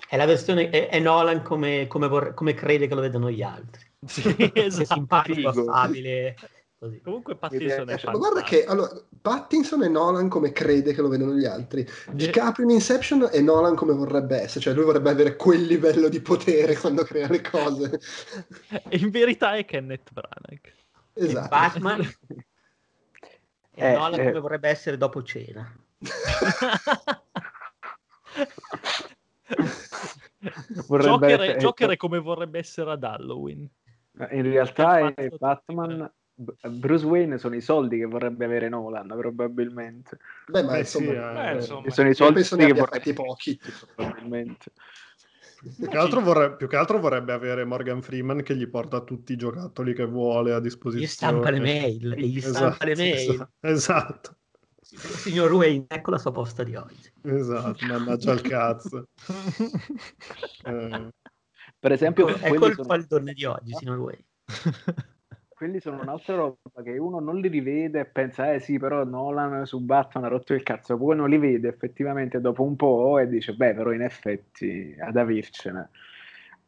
è 0.09 0.17
la 0.17 0.25
versione, 0.25 0.69
è, 0.69 0.89
è 0.89 0.99
Nolan 0.99 1.43
come, 1.43 1.87
come, 1.87 2.09
vorre, 2.09 2.33
come, 2.33 2.53
crede 2.53 2.87
che 2.87 2.93
lo 2.93 2.99
vedano 2.99 3.31
gli 3.31 3.41
altri. 3.41 3.83
Sì, 4.05 4.35
esatto. 4.53 4.81
È 4.81 4.85
simpatico, 4.85 5.47
affabile. 5.47 6.35
Così. 6.77 6.99
Comunque 7.01 7.37
Pattinson 7.37 7.89
è 7.89 7.99
Ma 8.03 8.11
guarda 8.11 8.41
che 8.43 8.65
allora, 8.65 8.91
Pattinson 9.21 9.83
è 9.83 9.87
Nolan 9.87 10.27
come 10.27 10.51
crede 10.51 10.93
che 10.93 11.01
lo 11.01 11.07
vedano 11.07 11.33
gli 11.33 11.45
altri. 11.45 11.87
DiCaprio 12.11 12.65
in 12.65 12.71
Inception 12.71 13.29
è 13.31 13.39
Nolan 13.39 13.75
come 13.75 13.93
vorrebbe 13.93 14.41
essere, 14.41 14.59
cioè 14.59 14.73
lui 14.73 14.83
vorrebbe 14.83 15.09
avere 15.09 15.37
quel 15.37 15.63
livello 15.63 16.09
di 16.09 16.19
potere 16.19 16.75
quando 16.77 17.03
crea 17.03 17.29
le 17.29 17.41
cose. 17.41 17.99
in 18.89 19.09
verità 19.09 19.55
è 19.55 19.63
Kenneth 19.63 20.11
Branagh. 20.11 20.73
Esatto. 21.13 21.45
E 21.45 21.47
Batman 21.47 22.13
e 23.75 23.85
eh, 23.85 23.93
Nolan 23.93 24.19
eh. 24.19 24.25
come 24.25 24.39
vorrebbe 24.39 24.69
essere 24.69 24.97
dopo 24.97 25.21
cena. 25.23 25.71
Joker, 30.87 31.41
essere... 31.41 31.57
Joker 31.57 31.89
è 31.91 31.97
come 31.97 32.19
vorrebbe 32.19 32.59
essere 32.59 32.91
ad 32.91 33.03
Halloween. 33.03 33.69
In 34.31 34.41
realtà 34.41 35.13
è 35.13 35.29
Batman... 35.37 36.11
Bruce 36.37 37.05
Wayne 37.05 37.37
sono 37.37 37.55
i 37.55 37.61
soldi 37.61 37.97
che 37.97 38.05
vorrebbe 38.05 38.43
avere 38.43 38.67
Nolan, 38.67 39.07
probabilmente. 39.07 40.19
Beh, 40.47 40.63
ma 40.63 40.77
insomma, 40.77 41.11
sì, 41.11 41.15
eh, 41.15 41.49
eh, 41.49 41.53
insomma. 41.55 41.89
sono 41.89 42.09
i 42.09 42.13
soldi 42.13 42.65
che 42.65 42.73
vorrebbe 42.73 43.13
pochi. 43.13 43.57
Probabilmente. 43.95 44.71
Più 45.75 45.87
che, 45.87 45.97
vorrebbe, 46.21 46.55
più 46.57 46.67
che, 46.67 46.75
altro 46.75 46.99
vorrebbe, 46.99 47.33
avere 47.33 47.65
Morgan 47.65 48.01
Freeman 48.01 48.43
che 48.43 48.55
gli 48.55 48.67
porta 48.67 49.01
tutti 49.01 49.33
i 49.33 49.35
giocattoli 49.35 49.93
che 49.93 50.05
vuole 50.05 50.53
a 50.53 50.59
disposizione. 50.59 51.05
Gli 51.05 51.09
stampa 51.09 51.49
le 51.49 51.59
mail, 51.59 52.13
gli 52.15 52.39
stampa 52.39 52.67
esatto, 52.67 52.85
le 52.85 52.95
mail. 52.95 53.29
Esatto. 53.29 53.49
esatto. 53.61 54.37
Signor 54.81 55.51
Wayne, 55.51 55.85
ecco 55.87 56.11
la 56.11 56.19
sua 56.19 56.31
posta 56.31 56.63
di 56.63 56.75
oggi. 56.75 57.11
Esatto, 57.23 57.85
mannaggia 57.85 58.31
al 58.31 58.41
cazzo. 58.41 59.07
eh. 60.65 61.09
Per 61.79 61.91
esempio, 61.91 62.27
ecco 62.27 62.67
il 62.67 62.75
sono... 62.75 63.05
donne 63.07 63.33
di 63.33 63.45
oggi, 63.45 63.73
signor 63.73 63.97
Wayne. 63.97 64.25
quelli 65.55 65.79
sono 65.79 66.01
un'altra 66.01 66.35
roba 66.35 66.83
che 66.83 66.97
uno 66.97 67.19
non 67.19 67.39
li 67.39 67.47
rivede 67.47 68.01
e 68.01 68.05
pensa, 68.05 68.51
eh 68.53 68.59
sì, 68.59 68.77
però 68.77 69.03
Nolan 69.05 69.65
su 69.65 69.79
Batman 69.81 70.25
ha 70.25 70.27
rotto 70.27 70.53
il 70.53 70.63
cazzo, 70.63 70.97
poi 70.97 71.15
non 71.15 71.29
li 71.29 71.37
vede 71.37 71.69
effettivamente 71.69 72.41
dopo 72.41 72.63
un 72.63 72.75
po' 72.75 73.17
e 73.19 73.27
dice, 73.27 73.53
beh, 73.55 73.73
però 73.73 73.91
in 73.91 74.01
effetti 74.01 74.95
ad 74.99 75.15
avercene. 75.17 75.89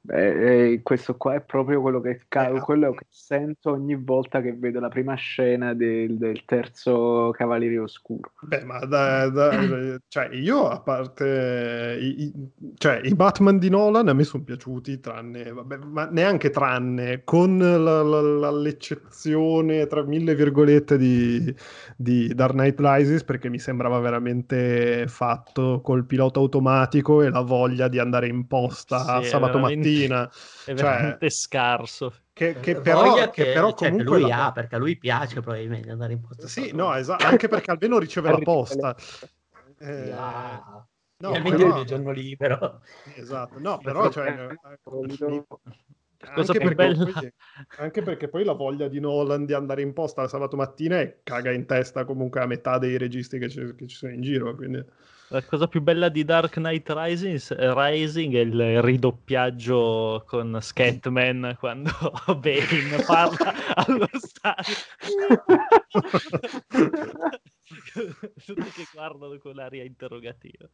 Beh, 0.08 0.80
questo 0.84 1.18
qua 1.18 1.34
è 1.34 1.42
proprio 1.42 1.82
quello 1.82 2.00
che, 2.00 2.22
eh, 2.30 2.60
quello 2.62 2.94
che, 2.94 3.08
sento 3.10 3.72
ogni 3.72 3.96
volta 3.96 4.40
che 4.40 4.54
vedo 4.54 4.80
la 4.80 4.88
prima 4.88 5.16
scena 5.16 5.74
del, 5.74 6.18
del 6.18 6.46
terzo 6.46 7.32
Cavaliere 7.36 7.78
Oscuro. 7.80 8.32
Beh, 8.40 8.64
ma 8.64 8.80
da, 8.86 9.28
da, 9.28 9.52
cioè 10.08 10.30
io 10.32 10.70
a 10.70 10.80
parte 10.80 11.98
i, 12.00 12.24
i, 12.24 12.34
cioè, 12.78 13.02
i 13.04 13.14
Batman 13.16 13.58
di 13.58 13.70
Nolan 13.70 14.08
a 14.08 14.14
me 14.14 14.24
sono 14.24 14.44
piaciuti, 14.44 15.02
tranne, 15.02 15.52
vabbè, 15.52 15.76
ma 15.76 16.06
neanche 16.06 16.52
tranne, 16.52 17.24
con 17.26 17.58
la, 17.58 18.02
la, 18.02 18.22
la, 18.22 18.52
l'eccezione 18.52 19.88
tra 19.88 20.04
mille 20.04 20.36
virgolette 20.36 20.98
di, 20.98 21.54
di 21.98 22.34
Dark 22.34 22.54
Knight 22.54 22.80
Rises, 22.80 23.26
perché 23.26 23.50
mi 23.50 23.60
sembrava 23.60 24.00
veramente 24.00 25.06
fatto 25.10 25.82
col 25.84 26.06
pilota 26.06 26.40
automatico 26.40 27.22
e 27.22 27.30
la 27.30 27.42
voglia 27.42 27.90
di 27.90 28.00
andare 28.00 28.28
in 28.28 28.48
posta 28.48 29.22
sì, 29.22 29.28
sabato 29.28 29.60
mattina 29.60 29.96
mattina. 29.98 30.32
È 30.66 30.74
veramente 30.74 31.18
cioè, 31.20 31.30
scarso. 31.30 32.14
Che, 32.34 32.60
che 32.60 32.76
però, 32.82 33.14
che, 33.16 33.30
che 33.32 33.52
però 33.52 33.74
cioè, 33.74 33.90
comunque 33.90 34.20
lui 34.20 34.30
la... 34.30 34.46
ha, 34.46 34.52
perché 34.52 34.76
a 34.76 34.78
lui 34.78 34.98
piace 34.98 35.42
probabilmente 35.42 35.90
andare 35.90 36.14
in 36.14 36.22
posta. 36.22 36.48
Sì, 36.48 36.72
no, 36.74 36.94
esatto, 36.94 37.26
anche 37.26 37.48
perché 37.48 37.72
almeno 37.72 37.98
riceve 38.00 38.30
la 38.30 38.38
posta. 38.38 38.96
Eh, 39.80 40.12
ah, 40.12 40.86
no, 41.18 41.30
almeno 41.30 41.58
però... 41.58 41.80
il 41.80 41.86
giorno 41.86 42.12
libero. 42.12 42.82
Esatto, 43.16 43.60
no, 43.60 43.78
però 43.84 44.10
cioè, 44.10 44.56
anche 46.20 46.60
perché, 46.60 46.76
poi, 46.76 47.32
anche, 47.78 48.02
perché 48.02 48.28
poi, 48.28 48.44
la 48.44 48.54
voglia 48.54 48.88
di 48.88 49.00
Nolan 49.00 49.46
di 49.46 49.54
andare 49.54 49.82
in 49.82 49.94
posta 49.94 50.28
sabato 50.28 50.56
mattina 50.56 51.00
è 51.00 51.20
caga 51.24 51.52
in 51.52 51.66
testa 51.66 52.06
comunque 52.06 52.42
a 52.42 52.46
metà 52.46 52.78
dei 52.78 52.98
registi 52.98 53.38
che 53.38 53.50
ci, 53.50 53.76
che 53.76 53.88
ci 53.88 53.96
sono 53.96 54.12
in 54.12 54.22
giro. 54.22 54.56
Quindi... 54.56 54.84
La 55.30 55.44
cosa 55.44 55.68
più 55.68 55.82
bella 55.82 56.08
di 56.08 56.24
Dark 56.24 56.54
Knight 56.54 56.90
Rising, 56.90 57.40
Rising 57.76 58.34
è 58.34 58.40
il 58.40 58.82
ridoppiaggio 58.82 60.24
con 60.26 60.58
Scatman 60.62 61.58
quando 61.60 61.92
Bane 62.40 63.04
parla 63.06 63.54
allo 63.76 64.08
stadio. 64.14 64.74
Tutti 68.46 68.70
che 68.72 68.88
guardano 68.94 69.38
con 69.38 69.54
l'aria 69.54 69.84
interrogativa. 69.84 70.68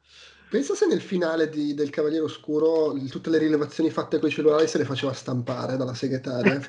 Pensa 0.50 0.76
se 0.76 0.86
nel 0.86 1.02
finale 1.02 1.50
di, 1.50 1.74
del 1.74 1.90
Cavaliere 1.90 2.26
Oscuro 2.26 2.94
tutte 3.10 3.30
le 3.30 3.40
rilevazioni 3.40 3.90
fatte 3.90 4.20
con 4.20 4.30
i 4.30 4.32
cellulari 4.32 4.68
se 4.68 4.78
le 4.78 4.86
faceva 4.86 5.14
stampare 5.14 5.76
dalla 5.76 5.96
segretaria. 5.96 6.62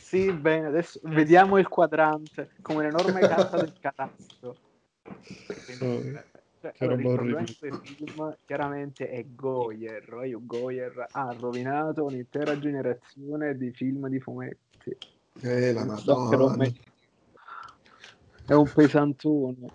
sì, 0.00 0.32
bene, 0.32 0.66
adesso 0.66 1.00
vediamo 1.04 1.58
il 1.58 1.68
quadrante 1.68 2.52
come 2.62 2.78
un'enorme 2.78 3.20
carta 3.20 3.56
del. 3.58 3.74
Quindi, 5.64 5.84
oh, 5.84 6.22
cioè, 6.60 6.72
allora, 6.78 7.40
il 7.40 7.48
film 7.48 8.36
chiaramente 8.44 9.08
è 9.08 9.24
Goyer. 9.34 10.22
Io 10.26 10.40
Goyer 10.44 11.06
ha 11.10 11.34
rovinato 11.38 12.04
un'intera 12.04 12.58
generazione 12.58 13.56
di 13.56 13.70
film 13.72 14.08
di 14.08 14.20
fumetti. 14.20 14.96
Eh, 15.40 15.72
la 15.72 15.84
madonna. 15.84 16.70
È 18.50 18.54
un 18.54 18.68
pesantone. 18.74 19.70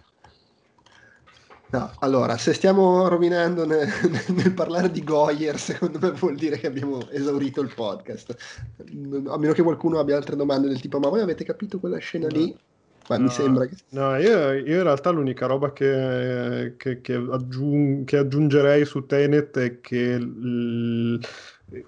No, 1.69 1.91
allora, 1.99 2.35
se 2.35 2.51
stiamo 2.51 3.07
rovinando 3.07 3.65
nel, 3.65 3.87
nel, 4.35 4.51
parlare 4.51 4.91
di 4.91 5.01
Goyer, 5.01 5.57
secondo 5.57 5.97
me 6.01 6.11
vuol 6.11 6.35
dire 6.35 6.57
che 6.57 6.67
abbiamo 6.67 7.09
esaurito 7.09 7.61
il 7.61 7.71
podcast. 7.73 8.35
A 9.27 9.37
meno 9.37 9.53
che 9.53 9.61
qualcuno 9.61 9.97
abbia 9.99 10.17
altre 10.17 10.35
domande 10.35 10.67
del 10.67 10.81
tipo, 10.81 10.99
ma 10.99 11.07
voi 11.07 11.21
avete 11.21 11.45
capito 11.45 11.79
quella 11.79 11.99
scena 11.99 12.27
lì? 12.27 12.53
Ma 13.07 13.15
no, 13.15 13.23
mi 13.23 13.29
sembra 13.29 13.65
che... 13.65 13.77
No, 13.91 14.17
io, 14.17 14.51
io, 14.51 14.75
in 14.75 14.83
realtà 14.83 15.09
l'unica 15.09 15.45
roba 15.45 15.71
che, 15.71 16.73
che, 16.75 16.99
che, 16.99 17.13
aggiung- 17.13 18.03
che 18.03 18.17
aggiungerei 18.17 18.83
su 18.83 19.05
Tenet 19.05 19.57
è 19.57 19.79
che... 19.79 20.17
L- 20.19 21.19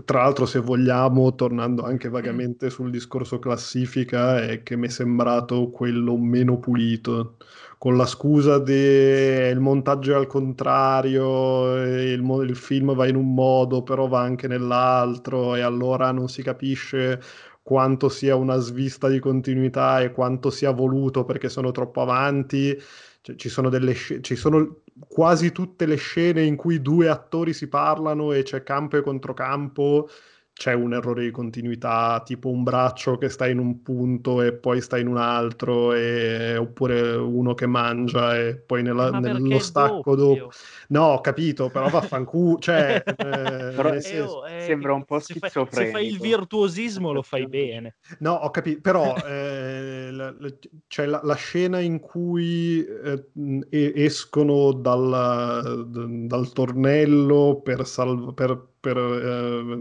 tra 0.05 0.23
l'altro, 0.23 0.45
se 0.45 0.59
vogliamo, 0.59 1.35
tornando 1.35 1.83
anche 1.83 2.09
vagamente 2.09 2.69
sul 2.69 2.89
discorso 2.89 3.39
classifica, 3.39 4.41
è 4.43 4.63
che 4.63 4.75
mi 4.75 4.87
è 4.87 4.89
sembrato 4.89 5.69
quello 5.69 6.17
meno 6.17 6.57
pulito. 6.57 7.35
Con 7.77 7.95
la 7.95 8.07
scusa 8.07 8.57
del 8.57 9.59
montaggio 9.59 10.13
è 10.13 10.15
al 10.15 10.25
contrario, 10.25 11.75
il, 11.83 12.23
il, 12.47 12.55
film 12.55 12.95
va 12.95 13.07
in 13.07 13.15
un 13.15 13.33
modo, 13.33 13.83
però 13.83 14.07
va 14.07 14.21
anche 14.21 14.47
nell'altro, 14.47 15.55
e 15.55 15.61
allora 15.61 16.11
non 16.11 16.27
si 16.27 16.41
capisce 16.41 17.21
quanto 17.61 18.09
sia 18.09 18.35
una 18.35 18.57
svista 18.57 19.07
di 19.09 19.19
continuità 19.19 20.01
e 20.01 20.11
quanto 20.11 20.49
sia 20.49 20.71
voluto 20.71 21.23
perché 21.23 21.49
sono 21.49 21.71
troppo 21.71 22.01
avanti. 22.01 22.75
Cioè, 23.21 23.35
ci, 23.35 23.49
sono 23.49 23.69
delle 23.69 23.93
sc- 23.93 24.21
ci 24.21 24.35
sono 24.35 24.81
quasi 25.07 25.51
tutte 25.51 25.85
le 25.85 25.95
scene 25.95 26.43
in 26.43 26.55
cui 26.55 26.81
due 26.81 27.09
attori 27.09 27.53
si 27.53 27.67
parlano 27.67 28.31
e 28.33 28.43
c'è 28.43 28.63
campo 28.63 28.97
e 28.97 29.01
controcampo. 29.01 30.09
C'è 30.57 30.73
un 30.73 30.93
errore 30.93 31.23
di 31.23 31.31
continuità, 31.31 32.21
tipo 32.25 32.49
un 32.49 32.63
braccio 32.63 33.17
che 33.17 33.29
sta 33.29 33.47
in 33.47 33.59
un 33.59 33.83
punto 33.83 34.41
e 34.41 34.53
poi 34.53 34.81
sta 34.81 34.97
in 34.97 35.07
un 35.07 35.17
altro, 35.17 35.93
e... 35.93 36.57
oppure 36.57 37.11
uno 37.11 37.53
che 37.53 37.67
mangia 37.67 38.35
e 38.35 38.57
poi 38.57 38.81
nella, 38.81 39.11
nello 39.11 39.59
stacco 39.59 40.15
dopo. 40.15 40.51
No, 40.89 41.03
ho 41.03 41.21
capito, 41.21 41.69
però 41.69 41.89
vaffanculo, 41.89 42.57
cioè... 42.59 43.03
eh, 43.05 43.13
però 43.15 43.93
eh, 43.93 43.97
eh, 43.97 44.61
sembra 44.61 44.93
un 44.93 45.05
po' 45.05 45.19
schizofrenico. 45.19 45.75
Se 45.75 45.91
fai 45.91 46.07
il 46.07 46.19
virtuosismo 46.19 47.11
lo 47.11 47.21
fai 47.21 47.47
bene. 47.47 47.97
No, 48.19 48.33
ho 48.33 48.49
capito, 48.49 48.81
però 48.81 49.15
eh, 49.15 50.09
la, 50.11 50.33
la, 50.39 50.53
c'è 50.87 51.05
la, 51.05 51.21
la, 51.23 51.35
scena 51.35 51.79
in 51.79 51.99
cui 51.99 52.83
eh, 52.83 53.93
escono 53.95 54.71
dal, 54.71 55.87
dal 56.25 56.51
tornello 56.51 57.61
per, 57.63 57.85
salv- 57.85 58.33
per 58.33 58.75
per 58.79 58.97
eh, 58.97 59.77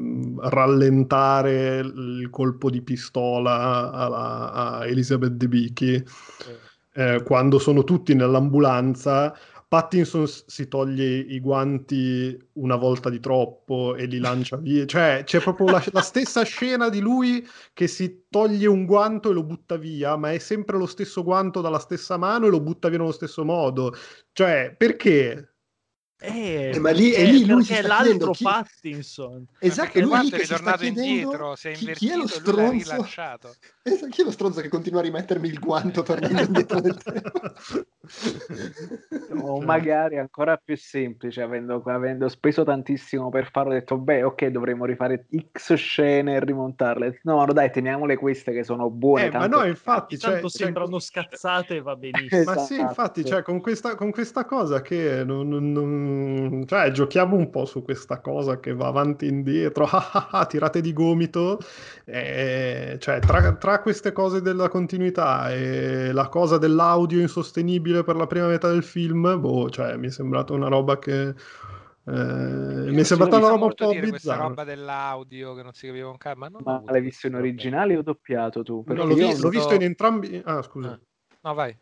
rallentare 0.50 1.78
il 1.78 2.28
colpo 2.30 2.70
di 2.70 2.82
pistola 2.82 3.92
alla, 3.92 4.52
a 4.52 4.86
Elizabeth 4.86 5.32
Debicki 5.32 6.04
eh, 6.92 7.22
quando 7.24 7.58
sono 7.58 7.84
tutti 7.84 8.14
nell'ambulanza 8.14 9.34
Pattinson 9.68 10.26
si 10.28 10.68
toglie 10.68 11.18
i 11.18 11.40
guanti 11.40 12.38
una 12.52 12.76
volta 12.76 13.10
di 13.10 13.18
troppo 13.18 13.96
e 13.96 14.06
li 14.06 14.18
lancia 14.18 14.56
via. 14.62 14.86
Cioè, 14.86 15.22
c'è 15.24 15.40
proprio 15.40 15.66
la, 15.66 15.84
la, 15.90 16.02
stessa 16.02 16.44
scena 16.44 16.88
di 16.88 17.00
lui 17.00 17.46
che 17.72 17.88
si 17.88 18.26
toglie 18.30 18.68
un 18.68 18.84
guanto 18.86 19.30
e 19.30 19.32
lo 19.32 19.42
butta 19.42 19.76
via, 19.76 20.16
ma 20.16 20.32
è 20.32 20.38
sempre 20.38 20.78
lo 20.78 20.86
stesso 20.86 21.24
guanto 21.24 21.60
dalla 21.60 21.80
stessa 21.80 22.16
mano 22.16 22.46
e 22.46 22.50
lo 22.50 22.60
butta 22.60 22.88
via 22.88 22.98
nello 22.98 23.12
stesso 23.12 23.44
modo. 23.44 23.92
Cioè, 24.32 24.74
perché? 24.76 25.55
Eh, 26.18 26.70
eh, 26.74 26.78
ma 26.78 26.92
lì, 26.92 27.10
è 27.10 27.24
lì 27.30 27.44
lui 27.44 27.66
è 27.68 27.82
l'altro 27.82 28.30
chi... 28.30 28.42
Pattinson. 28.42 29.46
Esatto, 29.58 30.00
lui 30.00 30.18
lì 30.20 30.30
è 30.30 30.38
ritornato 30.38 30.84
indietro, 30.86 31.54
si 31.56 31.68
è 31.68 31.76
invertito, 31.78 31.98
chi, 31.98 32.06
chi 32.06 32.12
è 32.12 32.16
lo 32.16 32.26
stronzo? 32.26 33.54
Esatto, 33.86 34.06
chi 34.08 34.22
è 34.22 34.24
lo 34.24 34.30
stronzo 34.32 34.60
che 34.60 34.68
continua 34.68 35.00
a 35.00 35.02
rimettermi 35.02 35.46
il 35.46 35.58
guanto 35.58 36.02
tornando 36.02 36.40
indietro 36.40 36.80
nel 36.80 36.96
tempo? 36.96 37.30
o 39.42 39.60
magari 39.60 40.18
ancora 40.18 40.56
più 40.56 40.76
semplice, 40.76 41.42
avendo, 41.42 41.82
avendo, 41.84 42.28
speso 42.28 42.64
tantissimo 42.64 43.28
per 43.28 43.50
farlo, 43.50 43.70
ho 43.70 43.74
detto, 43.74 43.98
beh, 43.98 44.22
ok, 44.22 44.46
dovremmo 44.46 44.84
rifare 44.84 45.26
X 45.52 45.74
scene 45.74 46.34
e 46.34 46.40
rimontarle. 46.44 47.20
No, 47.22 47.44
no, 47.44 47.52
dai, 47.52 47.70
teniamole 47.70 48.16
queste 48.16 48.52
che 48.52 48.64
sono 48.64 48.90
buone. 48.90 49.26
Eh, 49.26 49.30
ma 49.30 49.46
no, 49.46 49.64
infatti, 49.64 50.18
cioè, 50.18 50.32
tanto 50.32 50.48
cioè, 50.48 50.64
sembrano 50.64 50.98
cioè, 50.98 51.00
scazzate, 51.00 51.80
va 51.80 51.94
benissimo. 51.96 52.40
Esatto. 52.40 52.60
Ma 52.60 52.66
sì, 52.66 52.80
infatti, 52.80 53.24
cioè, 53.24 53.42
con, 53.42 53.60
questa, 53.60 53.94
con 53.94 54.10
questa 54.10 54.44
cosa 54.44 54.82
che 54.82 55.22
non, 55.24 55.48
non 55.48 56.05
Mm, 56.06 56.62
cioè, 56.64 56.90
giochiamo 56.92 57.34
un 57.34 57.50
po' 57.50 57.64
su 57.64 57.82
questa 57.82 58.20
cosa 58.20 58.60
che 58.60 58.72
va 58.72 58.86
avanti 58.86 59.26
e 59.26 59.28
indietro, 59.28 59.88
tirate 60.48 60.80
di 60.80 60.92
gomito, 60.92 61.58
e, 62.04 62.96
cioè, 63.00 63.18
tra, 63.18 63.54
tra, 63.54 63.80
queste 63.80 64.12
cose 64.12 64.40
della 64.40 64.68
continuità 64.68 65.52
e 65.52 66.12
la 66.12 66.28
cosa 66.28 66.58
dell'audio 66.58 67.20
insostenibile 67.20 68.04
per 68.04 68.14
la 68.14 68.26
prima 68.26 68.46
metà 68.46 68.70
del 68.70 68.84
film, 68.84 69.40
boh, 69.40 69.68
cioè, 69.68 69.96
mi 69.96 70.06
è 70.06 70.10
sembrata 70.10 70.52
una 70.52 70.68
roba 70.68 70.98
che... 70.98 71.34
Eh, 72.08 72.12
mi 72.12 73.00
è 73.00 73.02
sembrata 73.02 73.38
una 73.38 73.48
roba 73.48 73.64
un 73.64 73.74
po' 73.74 73.88
bizzarra. 73.88 74.10
Questa 74.10 74.36
roba 74.36 74.62
dell'audio 74.62 75.54
che 75.54 75.62
non 75.64 75.72
si 75.72 75.88
capiva 75.88 76.08
un 76.08 76.16
cazzo. 76.16 76.38
Ma, 76.38 76.50
ma 76.62 76.82
l'hai 76.86 77.00
visto 77.00 77.26
in 77.26 77.34
originale 77.34 77.96
o 77.96 78.02
doppiato 78.02 78.62
tu? 78.62 78.84
No, 78.86 79.04
l'ho, 79.04 79.14
visto, 79.14 79.42
l'ho 79.42 79.48
visto 79.48 79.74
in 79.74 79.82
entrambi. 79.82 80.40
Ah, 80.44 80.62
scusa. 80.62 80.90
Ah. 80.90 81.00
No, 81.40 81.54
vai. 81.54 81.76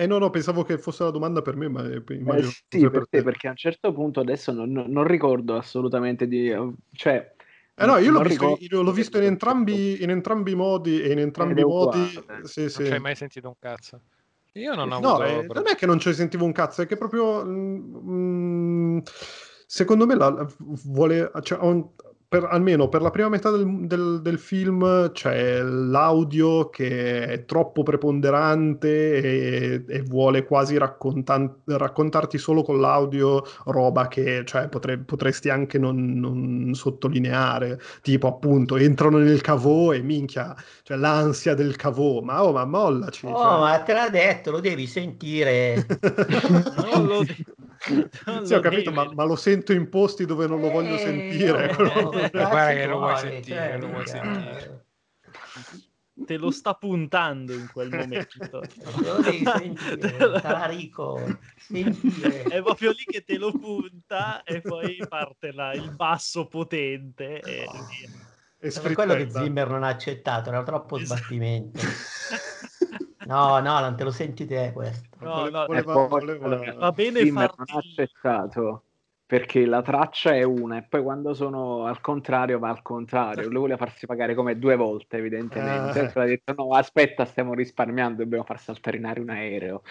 Eh 0.00 0.06
no, 0.06 0.16
no, 0.16 0.30
pensavo 0.30 0.62
che 0.62 0.78
fosse 0.78 1.04
la 1.04 1.10
domanda 1.10 1.42
per 1.42 1.56
me, 1.56 1.68
ma 1.68 1.84
eh, 1.84 2.02
immagino 2.14 2.48
eh, 2.48 2.64
sì, 2.70 2.88
per, 2.88 3.06
te, 3.06 3.22
perché 3.22 3.48
a 3.48 3.50
un 3.50 3.56
certo 3.56 3.92
punto 3.92 4.20
adesso 4.20 4.50
non, 4.50 4.72
non 4.72 5.04
ricordo 5.04 5.58
assolutamente 5.58 6.26
di... 6.26 6.50
cioè... 6.92 7.34
Eh 7.74 7.84
no, 7.84 7.98
io 7.98 8.10
l'ho 8.10 8.22
visto, 8.22 8.56
io 8.60 8.80
l'ho 8.80 8.92
visto 8.92 9.18
in, 9.18 9.24
entrambi, 9.24 10.02
in, 10.02 10.08
entrambi, 10.08 10.52
i 10.52 10.54
modi 10.54 11.02
e 11.02 11.12
in 11.12 11.18
entrambi 11.18 11.60
i 11.60 11.64
modi... 11.64 12.02
Sì, 12.44 12.70
sì. 12.70 12.78
Non 12.78 12.86
ci 12.86 12.92
hai 12.94 13.00
mai 13.00 13.14
sentito 13.14 13.48
un 13.48 13.54
cazzo? 13.58 14.00
Io 14.52 14.74
non 14.74 14.90
ho 14.90 15.00
no, 15.00 15.16
avuto... 15.16 15.24
Eh, 15.24 15.46
non 15.52 15.66
è 15.66 15.74
che 15.74 15.84
non 15.84 15.98
ci 15.98 16.14
sentivo 16.14 16.46
un 16.46 16.52
cazzo, 16.52 16.80
è 16.80 16.86
che 16.86 16.96
proprio... 16.96 17.44
Mm, 17.44 19.00
secondo 19.66 20.06
me 20.06 20.14
la, 20.14 20.46
vuole... 20.86 21.30
Cioè, 21.42 21.58
per, 22.30 22.44
almeno 22.48 22.88
per 22.88 23.02
la 23.02 23.10
prima 23.10 23.28
metà 23.28 23.50
del, 23.50 23.88
del, 23.88 24.20
del, 24.22 24.38
film 24.38 25.10
c'è 25.10 25.60
l'audio 25.62 26.70
che 26.70 27.26
è 27.26 27.44
troppo 27.44 27.82
preponderante 27.82 29.16
e, 29.16 29.84
e 29.88 30.02
vuole 30.02 30.44
quasi 30.44 30.78
raccontan- 30.78 31.52
raccontarti 31.64 32.38
solo 32.38 32.62
con 32.62 32.78
l'audio 32.78 33.42
roba 33.64 34.06
che 34.06 34.44
cioè, 34.44 34.68
potre, 34.68 34.98
potresti 34.98 35.48
anche 35.48 35.76
non, 35.80 36.20
non, 36.20 36.70
sottolineare, 36.72 37.80
tipo 38.00 38.28
appunto 38.28 38.76
entrano 38.76 39.18
nel 39.18 39.40
cavò 39.40 39.92
e 39.92 40.00
minchia, 40.00 40.54
cioè 40.84 40.96
l'ansia 40.98 41.54
del 41.54 41.74
cavò, 41.74 42.20
ma 42.20 42.44
oh 42.44 42.52
ma 42.52 42.64
mollaci. 42.64 43.26
Oh 43.26 43.36
cioè. 43.36 43.58
ma 43.58 43.78
te 43.80 43.92
l'ha 43.92 44.08
detto, 44.08 44.52
lo 44.52 44.60
devi 44.60 44.86
sentire. 44.86 45.84
non 46.92 47.06
lo 47.06 47.24
sì, 48.44 48.54
ho 48.54 48.60
capito, 48.60 48.92
ma, 48.92 49.10
ma, 49.14 49.24
lo 49.24 49.36
sento 49.36 49.72
in 49.72 49.88
posti 49.88 50.26
dove 50.26 50.46
non 50.46 50.60
lo 50.60 50.70
voglio 50.70 50.96
eh, 50.96 50.98
sentire. 50.98 51.70
Eh, 51.70 52.30
guarda 52.30 52.72
che 52.72 52.86
lo 52.86 52.98
vuoi 52.98 53.16
sentire, 53.16 53.56
cioè, 53.56 53.78
lo 53.78 53.88
vuoi 53.88 54.06
sentire. 54.06 54.84
Te 56.22 56.36
lo 56.36 56.50
sta 56.50 56.74
puntando 56.74 57.54
in 57.54 57.70
quel 57.72 57.88
momento. 57.88 58.62
lo 59.02 59.20
devi 59.22 59.42
sentire, 59.56 60.40
Tarico. 60.42 61.38
Sentire. 61.56 62.42
È 62.42 62.62
proprio 62.62 62.90
lì 62.90 63.04
che 63.04 63.24
te 63.24 63.38
lo 63.38 63.50
punta 63.52 64.42
e 64.42 64.60
poi 64.60 65.02
parte 65.08 65.52
là, 65.52 65.72
il 65.72 65.90
basso 65.96 66.46
potente 66.46 67.40
e 67.40 67.64
oh. 67.66 67.72
via. 67.72 68.10
È 68.58 68.80
per 68.82 68.92
quello 68.92 69.14
che 69.14 69.30
Zimmer 69.30 69.70
non 69.70 69.82
ha 69.84 69.88
accettato, 69.88 70.50
era 70.50 70.62
troppo 70.62 70.98
esatto. 70.98 71.18
sbattimento. 71.18 71.80
no, 73.30 73.60
no, 73.60 73.80
non 73.80 73.96
te 73.96 74.04
lo 74.04 74.10
senti 74.10 74.44
te 74.44 74.72
questo. 74.74 75.08
No, 75.20 75.48
no, 75.48 75.66
voleva, 75.66 75.92
poi, 76.06 76.38
voleva... 76.38 76.74
va 76.74 76.92
bene 76.92 77.20
Zimmer 77.20 77.52
farti... 77.54 77.72
non 77.72 77.76
ha 77.76 77.86
accettato 77.86 78.84
perché 79.24 79.64
la 79.64 79.80
traccia 79.80 80.34
è 80.34 80.42
una 80.42 80.78
e 80.78 80.82
poi 80.82 81.04
quando 81.04 81.34
sono 81.34 81.86
al 81.86 82.00
contrario 82.00 82.58
va 82.58 82.70
al 82.70 82.82
contrario. 82.82 83.48
Lui 83.48 83.60
voleva 83.60 83.78
farsi 83.78 84.04
pagare 84.04 84.34
come 84.34 84.58
due 84.58 84.74
volte, 84.74 85.18
evidentemente. 85.18 86.00
Eh. 86.00 86.20
Ha 86.20 86.24
detto: 86.24 86.52
No, 86.54 86.74
aspetta, 86.74 87.24
stiamo 87.24 87.54
risparmiando, 87.54 88.24
dobbiamo 88.24 88.42
far 88.42 88.58
saltare 88.58 88.96
in 88.96 89.04
aria 89.04 89.22
un 89.22 89.30
aereo. 89.30 89.82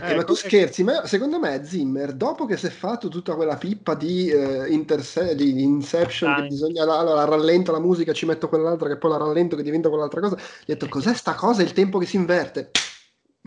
Eh, 0.00 0.14
ma 0.14 0.24
tu 0.24 0.34
scherzi, 0.34 0.82
ma 0.82 1.06
secondo 1.06 1.38
me 1.38 1.64
Zimmer, 1.64 2.12
dopo 2.12 2.46
che 2.46 2.56
si 2.56 2.66
è 2.66 2.70
fatto 2.70 3.08
tutta 3.08 3.36
quella 3.36 3.56
pippa 3.56 3.94
di, 3.94 4.30
uh, 4.30 4.64
interse- 4.66 5.36
di 5.36 5.62
Inception, 5.62 6.34
che 6.34 6.46
bisogna 6.48 6.82
allora, 6.82 7.24
rallento 7.24 7.70
la 7.70 7.78
musica, 7.80 8.12
ci 8.12 8.26
metto 8.26 8.48
quell'altra, 8.48 8.88
che 8.88 8.96
poi 8.96 9.10
la 9.10 9.18
rallento, 9.18 9.54
che 9.54 9.62
diventa 9.62 9.88
quell'altra 9.88 10.20
cosa, 10.20 10.36
gli 10.36 10.40
ho 10.40 10.74
detto 10.74 10.88
cos'è 10.88 11.14
sta 11.14 11.34
cosa? 11.34 11.62
Il 11.62 11.72
tempo 11.72 11.98
che 11.98 12.06
si 12.06 12.16
inverte. 12.16 12.70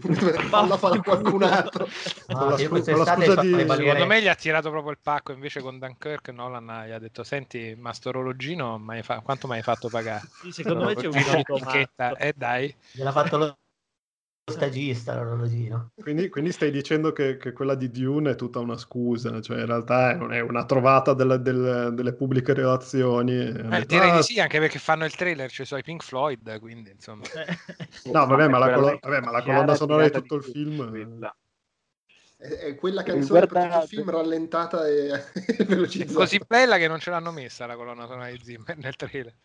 Falla 0.49 0.77
fare 0.77 0.99
qualcun 0.99 1.43
altro. 1.43 1.85
Ah, 2.27 2.57
scusa, 2.57 2.95
scusa 2.95 3.35
di... 3.35 3.65
Secondo 3.67 4.05
me 4.05 4.21
gli 4.21 4.27
ha 4.27 4.35
tirato 4.35 4.69
proprio 4.69 4.91
il 4.91 4.99
pacco 5.01 5.33
invece 5.33 5.61
con 5.61 5.77
Dunkirk. 5.77 6.29
Nolan 6.29 6.85
gli 6.87 6.91
ha 6.91 6.97
detto: 6.97 7.23
Senti, 7.23 7.75
ma 7.77 7.93
sto 7.93 8.09
orologino, 8.09 8.83
fa... 9.01 9.19
quanto 9.19 9.47
mi 9.47 9.55
hai 9.55 9.61
fatto 9.61 9.89
pagare? 9.89 10.21
Sì, 10.41 10.51
secondo 10.51 10.85
me 10.85 10.95
c'è 10.95 11.07
un 11.07 11.43
po' 11.43 11.59
Eh, 12.17 12.33
dai, 12.35 12.73
gliel'ha 12.93 13.11
fatto 13.11 13.37
lo 13.37 13.57
stagista 14.45 15.15
l'orologino. 15.15 15.91
Quindi, 16.01 16.29
quindi 16.29 16.51
stai 16.51 16.71
dicendo 16.71 17.11
che, 17.11 17.37
che, 17.37 17.53
quella 17.53 17.75
di 17.75 17.89
Dune 17.89 18.31
è 18.31 18.35
tutta 18.35 18.59
una 18.59 18.77
scusa, 18.77 19.41
cioè 19.41 19.59
in 19.59 19.65
realtà 19.65 20.17
è 20.29 20.39
una 20.39 20.65
trovata 20.65 21.13
delle, 21.13 21.41
delle, 21.41 21.91
delle 21.93 22.13
pubbliche 22.13 22.53
relazioni. 22.53 23.37
Eh, 23.37 23.85
direi 23.85 24.11
di 24.11 24.23
sì, 24.23 24.39
anche 24.39 24.59
perché 24.59 24.79
fanno 24.79 25.05
il 25.05 25.15
trailer, 25.15 25.49
cioè 25.49 25.65
sui 25.65 25.83
Pink 25.83 26.03
Floyd, 26.03 26.59
quindi 26.59 26.91
insomma. 26.91 27.23
no, 28.11 28.25
vabbè, 28.25 28.47
ma 28.47 28.57
la, 28.57 28.73
colo- 28.73 28.99
vabbè, 28.99 29.21
ma 29.21 29.31
la 29.31 29.43
colonna 29.43 29.75
sonora 29.75 30.03
di 30.03 30.11
tutto 30.11 30.35
il 30.35 30.43
film... 30.43 31.19
È, 32.41 32.73
quella 32.73 33.03
canzone 33.03 33.45
per 33.45 33.49
tutto 33.49 33.83
il 33.83 33.87
film 33.87 34.09
rallentata 34.09 34.87
e, 34.87 35.11
velocizzata. 35.63 36.17
Così 36.17 36.41
bella 36.47 36.77
che 36.77 36.87
non 36.87 36.99
ce 36.99 37.11
l'hanno 37.11 37.31
messa 37.31 37.67
la 37.67 37.75
colonna 37.75 38.07
sonora 38.07 38.31
di 38.31 38.39
Zimmer 38.41 38.77
nel 38.77 38.95
trailer. 38.95 39.35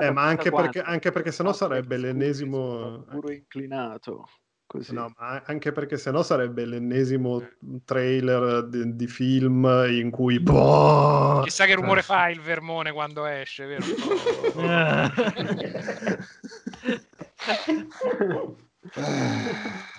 eh, 0.00 0.10
ma 0.10 0.22
anche 0.22 0.50
perché, 0.50 0.80
anche 0.80 1.10
perché 1.10 1.30
sennò 1.30 1.52
sarebbe 1.52 1.98
l'ennesimo... 1.98 3.04
Puro 3.10 3.30
inclinato. 3.30 4.26
Così. 4.66 4.94
No, 4.94 5.12
ma 5.18 5.42
anche 5.44 5.72
perché 5.72 5.98
sennò 5.98 6.22
sarebbe 6.22 6.64
l'ennesimo 6.64 7.46
trailer 7.84 8.66
di, 8.68 8.96
di 8.96 9.06
film 9.06 9.68
in 9.90 10.10
cui... 10.10 10.40
Boh! 10.40 11.42
Chissà 11.44 11.66
che 11.66 11.74
rumore 11.74 12.00
fa 12.00 12.30
il 12.30 12.40
vermone 12.40 12.90
quando 12.90 13.26
esce, 13.26 13.66
vero? 13.66 13.84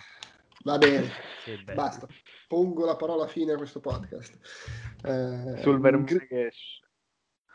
Va 0.63 0.77
bene, 0.77 1.09
basta. 1.73 2.07
Pongo 2.47 2.85
la 2.85 2.95
parola 2.95 3.27
fine 3.27 3.53
a 3.53 3.57
questo 3.57 3.79
podcast. 3.79 4.37
Eh, 5.03 5.61
Sul 5.61 5.79
vermouth 5.79 6.17
che 6.27 6.51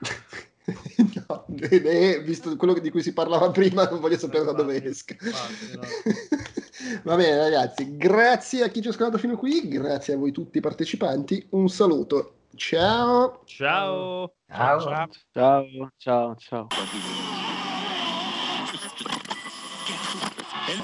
no, 1.28 1.46
eh, 1.60 2.22
visto 2.24 2.56
quello 2.56 2.72
di 2.74 2.90
cui 2.90 3.02
si 3.02 3.12
parlava 3.12 3.50
prima, 3.50 3.88
non 3.88 4.00
voglio 4.00 4.16
sapere 4.16 4.44
da 4.44 4.52
dove 4.52 4.82
esca. 4.82 5.14
Va 7.02 7.16
bene, 7.16 7.36
ragazzi, 7.36 7.96
grazie 7.96 8.64
a 8.64 8.68
chi 8.68 8.80
ci 8.80 8.88
ha 8.88 8.90
ascoltato 8.90 9.18
fino 9.18 9.36
qui, 9.36 9.68
grazie 9.68 10.14
a 10.14 10.16
voi 10.16 10.32
tutti 10.32 10.58
i 10.58 10.62
partecipanti. 10.62 11.46
Un 11.50 11.68
saluto, 11.68 12.44
Ciao. 12.56 13.42
Ciao. 13.46 14.34
Ciao. 14.48 14.80
Ciao. 14.80 15.08
Ciao. 15.32 15.90
Ciao. 15.96 16.36
ciao. 16.36 16.66